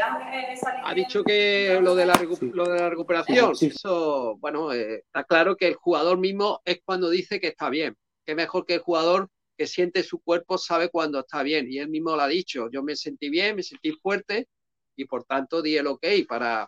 ha 0.84 0.92
dicho 0.96 1.24
que 1.24 1.80
lo 1.84 1.94
de 1.94 2.08
la, 2.08 2.16
recu- 2.16 2.52
lo 2.52 2.68
de 2.68 2.80
la 2.80 2.90
recuperación, 2.90 3.52
eso, 3.62 4.38
bueno, 4.40 4.74
eh, 4.74 5.04
está 5.06 5.24
claro 5.24 5.56
que 5.56 5.68
el 5.68 5.76
jugador 5.76 6.18
mismo 6.18 6.60
es 6.66 6.82
cuando 6.84 7.08
dice 7.08 7.40
que 7.40 7.50
está 7.50 7.70
bien. 7.70 7.96
Que 8.26 8.34
mejor 8.34 8.66
que 8.66 8.74
el 8.74 8.80
jugador 8.80 9.30
que 9.56 9.68
siente 9.68 10.02
su 10.02 10.20
cuerpo 10.20 10.58
sabe 10.58 10.90
cuando 10.90 11.20
está 11.20 11.44
bien. 11.44 11.68
Y 11.70 11.78
él 11.78 11.90
mismo 11.90 12.16
lo 12.16 12.24
ha 12.24 12.28
dicho, 12.28 12.72
yo 12.72 12.82
me 12.82 12.96
sentí 12.96 13.30
bien, 13.30 13.56
me 13.56 13.62
sentí 13.62 13.92
fuerte 13.92 14.48
y 14.96 15.06
por 15.06 15.26
tanto 15.26 15.62
di 15.62 15.78
el 15.78 15.86
ok 15.86 16.08
para, 16.28 16.68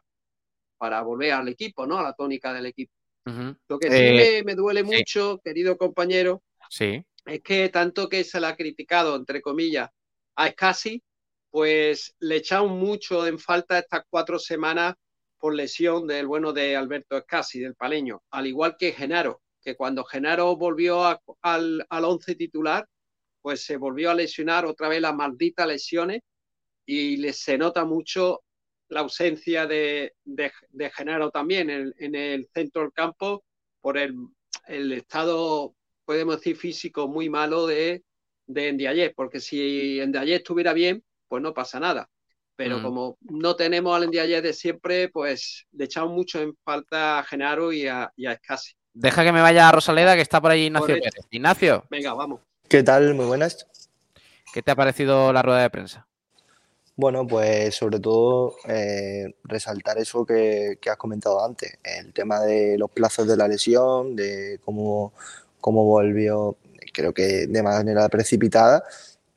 para 0.80 1.04
volver 1.04 1.34
al 1.34 1.50
equipo, 1.50 1.86
¿no? 1.86 2.00
A 2.00 2.04
la 2.04 2.14
tónica 2.14 2.54
del 2.54 2.66
equipo. 2.68 2.94
Lo 3.68 3.78
que 3.80 3.92
sí 3.92 3.98
Eh, 3.98 4.42
me, 4.44 4.54
me 4.54 4.56
duele 4.56 4.82
sí. 4.82 4.88
mucho, 4.98 5.40
querido 5.44 5.78
compañero, 5.78 6.42
Sí. 6.70 7.04
es 7.26 7.42
que 7.44 7.70
tanto 7.70 8.10
que 8.10 8.24
se 8.24 8.40
le 8.40 8.48
ha 8.48 8.56
criticado, 8.56 9.16
entre 9.16 9.42
comillas, 9.42 9.90
a 10.36 10.50
Scassi, 10.50 11.04
pues 11.52 12.16
le 12.20 12.38
echaron 12.38 12.72
mucho 12.80 13.28
en 13.28 13.38
falta 13.40 13.80
estas 13.80 14.04
cuatro 14.10 14.40
semanas 14.40 14.96
por 15.38 15.54
lesión 15.54 16.08
del 16.08 16.28
bueno 16.28 16.54
de 16.54 16.76
Alberto 16.76 17.20
Scassi, 17.20 17.60
del 17.60 17.76
paleño, 17.76 18.24
al 18.32 18.48
igual 18.48 18.76
que 18.78 18.94
Genaro, 18.94 19.42
que 19.62 19.76
cuando 19.76 20.04
Genaro 20.04 20.56
volvió 20.58 21.04
a- 21.06 21.22
al, 21.42 21.86
al 21.90 22.06
once 22.06 22.36
titular, 22.36 22.88
pues 23.42 23.64
se 23.64 23.78
volvió 23.78 24.12
a 24.12 24.16
lesionar 24.16 24.66
otra 24.66 24.90
vez 24.90 25.02
las 25.02 25.16
malditas 25.16 25.68
lesiones 25.68 26.22
y 26.86 27.18
le, 27.18 27.34
se 27.34 27.58
nota 27.58 27.86
mucho 27.86 28.42
la 28.90 29.02
ausencia 29.02 29.66
de, 29.68 30.14
de, 30.26 30.52
de 30.70 30.90
Genaro 30.92 31.30
también 31.32 31.70
en, 31.70 31.94
en 32.00 32.16
el 32.16 32.48
centro 32.54 32.82
del 32.82 32.92
campo 32.92 33.44
por 33.82 33.98
el, 33.98 34.16
el 34.68 34.92
estado, 34.92 35.74
podemos 36.06 36.38
decir, 36.38 36.58
físico 36.58 37.08
muy 37.08 37.30
malo 37.30 37.66
de, 37.68 38.04
de 38.48 38.74
Ndiaye, 38.74 39.12
porque 39.12 39.40
si 39.40 40.00
Ndiaye 40.06 40.36
estuviera 40.36 40.74
bien, 40.74 41.04
pues 41.28 41.42
no 41.42 41.54
pasa 41.54 41.80
nada. 41.80 42.10
Pero 42.56 42.80
Mm. 42.80 42.82
como 42.84 43.18
no 43.22 43.56
tenemos 43.56 43.96
al 43.96 44.08
Ndiaye 44.08 44.42
de 44.42 44.52
siempre, 44.54 45.08
pues 45.10 45.66
le 45.72 45.86
echamos 45.86 46.12
mucho 46.12 46.42
en 46.42 46.58
falta 46.66 47.20
a 47.20 47.24
Genaro 47.24 47.72
y 47.72 47.88
a, 47.88 48.12
y 48.18 48.26
a 48.26 48.36
Scassi. 48.36 48.74
Deja 48.92 49.24
que 49.24 49.32
me 49.32 49.40
vaya 49.42 49.70
a 49.70 49.72
Rosaleda, 49.72 50.16
que 50.16 50.22
está 50.22 50.42
por 50.42 50.52
ahí 50.52 50.66
Ignacio 50.66 50.88
Correcto. 50.88 51.10
Pérez. 51.12 51.28
Ignacio, 51.32 51.86
Venga, 51.90 52.14
vamos. 52.16 52.42
¿Qué 52.68 52.84
tal? 52.84 53.14
Muy 53.14 53.26
buenas. 53.26 53.66
¿qué 54.52 54.62
te 54.64 54.72
ha 54.72 54.76
parecido 54.76 55.32
la 55.32 55.42
rueda 55.44 55.62
de 55.62 55.70
prensa? 55.70 56.08
Bueno, 57.02 57.26
pues 57.26 57.76
sobre 57.76 58.00
todo 58.02 58.56
eh, 58.68 59.34
resaltar 59.46 59.98
eso 60.00 60.26
que, 60.26 60.78
que 60.82 60.90
has 60.90 60.98
comentado 60.98 61.42
antes, 61.46 61.78
el 61.82 62.12
tema 62.14 62.42
de 62.42 62.78
los 62.78 62.92
plazos 62.92 63.26
de 63.26 63.38
la 63.38 63.48
lesión, 63.48 64.18
de 64.18 64.60
cómo, 64.66 65.14
cómo 65.62 65.86
volvió, 65.86 66.58
creo 66.94 67.14
que 67.14 67.48
de 67.48 67.64
manera 67.64 68.10
precipitada. 68.10 68.84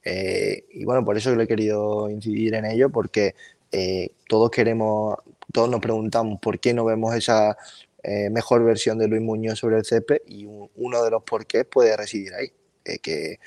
eh, 0.05 0.65
y 0.73 0.85
bueno, 0.85 1.05
por 1.05 1.17
eso 1.17 1.35
le 1.37 1.45
he 1.45 1.49
querido 1.49 2.11
incidir 2.11 2.55
en 2.55 2.65
ello, 2.65 2.91
porque 2.91 3.37
eh, 3.71 4.11
todos 4.29 4.51
queremos, 4.51 5.19
todos 5.53 5.71
nos 5.71 5.81
preguntamos 5.81 6.41
por 6.41 6.59
qué 6.59 6.75
no 6.75 6.85
vemos 6.85 7.15
esa 7.15 7.57
mejor 8.33 8.65
versión 8.65 8.99
de 8.99 9.07
Luis 9.07 9.23
Muñoz 9.23 9.61
sobre 9.61 9.77
el 9.79 9.85
césped 9.85 10.23
y 10.27 10.45
un- 10.47 10.69
uno 10.75 11.05
de 11.05 11.11
los 11.13 11.23
porqués 11.23 11.65
puede 11.67 11.97
residir 11.97 12.35
ahí. 12.35 12.49
que 13.01 13.39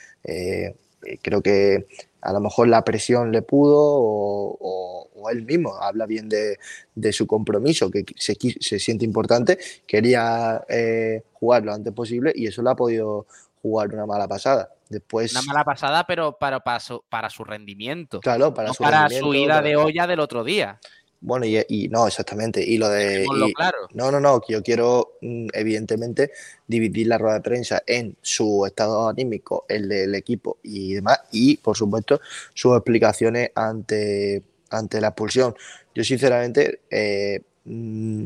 creo 1.21 1.41
que 1.41 1.87
a 2.26 2.34
lo 2.34 2.39
mejor 2.39 2.68
la 2.68 2.84
presión 2.84 3.31
le 3.31 3.41
pudo 3.41 3.77
o, 3.80 4.57
o- 4.60 5.10
o 5.15 5.30
él 5.30 5.43
mismo 5.43 5.76
habla 5.76 6.06
bien 6.06 6.27
de, 6.27 6.57
de 6.93 7.14
su 7.14 7.26
compromiso, 7.27 7.89
que 7.89 8.03
se, 8.18 8.35
siente 8.80 9.06
importante, 9.06 9.57
quería 9.88 10.64
eh, 10.68 11.23
jugar 11.34 11.64
lo 11.64 11.73
antes 11.73 11.93
posible 11.93 12.31
y 12.35 12.47
eso 12.47 12.61
le 12.61 12.69
ha 12.72 12.76
podido 12.76 13.26
jugar 13.61 13.93
una 13.93 14.06
mala 14.06 14.27
pasada. 14.27 14.69
Después, 14.89 15.31
Una 15.31 15.41
mala 15.41 15.64
pasada, 15.64 16.06
pero 16.06 16.38
para, 16.38 16.60
para, 16.60 16.80
su, 16.80 17.03
para 17.10 17.30
su 17.31 17.43
rendimiento. 17.43 18.19
claro, 18.19 18.53
para 18.53 18.68
no 18.68 18.73
su 18.76 18.84
para 18.84 18.99
rendimiento, 19.07 19.27
su 19.27 19.34
ida 19.34 19.53
para- 19.56 19.68
de 19.68 19.76
olla 19.77 20.06
del 20.07 20.19
otro 20.19 20.43
día. 20.43 20.80
Bueno, 21.21 21.45
y, 21.45 21.57
y 21.67 21.87
no, 21.87 22.07
exactamente. 22.07 22.63
Y 22.63 22.77
lo 22.77 22.89
de. 22.89 23.25
Y- 23.25 23.53
claro. 23.53 23.77
No, 23.93 24.11
no, 24.11 24.19
no, 24.19 24.41
yo 24.47 24.61
quiero, 24.61 25.13
mm, 25.21 25.47
evidentemente, 25.53 26.31
dividir 26.67 27.07
la 27.07 27.17
rueda 27.17 27.35
de 27.35 27.41
prensa 27.41 27.81
en 27.87 28.15
su 28.21 28.65
estado 28.65 29.07
anímico, 29.07 29.65
el 29.69 29.87
del 29.87 30.15
equipo 30.15 30.57
y 30.63 30.95
demás, 30.95 31.21
y 31.31 31.57
por 31.57 31.77
supuesto, 31.77 32.19
sus 32.53 32.75
explicaciones 32.75 33.51
ante, 33.55 34.43
ante 34.69 34.99
la 34.99 35.07
expulsión. 35.07 35.55
Yo, 35.93 36.03
sinceramente, 36.03 36.81
eh, 36.89 37.39
mm, 37.63 38.25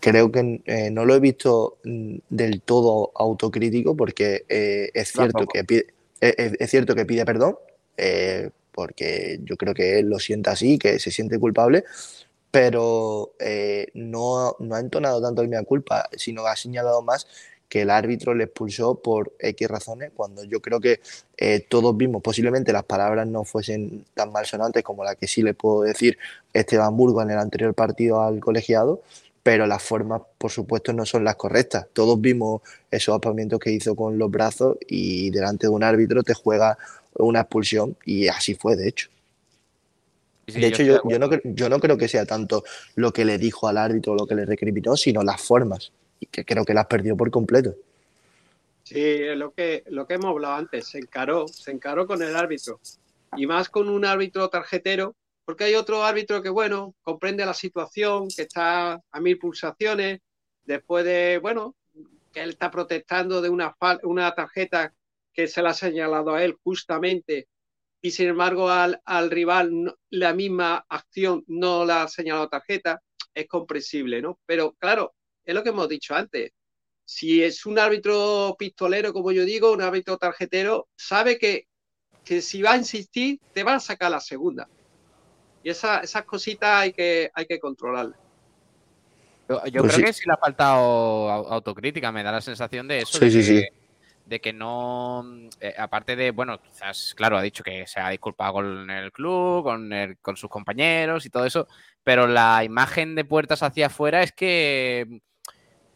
creo 0.00 0.32
que 0.32 0.62
eh, 0.64 0.90
no 0.90 1.04
lo 1.04 1.14
he 1.14 1.20
visto 1.20 1.76
mm, 1.84 2.16
del 2.30 2.62
todo 2.62 3.12
autocrítico, 3.14 3.94
porque 3.96 4.44
eh, 4.48 4.90
es 4.94 5.12
cierto 5.12 5.38
Tampoco. 5.38 5.52
que 5.52 5.64
pide, 5.64 5.86
es, 6.20 6.34
es- 6.38 6.56
es 6.58 6.70
cierto 6.70 6.94
que 6.94 7.04
pide 7.04 7.24
perdón, 7.26 7.56
eh, 7.96 8.50
porque 8.80 9.38
yo 9.44 9.58
creo 9.58 9.74
que 9.74 9.98
él 9.98 10.06
lo 10.06 10.18
siente 10.18 10.48
así, 10.48 10.78
que 10.78 10.98
se 10.98 11.10
siente 11.10 11.38
culpable, 11.38 11.84
pero 12.50 13.32
eh, 13.38 13.88
no, 13.92 14.56
ha 14.72 14.80
entonado 14.80 15.20
tanto 15.20 15.42
el 15.42 15.48
mea 15.48 15.62
culpa, 15.64 16.08
sino 16.16 16.46
ha 16.46 16.56
señalado 16.56 17.02
más 17.02 17.26
que 17.68 17.82
el 17.82 17.90
árbitro 17.90 18.34
le 18.34 18.44
expulsó 18.44 18.94
por 18.94 19.34
X 19.38 19.68
razones, 19.68 20.12
cuando 20.14 20.44
yo 20.44 20.62
creo 20.62 20.80
que 20.80 21.00
eh, 21.36 21.60
todos 21.68 21.94
vimos, 21.94 22.22
posiblemente 22.22 22.72
las 22.72 22.84
palabras 22.84 23.26
no 23.26 23.44
fuesen 23.44 24.06
tan 24.14 24.32
malsonantes 24.32 24.82
como 24.82 25.04
la 25.04 25.14
que 25.14 25.28
sí 25.28 25.42
le 25.42 25.52
puedo 25.52 25.82
decir 25.82 26.16
Esteban 26.54 26.96
Burgo 26.96 27.20
en 27.20 27.32
el 27.32 27.38
anterior 27.38 27.74
partido 27.74 28.22
al 28.22 28.40
colegiado, 28.40 29.02
pero 29.42 29.66
las 29.66 29.82
formas, 29.82 30.22
por 30.38 30.50
supuesto, 30.50 30.94
no 30.94 31.04
son 31.04 31.22
las 31.24 31.36
correctas. 31.36 31.86
Todos 31.92 32.18
vimos 32.18 32.62
esos 32.90 33.14
apamientos 33.14 33.60
que 33.60 33.72
hizo 33.72 33.94
con 33.94 34.16
los 34.16 34.30
brazos 34.30 34.78
y 34.88 35.28
delante 35.28 35.66
de 35.66 35.72
un 35.72 35.84
árbitro 35.84 36.22
te 36.22 36.32
juega 36.32 36.78
una 37.14 37.40
expulsión 37.40 37.96
y 38.04 38.28
así 38.28 38.54
fue, 38.54 38.76
de 38.76 38.88
hecho. 38.88 39.08
Sí, 40.46 40.60
de 40.60 40.66
hecho, 40.66 40.82
yo, 40.82 41.00
yo 41.08 41.18
no, 41.18 41.28
yo 41.44 41.68
no 41.68 41.78
creo 41.78 41.96
que 41.96 42.08
sea 42.08 42.26
tanto 42.26 42.64
lo 42.96 43.12
que 43.12 43.24
le 43.24 43.38
dijo 43.38 43.68
al 43.68 43.78
árbitro 43.78 44.12
o 44.12 44.16
lo 44.16 44.26
que 44.26 44.34
le 44.34 44.44
recriminó, 44.44 44.96
sino 44.96 45.22
las 45.22 45.40
formas, 45.40 45.92
y 46.18 46.26
que 46.26 46.44
creo 46.44 46.64
que 46.64 46.74
las 46.74 46.86
perdió 46.86 47.16
por 47.16 47.30
completo. 47.30 47.76
Sí, 48.82 48.98
es 48.98 49.36
lo 49.36 49.52
que, 49.52 49.84
lo 49.86 50.08
que 50.08 50.14
hemos 50.14 50.30
hablado 50.30 50.54
antes, 50.54 50.88
se 50.88 50.98
encaró, 50.98 51.46
se 51.46 51.70
encaró 51.70 52.06
con 52.06 52.20
el 52.22 52.34
árbitro. 52.34 52.80
Y 53.36 53.46
más 53.46 53.68
con 53.68 53.88
un 53.88 54.04
árbitro 54.04 54.48
tarjetero, 54.48 55.14
porque 55.44 55.64
hay 55.64 55.76
otro 55.76 56.02
árbitro 56.02 56.42
que, 56.42 56.48
bueno, 56.48 56.94
comprende 57.02 57.46
la 57.46 57.54
situación, 57.54 58.26
que 58.34 58.42
está 58.42 59.00
a 59.12 59.20
mil 59.20 59.38
pulsaciones, 59.38 60.18
después 60.64 61.04
de, 61.04 61.38
bueno, 61.40 61.76
que 62.32 62.42
él 62.42 62.50
está 62.50 62.72
protestando 62.72 63.40
de 63.40 63.48
una, 63.48 63.72
fal- 63.76 64.00
una 64.02 64.34
tarjeta 64.34 64.92
que 65.32 65.48
se 65.48 65.62
le 65.62 65.68
ha 65.68 65.74
señalado 65.74 66.34
a 66.34 66.44
él 66.44 66.56
justamente, 66.62 67.48
y 68.02 68.10
sin 68.10 68.28
embargo 68.28 68.70
al, 68.70 69.00
al 69.04 69.30
rival 69.30 69.84
no- 69.84 69.94
la 70.10 70.32
misma 70.34 70.84
acción 70.88 71.44
no 71.46 71.84
la 71.84 72.02
ha 72.04 72.08
señalado 72.08 72.48
tarjeta, 72.48 73.00
es 73.34 73.46
comprensible, 73.46 74.20
¿no? 74.22 74.38
Pero 74.46 74.72
claro, 74.78 75.14
es 75.44 75.54
lo 75.54 75.62
que 75.62 75.68
hemos 75.70 75.88
dicho 75.88 76.14
antes, 76.14 76.52
si 77.04 77.42
es 77.42 77.66
un 77.66 77.78
árbitro 77.78 78.54
pistolero, 78.58 79.12
como 79.12 79.32
yo 79.32 79.44
digo, 79.44 79.72
un 79.72 79.82
árbitro 79.82 80.16
tarjetero, 80.16 80.88
sabe 80.96 81.38
que, 81.38 81.66
que 82.24 82.40
si 82.40 82.62
va 82.62 82.72
a 82.72 82.76
insistir, 82.76 83.38
te 83.52 83.64
va 83.64 83.74
a 83.74 83.80
sacar 83.80 84.10
la 84.10 84.20
segunda. 84.20 84.68
Y 85.62 85.70
esa- 85.70 86.00
esas 86.00 86.24
cositas 86.24 86.82
hay 86.82 86.92
que, 86.92 87.30
hay 87.34 87.46
que 87.46 87.58
controlarlas. 87.58 88.18
Yo, 89.48 89.66
yo 89.66 89.82
Pues 89.82 89.92
creo 89.94 89.96
sí. 89.96 90.02
que 90.04 90.12
sí 90.12 90.22
le 90.26 90.32
ha 90.34 90.36
faltado 90.36 91.28
au- 91.28 91.46
autocrítica, 91.52 92.12
me 92.12 92.22
da 92.22 92.30
la 92.32 92.40
sensación 92.40 92.86
de 92.86 92.98
eso. 93.02 93.18
Sí, 93.18 93.24
de 93.26 93.30
sí, 93.30 93.38
que, 93.38 93.44
sí. 93.44 93.79
De 94.30 94.40
que 94.40 94.52
no. 94.52 95.24
eh, 95.60 95.74
aparte 95.76 96.14
de, 96.14 96.30
bueno, 96.30 96.62
quizás, 96.62 97.14
claro, 97.16 97.36
ha 97.36 97.42
dicho 97.42 97.64
que 97.64 97.84
se 97.88 97.98
ha 97.98 98.10
disculpado 98.10 98.52
con 98.52 98.88
el 98.88 99.10
club, 99.10 99.64
con, 99.64 99.92
el- 99.92 100.18
con 100.18 100.36
sus 100.36 100.48
compañeros 100.48 101.26
y 101.26 101.30
todo 101.30 101.44
eso, 101.44 101.66
pero 102.04 102.28
la 102.28 102.62
imagen 102.62 103.16
de 103.16 103.24
puertas 103.24 103.64
hacia 103.64 103.86
afuera 103.86 104.22
es 104.22 104.30
que, 104.30 105.20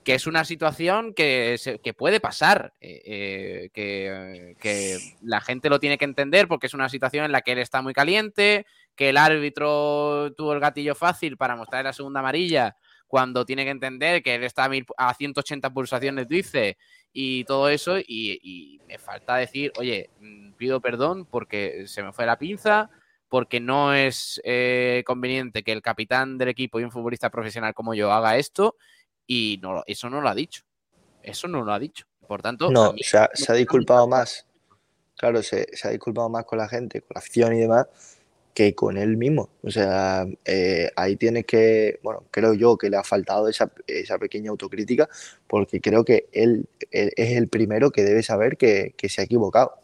que 0.03 0.15
es 0.15 0.27
una 0.27 0.45
situación 0.45 1.15
que, 1.15 1.55
se- 1.59 1.79
que 1.79 1.95
puede 1.95 2.19
pasar, 2.19 2.75
eh, 2.81 3.03
eh, 3.05 3.71
que, 3.73 4.57
que 4.61 4.99
la 5.23 5.41
gente 5.41 5.71
lo 5.71 5.79
tiene 5.79 5.97
que 5.97 6.05
entender 6.05 6.49
porque 6.49 6.67
es 6.67 6.75
una 6.75 6.89
situación 6.89 7.25
en 7.27 7.31
la 7.33 7.43
que 7.43 7.53
él 7.53 7.59
está 7.61 7.83
muy 7.83 7.95
caliente, 7.95 8.67
que 8.97 9.11
el 9.11 9.17
árbitro 9.17 10.33
tuvo 10.37 10.55
el 10.55 10.61
gatillo 10.61 10.97
fácil 10.97 11.37
para 11.37 11.55
mostrar 11.55 11.85
la 11.85 11.93
segunda 11.93 12.19
amarilla 12.19 12.77
cuando 13.15 13.45
tiene 13.45 13.63
que 13.63 13.71
entender 13.71 14.25
que 14.25 14.35
él 14.35 14.43
está 14.43 14.65
a, 14.65 14.69
mil- 14.69 14.85
a 14.97 15.15
180 15.15 15.71
pulsaciones, 15.73 16.27
dice, 16.27 16.77
y 17.13 17.45
todo 17.45 17.69
eso, 17.69 17.97
y, 18.01 18.05
y 18.43 18.81
me 18.89 18.99
falta 18.99 19.37
decir, 19.37 19.71
oye, 19.79 20.11
mm, 20.19 20.55
pido 20.55 20.81
perdón 20.81 21.25
porque 21.25 21.85
se 21.87 22.03
me 22.03 22.13
fue 22.13 22.27
la 22.27 22.37
pinza, 22.39 22.91
porque 23.29 23.61
no 23.61 23.95
es 23.95 24.41
eh, 24.43 25.05
conveniente 25.07 25.63
que 25.63 25.71
el 25.71 25.81
capitán 25.81 26.39
del 26.39 26.49
equipo 26.49 26.81
y 26.81 26.83
un 26.83 26.91
futbolista 26.91 27.31
profesional 27.31 27.73
como 27.73 27.95
yo 27.95 28.11
haga 28.11 28.37
esto, 28.37 28.75
y 29.29 29.61
no, 29.63 29.85
eso 29.87 30.11
no 30.11 30.21
lo 30.21 30.29
ha 30.29 30.35
dicho. 30.35 30.65
Eso 31.23 31.47
no 31.47 31.63
lo 31.63 31.73
ha 31.73 31.79
dicho. 31.79 32.07
Por 32.27 32.43
tanto, 32.43 32.69
No, 32.69 32.93
mí- 32.95 33.05
se 33.05 33.17
ha, 33.17 33.31
se 33.33 33.53
ha 33.53 33.55
disculpado 33.55 34.09
más. 34.09 34.45
Claro, 35.17 35.41
se, 35.45 35.69
se 35.77 35.87
ha 35.87 35.93
disculpado 35.93 36.29
más 36.29 36.45
con 36.47 36.59
la 36.59 36.67
gente, 36.67 37.01
con 37.01 37.11
la 37.15 37.21
afición 37.21 37.55
y 37.55 37.61
demás, 37.61 37.87
que 38.55 38.75
con 38.75 38.97
él 38.97 39.17
mismo. 39.17 39.51
O 39.63 39.71
sea, 39.71 40.27
eh, 40.45 40.91
ahí 40.97 41.17
tienes 41.17 41.45
que, 41.45 41.99
bueno, 42.03 42.25
creo 42.31 42.55
yo 42.55 42.79
que 42.79 42.89
le 42.89 42.97
ha 42.97 43.05
faltado 43.05 43.49
esa, 43.49 43.73
esa 43.87 44.19
pequeña 44.19 44.51
autocrítica, 44.51 45.09
porque 45.49 45.81
creo 45.81 46.05
que 46.05 46.29
él, 46.33 46.69
es 46.91 47.37
el 47.37 47.49
primero 47.49 47.91
que 47.91 48.05
debe 48.05 48.23
saber 48.23 48.57
que, 48.57 48.95
que 48.97 49.09
se 49.09 49.21
ha 49.21 49.25
equivocado. 49.25 49.75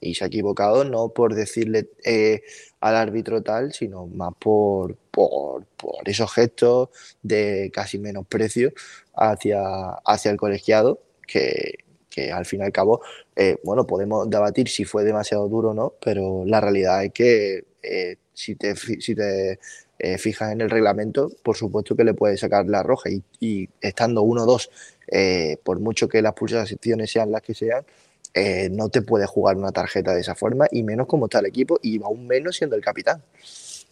Y 0.00 0.14
se 0.14 0.24
ha 0.24 0.28
equivocado 0.28 0.84
no 0.84 1.10
por 1.10 1.34
decirle 1.34 1.90
eh, 2.04 2.42
al 2.80 2.96
árbitro 2.96 3.42
tal, 3.42 3.74
sino 3.74 4.06
más 4.06 4.32
por, 4.38 4.96
por, 5.10 5.66
por 5.76 6.08
esos 6.08 6.32
gestos 6.32 6.88
de 7.22 7.70
casi 7.72 7.98
menosprecio 7.98 8.72
hacia, 9.14 9.60
hacia 10.06 10.30
el 10.30 10.38
colegiado, 10.38 11.02
que, 11.26 11.80
que 12.08 12.32
al 12.32 12.46
fin 12.46 12.60
y 12.60 12.64
al 12.64 12.72
cabo, 12.72 13.02
eh, 13.36 13.58
bueno, 13.62 13.86
podemos 13.86 14.28
debatir 14.30 14.68
si 14.68 14.86
fue 14.86 15.04
demasiado 15.04 15.48
duro 15.48 15.70
o 15.70 15.74
no, 15.74 15.94
pero 16.02 16.44
la 16.46 16.62
realidad 16.62 17.04
es 17.04 17.12
que 17.12 17.69
eh, 17.82 18.16
si 18.32 18.54
te, 18.56 18.74
si 18.76 19.14
te 19.14 19.58
eh, 20.02 20.16
fijas 20.16 20.52
en 20.52 20.62
el 20.62 20.70
reglamento, 20.70 21.30
por 21.42 21.58
supuesto 21.58 21.94
que 21.94 22.04
le 22.04 22.14
puedes 22.14 22.40
sacar 22.40 22.64
la 22.66 22.82
roja 22.82 23.10
y, 23.38 23.68
estando 23.82 24.22
1-2, 24.22 24.70
eh, 25.08 25.58
por 25.62 25.78
mucho 25.78 26.08
que 26.08 26.22
las 26.22 26.32
pulsaciones 26.32 27.10
sean 27.10 27.30
las 27.30 27.42
que 27.42 27.54
sean, 27.54 27.84
eh, 28.32 28.70
no 28.70 28.88
te 28.88 29.02
puedes 29.02 29.28
jugar 29.28 29.58
una 29.58 29.72
tarjeta 29.72 30.14
de 30.14 30.22
esa 30.22 30.34
forma 30.34 30.66
y 30.70 30.82
menos 30.84 31.06
como 31.06 31.26
está 31.26 31.40
el 31.40 31.46
equipo 31.46 31.78
y 31.82 32.02
aún 32.02 32.26
menos 32.26 32.56
siendo 32.56 32.76
el 32.76 32.82
capitán. 32.82 33.22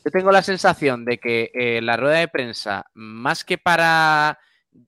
Yo 0.03 0.11
tengo 0.11 0.33
la 0.33 0.43
sensación 0.43 1.05
de 1.05 1.19
que 1.19 1.81
la 1.83 1.99
rueda 1.99 2.21
de 2.21 2.29
prensa, 2.29 2.87
más 2.95 3.45
que 3.45 3.59
para 3.59 4.39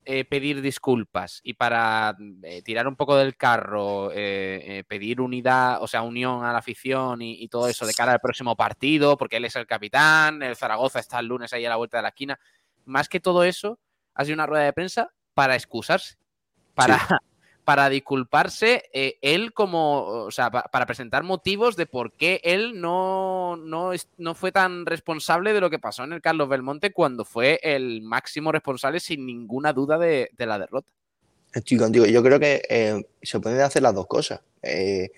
eh, 0.05 0.25
pedir 0.25 0.63
disculpas 0.63 1.41
y 1.43 1.55
para 1.55 2.17
eh, 2.43 2.63
tirar 2.63 2.89
un 2.89 2.97
poco 2.97 3.17
del 3.17 3.37
carro, 3.37 4.11
eh, 4.13 4.63
eh, 4.65 4.85
pedir 4.87 5.21
unidad, 5.21 5.83
o 5.83 5.87
sea, 5.87 6.03
unión 6.03 6.45
a 6.45 6.53
la 6.53 6.59
afición 6.59 7.23
y, 7.23 7.43
y 7.43 7.49
todo 7.49 7.69
eso 7.69 7.87
de 7.87 7.95
cara 7.95 8.13
al 8.13 8.21
próximo 8.21 8.57
partido, 8.57 9.17
porque 9.17 9.37
él 9.37 9.45
es 9.45 9.57
el 9.57 9.67
capitán, 9.67 10.43
el 10.43 10.57
Zaragoza 10.57 11.01
está 11.01 11.19
el 11.19 11.27
lunes 11.27 11.53
ahí 11.53 11.65
a 11.65 11.71
la 11.71 11.77
vuelta 11.77 11.99
de 11.99 12.03
la 12.03 12.09
esquina, 12.09 12.39
más 12.85 13.09
que 13.09 13.21
todo 13.21 13.45
eso, 13.45 13.79
ha 14.15 14.25
sido 14.25 14.35
una 14.35 14.47
rueda 14.47 14.65
de 14.65 14.73
prensa 14.73 15.13
para 15.35 15.55
excusarse, 15.55 16.17
para, 16.75 16.99
para 17.71 17.89
disculparse 17.89 18.91
eh, 18.93 19.19
él 19.23 19.53
como, 19.53 20.03
o 20.03 20.31
sea, 20.33 20.51
pa- 20.51 20.65
para 20.65 20.87
presentar 20.87 21.23
motivos 21.23 21.77
de 21.77 21.87
por 21.87 22.11
qué 22.11 22.41
él 22.43 22.81
no, 22.81 23.57
no, 23.57 23.93
no 24.19 24.35
fue 24.35 24.51
tan 24.51 24.87
responsable 24.87 25.53
de 25.53 25.61
lo 25.61 25.71
que 25.71 25.79
pasó 25.79 26.03
en 26.03 26.13
el 26.13 26.21
Carlos 26.21 26.49
Belmonte 26.49 26.93
cuando 26.93 27.25
fue 27.25 27.61
el 27.63 28.03
máximo 28.03 28.51
responsable 28.51 28.99
sin 28.99 29.25
ninguna 29.25 29.73
duda 29.73 29.99
de, 29.99 30.31
la 30.37 30.59
derrota. 30.59 30.91
Estoy 31.55 31.79
contigo. 31.79 32.07
Yo 32.07 32.25
creo 32.25 32.41
que 32.41 32.61
eh, 32.69 33.05
se 33.23 33.39
pueden 33.39 33.61
hacer 33.61 33.83
las 33.83 33.95
dos 33.95 34.09
cosas. 34.09 34.41
Eh, 34.65 35.13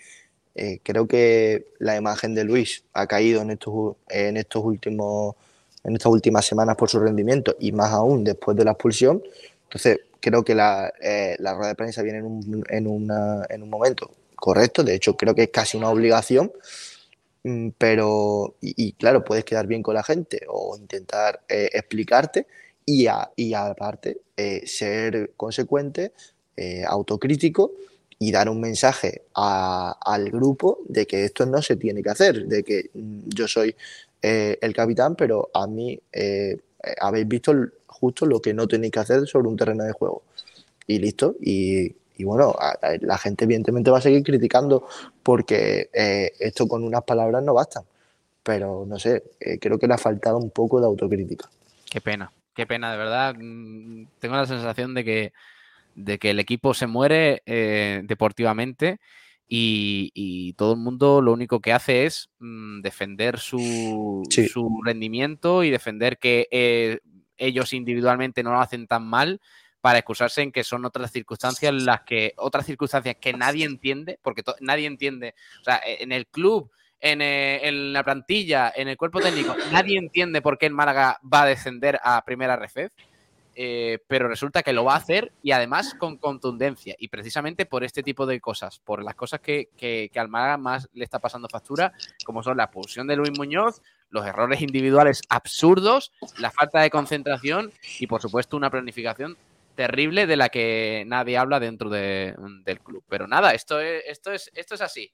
creo 0.82 1.08
que 1.08 1.68
la 1.78 1.96
imagen 1.96 2.34
de 2.34 2.44
Luis 2.44 2.84
ha 2.92 3.06
caído 3.06 3.40
en 3.40 3.52
estos, 3.52 3.96
en 4.10 4.36
estos 4.36 4.62
últimos, 4.62 5.36
en 5.84 5.94
estas 5.94 6.12
últimas 6.12 6.44
semanas 6.44 6.76
por 6.76 6.90
su 6.90 7.00
rendimiento 7.00 7.56
y 7.58 7.72
más 7.72 7.92
aún 7.92 8.24
después 8.24 8.58
de 8.58 8.66
la 8.66 8.72
expulsión. 8.72 9.22
Entonces, 9.64 10.00
creo 10.23 10.44
que 10.44 10.55
la, 10.57 10.93
eh, 11.03 11.36
la 11.40 11.55
rueda 11.55 11.70
de 11.70 11.77
prensa 11.77 12.03
viene 12.03 12.20
en 12.20 12.27
un, 12.27 12.65
en, 12.70 12.86
una- 12.89 13.47
en 13.51 13.62
un 13.65 13.70
momento 13.70 14.11
correcto. 14.36 14.85
De 14.85 14.94
hecho, 14.94 15.16
creo 15.16 15.35
que 15.35 15.44
es 15.44 15.51
casi 15.51 15.77
una 15.78 15.90
obligación. 15.90 16.53
Mm, 17.44 17.70
Pero, 17.78 18.57
y, 18.61 18.93
claro, 18.94 19.24
puedes 19.24 19.44
quedar 19.44 19.66
bien 19.66 19.82
con 19.82 19.94
la 19.94 20.03
gente 20.05 20.43
o 20.49 20.77
intentar 20.78 21.43
eh, 21.49 21.70
explicarte 21.73 22.47
y, 22.86 23.07
a- 23.07 23.31
y 23.36 23.55
aparte 23.55 24.20
eh, 24.36 24.66
ser 24.66 25.32
consecuente, 25.36 26.12
autocrítico 26.86 27.73
y 28.19 28.31
dar 28.31 28.49
un 28.49 28.61
mensaje 28.61 29.23
al 29.35 30.31
grupo 30.31 30.78
de 30.89 31.07
que 31.07 31.24
esto 31.24 31.44
no 31.47 31.61
se 31.62 31.77
tiene 31.77 32.03
que 32.03 32.11
hacer, 32.11 32.47
de 32.47 32.62
que 32.62 32.90
mm, 32.94 33.20
yo 33.28 33.49
soy 33.49 33.74
el 34.20 34.73
capitán, 34.74 35.16
pero 35.16 35.51
a 35.53 35.66
mí 35.66 36.01
habéis 37.01 37.28
visto 37.28 37.53
justo 38.02 38.26
lo 38.26 38.40
que 38.40 38.52
no 38.52 38.66
tenéis 38.66 38.90
que 38.90 38.98
hacer 38.98 39.28
sobre 39.28 39.46
un 39.46 39.56
terreno 39.56 39.84
de 39.84 39.92
juego. 39.92 40.22
Y 40.88 40.98
listo. 40.98 41.36
Y, 41.40 41.94
y 42.16 42.24
bueno, 42.24 42.52
a- 42.58 42.70
a- 42.82 42.96
la 43.00 43.16
gente 43.16 43.44
evidentemente 43.44 43.92
va 43.92 43.98
a 43.98 44.02
seguir 44.02 44.24
criticando 44.24 44.88
porque 45.22 45.88
eh, 45.92 46.32
esto 46.40 46.66
con 46.66 46.82
unas 46.82 47.04
palabras 47.04 47.44
no 47.44 47.54
bastan. 47.54 47.84
Pero 48.42 48.84
no 48.88 48.98
sé, 48.98 49.22
eh, 49.38 49.58
creo 49.60 49.78
que 49.78 49.86
le 49.86 49.94
ha 49.94 49.98
faltado 49.98 50.36
un 50.38 50.50
poco 50.50 50.80
de 50.80 50.86
autocrítica. 50.86 51.48
Qué 51.88 52.00
pena, 52.00 52.32
qué 52.56 52.66
pena, 52.66 52.90
de 52.90 52.98
verdad. 52.98 53.36
Mm, 53.38 54.06
Tengo 54.18 54.34
la 54.34 54.46
sensación 54.46 54.94
de 54.94 55.04
que, 55.04 55.32
de 55.94 56.18
que 56.18 56.30
el 56.30 56.40
equipo 56.40 56.74
se 56.74 56.88
muere 56.88 57.42
eh, 57.46 58.02
deportivamente 58.04 58.98
y, 59.48 60.10
y 60.14 60.54
todo 60.54 60.72
el 60.72 60.80
mundo 60.80 61.20
lo 61.20 61.32
único 61.32 61.60
que 61.60 61.72
hace 61.72 62.04
es 62.06 62.30
mm, 62.40 62.80
defender 62.80 63.38
su, 63.38 64.24
Sí. 64.28 64.48
su 64.48 64.80
rendimiento 64.84 65.62
y 65.62 65.70
defender 65.70 66.18
que 66.18 66.48
eh, 66.50 66.98
ellos 67.36 67.72
individualmente 67.72 68.42
no 68.42 68.52
lo 68.52 68.60
hacen 68.60 68.86
tan 68.86 69.06
mal 69.06 69.40
para 69.80 69.98
excusarse 69.98 70.42
en 70.42 70.52
que 70.52 70.64
son 70.64 70.84
otras 70.84 71.10
circunstancias 71.10 71.74
las 71.74 72.02
que 72.02 72.34
otras 72.36 72.66
circunstancias 72.66 73.16
que 73.20 73.32
nadie 73.32 73.64
entiende 73.64 74.18
porque 74.22 74.42
nadie 74.60 74.86
entiende 74.86 75.34
o 75.60 75.64
sea 75.64 75.80
en 75.84 76.12
el 76.12 76.26
club 76.26 76.70
en, 77.00 77.20
eh, 77.20 77.66
en 77.66 77.92
la 77.92 78.04
plantilla 78.04 78.72
en 78.74 78.88
el 78.88 78.96
cuerpo 78.96 79.20
técnico 79.20 79.56
nadie 79.72 79.98
entiende 79.98 80.40
por 80.40 80.56
qué 80.56 80.66
el 80.66 80.72
Málaga 80.72 81.18
va 81.22 81.42
a 81.42 81.46
descender 81.46 81.98
a 82.02 82.24
primera 82.24 82.56
refez 82.56 82.92
eh, 83.54 83.98
pero 84.06 84.28
resulta 84.28 84.62
que 84.62 84.72
lo 84.72 84.84
va 84.84 84.94
a 84.94 84.98
hacer 84.98 85.32
y 85.42 85.50
además 85.50 85.94
con 85.94 86.16
contundencia. 86.16 86.94
Y 86.98 87.09
precisamente 87.09 87.66
por 87.66 87.84
este 87.84 88.02
tipo 88.02 88.24
de 88.24 88.40
cosas, 88.40 88.78
por 88.78 89.02
las 89.02 89.14
cosas 89.14 89.40
que, 89.40 89.68
que, 89.76 90.10
que 90.12 90.20
al 90.20 90.28
Málaga 90.28 90.56
más 90.56 90.88
le 90.94 91.04
está 91.04 91.18
pasando 91.18 91.48
factura, 91.48 91.92
como 92.24 92.42
son 92.42 92.56
la 92.56 92.64
expulsión 92.64 93.06
de 93.06 93.16
Luis 93.16 93.36
Muñoz, 93.36 93.82
los 94.12 94.24
errores 94.24 94.60
individuales 94.62 95.20
absurdos, 95.28 96.12
la 96.39 96.51
falta 96.52 96.80
de 96.80 96.90
concentración 96.90 97.72
y 97.98 98.06
por 98.06 98.22
supuesto 98.22 98.56
una 98.56 98.70
planificación 98.70 99.36
terrible 99.74 100.26
de 100.26 100.36
la 100.36 100.48
que 100.51 101.02
nadie 101.06 101.36
habla 101.39 101.59
dentro 101.59 101.90
de- 101.90 102.34
del 102.64 102.78
club. 102.80 103.02
Pero 103.09 103.26
nada, 103.26 103.52
esto 103.55 103.80
es, 103.80 104.05
esto 104.06 104.30
es, 104.30 104.51
esto 104.55 104.74
es 104.76 104.80
así. 104.82 105.10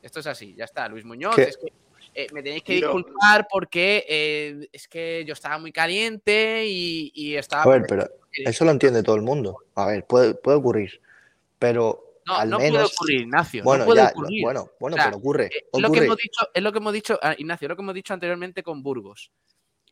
Esto 0.00 0.20
es 0.20 0.26
así, 0.28 0.54
ya 0.56 0.64
está. 0.64 0.88
Luis 0.88 1.04
Muñoz, 1.04 1.36
es 1.38 1.56
que 1.58 1.72
eh, 2.14 2.28
me 2.32 2.42
tenéis 2.42 2.62
que 2.62 2.74
disculpar 2.74 3.48
porque 3.50 4.06
eh, 4.08 4.68
es 4.72 4.86
que 4.86 5.24
yo 5.26 5.32
estaba 5.32 5.58
muy 5.58 5.72
caliente 5.72 6.64
y, 6.66 7.10
y 7.14 7.34
estaba. 7.34 7.64
A 7.64 7.68
ver, 7.68 7.82
pero 7.88 8.08
eso 8.32 8.64
lo 8.64 8.70
entiende 8.70 9.02
todo 9.02 9.16
el 9.16 9.22
mundo. 9.22 9.58
A 9.74 9.86
ver, 9.86 10.04
puede, 10.06 10.34
puede 10.34 10.56
ocurrir. 10.58 11.00
Pero 11.58 12.05
No, 12.26 12.36
al 12.36 12.50
no 12.50 12.58
menos. 12.58 12.72
puede 12.72 12.84
ocurrir, 12.84 13.20
Ignacio. 13.22 13.62
Bueno, 13.64 13.84
no 13.84 13.86
puede 13.86 14.00
ya, 14.02 14.08
ocurrir. 14.08 14.42
bueno, 14.42 14.70
bueno, 14.80 14.94
O 14.94 14.98
sea, 14.98 15.04
pero 15.06 15.16
ocurre. 15.18 15.46
eh, 15.46 15.50
Es 15.72 15.80
lo, 15.80 15.88
que 15.88 15.92
ocurre. 15.92 16.04
hemos 16.06 16.16
dicho, 16.18 16.48
es 16.52 16.62
lo 16.62 16.72
que 16.72 16.78
hemos 16.78 16.92
dicho, 16.92 17.18
ah, 17.22 17.34
Ignacio, 17.38 17.68
lo 17.68 17.76
que 17.76 17.82
hemos 17.82 17.94
dicho 17.94 18.14
anteriormente 18.14 18.62
con 18.62 18.82
Burgos. 18.82 19.30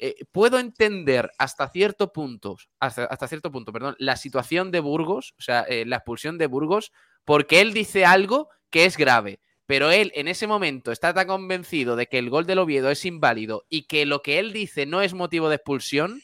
Eh, 0.01 0.17
puedo 0.33 0.59
entender 0.59 1.31
hasta 1.39 1.69
cierto 1.69 2.13
punto, 2.13 2.57
hasta, 2.81 3.05
hasta 3.05 3.29
cierto 3.29 3.53
punto, 3.53 3.73
perdón, 3.73 3.95
la 3.99 4.17
situación 4.17 4.73
de 4.73 4.81
Burgos, 4.81 5.35
o 5.39 5.43
sea, 5.43 5.63
eh, 5.63 5.85
la 5.87 5.97
expulsión 5.97 6.37
de 6.37 6.49
Burgos, 6.49 6.91
porque 7.25 7.61
él 7.61 7.73
dice 7.73 8.05
algo 8.05 8.49
que 8.71 8.87
es 8.87 8.97
grave. 8.97 9.39
Pero 9.67 9.91
él 9.93 10.11
en 10.17 10.29
ese 10.29 10.47
momento 10.47 10.91
está 10.93 11.15
tan 11.15 11.27
convencido 11.29 11.97
de 11.97 12.07
que 12.09 12.19
el 12.19 12.29
gol 12.29 12.45
del 12.45 12.59
Oviedo 12.59 12.91
es 12.91 13.05
inválido 13.07 13.65
y 13.71 13.87
que 13.87 14.05
lo 14.05 14.21
que 14.21 14.39
él 14.41 14.53
dice 14.53 14.85
no 14.85 15.01
es 15.01 15.15
motivo 15.15 15.49
de 15.49 15.55
expulsión, 15.55 16.21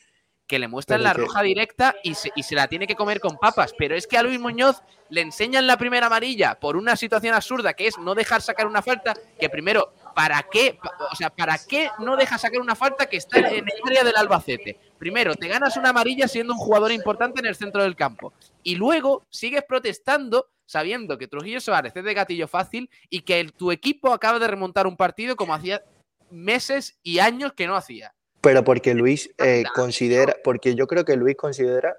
que 0.51 0.59
le 0.59 0.66
muestran 0.66 1.05
la 1.05 1.14
que- 1.14 1.20
roja 1.20 1.43
directa 1.43 1.94
y 2.02 2.14
se, 2.16 2.32
y 2.35 2.43
se 2.43 2.56
la 2.56 2.66
tiene 2.66 2.89
que 2.89 2.97
comer 2.97 3.20
con 3.20 3.36
papas. 3.39 3.72
Pero 3.78 3.94
es 3.94 4.09
que 4.09 4.18
a 4.18 4.22
Luis 4.24 4.40
Muñoz 4.40 4.82
le 5.09 5.20
enseñan 5.20 5.68
la 5.68 5.77
primera 5.77 6.06
amarilla 6.09 6.59
por 6.59 6.77
una 6.77 6.97
situación 6.97 7.35
absurda 7.35 7.72
que 7.74 7.86
es 7.86 7.97
no 7.98 8.16
dejar 8.16 8.43
sacar 8.43 8.66
una 8.66 8.82
falta 8.82 9.14
que 9.39 9.48
primero 9.48 9.93
¿para 10.12 10.43
qué? 10.51 10.77
O 11.12 11.14
sea, 11.14 11.31
¿para 11.31 11.56
qué 11.56 11.89
no 12.01 12.16
dejas 12.16 12.40
sacar 12.40 12.60
una 12.60 12.74
falta 12.74 13.06
que 13.06 13.16
está 13.16 13.39
en 13.39 13.47
el 13.68 13.72
área 13.86 14.02
del 14.02 14.16
Albacete? 14.16 14.77
Primero, 14.98 15.36
te 15.36 15.47
ganas 15.47 15.77
una 15.77 15.90
amarilla 15.90 16.27
siendo 16.27 16.52
un 16.52 16.59
jugador 16.59 16.90
importante 16.90 17.39
en 17.39 17.47
el 17.47 17.55
centro 17.55 17.85
del 17.85 17.94
campo. 17.94 18.32
Y 18.64 18.74
luego 18.74 19.24
sigues 19.31 19.62
protestando 19.68 20.48
sabiendo 20.66 21.16
que 21.16 21.28
Trujillo 21.28 21.60
Suárez 21.60 21.93
es 21.94 22.02
de 22.05 22.12
gatillo 22.14 22.48
fácil 22.48 22.90
y 23.09 23.20
que 23.22 23.39
el- 23.39 23.52
tu 23.52 23.70
equipo 23.70 24.12
acaba 24.12 24.40
de 24.40 24.48
remontar 24.48 24.89
un 24.89 24.97
partido 24.97 25.36
como 25.36 25.55
hacía 25.55 25.81
meses 26.28 26.98
y 27.05 27.20
años 27.20 27.52
que 27.52 27.66
no 27.68 27.77
hacía. 27.77 28.14
Pero 28.41 28.65
porque 28.65 28.95
Luis 28.95 29.31
eh, 29.39 29.65
considera, 29.75 30.37
porque 30.43 30.75
yo 30.75 30.87
creo 30.87 31.05
que 31.05 31.17
Luis 31.17 31.37
considera 31.37 31.97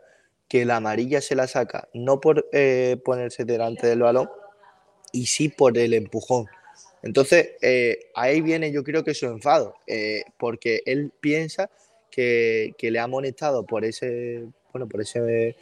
que 0.52 0.66
la 0.66 0.76
amarilla 0.76 1.22
se 1.22 1.34
la 1.34 1.48
saca 1.48 1.88
no 1.94 2.20
por 2.20 2.46
eh, 2.52 2.98
ponerse 3.06 3.46
delante 3.46 3.88
del 3.88 4.02
balón 4.02 4.30
y 5.14 5.28
sí 5.28 5.48
por 5.48 5.78
el 5.78 5.94
empujón. 5.94 6.48
Entonces, 7.04 7.52
eh, 7.62 8.10
ahí 8.16 8.42
viene 8.42 8.70
yo 8.72 8.84
creo 8.84 9.06
que 9.06 9.14
su 9.14 9.28
enfado, 9.28 9.76
eh, 9.88 10.24
porque 10.38 10.82
él 10.86 11.14
piensa 11.22 11.70
que, 12.10 12.76
que 12.78 12.92
le 12.92 13.00
ha 13.00 13.04
amonestado 13.04 13.66
por 13.66 13.86
ese, 13.86 14.46
bueno, 14.74 14.90
por 14.90 15.00
ese, 15.00 15.56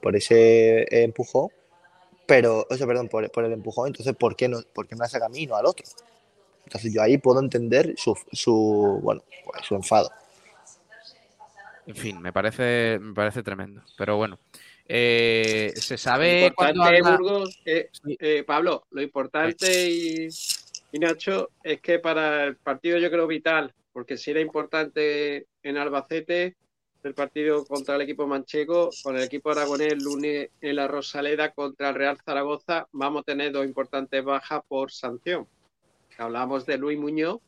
por 0.00 0.16
ese 0.16 0.86
empujón, 1.04 1.50
pero, 2.26 2.66
o 2.68 2.76
sea, 2.76 2.86
perdón, 2.86 3.08
por, 3.08 3.30
por 3.30 3.44
el 3.44 3.52
empujón, 3.52 3.88
entonces, 3.88 4.14
¿por 4.16 4.34
qué 4.34 4.48
no, 4.48 4.60
por 4.74 4.88
qué 4.88 4.96
no 4.96 5.02
la 5.04 5.08
saca 5.08 5.26
a 5.26 5.28
mí 5.28 5.42
y 5.42 5.46
no 5.46 5.54
al 5.54 5.66
otro? 5.66 5.86
Entonces, 6.64 6.92
yo 6.92 7.00
ahí 7.00 7.16
puedo 7.16 7.40
entender 7.40 7.94
su, 7.96 8.16
su 8.32 8.98
bueno, 9.02 9.22
pues, 9.44 9.64
su 9.66 9.76
enfado. 9.76 10.10
En 11.86 11.96
fin, 11.96 12.20
me 12.20 12.32
parece, 12.32 12.98
me 13.00 13.12
parece 13.14 13.42
tremendo. 13.42 13.82
Pero 13.96 14.16
bueno, 14.16 14.38
eh, 14.86 15.72
se 15.74 15.98
sabe 15.98 16.52
cuándo 16.54 16.82
habla- 16.84 17.16
Burgos, 17.16 17.60
eh, 17.64 17.90
eh, 18.18 18.44
Pablo, 18.44 18.86
lo 18.90 19.02
importante 19.02 19.88
y, 19.90 20.28
y 20.92 20.98
Nacho 20.98 21.50
es 21.62 21.80
que 21.80 21.98
para 21.98 22.44
el 22.44 22.56
partido 22.56 22.98
yo 22.98 23.10
creo 23.10 23.26
vital, 23.26 23.74
porque 23.92 24.16
si 24.16 24.30
era 24.30 24.40
importante 24.40 25.46
en 25.62 25.76
Albacete 25.76 26.56
el 27.02 27.14
partido 27.14 27.64
contra 27.64 27.96
el 27.96 28.02
equipo 28.02 28.28
manchego, 28.28 28.90
con 29.02 29.16
el 29.16 29.24
equipo 29.24 29.50
aragonés 29.50 29.92
el 29.92 30.04
lunes 30.04 30.50
en 30.60 30.76
la 30.76 30.86
Rosaleda 30.86 31.50
contra 31.50 31.88
el 31.88 31.96
Real 31.96 32.16
Zaragoza, 32.24 32.86
vamos 32.92 33.22
a 33.22 33.24
tener 33.24 33.50
dos 33.50 33.64
importantes 33.66 34.22
bajas 34.24 34.62
por 34.68 34.92
sanción. 34.92 35.48
Hablamos 36.16 36.64
de 36.64 36.78
Luis 36.78 36.96
Muñoz 36.96 37.40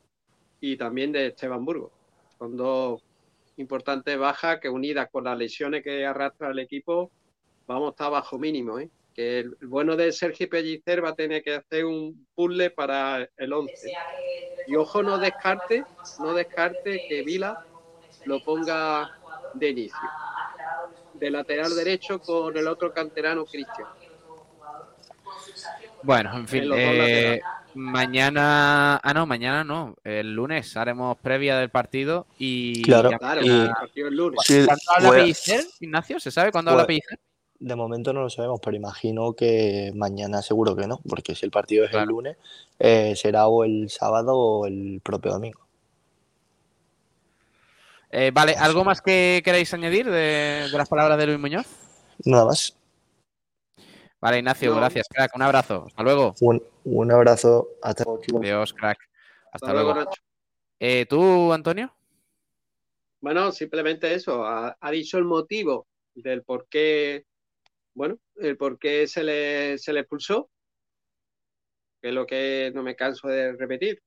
y 0.60 0.76
también 0.76 1.12
de 1.12 1.28
Esteban 1.28 1.64
Burgos. 1.64 1.92
Son 2.36 2.56
dos 2.56 3.00
importantes 3.56 4.18
bajas 4.18 4.60
que 4.60 4.68
unidas 4.68 5.08
con 5.10 5.24
las 5.24 5.38
lesiones 5.38 5.82
que 5.82 6.04
arrastra 6.04 6.50
el 6.50 6.58
equipo, 6.58 7.10
vamos 7.66 7.88
a 7.88 7.90
estar 7.90 8.10
bajo 8.10 8.38
mínimo, 8.38 8.78
¿eh? 8.78 8.88
Que 9.14 9.40
el 9.40 9.56
el 9.60 9.68
bueno 9.68 9.96
de 9.96 10.10
Sergio 10.12 10.48
Pellicer 10.48 11.04
va 11.04 11.10
a 11.10 11.14
tener 11.14 11.42
que 11.42 11.54
hacer 11.54 11.84
un 11.84 12.26
puzzle 12.34 12.70
para 12.70 13.28
el 13.36 13.52
11. 13.52 13.92
Y 14.66 14.76
ojo, 14.76 15.02
no 15.02 15.18
descarte, 15.18 15.84
no 16.18 16.34
descarte 16.34 17.06
que 17.08 17.22
Vila 17.22 17.64
lo 18.24 18.42
ponga 18.42 19.10
de 19.54 19.68
inicio. 19.68 20.08
De 21.14 21.30
lateral 21.30 21.74
derecho 21.76 22.20
con 22.20 22.56
el 22.56 22.66
otro 22.66 22.92
canterano 22.92 23.44
Cristian. 23.44 23.88
Bueno, 26.02 26.36
en 26.36 26.48
fin, 26.48 26.62
En 26.64 26.68
los 26.68 26.78
dos 26.78 26.86
eh, 26.86 26.98
laterales. 26.98 27.63
Mañana. 27.74 28.96
Ah, 29.02 29.14
no, 29.14 29.26
mañana 29.26 29.64
no. 29.64 29.96
El 30.04 30.34
lunes 30.34 30.76
haremos 30.76 31.16
previa 31.18 31.58
del 31.58 31.70
partido 31.70 32.26
y. 32.38 32.82
Claro, 32.82 33.10
ya 33.10 33.18
Claro, 33.18 33.40
mañana- 33.42 33.64
y- 33.64 33.80
partido 33.80 34.08
el 34.08 34.16
lunes. 34.16 34.40
Sí, 34.44 34.64
¿Cuándo 34.64 34.82
habla 34.96 35.08
voy 35.08 35.16
a- 35.16 35.20
Pellicer, 35.22 35.64
Ignacio? 35.80 36.20
¿Se 36.20 36.30
sabe 36.30 36.52
cuándo 36.52 36.70
habla 36.70 36.84
Pues, 36.86 36.98
Pellicer? 37.00 37.18
De 37.60 37.76
momento 37.76 38.12
no 38.12 38.22
lo 38.22 38.30
sabemos, 38.30 38.60
pero 38.62 38.76
imagino 38.76 39.32
que 39.34 39.90
mañana 39.94 40.42
seguro 40.42 40.74
que 40.76 40.86
no, 40.86 41.00
porque 41.08 41.34
si 41.34 41.46
el 41.46 41.50
partido 41.52 41.84
es 41.84 41.94
el 41.94 42.04
lunes, 42.04 42.36
eh, 42.78 43.14
será 43.16 43.46
o 43.46 43.64
el 43.64 43.88
sábado 43.88 44.36
o 44.36 44.66
el 44.66 45.00
propio 45.02 45.32
domingo. 45.32 45.60
Eh, 48.10 48.30
vale, 48.32 48.54
¿algo 48.56 48.84
más 48.84 49.00
que 49.00 49.40
queráis 49.44 49.72
añadir 49.74 50.06
de, 50.06 50.68
de 50.70 50.78
las 50.78 50.88
palabras 50.88 51.18
de 51.18 51.26
Luis 51.26 51.38
Muñoz? 51.38 51.66
Nada 52.24 52.44
más. 52.44 52.76
Vale, 54.24 54.38
Ignacio, 54.38 54.70
No. 54.70 54.76
gracias, 54.76 55.06
crack. 55.06 55.36
Un 55.36 55.42
abrazo. 55.42 55.84
Hasta 55.86 56.02
luego. 56.02 56.34
Un, 56.40 56.62
un 56.84 57.12
abrazo. 57.12 57.68
Hasta 57.82 58.04
luego. 58.04 58.40
Adiós, 58.40 58.72
crack. 58.72 58.96
Hasta, 58.98 59.50
Hasta 59.52 59.72
luego, 59.74 59.92
luego. 59.92 60.10
Nacho. 60.10 60.22
Eh, 60.80 61.04
¿Tú, 61.06 61.52
Antonio? 61.52 61.94
Bueno, 63.20 63.52
simplemente 63.52 64.14
eso. 64.14 64.42
Ha, 64.46 64.78
ha 64.80 64.90
dicho 64.90 65.18
el 65.18 65.24
motivo 65.26 65.86
del 66.14 66.42
por 66.42 66.66
qué, 66.70 67.26
bueno, 67.92 68.18
el 68.36 68.56
por 68.56 68.78
qué 68.78 69.06
se 69.06 69.22
le, 69.22 69.76
se 69.76 69.92
le 69.92 70.00
expulsó, 70.00 70.48
que 72.00 72.08
es 72.08 72.14
lo 72.14 72.24
que 72.26 72.72
no 72.74 72.82
me 72.82 72.96
canso 72.96 73.28
de 73.28 73.52
repetir, 73.52 74.00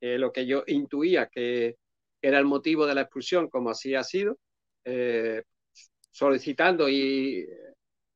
que 0.00 0.14
es 0.14 0.20
lo 0.20 0.30
que 0.32 0.46
yo 0.46 0.62
intuía 0.68 1.26
que 1.26 1.76
era 2.22 2.38
el 2.38 2.44
motivo 2.44 2.86
de 2.86 2.94
la 2.94 3.00
expulsión, 3.00 3.48
como 3.48 3.70
así 3.70 3.96
ha 3.96 4.04
sido, 4.04 4.38
eh, 4.84 5.42
solicitando 6.12 6.88
y 6.88 7.48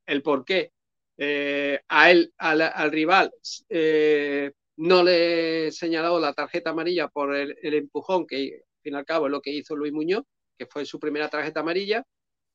el 0.07 0.23
por 0.23 0.45
qué 0.45 0.71
eh, 1.17 1.81
a 1.89 2.11
él, 2.11 2.33
al, 2.39 2.63
al 2.63 2.91
rival, 2.91 3.33
eh, 3.69 4.53
no 4.77 5.03
le 5.03 5.69
he 5.69 5.73
señalado 5.73 6.19
la 6.19 6.33
tarjeta 6.33 6.71
amarilla 6.71 7.09
por 7.09 7.35
el, 7.35 7.57
empujón, 7.63 8.27
que 8.27 8.37
al 8.37 8.83
fin 8.83 8.95
y 8.95 8.97
al 8.97 9.05
cabo 9.05 9.27
es 9.27 9.33
lo 9.33 9.41
que 9.41 9.53
hizo 9.53 9.77
Luis 9.77 9.93
Muñoz, 9.93 10.25
que 10.59 10.67
fue 10.67 10.85
su 10.85 10.99
primera 10.99 11.29
tarjeta 11.29 11.61
amarilla. 11.61 12.05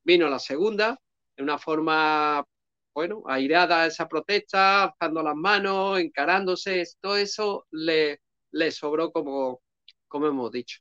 Vino 0.03 0.29
la 0.29 0.39
segunda, 0.39 0.99
de 1.37 1.43
una 1.43 1.57
forma, 1.57 2.45
bueno, 2.93 3.23
airada 3.27 3.85
esa 3.85 4.07
protesta, 4.07 4.83
alzando 4.83 5.23
las 5.23 5.35
manos, 5.35 5.99
encarándose, 5.99 6.83
todo 6.99 7.17
eso 7.17 7.65
le, 7.71 8.21
le 8.51 8.71
sobró 8.71 9.11
como, 9.11 9.61
como 10.07 10.27
hemos 10.27 10.51
dicho. 10.51 10.79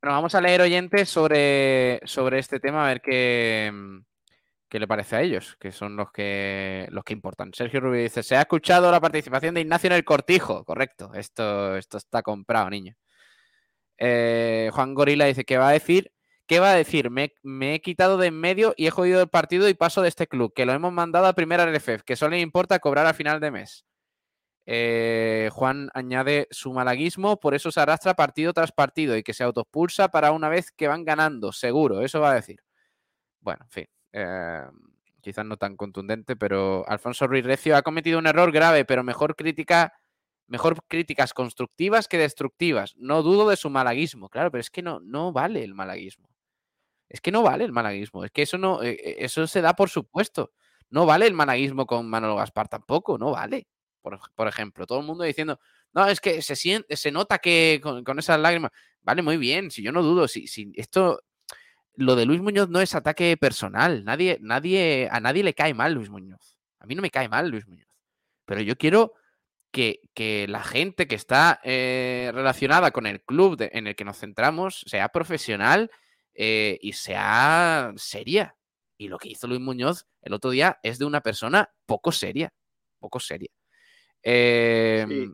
Bueno, 0.00 0.16
vamos 0.16 0.34
a 0.34 0.40
leer 0.40 0.60
oyentes 0.60 1.08
sobre, 1.08 2.00
sobre 2.04 2.40
este 2.40 2.58
tema, 2.58 2.84
a 2.84 2.88
ver 2.88 3.00
qué, 3.00 3.70
qué 4.72 4.80
le 4.80 4.88
parece 4.88 5.16
a 5.16 5.20
ellos, 5.20 5.54
que 5.60 5.70
son 5.70 5.96
los 5.96 6.10
que, 6.10 6.88
los 6.92 7.04
que 7.04 7.12
importan. 7.12 7.52
Sergio 7.52 7.80
Rubio 7.80 8.00
dice, 8.00 8.22
se 8.22 8.36
ha 8.36 8.40
escuchado 8.40 8.90
la 8.90 9.02
participación 9.02 9.54
de 9.54 9.60
Ignacio 9.60 9.88
en 9.88 9.92
el 9.96 10.02
cortijo. 10.02 10.64
Correcto, 10.64 11.12
esto, 11.12 11.76
esto 11.76 11.98
está 11.98 12.22
comprado, 12.22 12.70
niño. 12.70 12.94
Eh, 13.98 14.70
Juan 14.72 14.94
Gorila 14.94 15.26
dice, 15.26 15.44
¿qué 15.44 15.58
va 15.58 15.68
a 15.68 15.72
decir? 15.72 16.10
¿Qué 16.46 16.58
va 16.58 16.72
a 16.72 16.74
decir? 16.74 17.10
Me, 17.10 17.34
me 17.42 17.74
he 17.74 17.80
quitado 17.82 18.16
de 18.16 18.28
en 18.28 18.40
medio 18.40 18.72
y 18.78 18.86
he 18.86 18.90
jodido 18.90 19.20
el 19.20 19.28
partido 19.28 19.68
y 19.68 19.74
paso 19.74 20.00
de 20.00 20.08
este 20.08 20.26
club, 20.26 20.54
que 20.54 20.64
lo 20.64 20.72
hemos 20.72 20.90
mandado 20.90 21.26
a 21.26 21.34
primera 21.34 21.66
RFF, 21.66 22.02
que 22.02 22.16
solo 22.16 22.30
le 22.30 22.40
importa 22.40 22.78
cobrar 22.78 23.04
a 23.06 23.12
final 23.12 23.40
de 23.40 23.50
mes. 23.50 23.84
Eh, 24.64 25.50
Juan 25.52 25.90
añade 25.92 26.48
su 26.50 26.72
malaguismo, 26.72 27.38
por 27.40 27.54
eso 27.54 27.70
se 27.70 27.80
arrastra 27.80 28.14
partido 28.14 28.54
tras 28.54 28.72
partido 28.72 29.18
y 29.18 29.22
que 29.22 29.34
se 29.34 29.44
autoexpulsa 29.44 30.08
para 30.08 30.32
una 30.32 30.48
vez 30.48 30.72
que 30.72 30.88
van 30.88 31.04
ganando, 31.04 31.52
seguro, 31.52 32.00
eso 32.00 32.20
va 32.22 32.30
a 32.32 32.36
decir. 32.36 32.60
Bueno, 33.40 33.64
en 33.64 33.70
fin, 33.70 33.86
eh, 34.12 34.64
quizás 35.20 35.44
no 35.44 35.56
tan 35.56 35.76
contundente, 35.76 36.36
pero 36.36 36.84
Alfonso 36.88 37.26
Ruiz 37.26 37.44
Recio 37.44 37.76
ha 37.76 37.82
cometido 37.82 38.18
un 38.18 38.26
error 38.26 38.52
grave, 38.52 38.84
pero 38.84 39.02
mejor 39.02 39.36
crítica, 39.36 39.94
mejor 40.46 40.82
críticas 40.88 41.34
constructivas 41.34 42.08
que 42.08 42.18
destructivas. 42.18 42.94
No 42.96 43.22
dudo 43.22 43.48
de 43.48 43.56
su 43.56 43.70
malaguismo, 43.70 44.28
claro, 44.28 44.50
pero 44.50 44.60
es 44.60 44.70
que 44.70 44.82
no, 44.82 45.00
no 45.00 45.32
vale 45.32 45.64
el 45.64 45.74
malaguismo. 45.74 46.28
Es 47.08 47.20
que 47.20 47.32
no 47.32 47.42
vale 47.42 47.64
el 47.64 47.72
malaguismo, 47.72 48.24
es 48.24 48.30
que 48.30 48.42
eso 48.42 48.58
no, 48.58 48.82
eh, 48.82 48.92
eh, 48.92 49.16
eso 49.20 49.46
se 49.46 49.60
da 49.60 49.74
por 49.74 49.90
supuesto. 49.90 50.52
No 50.90 51.06
vale 51.06 51.26
el 51.26 51.34
malaguismo 51.34 51.86
con 51.86 52.08
Manolo 52.08 52.36
Gaspar 52.36 52.68
tampoco, 52.68 53.18
no 53.18 53.32
vale 53.32 53.66
por, 54.02 54.18
por 54.34 54.48
ejemplo, 54.48 54.86
todo 54.86 55.00
el 55.00 55.06
mundo 55.06 55.24
diciendo, 55.24 55.58
no, 55.94 56.06
es 56.06 56.20
que 56.20 56.42
se 56.42 56.56
siente, 56.56 56.96
se 56.96 57.10
nota 57.10 57.38
que 57.38 57.80
con, 57.82 58.04
con 58.04 58.18
esas 58.18 58.38
lágrimas, 58.38 58.72
vale, 59.00 59.22
muy 59.22 59.38
bien, 59.38 59.70
si 59.70 59.82
yo 59.82 59.92
no 59.92 60.02
dudo, 60.02 60.28
si, 60.28 60.46
si 60.46 60.72
esto, 60.74 61.22
lo 61.94 62.16
de 62.16 62.26
Luis 62.26 62.40
Muñoz 62.40 62.68
no 62.68 62.80
es 62.80 62.94
ataque 62.94 63.36
personal, 63.36 64.04
nadie, 64.04 64.38
nadie, 64.40 65.08
a 65.10 65.20
nadie 65.20 65.42
le 65.42 65.54
cae 65.54 65.74
mal 65.74 65.92
Luis 65.94 66.08
Muñoz, 66.10 66.58
a 66.78 66.86
mí 66.86 66.94
no 66.94 67.02
me 67.02 67.10
cae 67.10 67.28
mal 67.28 67.48
Luis 67.50 67.66
Muñoz, 67.68 67.88
pero 68.44 68.60
yo 68.62 68.76
quiero 68.76 69.12
que, 69.70 70.00
que 70.14 70.46
la 70.48 70.62
gente 70.62 71.06
que 71.06 71.14
está 71.14 71.60
eh, 71.64 72.30
relacionada 72.34 72.90
con 72.90 73.06
el 73.06 73.22
club 73.22 73.56
de- 73.56 73.70
en 73.72 73.86
el 73.86 73.94
que 73.96 74.04
nos 74.04 74.18
centramos 74.18 74.84
sea 74.86 75.08
profesional 75.08 75.90
eh, 76.34 76.78
y 76.82 76.92
sea 76.94 77.92
seria. 77.96 78.54
Y 78.98 79.08
lo 79.08 79.18
que 79.18 79.28
hizo 79.30 79.46
Luis 79.46 79.60
Muñoz 79.60 80.06
el 80.20 80.34
otro 80.34 80.50
día 80.50 80.78
es 80.82 80.98
de 80.98 81.06
una 81.06 81.20
persona 81.22 81.70
poco 81.86 82.12
seria, 82.12 82.52
poco 82.98 83.18
seria. 83.18 83.48
Eh, 84.22 85.06
Sí. 85.08 85.30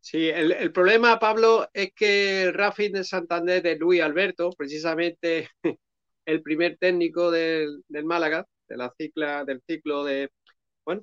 Sí, 0.00 0.28
el, 0.28 0.52
el 0.52 0.72
problema, 0.72 1.18
Pablo, 1.18 1.68
es 1.74 1.92
que 1.94 2.42
el 2.44 2.54
Racing 2.54 2.92
de 2.92 3.04
Santander 3.04 3.62
de 3.62 3.76
Luis 3.76 4.00
Alberto, 4.00 4.50
precisamente 4.56 5.48
el 6.24 6.42
primer 6.42 6.78
técnico 6.78 7.30
del, 7.30 7.82
del 7.88 8.04
Málaga, 8.04 8.46
de 8.68 8.76
la 8.76 8.92
cicla, 8.96 9.44
del 9.44 9.62
ciclo 9.66 10.04
de, 10.04 10.30
bueno, 10.84 11.02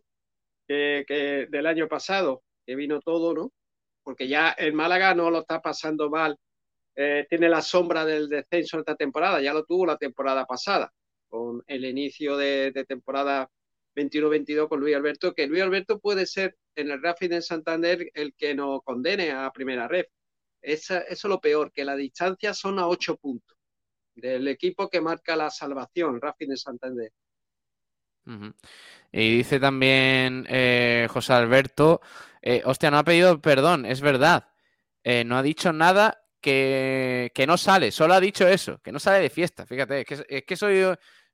que, 0.68 1.06
que 1.08 1.48
del 1.50 1.68
año 1.68 1.88
pasado, 1.88 2.44
que 2.66 2.76
vino 2.76 3.00
todo, 3.02 3.34
¿no? 3.34 3.52
Porque 4.04 4.28
ya 4.28 4.52
el 4.52 4.74
Málaga 4.74 5.14
no 5.16 5.30
lo 5.32 5.40
está 5.42 5.62
pasando 5.62 6.10
mal, 6.10 6.38
eh, 6.96 7.28
tiene 7.30 7.50
la 7.50 7.62
sombra 7.62 8.06
del 8.06 8.30
descenso 8.30 8.80
esta 8.80 8.96
temporada, 8.96 9.42
ya 9.42 9.54
lo 9.54 9.66
tuvo 9.66 9.86
la 9.86 9.98
temporada 9.98 10.46
pasada, 10.46 10.92
con 11.30 11.64
el 11.68 11.86
inicio 11.86 12.38
de, 12.38 12.72
de 12.72 12.86
temporada 12.86 13.50
21-22 13.96 14.68
con 14.68 14.80
Luis 14.80 14.96
Alberto, 14.96 15.34
que 15.34 15.48
Luis 15.48 15.62
Alberto 15.62 16.00
puede 16.00 16.26
ser 16.26 16.56
en 16.78 16.92
el 16.92 17.02
Racing 17.02 17.30
de 17.30 17.42
Santander 17.42 18.10
el 18.14 18.34
que 18.36 18.56
nos 18.56 18.84
condene 18.84 19.32
a 19.32 19.52
primera 19.52 19.88
red. 19.88 20.06
Esa- 20.62 21.00
eso 21.02 21.28
es 21.28 21.32
lo 21.32 21.42
peor, 21.42 21.72
que 21.74 21.86
la 21.86 21.96
distancia 21.96 22.54
son 22.54 22.80
a 22.80 22.88
ocho 22.88 23.18
puntos 23.18 23.58
del 24.16 24.48
equipo 24.50 24.90
que 24.90 25.02
marca 25.02 25.36
la 25.36 25.50
salvación, 25.52 26.22
Racing 26.22 26.50
de 26.50 26.58
Santander. 26.58 27.12
Y 29.12 29.38
dice 29.38 29.60
también 29.60 30.46
eh, 30.50 31.08
José 31.10 31.34
Alberto, 31.34 32.02
eh, 32.42 32.62
hostia, 32.66 32.92
no 32.92 32.98
ha 32.98 33.04
pedido 33.04 33.42
perdón, 33.42 33.86
es 33.86 34.02
verdad. 34.02 34.50
Eh, 35.04 35.24
no 35.24 35.38
ha 35.38 35.44
dicho 35.44 35.72
nada 35.74 36.24
que, 36.42 37.32
que 37.34 37.48
no 37.48 37.58
sale, 37.58 37.92
solo 37.92 38.14
ha 38.14 38.20
dicho 38.20 38.48
eso, 38.48 38.80
que 38.82 38.92
no 38.92 39.00
sale 39.00 39.20
de 39.22 39.30
fiesta. 39.30 39.66
Fíjate, 39.66 40.02
es 40.02 40.06
que, 40.06 40.26
es 40.38 40.44
que 40.44 40.56
soy, 40.58 40.84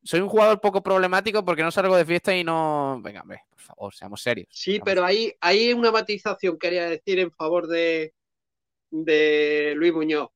soy 0.04 0.20
un 0.20 0.30
jugador 0.30 0.60
poco 0.60 0.84
problemático 0.84 1.44
porque 1.46 1.64
no 1.64 1.72
salgo 1.72 1.96
de 1.96 2.06
fiesta 2.06 2.36
y 2.36 2.44
no... 2.44 3.00
Venga, 3.02 3.22
hombre, 3.22 3.42
por 3.50 3.60
favor, 3.60 3.94
seamos 3.94 4.22
serios. 4.22 4.48
Sí, 4.52 4.80
pero 4.84 5.04
ahí 5.06 5.34
hay 5.40 5.74
una 5.74 5.92
matización, 5.92 6.58
quería 6.58 6.90
decir, 6.90 7.20
en 7.20 7.32
favor 7.32 7.68
de, 7.68 8.14
de 8.92 9.74
Luis 9.76 9.94
Muñoz. 9.94 10.30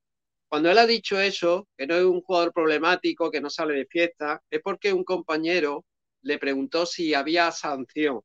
Cuando 0.49 0.71
él 0.71 0.77
ha 0.77 0.87
dicho 0.87 1.19
eso, 1.19 1.67
que 1.77 1.85
no 1.85 1.95
es 1.95 2.03
un 2.05 2.21
jugador 2.21 2.53
problemático, 2.53 3.29
que 3.29 3.41
no 3.41 3.49
sale 3.49 3.73
de 3.73 3.85
fiesta, 3.85 4.41
es 4.49 4.61
porque 4.61 4.93
un 4.93 5.03
compañero 5.03 5.83
le 6.21 6.37
preguntó 6.39 6.85
si 6.85 7.13
había 7.13 7.51
sanción 7.51 8.21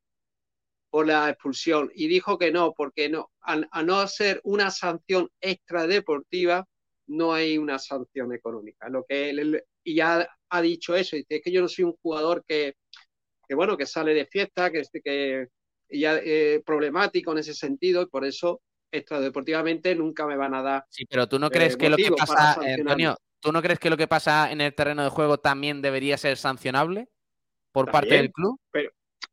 por 0.90 1.06
la 1.06 1.30
expulsión 1.30 1.90
y 1.94 2.06
dijo 2.06 2.38
que 2.38 2.52
no, 2.52 2.74
porque 2.74 3.08
no, 3.08 3.30
a, 3.40 3.60
a 3.70 3.82
no 3.82 4.06
ser 4.06 4.40
una 4.44 4.70
sanción 4.70 5.28
extradeportiva, 5.40 6.66
no 7.08 7.32
hay 7.32 7.58
una 7.58 7.78
sanción 7.78 8.32
económica. 8.32 8.88
Lo 8.88 9.04
que 9.04 9.30
él, 9.30 9.38
él- 9.40 9.64
y 9.84 9.96
ya 9.96 10.28
ha 10.52 10.60
dicho 10.60 10.94
eso, 10.94 11.16
dice 11.16 11.36
es 11.36 11.42
que 11.42 11.50
yo 11.50 11.62
no 11.62 11.68
soy 11.68 11.84
un 11.84 11.96
jugador 12.02 12.44
que, 12.46 12.74
que 13.48 13.54
bueno, 13.54 13.76
que 13.76 13.86
sale 13.86 14.12
de 14.12 14.26
fiesta, 14.26 14.70
que, 14.70 14.82
que 15.02 15.48
ya 15.88 16.18
eh, 16.22 16.62
problemático 16.64 17.32
en 17.32 17.38
ese 17.38 17.54
sentido, 17.54 18.02
y 18.02 18.06
por 18.06 18.24
eso 18.24 18.60
extradeportivamente 18.92 19.94
nunca 19.94 20.26
me 20.26 20.36
van 20.36 20.54
a 20.54 20.62
dar. 20.62 20.84
Sí, 20.90 21.06
pero 21.06 21.26
tú 21.26 21.38
no 21.38 21.46
eh, 21.46 21.50
crees 21.50 21.76
que 21.76 21.88
lo 21.88 21.96
que 21.96 22.10
pasa, 22.10 22.60
eh. 22.66 22.74
Antonio, 22.74 23.16
¿tú 23.40 23.50
no 23.50 23.62
crees 23.62 23.78
que 23.78 23.88
lo 23.88 23.96
que 23.96 24.06
pasa 24.06 24.52
en 24.52 24.60
el 24.60 24.74
terreno 24.74 25.02
de 25.02 25.08
juego 25.08 25.38
también 25.38 25.80
debería 25.80 26.18
ser 26.18 26.36
sancionable 26.36 27.08
por 27.72 27.90
parte 27.90 28.14
del 28.14 28.30
club? 28.30 28.60
Pero, 28.70 28.90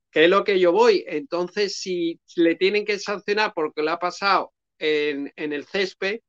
¿qué 0.10 0.24
es 0.24 0.30
lo 0.30 0.46
que 0.46 0.58
yo 0.58 0.72
voy? 0.72 1.04
Entonces, 1.06 1.76
si 1.76 2.18
le 2.38 2.56
tienen 2.56 2.86
que 2.86 2.98
sancionar 2.98 3.52
porque 3.54 3.84
lo 3.84 3.92
ha 3.92 4.00
pasado 4.00 4.54
en, 4.78 5.34
en 5.36 5.52
el 5.52 5.66
césped 5.66 6.22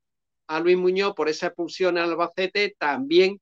a 0.48 0.58
Luis 0.58 0.76
Muñoz 0.76 1.14
por 1.14 1.28
esa 1.28 1.46
expulsión 1.46 1.96
al 1.96 2.10
Albacete, 2.10 2.74
también 2.76 3.40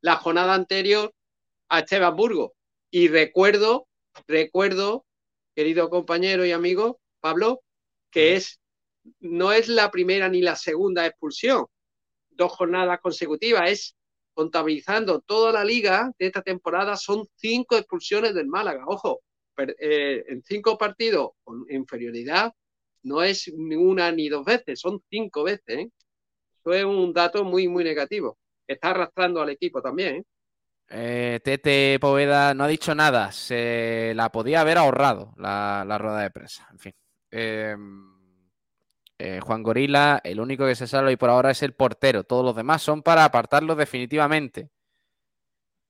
la 0.00 0.16
jornada 0.16 0.54
anterior 0.54 1.12
a 1.68 1.80
Esteban 1.80 2.16
Burgos. 2.16 2.52
Y 2.90 3.08
recuerdo, 3.08 3.86
recuerdo, 4.26 5.04
querido 5.54 5.90
compañero 5.90 6.44
y 6.44 6.52
amigo 6.52 7.00
Pablo, 7.20 7.62
que 8.10 8.36
es 8.36 8.60
no 9.20 9.52
es 9.52 9.68
la 9.68 9.90
primera 9.90 10.28
ni 10.28 10.40
la 10.42 10.56
segunda 10.56 11.06
expulsión, 11.06 11.66
dos 12.30 12.52
jornadas 12.52 13.00
consecutivas, 13.00 13.70
es 13.70 13.96
contabilizando 14.34 15.20
toda 15.20 15.50
la 15.52 15.64
liga 15.64 16.12
de 16.18 16.26
esta 16.26 16.42
temporada, 16.42 16.96
son 16.96 17.26
cinco 17.36 17.76
expulsiones 17.76 18.34
del 18.34 18.46
Málaga. 18.46 18.84
Ojo, 18.86 19.22
per- 19.54 19.76
eh, 19.80 20.24
en 20.28 20.42
cinco 20.44 20.78
partidos 20.78 21.30
con 21.42 21.66
inferioridad 21.70 22.52
no 23.02 23.22
es 23.22 23.52
ni 23.56 23.74
una 23.74 24.12
ni 24.12 24.28
dos 24.28 24.44
veces, 24.44 24.80
son 24.80 25.02
cinco 25.10 25.42
veces. 25.42 25.78
¿eh? 25.78 25.90
Eso 26.60 26.72
es 26.72 26.84
un 26.84 27.12
dato 27.12 27.44
muy, 27.44 27.66
muy 27.66 27.82
negativo. 27.82 28.38
Está 28.68 28.90
arrastrando 28.90 29.40
al 29.40 29.48
equipo 29.50 29.82
también. 29.82 30.16
¿eh? 30.16 30.24
Eh, 30.90 31.40
Tete 31.42 31.98
Poveda 32.00 32.54
no 32.54 32.64
ha 32.64 32.68
dicho 32.68 32.94
nada, 32.94 33.32
se 33.32 34.12
la 34.14 34.30
podía 34.30 34.60
haber 34.60 34.78
ahorrado 34.78 35.34
la, 35.36 35.84
la 35.86 35.98
rueda 35.98 36.20
de 36.20 36.30
prensa. 36.30 36.68
En 36.70 36.78
fin. 36.78 36.92
Eh, 37.30 37.76
eh, 39.18 39.40
Juan 39.40 39.64
Gorila, 39.64 40.20
el 40.22 40.38
único 40.38 40.64
que 40.64 40.76
se 40.76 40.86
salva 40.86 41.10
y 41.10 41.16
por 41.16 41.28
ahora 41.28 41.50
es 41.50 41.62
el 41.62 41.74
portero. 41.74 42.22
Todos 42.22 42.44
los 42.44 42.54
demás 42.54 42.82
son 42.82 43.02
para 43.02 43.24
apartarlo 43.24 43.74
definitivamente. 43.74 44.70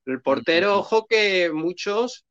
El 0.07 0.23
portero, 0.23 0.79
ojo 0.79 1.07
que 1.07 1.51
muchos, 1.53 2.25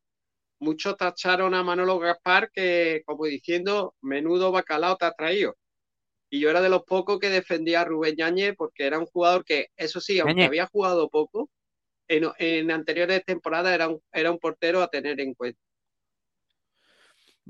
muchos 0.58 0.96
tacharon 0.96 1.54
a 1.54 1.62
Manolo 1.62 2.00
Gaspar 2.00 2.50
que, 2.50 3.02
como 3.06 3.26
diciendo, 3.26 3.94
menudo 4.00 4.50
bacalao 4.50 4.96
te 4.96 5.04
ha 5.04 5.12
traído. 5.12 5.56
Y 6.30 6.40
yo 6.40 6.50
era 6.50 6.60
de 6.60 6.68
los 6.68 6.84
pocos 6.84 7.18
que 7.18 7.30
defendía 7.30 7.82
a 7.82 7.84
Rubén 7.84 8.16
Ñañez 8.18 8.54
porque 8.56 8.84
era 8.86 8.98
un 8.98 9.06
jugador 9.06 9.44
que, 9.44 9.68
eso 9.76 10.00
sí, 10.00 10.18
aunque 10.20 10.34
Ñañez. 10.34 10.48
había 10.48 10.66
jugado 10.66 11.08
poco, 11.08 11.50
en, 12.08 12.24
en 12.38 12.70
anteriores 12.70 13.24
temporadas 13.24 13.74
era 13.74 13.88
un, 13.88 14.00
era 14.12 14.30
un 14.30 14.38
portero 14.38 14.82
a 14.82 14.88
tener 14.88 15.20
en 15.20 15.34
cuenta. 15.34 15.60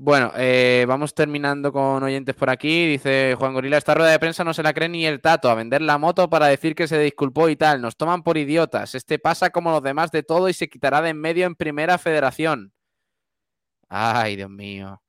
Bueno, 0.01 0.31
eh, 0.37 0.85
vamos 0.87 1.13
terminando 1.13 1.73
con 1.73 2.01
oyentes 2.01 2.33
por 2.33 2.49
aquí. 2.49 2.87
Dice 2.87 3.35
Juan 3.37 3.53
Gorila, 3.53 3.77
esta 3.77 3.93
rueda 3.93 4.11
de 4.11 4.19
prensa 4.19 4.45
no 4.45 4.53
se 4.53 4.63
la 4.63 4.73
cree 4.73 4.87
ni 4.87 5.05
el 5.05 5.19
tato, 5.19 5.49
a 5.49 5.55
vender 5.55 5.81
la 5.81 5.97
moto 5.97 6.29
para 6.29 6.47
decir 6.47 6.73
que 6.73 6.87
se 6.87 6.97
disculpó 6.99 7.49
y 7.49 7.57
tal. 7.57 7.81
Nos 7.81 7.97
toman 7.97 8.23
por 8.23 8.37
idiotas. 8.37 8.95
Este 8.95 9.19
pasa 9.19 9.49
como 9.49 9.71
los 9.71 9.83
demás 9.83 10.09
de 10.11 10.23
todo 10.23 10.47
y 10.47 10.53
se 10.53 10.69
quitará 10.69 11.01
de 11.01 11.09
en 11.09 11.19
medio 11.19 11.45
en 11.45 11.55
primera 11.55 11.97
federación. 11.97 12.71
Ay, 13.89 14.37
Dios 14.37 14.49
mío. 14.49 15.01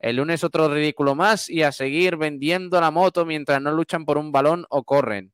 El 0.00 0.16
lunes 0.16 0.42
otro 0.42 0.68
ridículo 0.72 1.14
más 1.14 1.48
y 1.48 1.62
a 1.62 1.72
seguir 1.72 2.16
vendiendo 2.16 2.80
la 2.80 2.90
moto 2.90 3.26
mientras 3.26 3.60
no 3.62 3.70
luchan 3.70 4.04
por 4.04 4.18
un 4.18 4.32
balón 4.32 4.66
o 4.70 4.82
corren. 4.82 5.32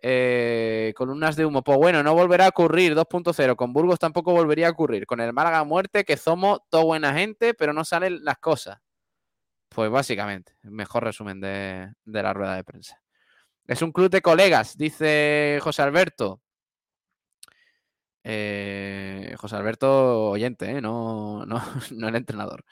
Eh, 0.00 0.92
columnas 0.96 1.36
de 1.36 1.44
humo. 1.44 1.62
Pues 1.62 1.78
bueno, 1.78 2.02
no 2.02 2.14
volverá 2.14 2.46
a 2.46 2.48
ocurrir 2.50 2.94
2.0. 2.94 3.56
Con 3.56 3.72
Burgos 3.72 3.98
tampoco 3.98 4.32
volvería 4.32 4.68
a 4.68 4.70
ocurrir. 4.70 5.04
Con 5.06 5.20
el 5.20 5.32
Málaga 5.32 5.64
muerte, 5.64 6.04
que 6.04 6.16
somos 6.16 6.60
toda 6.70 6.84
buena 6.84 7.12
gente, 7.14 7.54
pero 7.54 7.72
no 7.72 7.84
salen 7.84 8.24
las 8.24 8.38
cosas. 8.38 8.78
Pues 9.68 9.90
básicamente, 9.90 10.54
mejor 10.62 11.04
resumen 11.04 11.40
de, 11.40 11.92
de 12.04 12.22
la 12.22 12.32
rueda 12.34 12.56
de 12.56 12.64
prensa. 12.64 13.02
Es 13.66 13.82
un 13.82 13.92
club 13.92 14.10
de 14.10 14.22
colegas, 14.22 14.76
dice 14.76 15.58
José 15.62 15.82
Alberto. 15.82 16.40
Eh, 18.24 19.34
José 19.38 19.56
Alberto, 19.56 20.30
oyente, 20.30 20.70
¿eh? 20.70 20.80
no, 20.80 21.44
no, 21.46 21.62
no 21.92 22.08
el 22.08 22.16
entrenador. 22.16 22.64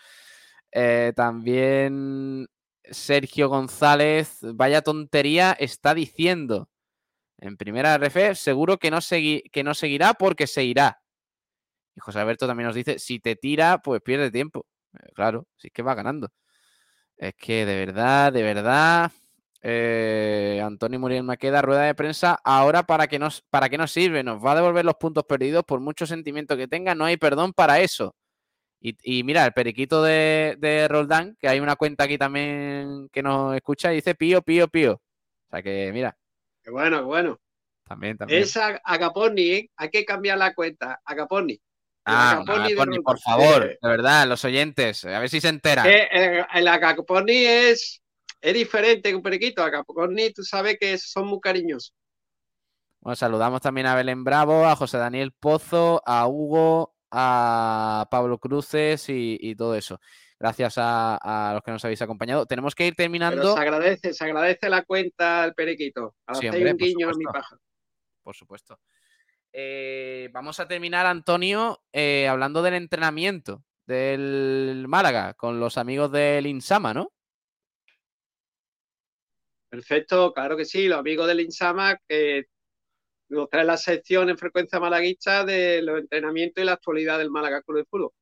Eh, 0.73 1.13
también 1.17 2.47
Sergio 2.85 3.49
González, 3.49 4.39
vaya 4.43 4.83
tontería 4.83 5.53
está 5.59 5.95
diciendo. 5.95 6.69
En 7.39 7.57
primera 7.57 7.95
RF, 7.95 8.35
seguro 8.35 8.79
que 8.79 8.91
no, 8.91 8.99
que 9.01 9.65
no 9.65 9.75
seguirá 9.75 10.15
porque 10.15 10.47
se 10.47 10.65
irá. 10.65 11.01
Y 11.97 12.01
José 12.01 12.21
Alberto 12.21 12.47
también 12.47 12.67
nos 12.67 12.77
dice, 12.77 12.99
si 12.99 13.21
te 13.21 13.37
tira, 13.37 13.79
pues 13.83 14.03
pierde 14.03 14.31
tiempo. 14.31 14.67
Eh, 14.95 15.13
claro, 15.15 15.47
si 15.57 15.69
es 15.69 15.73
que 15.73 15.83
va 15.83 15.95
ganando. 15.95 16.29
Es 17.17 17.35
que 17.35 17.67
de 17.67 17.77
verdad, 17.87 18.33
de 18.33 18.43
verdad, 18.43 19.13
eh, 19.63 20.61
Antonio 20.65 20.99
Muriel 21.01 21.23
Maqueda, 21.25 21.63
rueda 21.63 21.83
de 21.83 21.95
prensa, 21.95 22.39
ahora 22.45 22.85
para 22.85 23.09
qué 23.09 23.19
nos, 23.19 23.43
para 23.43 23.69
qué 23.69 23.79
nos 23.79 23.93
sirve, 23.93 24.23
nos 24.23 24.45
va 24.45 24.53
a 24.53 24.57
devolver 24.57 24.85
los 24.85 24.95
puntos 24.97 25.25
perdidos 25.25 25.65
por 25.65 25.81
mucho 25.81 26.07
sentimiento 26.07 26.57
que 26.57 26.69
tenga, 26.69 26.95
no 26.95 27.05
hay 27.05 27.17
perdón 27.17 27.53
para 27.53 27.81
eso. 27.81 28.15
Y, 28.81 28.97
y 29.03 29.25
mira, 29.25 29.45
el 29.45 29.53
periquito 29.53 30.03
de, 30.03 30.57
de 30.59 30.89
Roldán, 30.89 31.37
que 31.39 31.49
hay 31.49 31.61
una 31.61 31.77
cuenta 31.77 32.05
aquí 32.05 32.17
también 32.17 33.09
que 33.13 33.23
nos 33.23 33.55
escucha, 33.55 33.93
y 33.93 33.97
dice 33.97 34.15
pío, 34.15 34.41
pío, 34.43 34.69
pío. 34.69 34.95
O 34.95 35.51
sea 35.51 35.63
que, 35.63 35.91
mira, 35.93 36.17
Qué 36.63 36.71
bueno, 36.71 36.99
qué 36.99 37.05
bueno. 37.05 37.41
también, 37.85 38.17
también. 38.17 38.43
Es 38.43 38.57
a- 38.57 38.81
Agaponi, 38.85 39.43
¿eh? 39.51 39.71
hay 39.77 39.91
que 39.91 40.05
cambiar 40.05 40.39
la 40.39 40.55
cuenta. 40.55 41.01
Agaponi. 41.05 41.61
Ah, 42.07 42.43
Agaponi 42.47 43.01
por 43.01 43.19
favor, 43.21 43.65
Eh, 43.65 43.79
de 43.81 43.89
verdad, 43.89 44.27
los 44.27 44.45
oyentes, 44.45 45.05
a 45.05 45.19
ver 45.19 45.29
si 45.29 45.41
se 45.41 45.49
enteran. 45.49 45.87
el, 45.87 46.45
el 46.55 46.69
Agaponi 46.69 47.45
es, 47.45 48.03
es 48.41 48.55
diferente 48.55 49.11
que 49.11 49.15
un 49.15 49.23
periquito. 49.23 49.63
Agaponi, 49.63 50.33
tú 50.33 50.43
sabes 50.43 50.79
que 50.81 50.97
son 50.97 51.27
muy 51.27 51.41
cariñosos. 51.41 51.93
Bueno, 53.01 53.17
saludamos 53.17 53.61
también 53.61 53.87
a 53.87 53.95
Belén 53.95 54.25
Bravo, 54.25 54.67
a 54.67 54.77
José 54.77 54.99
Daniel 54.99 55.33
Pozo, 55.33 56.03
a 56.07 56.27
Hugo, 56.27 56.95
a 57.11 58.07
Pablo 58.11 58.39
Cruces 58.39 59.09
y, 59.09 59.37
y 59.41 59.55
todo 59.57 59.75
eso. 59.75 60.01
Gracias 60.39 60.79
a, 60.79 61.17
a 61.51 61.53
los 61.55 61.63
que 61.63 61.71
nos 61.71 61.85
habéis 61.85 62.01
acompañado. 62.03 62.47
Tenemos 62.47 62.75
que 62.75 62.87
ir 62.87 62.95
Pero 62.97 63.05
terminando. 63.05 63.55
se 63.55 63.61
agradece, 63.61 64.15
se 64.15 64.25
agradece 64.25 64.71
la 64.71 64.83
cuenta 64.85 65.43
al 65.43 65.55
periquito. 65.55 66.15
Al 66.27 66.37
Sí, 66.37 66.47
hacer 66.47 66.59
hombre, 66.61 66.73
un 66.73 66.79
por 66.79 66.87
guiño 66.87 67.07
a 67.07 67.11
mi 67.11 67.25
supuesto. 67.25 67.33
paja. 67.33 67.59
Por 68.23 68.35
supuesto. 68.37 68.81
Eh, 69.53 70.29
vamos 70.33 70.61
a 70.61 70.69
terminar, 70.69 71.07
Antonio, 71.07 71.83
eh, 71.93 72.27
hablando 72.29 72.63
del 72.63 72.75
entrenamiento 72.75 73.65
del 73.87 74.85
Málaga 74.89 75.35
con 75.35 75.59
los 75.59 75.77
amigos 75.77 76.13
del 76.13 76.47
Insama, 76.47 76.95
¿no? 76.95 77.13
Perfecto, 79.69 80.33
claro 80.33 80.57
que 80.57 80.65
sí. 80.65 80.89
Los 80.89 80.99
amigos 81.01 81.27
del 81.27 81.41
Insama 81.41 81.99
que 82.09 82.47
nos 83.31 83.49
traen 83.49 83.69
la 83.69 83.77
sección 83.77 84.29
en 84.29 84.37
frecuencia 84.37 84.79
malaguista 84.81 85.45
de 85.45 85.83
los 85.83 86.01
entrenamientos 86.01 86.63
y 86.63 86.67
la 86.67 86.73
actualidad 86.73 87.19
del 87.19 87.31
Málaga 87.31 87.63
Club 87.63 87.79
de 87.79 87.85
Fútbol. 87.85 88.13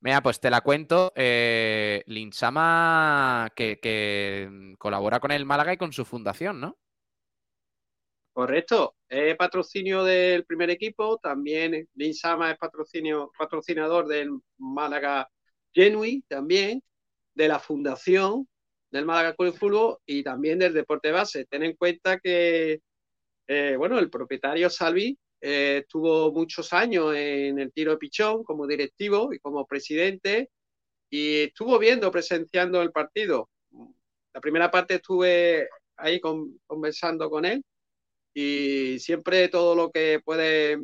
Mira, 0.00 0.22
pues 0.22 0.38
te 0.38 0.50
la 0.50 0.60
cuento. 0.60 1.12
Eh, 1.16 2.02
Linsama 2.06 3.50
que, 3.54 3.80
que 3.80 4.74
colabora 4.78 5.18
con 5.18 5.32
el 5.32 5.44
Málaga 5.44 5.72
y 5.72 5.76
con 5.76 5.92
su 5.92 6.04
fundación, 6.04 6.60
¿no? 6.60 6.78
Correcto, 8.32 8.94
es 9.08 9.36
patrocinio 9.36 10.04
del 10.04 10.44
primer 10.44 10.70
equipo, 10.70 11.18
también 11.18 11.88
Linsama 11.94 12.52
es 12.52 12.56
patrocinio, 12.56 13.32
patrocinador 13.36 14.06
del 14.06 14.30
Málaga 14.58 15.28
Genui 15.72 16.22
también, 16.28 16.80
de 17.34 17.48
la 17.48 17.58
fundación 17.58 18.48
del 18.90 19.04
Málaga 19.04 19.34
Club 19.34 19.52
de 19.52 19.58
Fútbol 19.58 19.98
y 20.06 20.22
también 20.22 20.58
del 20.58 20.74
deporte 20.74 21.12
base. 21.12 21.44
Ten 21.46 21.62
en 21.62 21.74
cuenta 21.76 22.18
que, 22.18 22.80
eh, 23.46 23.74
bueno, 23.76 23.98
el 23.98 24.10
propietario 24.10 24.70
Salvi 24.70 25.18
eh, 25.40 25.80
estuvo 25.82 26.32
muchos 26.32 26.72
años 26.72 27.14
en 27.14 27.58
el 27.58 27.72
tiro 27.72 27.92
de 27.92 27.98
pichón 27.98 28.44
como 28.44 28.66
directivo 28.66 29.32
y 29.32 29.38
como 29.38 29.66
presidente 29.66 30.50
y 31.10 31.42
estuvo 31.44 31.78
viendo, 31.78 32.10
presenciando 32.10 32.82
el 32.82 32.92
partido. 32.92 33.50
La 34.34 34.40
primera 34.40 34.70
parte 34.70 34.96
estuve 34.96 35.68
ahí 35.96 36.20
conversando 36.20 37.30
con 37.30 37.44
él 37.44 37.62
y 38.34 38.98
siempre 39.00 39.48
todo 39.48 39.74
lo 39.74 39.90
que 39.90 40.20
puede 40.24 40.78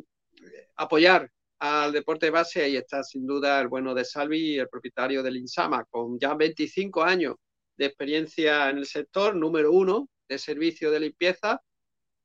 apoyar 0.75 1.29
al 1.59 1.93
deporte 1.93 2.29
base, 2.29 2.63
ahí 2.63 2.75
está 2.75 3.01
sin 3.03 3.25
duda 3.25 3.61
el 3.61 3.69
bueno 3.69 3.93
de 3.93 4.03
Salvi, 4.03 4.59
el 4.59 4.67
propietario 4.67 5.23
del 5.23 5.37
Insama, 5.37 5.85
con 5.85 6.19
ya 6.19 6.33
25 6.33 7.03
años 7.03 7.35
de 7.77 7.85
experiencia 7.85 8.69
en 8.69 8.77
el 8.77 8.85
sector, 8.85 9.35
número 9.35 9.71
uno 9.71 10.09
de 10.27 10.37
servicio 10.37 10.91
de 10.91 10.99
limpieza, 10.99 11.61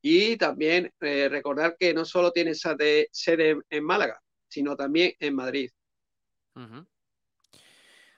y 0.03 0.37
también 0.37 0.93
eh, 1.01 1.29
recordar 1.29 1.77
que 1.79 1.93
no 1.93 2.05
solo 2.05 2.33
tiene 2.33 2.55
sede 2.55 3.09
en 3.69 3.85
Málaga, 3.85 4.21
sino 4.49 4.77
también 4.77 5.13
en 5.19 5.35
Madrid. 5.35 5.71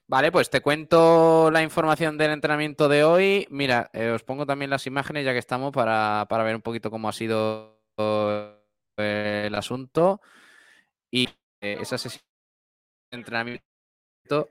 Vale, 0.07 0.31
pues 0.31 0.51
te 0.51 0.61
cuento 0.61 1.51
la 1.51 1.63
información 1.63 2.19
del 2.19 2.33
entrenamiento 2.33 2.89
de 2.89 3.05
hoy. 3.05 3.47
Mira, 3.51 3.91
eh, 3.93 4.11
os 4.11 4.23
pongo 4.23 4.47
también 4.47 4.71
las 4.71 4.87
imágenes 4.87 5.25
ya 5.25 5.33
que 5.33 5.39
estamos 5.39 5.73
para, 5.73 6.27
para 6.29 6.45
ver 6.45 6.55
un 6.55 6.63
poquito 6.63 6.91
cómo 6.91 7.09
ha 7.09 7.13
sido 7.13 7.81
eh, 7.99 9.45
el 9.47 9.55
asunto. 9.55 10.21
Y 11.11 11.29
esa 11.61 11.99
sesión 11.99 12.25
de 13.11 13.19
entrenamiento 13.19 14.51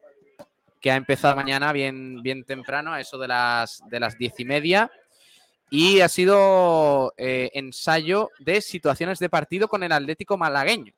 que 0.81 0.91
ha 0.91 0.95
empezado 0.95 1.35
mañana 1.35 1.71
bien, 1.71 2.21
bien 2.23 2.43
temprano, 2.43 2.91
a 2.91 2.99
eso 2.99 3.17
de 3.17 3.27
las, 3.27 3.81
de 3.87 3.99
las 3.99 4.17
diez 4.17 4.33
y 4.39 4.45
media. 4.45 4.91
Y 5.69 6.01
ha 6.01 6.09
sido 6.09 7.13
eh, 7.17 7.51
ensayo 7.53 8.29
de 8.39 8.59
situaciones 8.59 9.19
de 9.19 9.29
partido 9.29 9.67
con 9.67 9.83
el 9.83 9.91
Atlético 9.91 10.37
malagueño. 10.37 10.93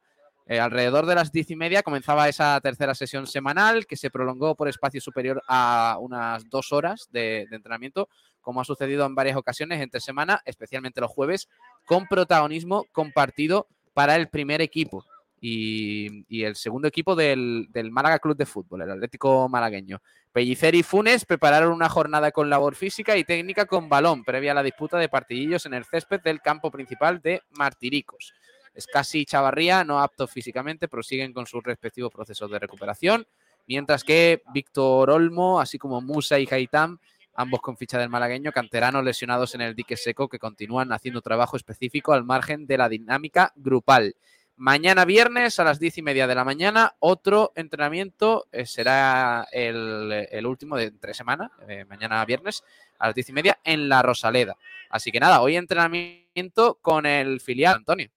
Eh, 0.47 0.59
alrededor 0.59 1.05
de 1.05 1.15
las 1.15 1.31
diez 1.31 1.51
y 1.51 1.55
media 1.55 1.83
comenzaba 1.83 2.27
esa 2.27 2.59
tercera 2.61 2.95
sesión 2.95 3.27
semanal 3.27 3.85
que 3.85 3.95
se 3.95 4.09
prolongó 4.09 4.55
por 4.55 4.67
espacio 4.67 4.99
superior 4.99 5.41
a 5.47 5.97
unas 5.99 6.49
dos 6.49 6.71
horas 6.73 7.07
de, 7.11 7.45
de 7.49 7.55
entrenamiento, 7.55 8.09
como 8.41 8.61
ha 8.61 8.65
sucedido 8.65 9.05
en 9.05 9.15
varias 9.15 9.37
ocasiones 9.37 9.79
entre 9.79 10.01
semana, 10.01 10.41
especialmente 10.45 11.01
los 11.01 11.11
jueves, 11.11 11.49
con 11.85 12.07
protagonismo 12.07 12.85
compartido 12.91 13.67
para 13.93 14.15
el 14.15 14.27
primer 14.27 14.61
equipo 14.61 15.05
y, 15.45 16.43
el 16.45 16.55
segundo 16.55 16.87
equipo 16.87 17.17
del, 17.17 17.67
Málaga 17.91 18.19
Club 18.19 18.37
de 18.37 18.45
Fútbol, 18.45 18.83
el 18.83 18.91
Atlético 18.91 19.49
Malagueño. 19.49 20.01
Pellicer 20.31 20.73
y 20.73 20.83
Funes 20.83 21.25
prepararon 21.25 21.73
una 21.73 21.89
jornada 21.89 22.31
con 22.31 22.49
labor 22.49 22.75
física 22.75 23.17
y 23.17 23.25
técnica 23.25 23.65
con 23.65 23.89
balón, 23.89 24.23
previa 24.23 24.53
a 24.53 24.55
la 24.55 24.63
disputa 24.63 24.97
de 24.97 25.09
partidillos 25.09 25.65
en 25.65 25.73
el 25.73 25.83
césped 25.83 26.21
del 26.21 26.39
campo 26.39 26.71
principal 26.71 27.21
de 27.21 27.41
Martiricos. 27.51 28.33
Escasi 28.73 29.19
y 29.19 29.25
Chavarría, 29.25 29.83
no 29.83 29.99
aptos 29.99 30.31
físicamente, 30.31 30.87
prosiguen 30.87 31.33
con 31.33 31.45
sus 31.45 31.61
respectivos 31.61 32.13
procesos 32.13 32.49
de 32.49 32.59
recuperación, 32.59 33.27
mientras 33.67 34.05
que 34.05 34.43
Víctor 34.53 35.09
Olmo, 35.09 35.59
así 35.59 35.77
como 35.77 35.99
Musa 35.99 36.39
y 36.39 36.47
Haitán, 36.49 37.01
ambos 37.35 37.59
con 37.59 37.75
ficha 37.75 37.99
del 37.99 38.09
malagueño, 38.09 38.53
canteranos 38.53 39.03
lesionados 39.03 39.55
en 39.55 39.61
el 39.61 39.75
dique 39.75 39.97
seco 39.97 40.29
que 40.29 40.39
continúan 40.39 40.93
haciendo 40.93 41.21
trabajo 41.21 41.57
específico 41.57 42.13
al 42.13 42.23
margen 42.23 42.65
de 42.65 42.77
la 42.77 42.87
dinámica 42.87 43.51
grupal. 43.57 44.15
Mañana 44.55 45.03
viernes 45.03 45.59
a 45.59 45.63
las 45.63 45.79
diez 45.79 45.97
y 45.97 46.03
media 46.03 46.27
de 46.27 46.35
la 46.35 46.45
mañana, 46.45 46.95
otro 46.99 47.53
entrenamiento 47.55 48.47
eh, 48.51 48.67
será 48.67 49.47
el, 49.51 50.45
último 50.45 50.77
de 50.77 50.91
tres 50.91 51.17
semanas, 51.17 51.51
eh, 51.67 51.85
mañana 51.85 52.23
viernes 52.23 52.63
a 52.99 53.07
las 53.07 53.15
diez 53.15 53.29
y 53.29 53.33
media 53.33 53.59
en 53.63 53.89
la 53.89 54.03
Rosaleda. 54.03 54.55
Así 54.89 55.11
que 55.11 55.19
nada, 55.19 55.41
hoy 55.41 55.55
entrenamiento 55.55 56.77
con 56.81 57.07
el 57.07 57.41
filial, 57.41 57.77
Antonio. 57.77 58.11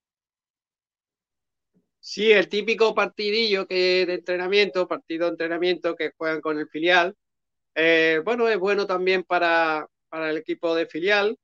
Sí, 2.01 2.31
el 2.31 2.49
típico 2.49 2.95
partidillo 2.95 3.67
que 3.67 4.05
de 4.05 4.15
entrenamiento, 4.15 4.87
partido 4.87 5.25
de 5.25 5.33
entrenamiento 5.33 5.97
que 5.97 6.13
juegan 6.17 6.43
con 6.43 6.59
el 6.59 6.69
filial. 6.69 7.17
Eh, 7.75 8.21
bueno, 8.25 8.47
es 8.47 8.59
bueno 8.59 8.87
también 8.87 9.25
para, 9.25 9.89
para 10.11 10.31
el 10.31 10.37
equipo 10.37 10.75
de 10.75 10.87
filial, 10.87 11.39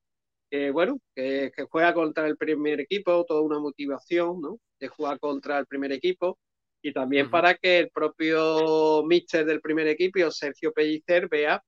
que 0.53 0.71
bueno, 0.71 1.01
que, 1.15 1.51
que, 1.57 1.63
juega 1.63 1.95
contra 1.95 2.27
el 2.27 2.37
primer 2.37 2.79
equipo, 2.79 3.25
toda 3.25 3.41
una 3.41 3.59
motivación, 3.59 4.39
¿no? 4.43 4.59
de 4.79 4.89
jugar 4.89 5.19
contra 5.19 5.59
el 5.59 5.67
primer 5.67 5.93
equipo 5.93 6.39
y 6.83 6.93
también 6.93 7.31
para 7.31 7.55
que 7.55 7.79
el 7.79 7.89
propio 7.89 9.03
míster 9.03 9.47
del 9.47 9.63
primer 9.63 9.87
equipo, 9.89 10.31
Sergio 10.31 10.71
Pellicer, 10.75 11.27
vea 11.31 11.65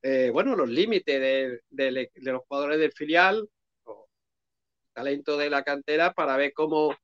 eh, 0.00 0.30
bueno, 0.32 0.56
los 0.56 0.70
límites 0.70 1.60
de, 1.68 2.10
los 2.14 2.42
jugadores 2.48 2.78
del 2.78 2.92
filial, 2.92 3.46
o 3.84 4.08
talento 4.94 5.36
de 5.36 5.50
la 5.50 5.62
cantera, 5.62 6.14
para 6.14 6.38
ver 6.38 6.54
cómo, 6.54 6.96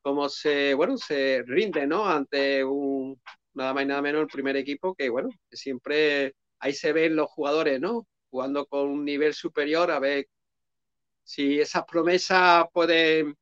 cómo 0.00 0.28
se, 0.28 0.74
bueno, 0.74 0.96
se 0.96 1.44
rinde 1.46 1.86
¿no? 1.86 2.04
ante 2.08 2.64
un 2.64 3.20
nada 3.54 3.74
más 3.74 3.84
y 3.84 3.86
nada 3.86 4.02
menos 4.02 4.22
el 4.22 4.28
primer 4.28 4.56
equipo, 4.56 4.96
que 4.96 5.08
bueno, 5.08 5.28
siempre 5.52 6.34
ahí 6.58 6.72
se 6.72 6.92
ven 6.92 7.14
los 7.14 7.28
jugadores, 7.28 7.80
¿no? 7.80 8.08
Jugando 8.30 8.66
con 8.66 8.88
un 8.88 9.04
nivel 9.04 9.34
superior, 9.34 9.92
a 9.92 10.00
ver 10.00 10.26
si 11.28 11.60
esas 11.60 11.84
promesas 11.84 12.64
pueden 12.72 13.36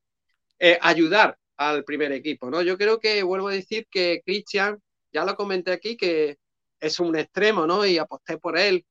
eh, 0.59 0.77
ayudar 0.83 1.39
al 1.57 1.85
primer 1.85 2.11
equipo, 2.11 2.51
¿no? 2.51 2.61
Yo 2.61 2.77
creo 2.77 2.99
que 2.99 3.23
vuelvo 3.23 3.47
a 3.47 3.53
decir 3.53 3.87
que 3.89 4.23
Cristian, 4.25 4.83
ya 5.13 5.25
lo 5.25 5.37
comenté 5.37 5.71
aquí, 5.71 5.97
que 5.97 6.39
es 6.81 6.99
un 6.99 7.17
extremo, 7.17 7.65
¿no? 7.65 7.87
Y 7.87 7.99
aposté 7.99 8.39
por 8.39 8.59
él. 8.59 8.85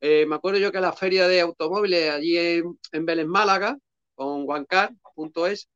Eh, 0.00 0.24
me 0.26 0.36
acuerdo 0.36 0.58
yo 0.58 0.72
que 0.72 0.80
la 0.80 0.94
feria 0.94 1.28
de 1.28 1.42
automóviles 1.42 2.10
allí 2.10 2.38
en, 2.38 2.78
en 2.92 3.04
Vélez 3.04 3.26
Málaga, 3.26 3.76
con 4.14 4.46
Juancar.es, 4.46 5.68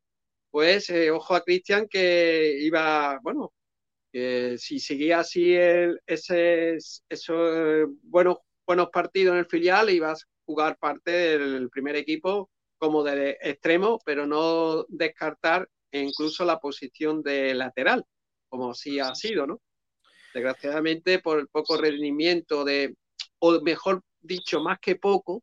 pues 0.50 0.88
eh, 0.88 1.10
ojo 1.10 1.34
a 1.34 1.44
Cristian 1.44 1.86
que 1.86 2.56
iba, 2.62 3.18
bueno, 3.22 3.52
si 4.10 4.80
seguía 4.80 5.20
así 5.20 5.54
el, 5.54 6.00
ese, 6.06 6.78
esos 7.10 7.88
buenos, 8.04 8.38
buenos 8.66 8.88
partidos 8.88 9.34
en 9.34 9.40
el 9.40 9.46
filial, 9.46 9.90
ibas 9.90 10.24
a 10.24 10.37
jugar 10.48 10.78
parte 10.78 11.10
del 11.10 11.68
primer 11.68 11.94
equipo 11.94 12.48
como 12.78 13.04
de 13.04 13.36
extremo, 13.42 13.98
pero 14.02 14.26
no 14.26 14.86
descartar 14.88 15.68
incluso 15.92 16.42
la 16.46 16.58
posición 16.58 17.22
de 17.22 17.54
lateral, 17.54 18.02
como 18.48 18.72
sí 18.72 18.98
ha 18.98 19.14
sido, 19.14 19.46
¿no? 19.46 19.60
Desgraciadamente, 20.32 21.18
por 21.18 21.38
el 21.38 21.48
poco 21.48 21.76
rendimiento 21.76 22.64
de, 22.64 22.96
o 23.40 23.60
mejor 23.60 24.02
dicho, 24.20 24.62
más 24.62 24.78
que 24.78 24.96
poco, 24.96 25.42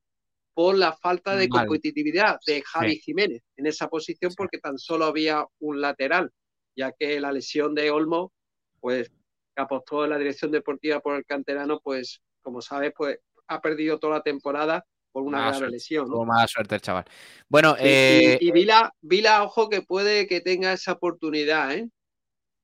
por 0.56 0.76
la 0.76 0.94
falta 0.94 1.36
de 1.36 1.50
competitividad 1.50 2.40
de 2.48 2.64
Javi 2.64 2.96
Jiménez 2.96 3.44
en 3.58 3.68
esa 3.68 3.88
posición, 3.90 4.34
porque 4.36 4.58
tan 4.58 4.80
solo 4.80 5.06
había 5.06 5.46
un 5.60 5.82
lateral, 5.82 6.32
ya 6.76 6.94
que 6.94 7.20
la 7.20 7.32
lesión 7.32 7.76
de 7.76 7.92
Olmo, 7.92 8.32
pues 8.80 9.12
que 9.56 9.62
apostó 9.62 10.04
en 10.04 10.10
la 10.10 10.18
dirección 10.18 10.50
deportiva 10.50 11.00
por 11.00 11.16
el 11.16 11.26
canterano, 11.26 11.80
pues 11.80 12.22
como 12.42 12.62
sabes, 12.62 12.92
pues 12.98 13.20
ha 13.48 13.62
perdido 13.62 14.00
toda 14.00 14.18
la 14.18 14.24
temporada 14.24 14.86
por 15.16 15.24
una 15.24 15.50
gran 15.50 15.72
lesión. 15.72 16.10
¿no? 16.10 16.26
mala 16.26 16.46
suerte 16.46 16.76
el 16.76 16.82
chaval. 16.82 17.06
Bueno, 17.48 17.78
y, 17.80 17.84
eh... 17.86 18.38
y, 18.42 18.52
Vila, 18.52 18.94
Vila, 19.00 19.44
ojo, 19.44 19.70
que 19.70 19.82
puede 19.82 20.28
que 20.28 20.42
tenga 20.42 20.74
esa 20.74 20.92
oportunidad, 20.92 21.74
¿eh? 21.74 21.90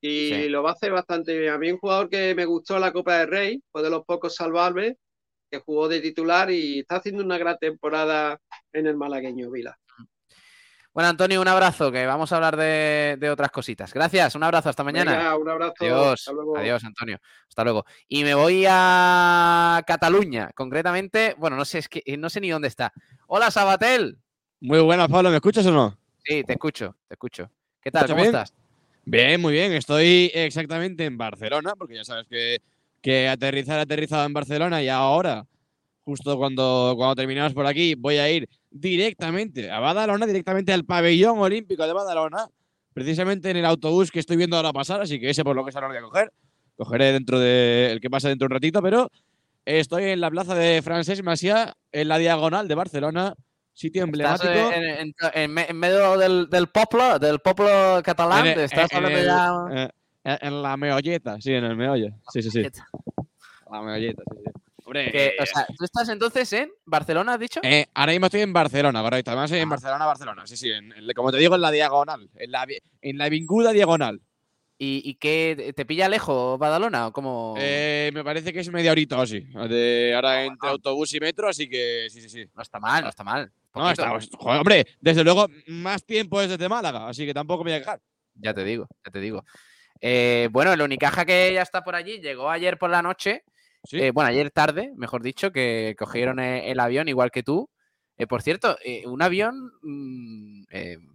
Y 0.01 0.49
lo 0.49 0.61
va 0.61 0.71
a 0.71 0.73
hacer 0.73 0.91
bastante 0.91 1.39
bien. 1.39 1.53
A 1.53 1.57
mí 1.57 1.71
un 1.71 1.77
jugador 1.77 2.09
que 2.09 2.35
me 2.35 2.43
gustó 2.43 2.77
la 2.77 2.91
Copa 2.91 3.19
del 3.19 3.29
Rey, 3.29 3.63
fue 3.71 3.83
de 3.83 3.89
los 3.89 4.03
pocos 4.03 4.35
salvables, 4.35 4.97
que 5.49 5.59
jugó 5.59 5.87
de 5.87 6.01
titular 6.01 6.51
y 6.51 6.79
está 6.79 6.97
haciendo 6.97 7.23
una 7.23 7.37
gran 7.37 7.57
temporada 7.57 8.37
en 8.73 8.85
el 8.85 8.97
malagueño, 8.97 9.49
Vila. 9.49 9.79
Bueno, 10.93 11.09
Antonio, 11.09 11.39
un 11.39 11.47
abrazo, 11.47 11.89
que 11.89 12.05
vamos 12.05 12.31
a 12.31 12.35
hablar 12.35 12.57
de, 12.57 13.29
otras 13.31 13.49
cositas. 13.49 13.93
Gracias, 13.93 14.35
un 14.35 14.43
abrazo, 14.43 14.69
hasta 14.69 14.83
mañana. 14.83 15.37
un 15.37 15.47
abrazo. 15.47 15.73
Adiós, 15.79 16.29
adiós, 16.57 16.83
Antonio. 16.83 17.17
Hasta 17.47 17.63
luego. 17.63 17.85
Y 18.09 18.25
me 18.25 18.33
voy 18.33 18.65
a 18.67 19.81
Cataluña, 19.87 20.51
concretamente, 20.53 21.35
bueno, 21.37 21.55
no 21.55 21.63
sé, 21.63 21.79
es 21.79 21.87
que 21.87 22.03
no 22.17 22.29
sé 22.29 22.41
ni 22.41 22.49
dónde 22.49 22.67
está. 22.67 22.91
Hola, 23.27 23.51
Sabatel. 23.51 24.17
Muy 24.59 24.79
buenas, 24.81 25.07
Pablo, 25.07 25.29
¿me 25.29 25.37
escuchas 25.37 25.65
o 25.65 25.71
no? 25.71 25.97
Sí, 26.25 26.43
te 26.43 26.53
escucho, 26.53 26.97
te 27.07 27.13
escucho. 27.13 27.49
¿Qué 27.81 27.89
tal? 27.89 28.07
¿Cómo 28.07 28.23
estás? 28.23 28.53
Bien, 29.05 29.39
muy 29.39 29.53
bien. 29.53 29.71
Estoy 29.71 30.29
exactamente 30.33 31.05
en 31.05 31.17
Barcelona, 31.17 31.73
porque 31.75 31.95
ya 31.95 32.03
sabes 32.03 32.27
que, 32.27 32.59
que 33.01 33.29
aterrizar 33.29 33.79
aterrizado 33.79 34.25
en 34.25 34.33
Barcelona 34.33 34.83
y 34.83 34.89
ahora, 34.89 35.47
justo 36.03 36.37
cuando, 36.37 36.93
cuando 36.97 37.15
terminamos 37.15 37.53
por 37.53 37.65
aquí, 37.65 37.95
voy 37.95 38.17
a 38.17 38.29
ir 38.29 38.49
directamente 38.69 39.69
a 39.69 39.79
Badalona, 39.79 40.25
directamente 40.25 40.73
al 40.73 40.85
pabellón 40.85 41.39
olímpico 41.39 41.85
de 41.85 41.93
Badalona, 41.93 42.47
precisamente 42.93 43.49
en 43.49 43.57
el 43.57 43.65
autobús 43.65 44.11
que 44.11 44.19
estoy 44.19 44.37
viendo 44.37 44.57
ahora 44.57 44.73
pasar, 44.73 45.01
así 45.01 45.19
que 45.19 45.29
ese 45.29 45.43
por 45.43 45.55
lo 45.55 45.63
que 45.65 45.71
se 45.71 45.79
lo 45.79 45.87
voy 45.87 45.97
a 45.97 46.01
coger. 46.01 46.31
Cogeré 46.75 47.11
dentro 47.11 47.39
de 47.39 47.91
el 47.91 48.01
que 48.01 48.09
pasa 48.09 48.29
dentro 48.29 48.47
de 48.47 48.53
un 48.53 48.55
ratito, 48.55 48.81
pero 48.81 49.09
estoy 49.65 50.05
en 50.05 50.21
la 50.21 50.31
plaza 50.31 50.55
de 50.55 50.81
Francesc 50.81 51.23
Macià, 51.23 51.73
en 51.91 52.07
la 52.07 52.17
diagonal 52.17 52.67
de 52.67 52.75
Barcelona, 52.75 53.35
sitio 53.73 54.03
emblemático. 54.03 54.51
En, 54.51 55.13
en, 55.33 55.57
en, 55.57 55.77
medio 55.77 56.17
del, 56.17 56.49
del 56.49 56.67
pueblo, 56.67 57.19
del 57.19 57.39
pueblo 57.39 58.01
catalán, 58.03 58.47
estás 58.47 58.91
hablando 58.93 59.21
ya... 59.21 59.83
Eh, 59.83 59.89
En, 60.23 60.37
en 60.39 60.61
la 60.61 60.77
meolleta, 60.77 61.41
sí, 61.41 61.51
en 61.51 61.63
el 61.63 61.75
meollo. 61.75 62.09
Sí, 62.31 62.43
sí, 62.43 62.51
sí. 62.51 62.61
La 63.71 63.81
meolleta, 63.81 64.21
sí, 64.29 64.37
sí. 64.45 64.51
Hombre, 64.91 65.09
Que, 65.11 65.37
o 65.39 65.45
sea, 65.45 65.65
tú 65.77 65.85
estás 65.85 66.09
entonces 66.09 66.51
en 66.51 66.69
Barcelona, 66.85 67.35
has 67.35 67.39
dicho? 67.39 67.61
Eh, 67.63 67.85
ahora 67.93 68.11
mismo 68.11 68.25
estoy 68.25 68.41
en 68.41 68.51
Barcelona, 68.51 69.01
correcto. 69.01 69.31
Además, 69.31 69.49
estoy 69.49 69.61
en 69.61 69.69
Barcelona, 69.69 70.05
Barcelona. 70.05 70.45
Sí, 70.45 70.57
sí. 70.57 70.69
en- 70.69 70.91
en- 70.91 71.13
como 71.15 71.31
te 71.31 71.37
digo, 71.37 71.55
en 71.55 71.61
la 71.61 71.71
diagonal. 71.71 72.29
En 72.35 72.51
la, 72.51 72.67
en 73.01 73.17
la 73.17 73.29
vinguda 73.29 73.71
diagonal. 73.71 74.19
¿Y, 74.77 75.01
y 75.05 75.15
qué? 75.15 75.73
¿Te 75.75 75.85
pilla 75.85 76.09
lejos 76.09 76.57
Badalona 76.59 77.07
o 77.07 77.13
cómo? 77.13 77.53
Eh, 77.57 78.11
me 78.13 78.23
parece 78.23 78.51
que 78.51 78.59
es 78.61 78.71
media 78.71 78.91
horita 78.91 79.17
o 79.17 79.21
así. 79.21 79.39
De 79.69 80.11
ahora 80.13 80.43
entre 80.43 80.69
autobús 80.69 81.13
y 81.13 81.19
metro, 81.19 81.47
así 81.47 81.69
que 81.69 82.07
sí, 82.09 82.19
sí, 82.19 82.27
sí. 82.29 82.45
No 82.55 82.61
está 82.63 82.79
mal, 82.79 83.03
no 83.03 83.09
está 83.09 83.23
mal. 83.23 83.51
No, 83.73 83.83
Poquito. 83.83 84.17
está, 84.17 84.37
joder, 84.37 84.57
hombre, 84.59 84.85
desde 84.99 85.23
luego, 85.23 85.47
más 85.67 86.03
tiempo 86.03 86.41
es 86.41 86.49
desde 86.49 86.67
Málaga, 86.67 87.07
así 87.07 87.25
que 87.25 87.33
tampoco 87.33 87.63
me 87.63 87.71
voy 87.71 87.77
a 87.77 87.79
quejar. 87.79 88.01
Ya 88.35 88.53
te 88.53 88.63
digo, 88.65 88.87
ya 89.05 89.11
te 89.11 89.19
digo. 89.21 89.45
Eh, 90.01 90.49
bueno, 90.51 90.73
el 90.73 90.81
Unicaja 90.81 91.23
que 91.25 91.53
ya 91.53 91.61
está 91.61 91.83
por 91.83 91.93
allí 91.95 92.19
llegó 92.19 92.49
ayer 92.49 92.77
por 92.79 92.89
la 92.89 93.01
noche. 93.03 93.43
Eh, 93.91 94.11
bueno, 94.11 94.29
ayer 94.29 94.51
tarde, 94.51 94.93
mejor 94.95 95.23
dicho, 95.23 95.51
que 95.51 95.95
cogieron 95.97 96.39
eh, 96.39 96.71
el 96.71 96.79
avión 96.79 97.07
igual 97.07 97.31
que 97.31 97.43
tú. 97.43 97.69
Eh, 98.17 98.27
por 98.27 98.43
cierto, 98.43 98.77
eh, 98.85 99.03
un 99.07 99.21
avión, 99.21 99.71
mm, 99.81 100.63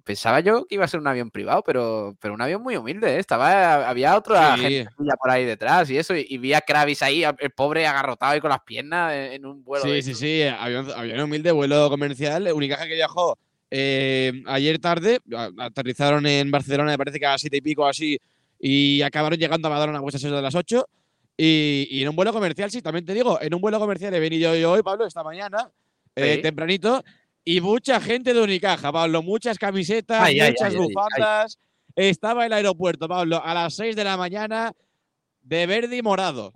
pensaba 0.03 0.41
yo 0.41 0.67
que 0.67 0.75
iba 0.75 0.85
a 0.85 0.89
ser 0.89 0.99
un 0.99 1.07
avión 1.07 1.31
privado, 1.31 1.63
pero, 1.65 2.17
pero 2.21 2.35
un 2.35 2.43
avión 2.43 2.63
muy 2.63 2.77
humilde. 2.77 3.19
Estaba, 3.19 3.89
había 3.89 4.17
otra 4.17 4.57
Sí. 4.57 4.63
gente 4.63 4.89
por 5.21 5.31
ahí 5.31 5.45
detrás 5.45 5.89
y 5.91 5.99
eso, 5.99 6.17
y, 6.17 6.27
y 6.29 6.39
vi 6.39 6.53
a 6.53 6.61
Kravis 6.61 7.03
ahí, 7.03 7.23
el 7.23 7.51
pobre 7.51 7.87
agarrotado 7.87 8.33
ahí 8.33 8.41
con 8.41 8.51
las 8.51 8.63
piernas 8.63 9.13
en, 9.15 9.47
un 9.47 9.63
vuelo. 9.63 9.85
Sí, 9.85 9.91
de 9.93 10.03
sí, 10.03 10.15
sí, 10.15 10.43
avión, 10.43 10.91
avión 10.97 11.21
humilde, 11.21 11.53
vuelo 11.53 11.89
comercial. 11.89 12.51
Unicaja 12.53 12.89
que 12.89 12.95
viajó 12.95 13.39
ayer 13.71 14.79
tarde, 14.81 15.21
aterrizaron 15.59 16.27
en 16.27 16.51
Barcelona, 16.51 16.91
me 16.91 16.99
parece 16.99 17.21
que 17.21 17.27
a 17.27 17.33
las 17.33 17.41
siete 17.41 17.59
y 17.59 17.61
pico 17.61 17.87
así, 17.87 18.19
y 18.59 19.03
acabaron 19.03 19.39
llegando 19.39 19.69
a 19.73 20.01
pues 20.01 20.15
a 20.15 20.19
eso 20.19 20.35
de 20.35 20.43
las 20.43 20.55
8. 20.55 20.89
Y, 21.37 21.87
y 21.91 22.03
en 22.03 22.09
un 22.09 22.17
vuelo 22.17 22.33
comercial, 22.33 22.71
sí, 22.71 22.81
también 22.81 23.05
te 23.05 23.13
digo, 23.13 23.39
en 23.41 23.55
un 23.55 23.61
vuelo 23.61 23.79
comercial 23.79 24.15
he 24.15 24.21
venido 24.21 24.55
yo 24.57 24.73
hoy, 24.73 24.83
Pablo, 24.83 25.07
esta 25.07 25.23
mañana, 25.23 25.71
eh, 26.15 26.41
tempranito, 26.43 27.05
y 27.45 27.61
mucha 27.61 28.01
gente 28.01 28.33
de 28.33 28.43
Unicaja, 28.43 28.91
Pablo, 28.91 29.23
muchas 29.23 29.59
camisetas, 29.59 30.23
Ay, 30.23 30.41
muchas 30.41 30.75
ay, 30.75 30.77
bufandas. 30.77 31.59
Estaba 31.95 32.47
el 32.47 32.53
aeropuerto, 32.53 33.07
Pablo, 33.09 33.41
a 33.43 33.55
las 33.55 33.75
6 33.75 33.95
de 33.97 34.05
la 34.05 34.17
mañana, 34.17 34.73
de 35.43 35.67
verde 35.67 35.97
y 35.97 36.03
morado. 36.03 36.53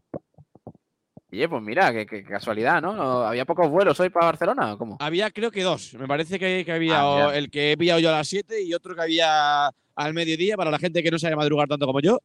Oye, 1.32 1.48
pues 1.48 1.62
mira, 1.62 1.92
qué, 1.92 2.06
qué 2.06 2.24
casualidad, 2.24 2.82
¿no? 2.82 3.22
¿Había 3.24 3.44
pocos 3.44 3.70
vuelos 3.70 3.98
hoy 4.00 4.10
para 4.10 4.26
Barcelona 4.26 4.72
o 4.74 4.78
cómo? 4.78 4.96
Había 4.98 5.30
creo 5.30 5.50
que 5.50 5.62
dos. 5.62 5.94
Me 5.94 6.08
parece 6.08 6.38
que, 6.38 6.64
que 6.64 6.72
había 6.72 7.00
Ah, 7.00 7.36
el 7.36 7.50
que 7.50 7.72
he 7.72 7.76
pillado 7.76 8.00
yo 8.00 8.08
a 8.08 8.12
las 8.18 8.28
7 8.28 8.62
y 8.62 8.74
otro 8.74 8.96
que 8.96 9.02
había 9.02 9.68
al 9.94 10.14
mediodía 10.14 10.56
para 10.56 10.70
la 10.72 10.78
gente 10.78 11.02
que 11.02 11.10
no 11.10 11.18
sabe 11.18 11.36
madrugar 11.36 11.68
tanto 11.68 11.86
como 11.86 12.00
yo. 12.00 12.20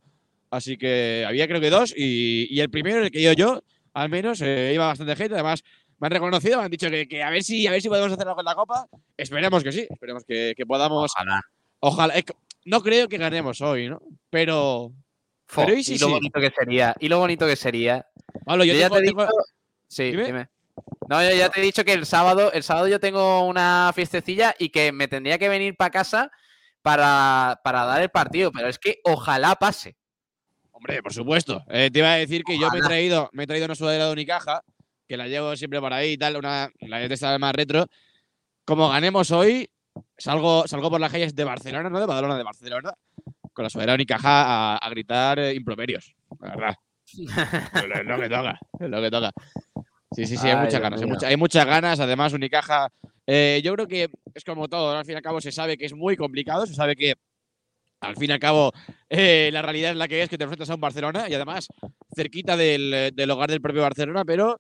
Así 0.56 0.77
que 0.77 1.26
había 1.27 1.48
creo 1.48 1.61
que 1.61 1.69
dos 1.69 1.94
y, 1.95 2.48
y 2.49 2.60
el 2.61 2.69
primero, 2.69 3.03
el 3.03 3.11
que 3.11 3.19
ido 3.22 3.34
yo, 3.34 3.61
al 3.94 4.10
menos, 4.10 4.41
eh, 4.41 4.72
iba 4.73 4.88
bastante 4.88 5.15
gente. 5.15 5.36
Además, 5.36 5.64
me 5.99 6.07
han 6.07 6.11
reconocido, 6.11 6.57
me 6.60 6.65
han 6.65 6.72
dicho 6.72 6.90
que, 6.90 7.07
que 7.07 7.23
a 7.23 7.30
ver 7.30 7.44
si 7.44 7.65
a 7.68 7.72
ver 7.72 7.82
si 7.82 7.90
podemos 7.90 8.11
hacer 8.11 8.27
algo 8.27 8.40
en 8.41 8.45
la 8.45 8.56
Copa. 8.56 8.88
Esperemos 9.18 9.64
que 9.64 9.72
sí, 9.72 9.88
esperemos 9.90 10.23
que, 10.27 10.53
que 10.56 10.65
podamos. 10.65 11.11
Ojalá. 11.15 11.41
Ojalá. 11.80 12.18
Eh, 12.18 12.23
No 12.65 12.82
creo 12.82 13.07
que 13.07 13.18
ganemos 13.18 13.61
hoy, 13.61 13.88
¿no? 13.90 14.02
Pero. 14.30 14.91
Fo, 15.48 15.64
pero 15.64 15.77
y 15.77 15.84
sí, 15.84 15.94
y 15.95 15.99
lo 15.99 16.07
sí. 16.07 16.14
bonito 16.14 16.40
que 16.41 16.49
sería, 16.49 16.95
y 16.99 17.07
lo 17.07 17.19
bonito 17.19 17.45
que 17.45 17.56
sería. 17.56 18.06
Pablo, 18.45 18.64
yo 18.64 18.73
ya 18.73 18.90
tengo- 18.90 18.95
te 18.95 19.02
he 19.02 19.07
dicho. 19.10 19.27
Sí, 19.88 20.03
Dime. 20.11 20.26
dime. 20.26 20.48
No, 21.07 21.23
yo 21.23 21.36
ya 21.36 21.49
te 21.49 21.60
he 21.61 21.64
dicho 21.64 21.86
que 21.86 21.94
el 21.94 22.06
sábado, 22.07 22.52
el 22.52 22.64
sábado 22.64 22.88
yo 22.88 22.99
tengo 22.99 23.45
una 23.45 23.91
fiestecilla 23.94 24.56
y 24.57 24.69
que 24.69 24.91
me 24.91 25.07
tendría 25.07 25.38
que 25.38 25.48
venir 25.48 25.77
para 25.77 25.91
casa 25.91 26.32
para, 26.82 27.61
para 27.64 27.86
dar 27.86 28.02
el 28.02 28.10
partido, 28.10 28.52
pero 28.52 28.68
es 28.68 28.77
que 28.80 28.99
ojalá 29.03 29.56
pase. 29.56 29.95
Hombre, 30.78 31.02
por 31.02 31.14
supuesto. 31.14 31.64
Eh, 31.70 31.90
te 31.92 32.00
iba 32.00 32.12
a 32.12 32.18
decir 32.18 32.44
que 32.44 32.60
yo 32.60 32.70
me 32.70 32.80
he 32.80 32.82
traído, 32.82 33.30
me 33.32 33.44
he 33.44 33.48
traído 33.48 33.66
una 33.66 33.76
sudadera 33.76 34.08
de 34.08 34.12
Unicaja, 34.14 34.62
que 35.08 35.16
la 35.18 35.28
llevo 35.28 35.56
siempre 35.56 35.80
por 35.80 35.94
ahí 35.94 36.12
y 36.14 36.18
tal, 36.18 36.36
una, 36.36 36.70
la 36.82 37.00
de 37.00 37.14
esta 37.14 37.38
más 37.40 37.56
retro. 37.56 37.86
Como 38.66 38.90
ganemos 38.90 39.32
hoy, 39.32 39.70
salgo, 40.18 40.68
salgo 40.68 40.90
por 40.90 41.00
las 41.00 41.12
calles 41.12 41.34
de 41.34 41.44
Barcelona, 41.46 41.90
no 41.90 42.00
de 42.00 42.06
Badalona, 42.06 42.38
de 42.38 42.44
Barcelona, 42.44 42.94
con 43.54 43.64
la 43.64 43.70
sudadera 43.70 43.94
de 43.94 43.96
Unicaja 43.96 44.74
a, 44.74 44.78
a 44.78 44.90
gritar 44.90 45.40
eh, 45.40 45.54
improperios. 45.54 46.14
La 46.42 46.50
verdad. 46.56 46.76
es 47.06 47.18
lo- 48.08 48.20
que 48.20 48.30
toca, 48.30 48.60
es 48.80 48.90
lo 48.90 49.02
que 49.02 49.12
toca. 49.12 49.32
Sí, 50.12 50.26
sí, 50.26 50.36
sí, 50.38 50.48
hay 50.48 50.54
Ay, 50.58 50.66
muchas 50.66 50.82
ganas. 50.82 51.02
Hay, 51.02 51.08
mucha- 51.08 51.28
hay 51.28 51.38
muchas 51.38 51.66
ganas. 51.66 52.00
Además, 52.02 52.34
Unicaja, 52.34 52.90
eh, 53.26 53.62
yo 53.64 53.74
creo 53.76 53.88
que 53.88 54.10
es 54.34 54.44
como 54.44 54.68
todo. 54.68 54.92
¿no? 54.94 55.00
Al 55.00 55.06
fin 55.06 55.14
y 55.14 55.18
al 55.18 55.22
cabo, 55.22 55.40
se 55.40 55.52
sabe 55.52 55.78
que 55.78 55.86
es 55.86 55.94
muy 55.94 56.18
complicado. 56.18 56.66
Se 56.66 56.74
sabe 56.74 56.96
que, 56.96 57.14
al 58.07 58.15
fin 58.15 58.30
y 58.30 58.34
al 58.34 58.40
cabo, 58.40 58.72
eh, 59.10 59.49
la 59.52 59.61
realidad 59.61 59.91
es 59.91 59.98
la 59.98 60.07
que 60.07 60.22
es 60.22 60.30
que 60.30 60.38
te 60.38 60.44
enfrentas 60.44 60.69
a 60.69 60.76
un 60.76 60.82
Barcelona 60.82 61.26
y 61.30 61.34
además 61.34 61.68
cerquita 62.15 62.56
del, 62.56 63.11
del 63.14 63.32
hogar 63.32 63.49
del 63.49 63.61
propio 63.61 63.82
Barcelona, 63.82 64.23
pero 64.26 64.60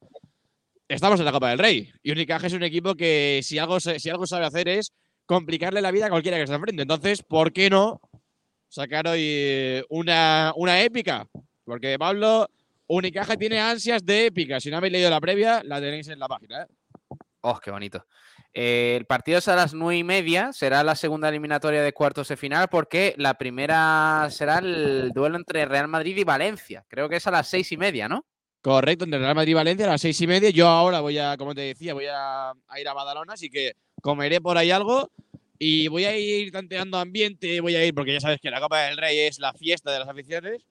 estamos 0.87 1.19
en 1.19 1.25
la 1.25 1.31
Copa 1.31 1.49
del 1.49 1.59
Rey. 1.59 1.91
Y 2.03 2.11
Unicaja 2.11 2.47
es 2.47 2.53
un 2.53 2.63
equipo 2.63 2.95
que, 2.95 3.41
si 3.43 3.57
algo, 3.57 3.79
sabe 3.79 4.45
hacer, 4.45 4.67
es 4.67 4.91
complicarle 5.25 5.81
la 5.81 5.91
vida 5.91 6.07
a 6.07 6.09
cualquiera 6.09 6.37
que 6.37 6.47
se 6.47 6.53
enfrente. 6.53 6.81
Entonces, 6.81 7.23
¿por 7.23 7.51
qué 7.51 7.69
no 7.69 8.01
sacar 8.67 9.07
hoy 9.07 9.21
eh, 9.21 9.83
una, 9.89 10.53
una 10.55 10.81
épica? 10.81 11.27
Porque 11.63 11.97
Pablo, 11.97 12.49
Unicaja 12.87 13.35
tiene 13.35 13.59
ansias 13.59 14.05
de 14.05 14.27
épica. 14.27 14.59
Si 14.59 14.69
no 14.69 14.77
habéis 14.77 14.93
leído 14.93 15.09
la 15.09 15.21
previa, 15.21 15.63
la 15.63 15.79
tenéis 15.79 16.07
en 16.07 16.19
la 16.19 16.27
página. 16.27 16.63
¿eh? 16.63 16.67
Oh, 17.41 17.59
qué 17.59 17.71
bonito. 17.71 18.05
Eh, 18.57 18.95
el 18.95 19.05
partido 19.05 19.39
es 19.39 19.49
a 19.49 19.55
las 19.57 19.73
nueve 19.73 19.97
y 19.97 20.05
media, 20.05 20.53
será 20.53 20.81
la 20.81 20.95
segunda 20.95 21.27
eliminatoria 21.27 21.83
de 21.83 21.91
cuartos 21.91 22.29
de 22.29 22.37
final, 22.37 22.69
porque 22.69 23.13
la 23.17 23.33
primera 23.33 24.29
será 24.31 24.59
el 24.59 25.11
duelo 25.13 25.35
entre 25.35 25.65
Real 25.65 25.89
Madrid 25.89 26.15
y 26.15 26.23
Valencia. 26.23 26.85
Creo 26.87 27.09
que 27.09 27.17
es 27.17 27.27
a 27.27 27.31
las 27.31 27.49
seis 27.49 27.69
y 27.73 27.77
media, 27.77 28.07
¿no? 28.07 28.25
Correcto, 28.61 29.03
entre 29.03 29.19
Real 29.19 29.35
Madrid 29.35 29.51
y 29.51 29.55
Valencia 29.55 29.85
a 29.85 29.89
las 29.89 30.01
seis 30.01 30.19
y 30.21 30.25
media. 30.25 30.51
Yo 30.51 30.69
ahora 30.69 31.01
voy 31.01 31.17
a, 31.17 31.35
como 31.35 31.53
te 31.53 31.61
decía, 31.61 31.93
voy 31.93 32.05
a, 32.05 32.51
a 32.51 32.79
ir 32.79 32.87
a 32.87 32.93
Badalona, 32.93 33.33
así 33.33 33.49
que 33.49 33.73
comeré 34.01 34.39
por 34.39 34.57
ahí 34.57 34.71
algo 34.71 35.11
y 35.59 35.89
voy 35.89 36.05
a 36.05 36.17
ir 36.17 36.49
tanteando 36.53 36.97
ambiente. 36.97 37.59
Voy 37.59 37.75
a 37.75 37.85
ir, 37.85 37.93
porque 37.93 38.13
ya 38.13 38.21
sabes 38.21 38.39
que 38.41 38.49
la 38.49 38.61
Copa 38.61 38.83
del 38.83 38.95
Rey 38.95 39.19
es 39.19 39.37
la 39.37 39.53
fiesta 39.53 39.91
de 39.91 39.99
las 39.99 40.07
aficiones. 40.07 40.61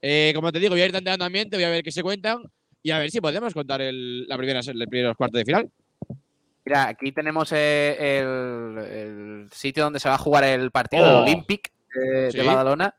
Eh, 0.00 0.30
como 0.32 0.52
te 0.52 0.60
digo, 0.60 0.74
voy 0.74 0.82
a 0.82 0.86
ir 0.86 0.92
tanteando 0.92 1.24
ambiente, 1.24 1.56
voy 1.56 1.64
a 1.64 1.70
ver 1.70 1.82
qué 1.82 1.90
se 1.90 2.04
cuentan 2.04 2.44
y 2.84 2.92
a 2.92 3.00
ver 3.00 3.10
si 3.10 3.20
podemos 3.20 3.52
contar 3.52 3.80
el, 3.80 4.28
la 4.28 4.36
primera, 4.36 4.60
el 4.60 4.88
primeros 4.88 5.16
cuartos 5.16 5.38
de 5.40 5.44
final. 5.44 5.68
Mira, 6.66 6.88
aquí 6.88 7.12
tenemos 7.12 7.52
eh, 7.52 7.96
el, 8.18 8.78
el 8.78 9.48
sitio 9.52 9.84
donde 9.84 10.00
se 10.00 10.08
va 10.08 10.16
a 10.16 10.18
jugar 10.18 10.42
el 10.44 10.70
partido, 10.72 11.04
Oh. 11.20 11.22
Olympic 11.22 11.70
de, 11.94 12.30
Sí. 12.32 12.38
de 12.38 12.44
Badalona, 12.44 12.92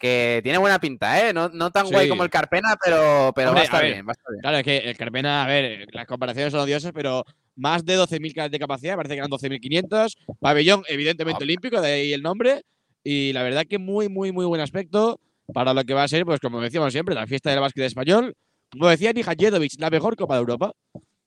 que 0.00 0.40
tiene 0.42 0.56
buena 0.58 0.78
pinta, 0.80 1.28
¿eh? 1.28 1.32
No, 1.34 1.50
no 1.50 1.70
tan 1.70 1.86
Sí. 1.86 1.92
guay 1.92 2.08
como 2.08 2.24
el 2.24 2.30
Carpena, 2.30 2.74
pero, 2.82 3.30
pero 3.36 3.50
Hombre, 3.50 3.60
va 3.60 3.60
a 3.60 3.64
estar 3.64 3.80
a 3.80 3.82
ver, 3.82 3.92
bien, 3.92 4.06
va 4.06 4.12
a 4.12 4.14
estar 4.14 4.32
bien. 4.32 4.40
Claro, 4.40 4.56
es 4.56 4.64
que 4.64 4.76
el 4.78 4.96
Carpena, 4.96 5.44
a 5.44 5.46
ver, 5.46 5.86
las 5.92 6.06
comparaciones 6.06 6.52
son 6.52 6.62
odiosas, 6.62 6.92
pero 6.94 7.24
más 7.54 7.84
de 7.84 7.96
12.000 7.96 8.48
de 8.48 8.58
capacidad, 8.58 8.96
parece 8.96 9.14
que 9.14 9.18
eran 9.18 9.30
12.500. 9.30 10.16
Pabellón, 10.40 10.82
evidentemente 10.88 11.44
olímpico, 11.44 11.82
de 11.82 11.92
ahí 11.92 12.12
el 12.14 12.22
nombre. 12.22 12.62
Y 13.04 13.34
la 13.34 13.42
verdad 13.42 13.64
que 13.68 13.76
muy, 13.78 14.08
muy, 14.08 14.32
muy 14.32 14.46
buen 14.46 14.62
aspecto 14.62 15.20
para 15.52 15.74
lo 15.74 15.84
que 15.84 15.92
va 15.92 16.04
a 16.04 16.08
ser, 16.08 16.24
pues 16.24 16.40
como 16.40 16.62
decíamos 16.62 16.92
siempre, 16.94 17.14
la 17.14 17.26
fiesta 17.26 17.50
del 17.50 17.60
básquet 17.60 17.84
español. 17.84 18.34
Como 18.70 18.88
decía 18.88 19.12
Nija 19.12 19.34
Jedovic, 19.38 19.72
la 19.78 19.90
mejor 19.90 20.16
Copa 20.16 20.34
de 20.34 20.40
Europa. 20.40 20.72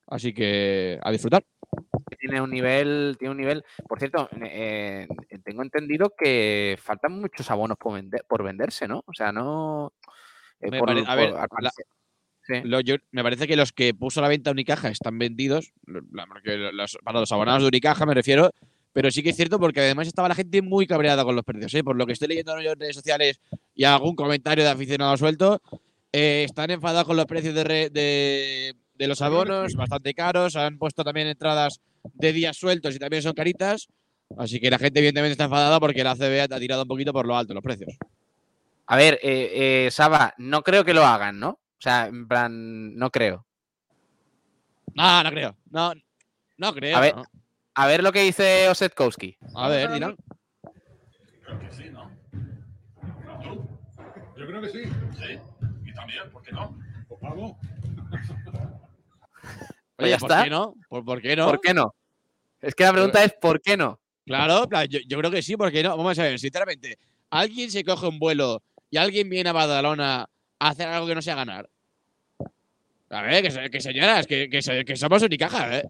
Así 0.08 0.32
que 0.32 0.98
a 1.02 1.10
disfrutar. 1.10 1.44
Tiene 2.18 2.40
un 2.40 2.50
nivel, 2.50 3.16
tiene 3.18 3.32
un 3.32 3.38
nivel. 3.38 3.64
Por 3.88 3.98
cierto, 3.98 4.28
eh, 4.42 5.06
tengo 5.44 5.62
entendido 5.62 6.12
que 6.16 6.78
faltan 6.80 7.12
muchos 7.20 7.50
abonos 7.50 7.76
por, 7.76 7.94
vender- 7.94 8.24
por 8.28 8.42
venderse, 8.44 8.86
¿no? 8.86 9.02
O 9.06 9.12
sea, 9.12 9.32
no. 9.32 9.92
eh, 10.60 10.70
Me 10.70 10.78
por- 10.78 10.88
pare- 10.88 11.00
a 11.02 11.06
por- 11.06 11.16
ver, 11.16 11.26
al 11.28 11.34
la- 11.34 11.48
parecer- 11.48 11.86
sí. 12.42 12.54
Lo- 12.64 12.80
yo- 12.80 12.96
me 13.10 13.22
parece 13.22 13.46
que 13.46 13.56
los 13.56 13.72
que 13.72 13.92
puso 13.94 14.20
a 14.20 14.22
la 14.22 14.28
venta 14.28 14.50
Unicaja 14.52 14.88
están 14.88 15.18
vendidos, 15.18 15.72
la- 15.86 16.26
porque 16.26 16.56
los- 16.56 16.96
para 17.04 17.20
los 17.20 17.32
abonados 17.32 17.62
de 17.62 17.68
Unicaja 17.68 18.06
me 18.06 18.14
refiero, 18.14 18.50
pero 18.92 19.10
sí 19.10 19.22
que 19.22 19.30
es 19.30 19.36
cierto 19.36 19.58
porque 19.58 19.80
además 19.80 20.06
estaba 20.06 20.28
la 20.28 20.34
gente 20.36 20.62
muy 20.62 20.86
cabreada 20.86 21.24
con 21.24 21.34
los 21.36 21.44
precios. 21.44 21.74
¿eh? 21.74 21.84
Por 21.84 21.96
lo 21.96 22.06
que 22.06 22.12
estoy 22.14 22.28
leyendo 22.28 22.56
en 22.58 22.78
redes 22.78 22.96
sociales 22.96 23.38
y 23.74 23.84
algún 23.84 24.14
comentario 24.16 24.64
de 24.64 24.70
aficionado 24.70 25.16
suelto, 25.16 25.60
eh, 26.12 26.44
están 26.44 26.70
enfadados 26.70 27.04
con 27.06 27.16
los 27.16 27.26
precios 27.26 27.54
de, 27.54 27.64
re- 27.64 27.90
de, 27.90 28.74
de 28.96 29.06
los 29.08 29.22
abonos, 29.22 29.74
bastante 29.74 30.14
caros, 30.14 30.56
han 30.56 30.78
puesto 30.78 31.04
también 31.04 31.28
entradas 31.28 31.80
de 32.14 32.32
días 32.32 32.56
sueltos 32.56 32.94
y 32.94 32.98
también 32.98 33.22
son 33.22 33.34
caritas, 33.34 33.88
así 34.38 34.60
que 34.60 34.70
la 34.70 34.78
gente 34.78 34.98
evidentemente 35.00 35.32
está 35.32 35.44
enfadada 35.44 35.80
porque 35.80 36.04
la 36.04 36.14
CB 36.14 36.52
ha 36.52 36.58
tirado 36.58 36.82
un 36.82 36.88
poquito 36.88 37.12
por 37.12 37.26
lo 37.26 37.36
alto 37.36 37.54
los 37.54 37.62
precios. 37.62 37.96
A 38.86 38.96
ver, 38.96 39.18
eh, 39.22 39.86
eh, 39.86 39.90
Saba, 39.90 40.32
no 40.38 40.62
creo 40.62 40.84
que 40.84 40.94
lo 40.94 41.04
hagan, 41.04 41.40
¿no? 41.40 41.50
O 41.50 41.80
sea, 41.80 42.06
en 42.06 42.26
plan, 42.28 42.96
no 42.96 43.10
creo. 43.10 43.44
No, 44.94 45.22
no 45.22 45.30
creo. 45.30 45.56
No, 45.70 45.92
no 46.56 46.72
creo. 46.72 46.96
A 46.96 47.00
ver, 47.00 47.16
¿no? 47.16 47.24
a 47.74 47.86
ver 47.86 48.02
lo 48.02 48.12
que 48.12 48.22
dice 48.22 48.68
Osetkowski. 48.68 49.36
A 49.54 49.68
ver, 49.68 49.90
Dylan. 49.90 50.16
Creo 51.44 51.58
que 51.60 51.70
sí, 51.70 51.90
¿no? 51.90 52.10
Yo 54.36 54.46
creo 54.46 54.60
que 54.62 54.68
sí. 54.68 54.82
Sí. 55.18 55.38
Y 55.84 55.92
también, 55.92 56.30
¿por 56.32 56.42
qué 56.42 56.52
no? 56.52 56.78
Pues 57.08 57.20
vamos. 57.20 57.56
Pues 59.96 60.10
ya 60.10 60.18
¿por 60.18 60.30
está. 60.30 60.44
qué 60.44 60.50
no? 60.50 60.74
¿Por, 60.88 61.04
por 61.04 61.22
qué 61.22 61.36
no? 61.36 61.46
¿Por 61.46 61.60
qué 61.60 61.74
no? 61.74 61.94
Es 62.60 62.74
que 62.74 62.84
la 62.84 62.92
pregunta 62.92 63.24
es 63.24 63.32
¿por 63.40 63.60
qué 63.60 63.76
no? 63.76 63.98
Claro, 64.24 64.66
yo, 64.88 64.98
yo 65.06 65.18
creo 65.18 65.30
que 65.30 65.42
sí, 65.42 65.56
porque 65.56 65.82
no. 65.82 65.96
Vamos 65.96 66.18
a 66.18 66.22
ver, 66.24 66.38
sinceramente, 66.38 66.98
¿alguien 67.30 67.70
se 67.70 67.84
coge 67.84 68.08
un 68.08 68.18
vuelo 68.18 68.62
y 68.90 68.96
alguien 68.96 69.28
viene 69.28 69.50
a 69.50 69.52
Badalona 69.52 70.28
a 70.58 70.68
hacer 70.68 70.88
algo 70.88 71.06
que 71.06 71.14
no 71.14 71.22
sea 71.22 71.34
ganar. 71.36 71.68
A 73.10 73.22
ver, 73.22 73.42
que, 73.42 73.50
se- 73.50 73.70
que 73.70 73.80
señoras, 73.80 74.26
que, 74.26 74.48
que, 74.50 74.84
que 74.84 74.96
somos 74.96 75.22
Unicaja, 75.22 75.78
¿eh? 75.78 75.84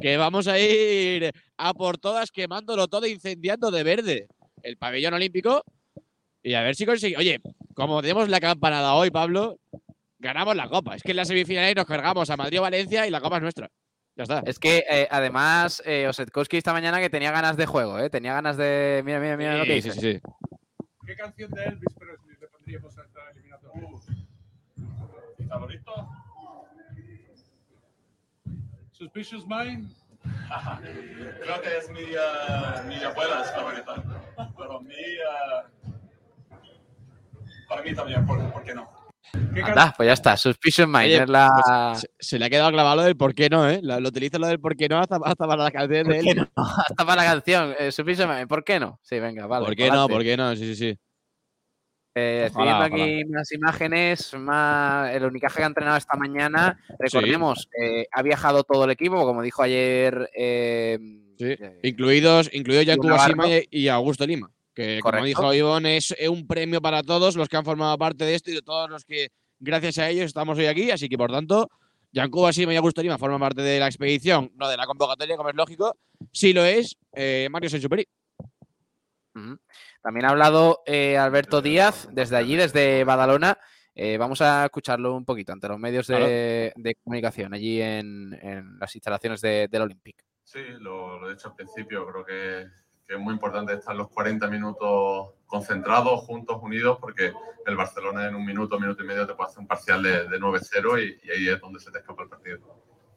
Que 0.00 0.16
vamos 0.16 0.46
a 0.46 0.58
ir 0.58 1.32
a 1.56 1.74
por 1.74 1.98
todas 1.98 2.30
quemándolo 2.30 2.86
todo, 2.88 3.06
incendiando 3.06 3.70
de 3.70 3.82
verde 3.82 4.26
el 4.62 4.76
pabellón 4.76 5.14
olímpico 5.14 5.64
y 6.42 6.54
a 6.54 6.62
ver 6.62 6.76
si 6.76 6.86
conseguimos. 6.86 7.20
Oye, 7.20 7.40
como 7.74 8.00
demos 8.00 8.28
la 8.28 8.38
campanada 8.40 8.94
hoy, 8.94 9.10
Pablo, 9.10 9.58
ganamos 10.22 10.56
la 10.56 10.68
copa. 10.68 10.94
Es 10.94 11.02
que 11.02 11.10
en 11.10 11.16
la 11.18 11.24
semifinal 11.24 11.74
nos 11.74 11.84
cargamos 11.84 12.30
a 12.30 12.36
Madrid 12.36 12.60
o 12.60 12.62
Valencia 12.62 13.06
y 13.06 13.10
la 13.10 13.20
copa 13.20 13.36
es 13.36 13.42
nuestra. 13.42 13.68
Ya 14.16 14.22
está. 14.24 14.42
Es 14.46 14.58
que 14.58 14.84
eh, 14.88 15.08
además, 15.10 15.82
eh, 15.84 16.06
Osetkowski 16.08 16.56
esta 16.58 16.72
mañana 16.72 17.00
que 17.00 17.10
tenía 17.10 17.30
ganas 17.32 17.56
de 17.56 17.66
juego, 17.66 17.98
¿eh? 17.98 18.08
Tenía 18.10 18.34
ganas 18.34 18.56
de. 18.56 19.02
Mira, 19.04 19.20
mira, 19.20 19.36
mira 19.36 19.56
lo 19.58 19.64
que 19.64 19.80
Sí, 19.80 19.88
dice. 19.88 20.00
sí, 20.00 20.12
sí. 20.14 20.20
¿Qué 21.06 21.16
canción 21.16 21.50
de 21.50 21.64
Elvis 21.64 21.94
Presley 21.98 22.36
le 22.40 22.46
pondríamos 22.48 22.96
a 22.98 23.02
esta 23.02 23.20
eliminatoria? 23.32 23.88
¿Estamos 25.38 25.70
listos? 25.70 26.04
Suspicious 28.92 29.44
Mind. 29.46 29.90
Creo 31.42 31.60
que 31.62 31.76
es 31.78 31.90
mi, 31.90 32.00
eh, 32.00 32.82
mi 32.86 33.02
abuela 33.02 33.40
es 33.42 33.50
favorita. 33.50 33.94
Pero 34.56 34.80
mi, 34.80 34.94
eh, 34.94 35.62
para 37.68 37.82
mí 37.82 37.94
también, 37.94 38.24
¿por, 38.26 38.52
por 38.52 38.62
qué 38.62 38.74
no? 38.74 38.88
Anda, 39.34 39.94
pues 39.96 40.06
ya 40.06 40.12
está. 40.12 40.34
Oye, 40.34 41.22
es 41.22 41.28
la. 41.28 41.50
pues 41.90 42.00
se, 42.00 42.10
se 42.18 42.38
le 42.38 42.44
ha 42.44 42.50
quedado 42.50 42.70
clavado 42.70 42.96
lo 42.96 43.02
del 43.02 43.16
por 43.16 43.34
qué 43.34 43.48
no, 43.48 43.68
¿eh? 43.68 43.80
Lo, 43.82 43.98
lo 44.00 44.08
utiliza 44.08 44.38
lo 44.38 44.46
del 44.46 44.60
por 44.60 44.76
qué 44.76 44.88
no 44.88 44.98
hasta, 44.98 45.16
hasta 45.24 45.46
para 45.46 45.64
la 45.64 45.70
canción 45.70 46.04
¿Por 46.04 46.12
de 46.14 46.20
él. 46.20 46.36
no? 46.36 46.50
Hasta 46.56 47.06
para 47.06 47.22
la 47.22 47.30
canción. 47.30 47.74
Eh, 47.78 47.90
Suspicious 47.92 48.28
Mind. 48.28 48.48
¿Por 48.48 48.62
qué 48.64 48.78
no? 48.78 48.98
Sí, 49.02 49.18
venga, 49.20 49.46
vale. 49.46 49.64
¿Por 49.66 49.74
qué 49.76 49.84
no? 49.86 49.90
pa'lante. 49.90 50.12
¿Por 50.14 50.22
qué 50.22 50.36
no? 50.36 50.54
Sí, 50.56 50.66
sí, 50.66 50.76
sí. 50.76 50.98
Eh, 52.14 52.44
estoy 52.46 52.64
Ojalá, 52.68 52.88
viendo 52.88 53.04
aquí 53.04 53.24
más 53.32 53.52
imágenes, 53.52 54.34
más 54.34 55.14
el 55.14 55.24
Unicaja 55.24 55.56
que 55.56 55.62
ha 55.62 55.66
entrenado 55.66 55.96
esta 55.96 56.16
mañana. 56.18 56.78
Recordemos, 56.98 57.68
eh, 57.80 58.06
ha 58.12 58.20
viajado 58.22 58.64
todo 58.64 58.84
el 58.84 58.90
equipo, 58.90 59.24
como 59.24 59.40
dijo 59.42 59.62
ayer. 59.62 60.28
eh, 60.36 60.98
Sí, 61.38 61.56
incluidos, 61.82 62.50
incluidos 62.52 62.84
Yankuba 62.86 63.12
Navarro. 63.16 63.30
Sima 63.32 63.48
y, 63.48 63.66
y 63.70 63.88
Augusto 63.88 64.26
Lima. 64.26 64.50
Que 64.74 65.00
como 65.00 65.22
dijo 65.24 65.52
Ivonne, 65.52 65.98
es 65.98 66.14
un 66.28 66.46
premio 66.46 66.80
para 66.80 67.02
todos 67.02 67.36
los 67.36 67.48
que 67.48 67.56
han 67.56 67.64
formado 67.64 67.96
parte 67.98 68.24
de 68.24 68.34
esto 68.34 68.50
y 68.50 68.54
de 68.54 68.62
todos 68.62 68.88
los 68.88 69.04
que, 69.04 69.28
gracias 69.60 69.98
a 69.98 70.08
ellos, 70.08 70.26
estamos 70.26 70.56
hoy 70.58 70.66
aquí. 70.66 70.90
Así 70.90 71.08
que, 71.08 71.18
por 71.18 71.30
tanto, 71.30 71.68
Yankuba 72.12 72.52
Sima 72.52 72.72
y 72.72 72.76
Augusto 72.76 73.02
Lima 73.02 73.18
forman 73.18 73.40
parte 73.40 73.60
de 73.62 73.78
la 73.78 73.86
expedición, 73.86 74.50
no 74.56 74.68
de 74.68 74.76
la 74.76 74.86
convocatoria, 74.86 75.36
como 75.36 75.50
es 75.50 75.54
lógico. 75.56 75.96
Sí 76.32 76.52
lo 76.52 76.64
es 76.64 76.96
eh, 77.14 77.48
Mario 77.50 77.68
Sensuperi. 77.70 78.06
También 80.02 80.26
ha 80.26 80.30
hablado 80.30 80.82
eh, 80.86 81.16
Alberto 81.16 81.62
Díaz 81.62 82.08
desde 82.12 82.36
allí, 82.36 82.56
desde 82.56 83.04
Badalona. 83.04 83.58
Eh, 83.94 84.16
vamos 84.18 84.40
a 84.40 84.64
escucharlo 84.64 85.14
un 85.14 85.24
poquito 85.24 85.52
ante 85.52 85.68
los 85.68 85.78
medios 85.78 86.06
de, 86.06 86.72
de 86.76 86.94
comunicación 86.96 87.52
allí 87.54 87.80
en, 87.80 88.32
en 88.42 88.78
las 88.78 88.94
instalaciones 88.94 89.40
de- 89.40 89.68
del 89.70 89.82
Olympic. 89.82 90.24
Sí, 90.44 90.60
lo, 90.80 91.18
lo 91.18 91.28
he 91.30 91.34
dicho 91.34 91.48
al 91.48 91.54
principio, 91.54 92.06
creo 92.06 92.24
que, 92.24 92.66
que 93.12 93.18
es 93.18 93.22
muy 93.22 93.34
importante 93.34 93.74
estar 93.74 93.94
los 93.94 94.08
40 94.08 94.46
minutos 94.48 95.34
concentrados, 95.46 96.22
juntos, 96.22 96.56
unidos, 96.62 96.96
porque 96.98 97.34
el 97.66 97.76
Barcelona 97.76 98.26
en 98.26 98.34
un 98.34 98.42
minuto, 98.42 98.80
minuto 98.80 99.02
y 99.02 99.06
medio 99.06 99.26
te 99.26 99.34
puede 99.34 99.50
hacer 99.50 99.60
un 99.60 99.66
parcial 99.66 100.02
de, 100.02 100.28
de 100.30 100.40
9-0 100.40 100.98
y, 100.98 101.28
y 101.28 101.30
ahí 101.30 101.48
es 101.48 101.60
donde 101.60 101.78
se 101.78 101.90
te 101.90 101.98
escapa 101.98 102.22
el 102.22 102.30
partido. 102.30 102.60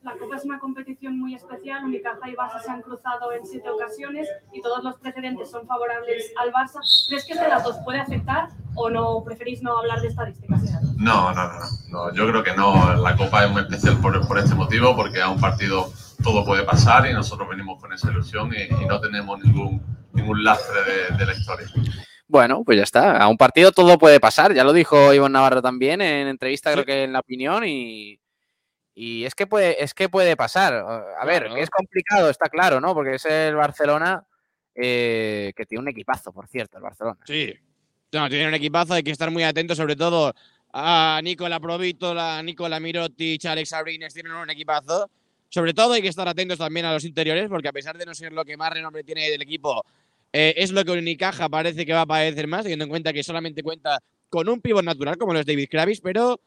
La 0.01 0.17
Copa 0.17 0.35
es 0.35 0.43
una 0.43 0.59
competición 0.59 1.17
muy 1.17 1.33
especial. 1.33 1.85
Unicaja 1.85 2.29
y 2.29 2.35
Barça 2.35 2.61
se 2.61 2.71
han 2.71 2.81
cruzado 2.81 3.31
en 3.31 3.45
siete 3.45 3.69
ocasiones 3.69 4.27
y 4.51 4.61
todos 4.61 4.83
los 4.83 4.99
precedentes 4.99 5.49
son 5.49 5.65
favorables 5.65 6.33
al 6.41 6.51
Barça. 6.51 6.81
¿Crees 7.07 7.25
que 7.25 7.33
este 7.33 7.47
dato 7.47 7.69
os 7.69 7.77
puede 7.77 7.99
afectar 7.99 8.49
o 8.75 8.89
no 8.89 9.23
preferís 9.23 9.63
no 9.63 9.77
hablar 9.77 10.01
de 10.01 10.09
estadísticas? 10.09 10.61
no, 10.97 11.33
no, 11.33 11.47
no, 11.47 11.59
no, 11.89 12.13
yo 12.13 12.27
creo 12.27 12.43
que 12.43 12.53
no. 12.53 12.95
La 12.95 13.15
Copa 13.15 13.45
es 13.45 13.51
muy 13.51 13.61
especial 13.61 13.97
por, 14.01 14.27
por 14.27 14.37
este 14.39 14.55
motivo, 14.55 14.93
porque 14.93 15.21
a 15.21 15.29
un 15.29 15.39
partido 15.39 15.89
todo 16.25 16.43
puede 16.43 16.63
pasar 16.63 17.07
y 17.07 17.13
nosotros 17.13 17.47
venimos 17.47 17.79
con 17.79 17.93
esa 17.93 18.09
ilusión 18.11 18.51
y, 18.51 18.63
y 18.63 18.85
no 18.87 18.99
tenemos 18.99 19.39
ningún, 19.43 19.79
ningún 20.11 20.43
lastre 20.43 20.81
de, 20.83 21.17
de 21.17 21.25
la 21.25 21.33
historia. 21.33 21.67
Bueno, 22.27 22.63
pues 22.65 22.77
ya 22.77 22.83
está. 22.83 23.17
A 23.17 23.27
un 23.27 23.37
partido 23.37 23.71
todo 23.71 23.99
puede 23.99 24.19
pasar. 24.19 24.51
Ya 24.55 24.63
lo 24.63 24.73
dijo 24.73 25.13
Ivonne 25.13 25.33
Navarro 25.33 25.61
también 25.61 26.01
en 26.01 26.27
entrevista, 26.27 26.73
creo 26.73 26.83
que 26.83 27.03
en 27.03 27.13
la 27.13 27.19
opinión. 27.19 27.63
Y, 27.63 28.19
y 28.95 29.23
es 29.23 29.35
que 29.35 29.45
puede, 29.45 29.83
es 29.83 29.93
que 29.93 30.09
puede 30.09 30.35
pasar. 30.35 30.73
A 30.73 31.25
ver, 31.25 31.47
que 31.53 31.61
es 31.61 31.69
complicado, 31.69 32.31
está 32.31 32.49
claro, 32.49 32.81
¿no? 32.81 32.95
Porque 32.95 33.15
es 33.15 33.25
el 33.25 33.53
Barcelona 33.53 34.25
eh, 34.73 35.53
que 35.55 35.67
tiene 35.67 35.83
un 35.83 35.89
equipazo, 35.89 36.33
por 36.33 36.47
cierto, 36.47 36.77
el 36.77 36.83
Barcelona. 36.83 37.19
Sí. 37.23 37.53
No, 38.11 38.27
tienen 38.29 38.47
un 38.47 38.55
equipazo, 38.55 38.95
hay 38.95 39.03
que 39.03 39.11
estar 39.11 39.29
muy 39.29 39.43
atentos, 39.43 39.77
sobre 39.77 39.95
todo 39.95 40.33
a 40.73 41.19
Nicola 41.23 41.59
Provítola, 41.59 42.41
Nicola 42.41 42.79
Mirotic, 42.79 43.45
Alex 43.45 43.73
Abrines, 43.73 44.13
tienen 44.13 44.33
un 44.33 44.49
equipazo. 44.49 45.11
Sobre 45.49 45.73
todo 45.73 45.93
hay 45.93 46.01
que 46.01 46.07
estar 46.07 46.27
atentos 46.27 46.57
también 46.57 46.85
a 46.85 46.93
los 46.93 47.03
interiores, 47.05 47.47
porque 47.49 47.67
a 47.67 47.73
pesar 47.73 47.97
de 47.97 48.05
no 48.05 48.13
ser 48.13 48.33
lo 48.33 48.43
que 48.43 48.57
más 48.57 48.73
renombre 48.73 49.03
tiene 49.03 49.29
del 49.29 49.41
equipo, 49.41 49.83
eh, 50.33 50.53
es 50.57 50.71
lo 50.71 50.83
que 50.83 50.91
Unicaja 50.91 51.47
parece 51.47 51.85
que 51.85 51.93
va 51.93 52.01
a 52.01 52.05
padecer 52.05 52.47
más, 52.47 52.63
teniendo 52.63 52.83
en 52.83 52.89
cuenta 52.89 53.13
que 53.13 53.23
solamente 53.23 53.63
cuenta 53.63 53.99
con 54.29 54.49
un 54.49 54.59
pivot 54.59 54.83
natural 54.83 55.17
como 55.17 55.33
lo 55.33 55.39
es 55.39 55.45
David 55.45 55.69
Kravis, 55.69 56.01
pero 56.01 56.39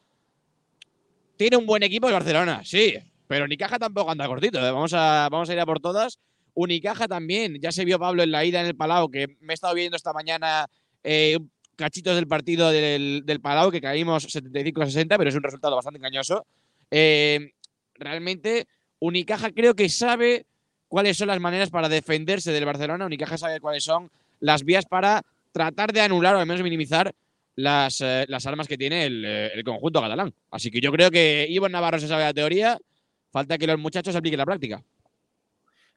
tiene 1.37 1.57
un 1.57 1.65
buen 1.65 1.81
equipo 1.81 2.07
el 2.07 2.13
Barcelona, 2.13 2.61
sí, 2.63 2.93
pero 3.27 3.45
Unicaja 3.45 3.79
tampoco 3.79 4.11
anda 4.11 4.27
cortito, 4.27 4.59
¿eh? 4.59 4.71
vamos, 4.71 4.93
a, 4.93 5.27
vamos 5.31 5.49
a 5.49 5.53
ir 5.53 5.59
a 5.59 5.65
por 5.65 5.79
todas. 5.79 6.19
Unicaja 6.53 7.07
también, 7.07 7.59
ya 7.59 7.71
se 7.71 7.85
vio 7.85 7.97
Pablo 7.97 8.21
en 8.21 8.31
la 8.31 8.45
ida 8.45 8.59
en 8.59 8.67
el 8.67 8.75
Palau, 8.75 9.09
que 9.09 9.27
me 9.39 9.53
he 9.53 9.55
estado 9.55 9.73
viendo 9.73 9.95
esta 9.95 10.13
mañana 10.13 10.67
eh, 11.03 11.39
cachitos 11.75 12.15
del 12.15 12.27
partido 12.27 12.69
del, 12.69 13.39
Palau, 13.41 13.71
que 13.71 13.81
caímos 13.81 14.27
75-60, 14.27 15.17
pero 15.17 15.29
es 15.29 15.35
un 15.35 15.43
resultado 15.43 15.75
bastante 15.75 15.97
engañoso. 15.97 16.45
Realmente, 17.99 18.67
Unicaja 18.99 19.51
creo 19.51 19.75
que 19.75 19.89
sabe 19.89 20.45
cuáles 20.87 21.17
son 21.17 21.27
las 21.27 21.39
maneras 21.39 21.69
para 21.69 21.89
defenderse 21.89 22.51
del 22.51 22.65
Barcelona. 22.65 23.05
Unicaja 23.05 23.37
sabe 23.37 23.59
cuáles 23.59 23.83
son 23.83 24.11
las 24.39 24.63
vías 24.63 24.85
para 24.85 25.23
tratar 25.51 25.93
de 25.93 26.01
anular 26.01 26.35
o 26.35 26.39
al 26.39 26.45
menos 26.45 26.63
minimizar 26.63 27.13
las, 27.55 28.01
eh, 28.01 28.25
las 28.27 28.45
armas 28.45 28.67
que 28.67 28.77
tiene 28.77 29.05
el, 29.05 29.25
eh, 29.25 29.51
el 29.53 29.63
conjunto 29.63 30.01
catalán. 30.01 30.33
Así 30.51 30.71
que 30.71 30.79
yo 30.79 30.91
creo 30.91 31.11
que 31.11 31.45
Ivonne 31.49 31.73
Navarro 31.73 31.99
se 31.99 32.07
sabe 32.07 32.23
la 32.23 32.33
teoría, 32.33 32.77
falta 33.31 33.57
que 33.57 33.67
los 33.67 33.79
muchachos 33.79 34.15
apliquen 34.15 34.37
la 34.39 34.45
práctica. 34.45 34.83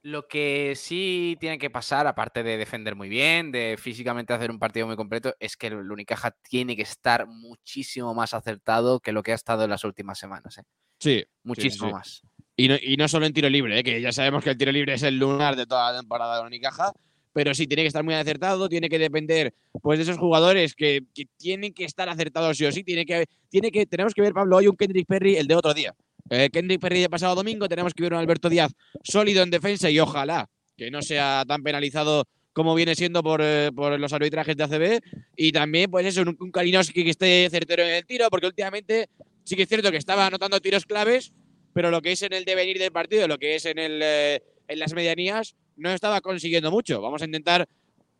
Lo 0.05 0.27
que 0.27 0.74
sí 0.74 1.37
tiene 1.39 1.59
que 1.59 1.70
pasar, 1.70 2.09
aparte 2.09 2.43
de 2.43 2.57
defender 2.57 2.97
muy 2.97 3.09
bien, 3.09 3.53
de 3.53 3.77
físicamente 3.79 4.33
hacer 4.33 4.51
un 4.51 4.59
partido 4.59 4.89
muy 4.89 4.97
completo, 4.97 5.37
es 5.39 5.57
que 5.57 5.69
el 5.69 5.93
Unicaja 5.93 6.33
tiene 6.33 6.74
que 6.74 6.83
estar 6.83 7.29
muchísimo 7.29 8.12
más 8.12 8.35
acertado 8.35 8.99
que 8.99 9.12
lo 9.12 9.23
que 9.23 9.31
ha 9.31 9.37
estado 9.37 9.62
en 9.62 9.70
las 9.70 9.85
últimas 9.85 10.19
semanas. 10.19 10.59
¿eh? 10.59 10.62
Sí. 10.99 11.19
sí, 11.20 11.27
Muchísimo 11.45 11.87
sí. 11.87 11.93
más. 11.93 12.23
Y 12.57 12.69
no, 12.69 12.77
y 12.81 12.97
no 12.97 13.09
solo 13.09 13.27
en 13.27 13.33
tiro 13.33 13.49
libre, 13.49 13.79
¿eh? 13.79 13.83
que 13.83 14.01
ya 14.01 14.12
sabemos 14.12 14.45
que 14.45 14.51
el 14.51 14.59
tiro 14.59 14.73
libre 14.73 14.95
es 14.95 15.03
el 15.03 15.19
lunar 15.19 15.57
de 15.57 15.66
toda 15.66 15.91
la 15.91 15.99
temporada 15.99 16.39
de 16.39 16.47
Unicaja, 16.47 16.93
pero 17.33 17.55
sí 17.55 17.66
tiene 17.66 17.83
que 17.83 17.89
estar 17.89 18.05
muy 18.05 18.15
acertado, 18.15 18.69
tiene 18.69 18.89
que 18.89 18.99
depender 18.99 19.55
pues, 19.81 19.99
de 19.99 20.05
esos 20.05 20.19
jugadores 20.19 20.74
que, 20.74 21.03
tienen 21.39 21.73
que 21.73 21.85
estar 21.85 22.09
acertados 22.09 22.59
sí 22.59 22.66
o 22.66 22.73
sí. 22.73 22.85
Tiene 22.85 23.07
que, 23.07 23.27
tiene 23.49 23.70
que, 23.70 23.87
tenemos 23.87 24.12
que 24.12 24.23
ver, 24.23 24.35
Pablo, 24.35 24.57
hoy 24.57 24.69
un 24.69 24.77
Kendrick 24.77 25.07
Perry 25.07 25.37
el 25.37 25.47
de 25.47 25.55
otro 25.55 25.73
día. 25.73 25.95
Eh, 26.31 26.51
Kendrick 26.53 26.81
Perry 26.81 27.01
de 27.01 27.11
pasado 27.11 27.35
domingo, 27.35 27.69
tenemos 27.69 27.95
que 27.95 28.03
ver 28.03 28.12
un 28.12 28.19
Alberto 28.19 28.49
Díaz 28.49 28.73
sólido 29.03 29.43
en 29.43 29.51
defensa 29.51 29.91
y 29.91 29.99
ojalá 29.99 30.49
que 30.77 30.91
no 30.91 31.03
sea 31.03 31.45
tan 31.47 31.62
penalizado 31.62 32.27
como 32.53 32.74
viene 32.74 32.95
siendo 32.95 33.23
por, 33.23 33.41
eh, 33.43 33.70
por 33.74 33.99
los 33.99 34.12
arbitrajes 34.12 34.57
de 34.57 34.65
ACB. 34.65 35.01
Y 35.37 35.53
también, 35.53 35.91
pues 35.91 36.07
eso, 36.07 36.20
un, 36.23 36.37
un 36.39 36.51
Kalinowski 36.51 37.03
que 37.03 37.11
esté 37.11 37.49
certero 37.51 37.83
en 37.83 37.95
el 37.95 38.07
tiro, 38.07 38.29
porque 38.29 38.47
últimamente 38.47 39.09
sí 39.45 39.57
que 39.57 39.62
es 39.62 39.69
cierto 39.69 39.91
que 39.91 39.97
estaba 39.97 40.27
anotando 40.27 40.61
tiros 40.61 40.85
claves, 40.85 41.33
pero 41.73 41.90
lo 41.90 42.03
que 42.03 42.12
es 42.12 42.23
en 42.23 42.32
el 42.32 42.44
devenir 42.44 42.78
del 42.78 42.93
partido, 42.93 43.27
lo 43.28 43.39
que 43.39 43.57
es 43.57 43.66
en, 43.66 43.78
el, 43.78 44.01
eh, 44.03 44.43
en 44.69 44.78
las 44.78 44.93
medianías, 44.94 45.57
no 45.77 45.90
estaba 45.90 46.20
consiguiendo 46.20 46.70
mucho. 46.70 47.01
Vamos 47.01 47.23
a 47.23 47.24
intentar 47.24 47.69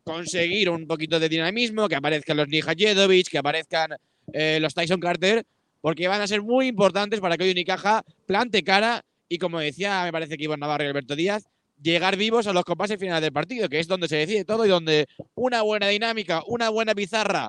conseguir 0.05 0.71
un 0.71 0.87
poquito 0.87 1.21
de 1.21 1.29
dinamismo, 1.29 1.89
que 1.89 1.97
aparezcan 1.97 2.37
los 2.37 2.49
Nija 2.49 2.75
Jedovic, 2.77 3.29
que 3.29 3.39
aparezcan 3.39 3.97
eh, 4.33 4.59
los 4.61 4.75
Tyson 4.75 5.01
Carter, 5.01 5.45
porque 5.81 6.09
van 6.09 6.21
a 6.21 6.27
ser 6.27 6.43
muy 6.43 6.69
importantes 6.69 7.21
para 7.21 7.37
que 7.37 7.45
hoy 7.45 7.51
Unicaja 7.51 8.03
plante 8.27 8.63
cara 8.63 9.05
y, 9.29 9.39
como 9.39 9.61
decía, 9.61 10.03
me 10.05 10.13
parece 10.13 10.37
que 10.37 10.45
Iván 10.45 10.61
Navarro 10.61 10.85
y 10.85 10.89
Alberto 10.89 11.17
Díaz, 11.17 11.45
llegar 11.81 12.17
vivos 12.17 12.47
a 12.47 12.53
los 12.53 12.65
compases 12.65 12.99
finales 12.99 13.23
del 13.23 13.33
partido, 13.33 13.69
que 13.69 13.81
es 13.81 13.89
donde 13.89 14.09
se 14.09 14.17
decide 14.17 14.45
todo 14.45 14.65
y 14.65 14.69
donde 14.69 15.07
una 15.35 15.63
buena 15.63 15.89
dinámica, 15.89 16.43
una 16.47 16.69
buena 16.69 16.95
pizarra 16.95 17.49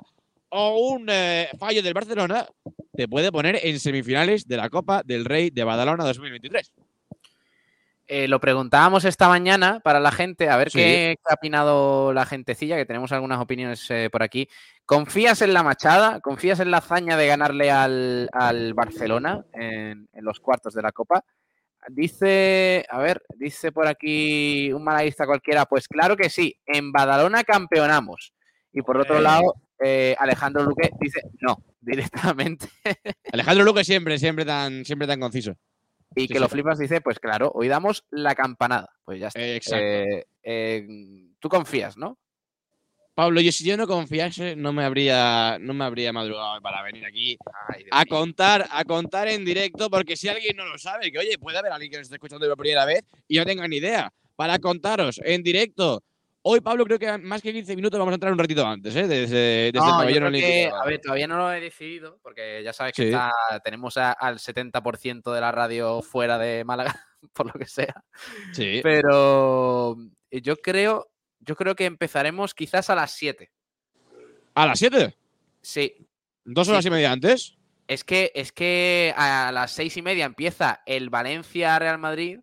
o 0.56 0.92
un 0.92 1.06
eh, 1.10 1.48
fallo 1.58 1.82
del 1.82 1.94
Barcelona 1.94 2.46
te 2.96 3.08
puede 3.08 3.32
poner 3.32 3.58
en 3.60 3.80
semifinales 3.80 4.46
de 4.46 4.56
la 4.56 4.70
Copa 4.70 5.02
del 5.04 5.24
Rey 5.24 5.50
de 5.50 5.64
Badalona 5.64 6.04
2023. 6.04 6.72
Eh, 8.06 8.28
lo 8.28 8.38
preguntábamos 8.38 9.04
esta 9.04 9.28
mañana 9.28 9.80
para 9.80 9.98
la 9.98 10.12
gente, 10.12 10.48
a 10.48 10.56
ver 10.56 10.70
Sí. 10.70 10.78
qué, 10.78 11.16
ha 11.28 11.34
opinado 11.34 12.12
la 12.12 12.24
gentecilla, 12.24 12.76
que 12.76 12.86
tenemos 12.86 13.10
algunas 13.10 13.40
opiniones 13.40 13.90
eh, 13.90 14.10
por 14.12 14.22
aquí. 14.22 14.48
¿Confías 14.86 15.42
en 15.42 15.54
la 15.54 15.64
Machada? 15.64 16.20
¿Confías 16.20 16.60
en 16.60 16.70
la 16.70 16.76
hazaña 16.78 17.16
de 17.16 17.26
ganarle 17.26 17.72
al, 17.72 18.28
al 18.32 18.74
Barcelona 18.74 19.44
en, 19.54 20.08
en 20.12 20.24
los 20.24 20.38
cuartos 20.38 20.74
de 20.74 20.82
la 20.82 20.92
Copa? 20.92 21.24
Dice, 21.88 22.86
a 22.88 22.98
ver, 22.98 23.22
dice 23.36 23.72
por 23.72 23.88
aquí 23.88 24.72
un 24.72 24.84
malaguista 24.84 25.26
cualquiera, 25.26 25.66
pues 25.66 25.88
claro 25.88 26.16
que 26.16 26.30
sí, 26.30 26.56
en 26.64 26.92
Badalona 26.92 27.42
campeonamos. 27.42 28.32
Y 28.72 28.82
por 28.82 28.98
otro 28.98 29.20
lado, 29.20 29.54
Eh, 29.82 30.14
Alejandro 30.18 30.62
Luque 30.64 30.90
dice 31.00 31.22
no, 31.40 31.56
directamente. 31.80 32.68
Alejandro 33.32 33.64
Luque 33.64 33.84
siempre, 33.84 34.18
siempre 34.18 34.44
tan, 34.44 34.84
siempre 34.84 35.06
tan 35.06 35.20
conciso. 35.20 35.54
Y 36.16 36.22
Sí, 36.22 36.28
que 36.28 36.34
sí. 36.34 36.40
lo 36.40 36.48
flipas 36.48 36.78
dice, 36.78 37.00
pues 37.00 37.18
claro, 37.18 37.50
hoy 37.54 37.66
damos 37.68 38.04
la 38.10 38.34
campanada. 38.34 38.88
Pues 39.04 39.18
ya 39.20 39.28
está. 39.28 39.44
exacto. 39.44 39.84
Eh, 39.84 40.26
eh, 40.44 40.86
Tú 41.40 41.48
confías, 41.48 41.96
¿no? 41.96 42.18
Pablo, 43.14 43.40
yo 43.40 43.52
si 43.52 43.64
yo 43.64 43.76
no 43.76 43.86
confiase, 43.86 44.56
no 44.56 44.72
me 44.72 44.84
habría, 44.84 45.56
no 45.60 45.72
me 45.72 45.84
habría 45.84 46.12
madrugado 46.12 46.60
para 46.60 46.82
venir 46.82 47.04
aquí 47.06 47.38
a 47.92 48.04
contar, 48.06 48.66
a 48.70 48.84
contar 48.84 49.28
en 49.28 49.44
directo, 49.44 49.88
porque 49.88 50.16
si 50.16 50.28
alguien 50.28 50.56
no 50.56 50.64
lo 50.64 50.78
sabe, 50.78 51.12
que 51.12 51.18
oye, 51.20 51.38
puede 51.38 51.58
haber 51.58 51.70
alguien 51.70 51.92
que 51.92 51.98
nos 51.98 52.06
esté 52.06 52.16
escuchando 52.16 52.48
por 52.48 52.56
primera 52.56 52.84
vez 52.84 53.04
y 53.28 53.38
no 53.38 53.44
tenga 53.44 53.68
ni 53.68 53.76
idea, 53.76 54.12
para 54.34 54.58
contaros 54.58 55.20
en 55.22 55.44
directo. 55.44 56.02
Hoy, 56.46 56.60
Pablo, 56.60 56.84
creo 56.84 56.98
que 56.98 57.16
más 57.18 57.40
que 57.40 57.54
15 57.54 57.74
minutos 57.74 57.98
vamos 57.98 58.12
a 58.12 58.16
entrar 58.16 58.30
un 58.30 58.38
ratito 58.38 58.66
antes, 58.66 58.94
¿eh? 58.94 59.06
Desde, 59.08 59.16
desde 59.30 59.68
el 59.68 59.74
No, 59.76 59.98
pabellón 59.98 60.24
olímpico. 60.24 60.76
a 60.76 60.84
ver, 60.84 61.00
todavía 61.00 61.26
no 61.26 61.38
lo 61.38 61.50
he 61.50 61.58
decidido, 61.58 62.18
porque 62.22 62.62
ya 62.62 62.74
sabes 62.74 62.92
que 62.92 63.02
Sí. 63.04 63.08
está- 63.08 63.32
tenemos 63.64 63.96
a- 63.96 64.12
al 64.12 64.38
70% 64.38 65.32
de 65.32 65.40
la 65.40 65.50
radio 65.52 66.02
fuera 66.02 66.36
de 66.36 66.62
Málaga, 66.64 66.94
por 67.32 67.46
lo 67.46 67.52
que 67.58 67.64
sea. 67.66 68.04
Sí. 68.52 68.80
Pero 68.82 69.96
eh, 70.30 70.42
yo 70.42 70.56
creo, 70.56 71.08
yo 71.40 71.56
creo 71.56 71.74
que 71.74 71.86
empezaremos 71.86 72.52
quizás 72.52 72.90
a 72.90 72.94
las 72.94 73.12
7. 73.12 73.50
¿A 74.54 74.66
las 74.66 74.78
7? 74.78 75.16
Sí. 75.62 75.94
¿Dos 76.44 76.68
horas 76.68 76.82
Sí. 76.84 76.88
y 76.88 76.90
media 76.90 77.10
antes? 77.10 77.56
Es 77.88 78.04
que, 78.04 78.32
es 78.34 78.52
que 78.52 79.14
a 79.16 79.50
las 79.50 79.70
seis 79.72 79.96
y 79.96 80.02
media 80.02 80.26
empieza 80.26 80.82
el 80.84 81.08
Valencia-Real 81.10 81.98
Madrid 81.98 82.40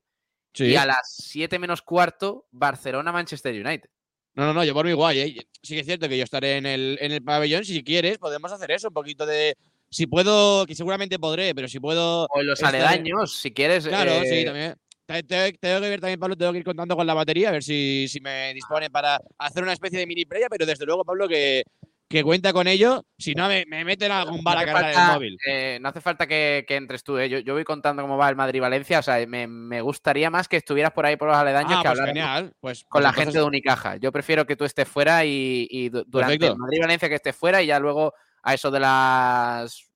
Sí. 0.53 0.65
y 0.65 0.76
a 0.76 0.86
las 0.86 1.15
7 1.18 1.57
menos 1.60 1.82
cuarto 1.82 2.45
Barcelona-Manchester 2.52 3.53
United. 3.65 3.90
No, 4.34 4.45
no, 4.45 4.53
no, 4.53 4.64
yo 4.64 4.73
por 4.73 4.86
mi 4.86 4.94
guay. 4.94 5.19
¿eh? 5.19 5.48
Sí 5.61 5.73
que 5.76 5.82
es 5.82 5.86
cierto 5.86 6.07
que 6.07 6.18
yo 6.18 6.23
estaré 6.23 6.57
en 6.57 6.65
el, 6.65 6.98
en 7.02 7.11
el 7.11 7.23
pabellón. 7.23 7.65
Si 7.65 7.84
quieres, 7.84 8.18
podemos 8.18 8.52
hacer 8.52 8.72
eso, 8.72 8.88
un 8.88 8.94
poquito 8.94 9.26
de... 9.26 9.56
Si 9.90 10.07
puedo, 10.07 10.65
que 10.65 10.73
seguramente 10.73 11.19
podré, 11.19 11.53
pero 11.53 11.68
si 11.68 11.80
puedo... 11.80 12.26
O 12.34 12.40
en 12.40 12.48
los 12.48 12.60
estar- 12.61 12.69
aledaños, 12.69 13.36
si 13.40 13.52
quieres. 13.52 13.86
Claro, 13.86 14.11
eh, 14.11 14.26
sí, 14.40 14.45
también. 14.45 14.76
Te- 15.06 15.23
te- 15.23 15.52
Tengo 15.60 15.82
que 15.82 15.90
ver 15.90 15.99
también, 15.99 16.18
Pablo, 16.19 16.38
tengo 16.38 16.53
que 16.53 16.60
ir 16.60 16.64
contando 16.64 16.95
con 16.95 17.06
la 17.06 17.14
batería, 17.14 17.49
a 17.49 17.52
ver 17.52 17.64
si, 17.64 18.07
si 18.07 18.22
me 18.22 18.53
dispone 18.53 18.90
para 18.90 19.19
hacer 19.38 19.61
una 19.64 19.73
especie 19.73 19.99
de 19.99 20.07
mini 20.07 20.23
previa, 20.23 20.48
pero 20.49 20.65
desde 20.65 20.86
luego, 20.86 21.03
Pablo, 21.03 21.28
que, 21.28 21.64
que 22.12 22.24
cuenta 22.24 22.54
con 22.54 22.68
ello. 22.68 23.06
Si 23.18 23.34
no, 23.34 23.48
me, 23.48 23.66
me 23.68 23.84
meten 23.86 24.12
algún 24.12 24.44
bar 24.44 24.56
no 24.56 24.62
a 24.62 24.66
cargar 24.66 24.92
el 24.92 25.14
móvil. 25.16 25.38
eh, 25.48 25.80
no 25.82 25.90
hace 25.90 26.02
falta 26.02 26.28
que, 26.28 26.66
que 26.68 26.76
entres 26.76 27.04
tú, 27.04 27.18
eh. 27.18 27.30
yo, 27.30 27.40
yo 27.40 27.54
voy 27.54 27.64
contando 27.64 28.02
cómo 28.04 28.18
va 28.18 28.30
el 28.30 28.36
Madrid-Valencia. 28.36 29.00
O 29.00 29.02
sea, 29.02 29.26
me, 29.28 29.48
me 29.48 29.82
gustaría 29.82 30.30
más 30.30 30.48
que 30.48 30.58
estuvieras 30.58 30.92
por 30.92 31.06
ahí 31.06 31.16
por 31.16 31.28
los 31.30 31.38
aledaños 31.38 31.74
Ah, 31.78 31.82
que 31.82 31.90
pues 31.90 32.00
hablar. 32.00 32.54
Pues, 32.60 32.84
con 32.84 32.90
pues 33.00 33.04
la 33.04 33.10
entonces- 33.10 33.24
gente 33.26 33.38
de 33.40 33.44
Unicaja. 33.46 33.96
Yo 33.98 34.12
prefiero 34.12 34.46
que 34.46 34.56
tú 34.56 34.66
estés 34.66 34.88
fuera 34.88 35.26
y, 35.26 35.68
y 35.70 35.90
du- 35.90 36.04
durante 36.08 36.38
Perfecto. 36.38 36.54
el 36.54 36.60
Madrid-Valencia 36.60 37.10
que 37.10 37.16
estés 37.16 37.36
fuera 37.36 37.62
y 37.62 37.68
ya 37.68 37.80
luego 37.80 38.14
a 38.44 38.54
eso 38.54 38.70
de 38.72 38.80
las 38.80 39.88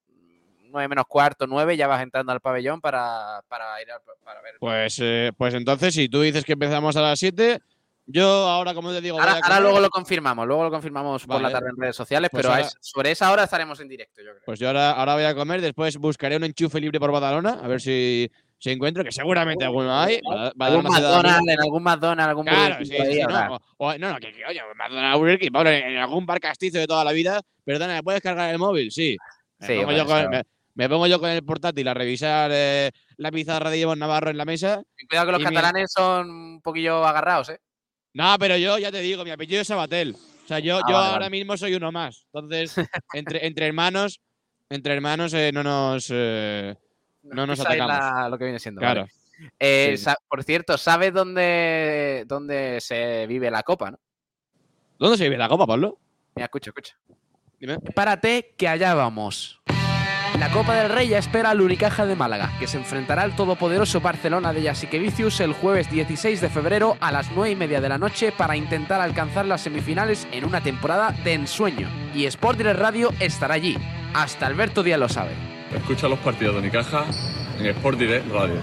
9 0.70 0.88
menos 0.90 1.06
cuarto, 1.08 1.48
9, 1.48 1.78
ya 1.78 1.88
vas 1.88 2.04
entrando 2.04 2.32
al 2.32 2.42
pabellón 2.42 2.82
para, 2.82 3.42
para 3.48 3.82
ir 3.82 3.90
a, 3.92 4.00
para 4.26 4.42
ver. 4.42 4.56
Pues, 4.60 5.00
eh, 5.02 5.32
pues 5.38 5.54
entonces, 5.54 5.94
si 5.94 6.10
tú 6.10 6.22
dices 6.22 6.44
que 6.44 6.54
empezamos 6.54 6.96
a 6.98 7.02
las 7.02 7.18
7, 7.20 7.60
yo 8.08 8.26
ahora, 8.28 8.74
como 8.74 8.92
te 8.92 9.02
digo, 9.02 9.16
voy 9.16 9.22
Ahora, 9.22 9.32
a 9.34 9.36
ahora 9.36 9.48
comer. 9.48 9.62
luego 9.64 9.80
lo 9.80 9.90
confirmamos, 9.90 10.48
luego 10.48 10.64
lo 10.64 10.72
confirmamos 10.72 11.26
por 11.26 11.42
la 11.42 11.52
tarde 11.52 11.70
en 11.70 11.78
redes 11.82 11.96
sociales, 11.96 12.30
Pues 12.32 12.42
pero 12.44 12.54
a 12.54 12.58
ahora- 12.58 12.68
es- 12.68 12.78
sobre 12.82 13.12
esa 13.12 13.32
hora 13.32 13.44
estaremos 13.46 13.80
en 13.80 13.88
directo, 13.88 14.22
yo 14.22 14.32
creo. 14.32 14.44
Pues 14.46 14.60
yo 14.60 14.68
ahora, 14.68 14.92
ahora 14.92 15.16
voy 15.16 15.24
a 15.24 15.36
comer, 15.36 15.62
después 15.62 15.98
buscaré 15.98 16.38
un 16.38 16.44
enchufe 16.44 16.80
libre 16.80 17.00
por 17.00 17.12
Badalona, 17.12 17.60
a 17.64 17.68
ver 17.68 17.82
si, 17.82 18.30
si 18.60 18.70
encuentro, 18.72 19.04
que 19.04 19.12
seguramente 19.12 19.66
alguno 19.66 19.98
hay. 20.00 20.20
Algún 20.60 20.84
McDonald's, 20.84 21.48
en 21.52 21.60
algún 21.62 21.84
McDonald's, 21.84 22.30
algún 22.30 22.46
Claro, 22.46 22.86
sí, 22.86 22.94
no, 23.28 23.56
o- 23.56 23.60
o- 23.78 23.98
no, 23.98 24.10
no, 24.14 24.20
que, 24.20 24.32
que, 24.32 24.46
oye, 24.46 24.62
McDonald's, 24.76 25.18
Burger 25.20 25.40
King, 25.40 25.52
Pablo, 25.52 25.70
en, 25.72 25.98
algún 25.98 26.26
bar 26.26 26.40
castizo 26.40 26.78
de 26.78 26.88
toda 26.88 27.04
la 27.04 27.12
vida, 27.12 27.42
perdona, 27.64 27.94
¿me 27.96 28.04
puedes 28.04 28.22
cargar 28.22 28.50
el 28.52 28.60
móvil? 28.60 28.92
Sí. 28.92 29.18
Me, 29.60 29.68
Sí, 29.68 29.74
pongo, 29.74 29.86
bueno, 29.86 30.00
yo 30.00 30.06
con, 30.06 30.30
me, 30.30 30.44
me 30.76 30.90
pongo 30.90 31.08
yo 31.08 31.20
con 31.20 31.30
el 31.30 31.44
portátil 31.44 31.88
a 31.88 31.94
revisar 31.94 32.52
eh, 32.54 32.92
la 33.18 33.32
pizarra 33.32 33.70
de 33.70 33.78
Ivonne 33.80 34.00
Navarro 34.02 34.30
en 34.30 34.38
la 34.38 34.46
mesa. 34.46 34.84
Ten 34.96 35.08
Cuidado 35.08 35.26
que 35.28 35.32
los 35.32 35.42
y 35.42 35.46
mi- 35.46 35.56
catalanes 35.56 35.92
son 35.92 36.30
un 36.30 36.62
poquillo 36.62 37.06
agarrados, 37.06 37.50
¿eh? 37.50 37.60
No, 38.16 38.36
pero 38.40 38.56
yo 38.58 38.78
ya 38.80 38.92
te 38.92 39.00
digo, 39.02 39.24
mi 39.24 39.30
apellido 39.32 39.62
es 39.62 39.68
Sabatel. 39.68 40.16
O 40.16 40.48
sea, 40.48 40.60
yo, 40.60 40.78
Ah, 40.78 40.84
yo 40.88 40.94
vale, 40.96 41.08
ahora 41.08 41.20
vale. 41.26 41.30
mismo 41.32 41.58
soy 41.58 41.76
uno 41.76 41.92
más. 41.92 42.26
Entonces, 42.34 42.74
entre, 43.14 43.46
entre 43.46 43.68
hermanos, 43.68 44.20
entre 44.70 44.94
hermanos 44.94 45.34
eh, 45.34 45.52
no 45.54 45.64
nos, 45.64 46.08
eh, 46.12 46.76
no 47.24 47.46
nos 47.46 47.60
atacamos. 47.60 47.98
la- 48.00 48.30
lo 48.30 48.38
que 48.38 48.46
viene 48.46 48.60
siendo. 48.60 48.80
Claro. 48.80 49.02
vale. 49.02 49.12
Eh, 49.60 49.98
Sí. 49.98 50.10
por 50.30 50.44
cierto, 50.46 50.78
¿sabes 50.78 51.14
dónde, 51.14 52.24
dónde 52.26 52.80
se 52.80 53.28
vive 53.28 53.52
la 53.52 53.64
copa, 53.64 53.92
no? 53.92 54.00
¿Dónde 54.98 55.18
se 55.18 55.26
vive 55.26 55.38
la 55.38 55.50
copa, 55.50 55.68
Pablo? 55.68 56.00
Mira, 56.36 56.46
escucha, 56.46 56.70
escucha. 56.70 56.98
Dime. 57.60 57.80
Párate, 57.94 58.54
que 58.58 58.68
allá 58.68 58.94
vamos. 58.94 59.60
La 60.40 60.52
Copa 60.52 60.76
del 60.76 60.90
Rey 60.90 61.08
ya 61.08 61.18
espera 61.18 61.52
al 61.52 61.62
Unicaja 61.62 62.06
de 62.06 62.18
Málaga, 62.18 62.52
que 62.60 62.68
se 62.68 62.78
enfrentará 62.78 63.22
al 63.22 63.38
todopoderoso 63.38 64.02
Barcelona 64.02 64.52
de 64.52 64.64
Jasikevicius 64.64 65.40
el 65.40 65.54
jueves 65.54 65.90
16 65.90 66.42
de 66.42 66.50
febrero 66.50 66.98
a 67.00 67.14
las 67.14 67.32
9 67.32 67.52
y 67.52 67.56
media 67.56 67.80
de 67.80 67.88
la 67.88 67.98
noche 67.98 68.34
para 68.34 68.58
intentar 68.58 69.00
alcanzar 69.00 69.46
las 69.46 69.62
semifinales 69.62 70.28
en 70.34 70.44
una 70.44 70.60
temporada 70.60 71.16
de 71.24 71.34
ensueño. 71.34 71.88
Y 72.14 72.26
Sport 72.26 72.58
Direct 72.58 72.80
Radio 72.80 73.14
estará 73.22 73.54
allí. 73.54 73.78
Hasta 74.14 74.48
Alberto 74.48 74.84
Díaz 74.84 75.00
lo 75.00 75.08
sabe. 75.08 75.32
Escucha 75.74 76.10
los 76.10 76.20
partidos 76.20 76.56
de 76.56 76.62
Unicaja 76.62 77.06
en 77.58 77.68
Sport 77.68 77.98
Direct 77.98 78.30
Radio. 78.30 78.60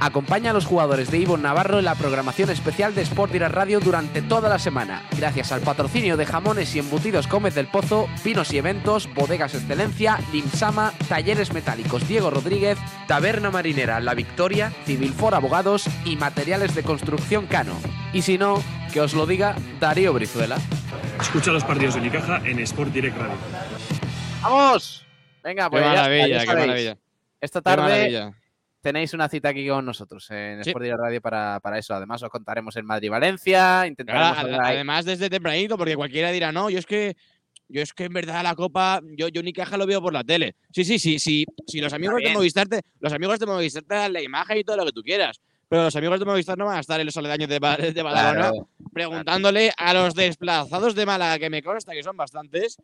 Acompaña 0.00 0.50
a 0.50 0.54
los 0.54 0.64
jugadores 0.64 1.10
de 1.10 1.18
Ivonne 1.18 1.42
Navarro 1.42 1.78
en 1.78 1.84
la 1.84 1.94
programación 1.94 2.48
especial 2.48 2.94
de 2.94 3.02
Sport 3.02 3.32
Direct 3.32 3.54
Radio 3.54 3.80
durante 3.80 4.22
toda 4.22 4.48
la 4.48 4.58
semana, 4.58 5.02
gracias 5.18 5.52
al 5.52 5.60
patrocinio 5.60 6.16
de 6.16 6.24
jamones 6.24 6.74
y 6.74 6.78
embutidos 6.78 7.28
Gómez 7.28 7.54
del 7.54 7.66
Pozo, 7.66 8.08
vinos 8.24 8.50
y 8.54 8.58
eventos, 8.58 9.12
bodegas 9.14 9.54
excelencia, 9.54 10.18
Limsama, 10.32 10.94
talleres 11.06 11.52
metálicos 11.52 12.08
Diego 12.08 12.30
Rodríguez, 12.30 12.78
Taberna 13.08 13.50
Marinera 13.50 14.00
La 14.00 14.14
Victoria, 14.14 14.72
Civilfor 14.86 15.34
Abogados 15.34 15.84
y 16.06 16.16
materiales 16.16 16.74
de 16.74 16.82
construcción 16.82 17.46
Cano. 17.46 17.74
Y 18.14 18.22
si 18.22 18.38
no, 18.38 18.62
que 18.94 19.02
os 19.02 19.12
lo 19.12 19.26
diga 19.26 19.54
Darío 19.80 20.14
Brizuela. 20.14 20.56
Escucha 21.20 21.52
los 21.52 21.64
partidos 21.64 21.94
de 21.94 22.00
Unicaja 22.00 22.38
en 22.46 22.58
Sport 22.60 22.92
Direct 22.92 23.18
Radio. 23.18 23.36
¡Vamos! 24.42 25.04
Venga, 25.44 25.64
Qué 25.64 25.70
pues 25.70 25.82
ya 25.82 25.90
está, 25.90 26.02
maravilla, 26.02 26.26
ya 26.26 26.40
qué 26.40 26.58
maravilla. 26.58 26.96
Esta 27.40 27.60
Qué 27.60 27.64
tarde 27.64 27.82
maravilla. 27.82 28.39
Tenéis 28.80 29.12
una 29.14 29.28
cita 29.28 29.50
aquí 29.50 29.66
con 29.68 29.84
nosotros 29.84 30.30
en 30.30 30.62
Sí. 30.64 30.70
Sport 30.70 30.82
Direct 30.84 31.00
Radio 31.00 31.20
para, 31.20 31.60
para 31.60 31.78
eso. 31.78 31.94
Además, 31.94 32.22
os 32.22 32.30
contaremos 32.30 32.74
el 32.76 32.84
Madrid-Valencia, 32.84 33.86
intentaremos 33.86 34.32
Claro, 34.32 34.46
hablar 34.46 34.64
ahí- 34.66 34.74
además 34.76 35.04
desde 35.04 35.28
tempranito, 35.30 35.76
porque 35.76 35.96
cualquiera 35.96 36.30
dirá, 36.30 36.50
no, 36.52 36.70
yo 36.70 36.78
es 36.78 36.86
que 36.86 37.16
yo 37.72 37.80
es 37.82 37.92
que 37.92 38.04
en 38.04 38.12
verdad 38.12 38.42
la 38.42 38.56
copa, 38.56 39.00
yo, 39.16 39.28
yo 39.28 39.40
Unicaja 39.40 39.76
lo 39.76 39.86
veo 39.86 40.02
por 40.02 40.12
la 40.12 40.24
tele. 40.24 40.56
Sí, 40.72 40.82
sí, 40.84 40.98
sí, 40.98 41.20
sí, 41.20 41.44
sí 41.68 41.80
los 41.80 41.92
amigos 41.92 42.16
de. 42.20 42.32
Movistar 42.32 42.66
te, 42.66 42.80
los 42.98 43.12
amigos 43.12 43.38
de 43.38 43.46
Movistar 43.46 43.84
te 43.84 43.94
dan 43.94 44.12
la 44.12 44.20
imagen 44.20 44.58
y 44.58 44.64
todo 44.64 44.76
lo 44.78 44.84
que 44.86 44.90
tú 44.92 45.02
quieras. 45.02 45.40
Pero 45.68 45.84
los 45.84 45.94
amigos 45.94 46.18
de 46.18 46.24
Movistar 46.26 46.58
no 46.58 46.64
van 46.66 46.78
a 46.78 46.80
estar 46.80 46.98
en 46.98 47.06
los 47.06 47.16
aledaños 47.16 47.48
de, 47.48 47.60
de 47.92 48.02
Badalona 48.02 48.48
Claro. 48.50 48.68
preguntándole 48.92 49.72
a 49.76 49.94
los 49.94 50.14
desplazados 50.16 50.96
de 50.96 51.06
Málaga, 51.06 51.38
que 51.38 51.48
me 51.48 51.62
consta 51.62 51.92
que 51.92 52.02
son 52.02 52.16
bastantes, 52.16 52.76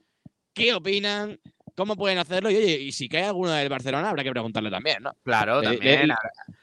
qué 0.54 0.72
opinan, 0.72 1.40
cómo 1.76 1.94
pueden 1.96 2.18
hacerlo. 2.18 2.50
Y 2.50 2.56
oye, 2.56 2.72
y 2.80 2.92
si 2.92 3.08
cae 3.08 3.24
alguno 3.24 3.52
del 3.52 3.68
Barcelona, 3.68 4.08
habrá 4.10 4.24
que 4.24 4.30
preguntarle 4.30 4.70
también, 4.70 5.02
¿no? 5.02 5.12
Claro, 5.24 5.60
Eh, 5.60 5.64
también. 5.64 5.84
eh, 5.84 6.02
habrá, 6.02 6.18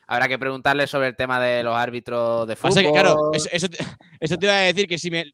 habrá 0.08 0.28
que 0.28 0.40
preguntarle 0.40 0.88
sobre 0.88 1.08
el 1.10 1.16
tema 1.16 1.40
de 1.40 1.64
los 1.64 1.76
árbitros 1.76 2.48
de 2.48 2.56
fútbol. 2.56 2.84
Que, 2.84 2.92
claro, 2.92 3.32
eso, 3.34 3.48
eso 3.52 3.70
te, 3.70 3.78
eso 4.20 4.38
te 4.38 4.46
iba 4.46 4.56
a 4.56 4.60
decir 4.62 4.88
que 4.88 4.98
si 4.98 5.10
me 5.12 5.26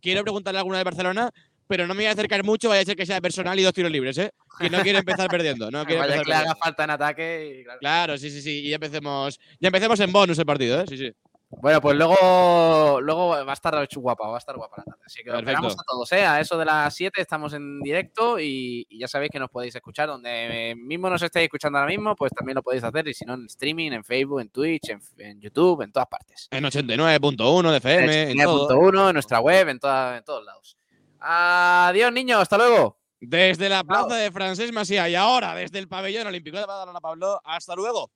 quiero 0.00 0.22
preguntarle 0.22 0.58
a 0.58 0.60
alguna 0.60 0.78
de 0.78 0.84
Barcelona, 0.84 1.30
pero 1.68 1.86
no 1.86 1.94
me 1.94 2.02
voy 2.02 2.06
a 2.06 2.12
acercar 2.12 2.44
mucho, 2.44 2.68
vaya 2.68 2.82
a 2.82 2.84
ser 2.84 2.94
que 2.96 3.04
sea 3.06 3.20
personal 3.20 3.58
y 3.58 3.62
dos 3.64 3.72
tiros 3.72 3.90
libres, 3.90 4.16
¿eh? 4.18 4.30
Que 4.58 4.70
no 4.70 4.80
quiero 4.82 4.98
empezar 5.00 5.28
perdiendo. 5.28 5.68
No 5.70 5.84
quiero 5.86 6.00
Vaya 6.02 6.14
empezar 6.14 6.24
que 6.24 6.30
le 6.30 6.36
haga 6.36 6.54
falta 6.54 6.84
en 6.84 6.90
ataque. 6.90 7.58
y 7.60 7.64
claro. 7.64 7.78
Claro, 7.80 8.18
sí, 8.18 8.30
sí, 8.30 8.40
sí. 8.40 8.60
Y 8.64 8.68
ya 8.70 8.76
empecemos, 8.76 9.38
ya 9.60 9.68
empecemos 9.68 9.98
en 10.00 10.12
bonus 10.12 10.38
el 10.38 10.46
partido, 10.46 10.80
¿eh? 10.80 10.84
Sí, 10.88 10.96
sí. 10.96 11.12
Bueno, 11.48 11.80
pues 11.80 11.96
luego, 11.96 13.00
luego 13.00 13.28
va 13.28 13.50
a 13.50 13.52
estar 13.52 13.86
guapa, 13.96 14.26
va 14.28 14.34
a 14.34 14.38
estar 14.38 14.56
guapa 14.56 14.78
la 14.78 14.84
tarde. 14.84 15.00
Así 15.06 15.22
que 15.22 15.30
os 15.30 15.36
esperamos 15.38 15.74
a 15.74 15.82
todos, 15.86 16.12
¿eh? 16.12 16.26
A 16.26 16.40
eso 16.40 16.58
de 16.58 16.64
las 16.64 16.92
7 16.94 17.20
estamos 17.20 17.52
en 17.54 17.80
directo 17.80 18.38
y, 18.40 18.84
y 18.90 18.98
ya 18.98 19.06
sabéis 19.06 19.30
que 19.30 19.38
nos 19.38 19.48
podéis 19.50 19.74
escuchar 19.76 20.08
donde 20.08 20.74
mismo 20.76 21.08
nos 21.08 21.22
estéis 21.22 21.44
escuchando 21.44 21.78
ahora 21.78 21.88
mismo, 21.90 22.16
pues 22.16 22.32
también 22.32 22.56
lo 22.56 22.62
podéis 22.62 22.82
hacer. 22.82 23.06
Y 23.08 23.14
si 23.14 23.24
no, 23.24 23.34
en 23.34 23.46
streaming, 23.46 23.92
en 23.92 24.02
Facebook, 24.04 24.40
en 24.40 24.48
Twitch, 24.50 24.88
en, 24.90 25.00
en 25.18 25.40
YouTube, 25.40 25.82
en 25.82 25.92
todas 25.92 26.08
partes. 26.08 26.48
En 26.50 26.64
89.1 26.64 27.70
de 27.70 27.76
FM, 27.76 28.30
en 28.32 28.38
todo. 28.42 28.68
89.1, 28.68 29.06
en 29.08 29.12
nuestra 29.14 29.40
web, 29.40 29.68
en, 29.68 29.78
toda- 29.78 30.16
en 30.18 30.24
todos 30.24 30.44
lados. 30.44 30.76
Adiós, 31.20 32.12
niños, 32.12 32.40
hasta 32.40 32.58
luego. 32.58 32.98
Desde 33.18 33.68
la 33.68 33.82
plaza 33.82 34.14
de 34.16 34.30
Francés 34.30 34.72
Masía 34.72 35.08
y 35.08 35.14
ahora 35.14 35.54
desde 35.54 35.78
el 35.78 35.88
pabellón 35.88 36.26
olímpico 36.26 36.58
de 36.58 36.66
Badalona, 36.66 37.00
Pablo. 37.00 37.40
Hasta 37.44 37.74
luego. 37.74 38.10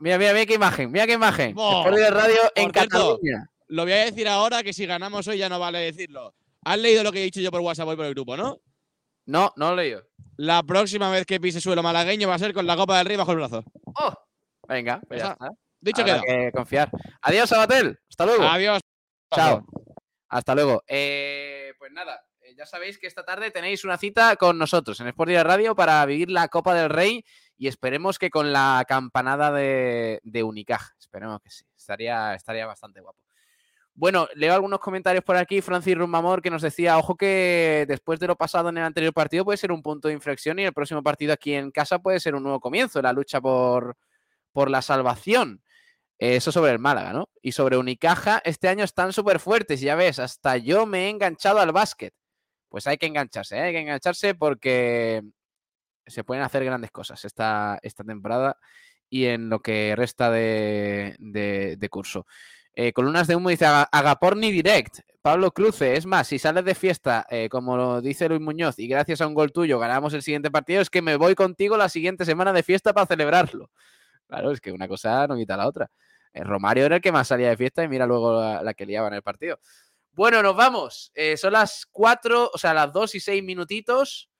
Mira, 0.00 0.18
mira, 0.18 0.32
mira 0.32 0.46
qué 0.46 0.54
imagen, 0.54 0.90
mira 0.90 1.06
qué 1.06 1.12
imagen. 1.14 1.50
Sport 1.50 1.94
Direct 1.94 2.12
Radio 2.12 2.40
en 2.54 2.64
Por 2.64 2.72
cierto, 2.72 2.96
Cataluña. 2.96 3.50
Lo 3.68 3.82
voy 3.82 3.92
a 3.92 4.04
decir 4.04 4.28
ahora 4.28 4.62
que 4.62 4.72
si 4.72 4.86
ganamos 4.86 5.26
hoy 5.28 5.38
ya 5.38 5.48
no 5.48 5.58
vale 5.58 5.78
decirlo. 5.78 6.34
¿Has 6.64 6.78
leído 6.78 7.02
lo 7.02 7.12
que 7.12 7.20
he 7.20 7.24
dicho 7.24 7.40
yo 7.40 7.50
por 7.50 7.60
WhatsApp 7.60 7.88
hoy 7.88 7.96
por 7.96 8.06
el 8.06 8.14
grupo, 8.14 8.36
no? 8.36 8.60
No, 9.26 9.52
no 9.56 9.74
lo 9.74 9.80
he 9.80 9.84
leído. 9.84 10.02
La 10.36 10.62
próxima 10.62 11.10
vez 11.10 11.26
que 11.26 11.40
pise 11.40 11.60
suelo 11.60 11.82
malagueño 11.82 12.28
va 12.28 12.34
a 12.34 12.38
ser 12.38 12.52
con 12.52 12.66
la 12.66 12.76
Copa 12.76 12.98
del 12.98 13.06
Rey 13.06 13.16
bajo 13.16 13.32
el 13.32 13.38
brazo. 13.38 13.64
Venga, 14.68 15.00
pues 15.08 15.22
ya 15.22 15.32
está. 15.32 15.50
Dicho 15.80 16.04
queda. 16.04 16.20
que 16.20 16.50
confiar. 16.52 16.90
Adiós, 17.22 17.48
Sabatel. 17.48 17.98
Hasta 18.08 18.26
luego. 18.26 18.44
Adiós. 18.44 18.80
Chao. 19.34 19.64
Hasta 20.28 20.54
luego. 20.54 20.82
Eh, 20.86 21.72
pues 21.78 21.92
nada, 21.92 22.20
eh, 22.40 22.54
ya 22.56 22.66
sabéis 22.66 22.98
que 22.98 23.06
esta 23.06 23.24
tarde 23.24 23.50
tenéis 23.50 23.84
una 23.84 23.96
cita 23.98 24.36
con 24.36 24.58
nosotros 24.58 24.98
en 25.00 25.08
Sport 25.08 25.30
Radio 25.42 25.74
para 25.74 26.04
vivir 26.06 26.30
la 26.30 26.48
Copa 26.48 26.74
del 26.74 26.90
Rey 26.90 27.24
y 27.56 27.68
esperemos 27.68 28.18
que 28.18 28.30
con 28.30 28.52
la 28.52 28.84
campanada 28.86 29.52
de, 29.52 30.42
Unicaja. 30.44 30.94
Esperemos 30.98 31.40
que 31.40 31.50
sí. 31.50 31.64
Estaría, 31.76 32.34
estaría 32.34 32.66
bastante 32.66 33.00
guapo. 33.00 33.18
Bueno, 33.94 34.28
leo 34.34 34.52
algunos 34.52 34.78
comentarios 34.80 35.24
por 35.24 35.36
aquí. 35.36 35.62
Francis 35.62 35.96
Rumamor 35.96 36.42
que 36.42 36.50
nos 36.50 36.60
decía, 36.60 36.98
ojo 36.98 37.16
que 37.16 37.86
después 37.88 38.20
de 38.20 38.26
lo 38.26 38.36
pasado 38.36 38.68
en 38.68 38.76
el 38.76 38.84
anterior 38.84 39.14
partido 39.14 39.44
puede 39.44 39.56
ser 39.56 39.72
un 39.72 39.82
punto 39.82 40.08
de 40.08 40.14
inflexión 40.14 40.58
y 40.58 40.64
el 40.64 40.74
próximo 40.74 41.02
partido 41.02 41.32
aquí 41.32 41.54
en 41.54 41.70
casa 41.70 41.98
puede 41.98 42.20
ser 42.20 42.34
un 42.34 42.42
nuevo 42.42 42.60
comienzo, 42.60 43.00
la 43.00 43.14
lucha 43.14 43.40
por, 43.40 43.96
por 44.52 44.70
la 44.70 44.82
salvación. 44.82 45.62
Eso 46.18 46.52
sobre 46.52 46.72
el 46.72 46.78
Málaga, 46.78 47.12
¿no? 47.12 47.28
Y 47.42 47.52
sobre 47.52 47.76
Unicaja, 47.76 48.40
este 48.44 48.68
año 48.68 48.84
están 48.84 49.12
súper 49.12 49.38
fuertes, 49.38 49.80
ya 49.80 49.94
ves, 49.96 50.18
hasta 50.18 50.56
yo 50.56 50.86
me 50.86 51.06
he 51.06 51.10
enganchado 51.10 51.60
al 51.60 51.72
básquet. 51.72 52.14
Pues 52.68 52.86
hay 52.86 52.98
que 52.98 53.06
engancharse, 53.06 53.56
¿eh? 53.56 53.60
hay 53.62 53.72
que 53.72 53.80
engancharse 53.80 54.34
porque 54.34 55.22
se 56.06 56.24
pueden 56.24 56.44
hacer 56.44 56.64
grandes 56.64 56.90
cosas 56.90 57.24
esta, 57.24 57.78
esta 57.82 58.04
temporada 58.04 58.58
y 59.08 59.26
en 59.26 59.48
lo 59.48 59.60
que 59.60 59.94
resta 59.96 60.30
de, 60.30 61.16
de, 61.18 61.88
curso. 61.88 62.26
Eh, 62.74 62.92
columnas 62.92 63.26
de 63.26 63.36
humo 63.36 63.48
dice 63.48 63.66
Agaporni 63.66 64.50
Direct. 64.52 65.00
Pablo 65.22 65.50
Cruce, 65.50 65.96
es 65.96 66.06
más, 66.06 66.28
si 66.28 66.38
sales 66.38 66.64
de 66.64 66.76
fiesta, 66.76 67.26
eh, 67.30 67.48
como 67.48 67.76
lo 67.76 68.00
dice 68.00 68.28
Luis 68.28 68.40
Muñoz, 68.40 68.78
y 68.78 68.86
gracias 68.86 69.20
a 69.20 69.26
un 69.26 69.34
gol 69.34 69.50
tuyo 69.50 69.76
ganamos 69.78 70.14
el 70.14 70.22
siguiente 70.22 70.52
partido, 70.52 70.80
es 70.80 70.88
que 70.88 71.02
me 71.02 71.16
voy 71.16 71.34
contigo 71.34 71.76
la 71.76 71.88
siguiente 71.88 72.24
semana 72.24 72.52
de 72.52 72.62
fiesta 72.62 72.92
para 72.92 73.06
celebrarlo. 73.06 73.70
Claro, 74.28 74.52
es 74.52 74.60
que 74.60 74.70
una 74.70 74.86
cosa 74.86 75.26
no 75.26 75.36
quita 75.36 75.56
la 75.56 75.66
otra. 75.66 75.90
Eh, 76.32 76.44
Romario 76.44 76.84
era 76.86 76.96
el 76.96 77.02
que 77.02 77.10
más 77.10 77.26
salía 77.26 77.48
de 77.48 77.56
fiesta 77.56 77.82
y 77.82 77.88
mira 77.88 78.06
luego 78.06 78.40
la, 78.40 78.62
la 78.62 78.74
que 78.74 78.86
liaba 78.86 79.08
en 79.08 79.14
el 79.14 79.22
partido. 79.22 79.58
Bueno, 80.12 80.42
nos 80.42 80.56
vamos. 80.56 81.12
Eh, 81.14 81.36
son 81.36 81.52
las 81.52 81.86
cuatro, 81.90 82.50
o 82.52 82.56
sea, 82.56 82.72
las 82.72 82.92
dos 82.92 83.14
y 83.14 83.20
seis 83.20 83.44
minutitos. 83.44 84.30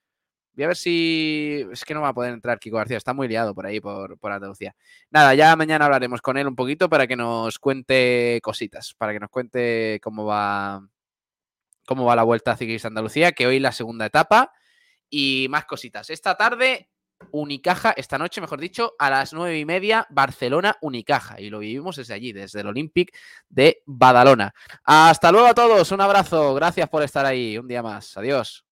Voy 0.57 0.63
a 0.63 0.67
ver 0.69 0.75
si. 0.75 1.67
Es 1.71 1.85
que 1.85 1.93
no 1.93 2.01
va 2.01 2.07
a 2.09 2.13
poder 2.15 2.33
entrar 2.33 2.57
Kiko 2.57 2.77
García, 2.77 2.97
está 2.97 3.13
muy 3.13 3.27
liado 3.27 3.53
por 3.53 3.67
ahí, 3.67 3.79
por, 3.79 4.17
por 4.17 4.31
Andalucía. 4.31 4.75
Nada, 5.11 5.35
ya 5.35 5.55
mañana 5.55 5.85
hablaremos 5.85 6.19
con 6.19 6.35
él 6.35 6.47
un 6.47 6.55
poquito 6.55 6.89
para 6.89 7.05
que 7.05 7.15
nos 7.15 7.59
cuente 7.59 8.39
cositas, 8.41 8.95
para 8.97 9.13
que 9.13 9.19
nos 9.19 9.29
cuente 9.29 9.99
cómo 10.01 10.25
va, 10.25 10.81
cómo 11.85 12.05
va 12.05 12.15
la 12.15 12.23
vuelta 12.23 12.57
ciclista 12.57 12.87
Andalucía, 12.87 13.33
que 13.33 13.45
hoy 13.45 13.59
la 13.59 13.71
segunda 13.71 14.07
etapa 14.07 14.51
y 15.11 15.45
más 15.51 15.65
cositas. 15.65 16.09
Esta 16.09 16.35
tarde, 16.35 16.89
Unicaja, 17.29 17.91
esta 17.91 18.17
noche, 18.17 18.41
mejor 18.41 18.59
dicho, 18.59 18.95
a 18.97 19.11
las 19.11 19.33
nueve 19.33 19.59
y 19.59 19.65
media, 19.65 20.07
Barcelona 20.09 20.75
Unicaja. 20.81 21.39
Y 21.39 21.51
lo 21.51 21.59
vivimos 21.59 21.97
desde 21.97 22.15
allí, 22.15 22.33
desde 22.33 22.61
el 22.61 22.67
Olympic 22.67 23.15
de 23.47 23.83
Badalona. 23.85 24.55
Hasta 24.83 25.31
luego 25.31 25.45
a 25.45 25.53
todos, 25.53 25.91
un 25.91 26.01
abrazo, 26.01 26.55
gracias 26.55 26.89
por 26.89 27.03
estar 27.03 27.27
ahí 27.27 27.59
un 27.59 27.67
día 27.67 27.83
más. 27.83 28.17
Adiós. 28.17 28.66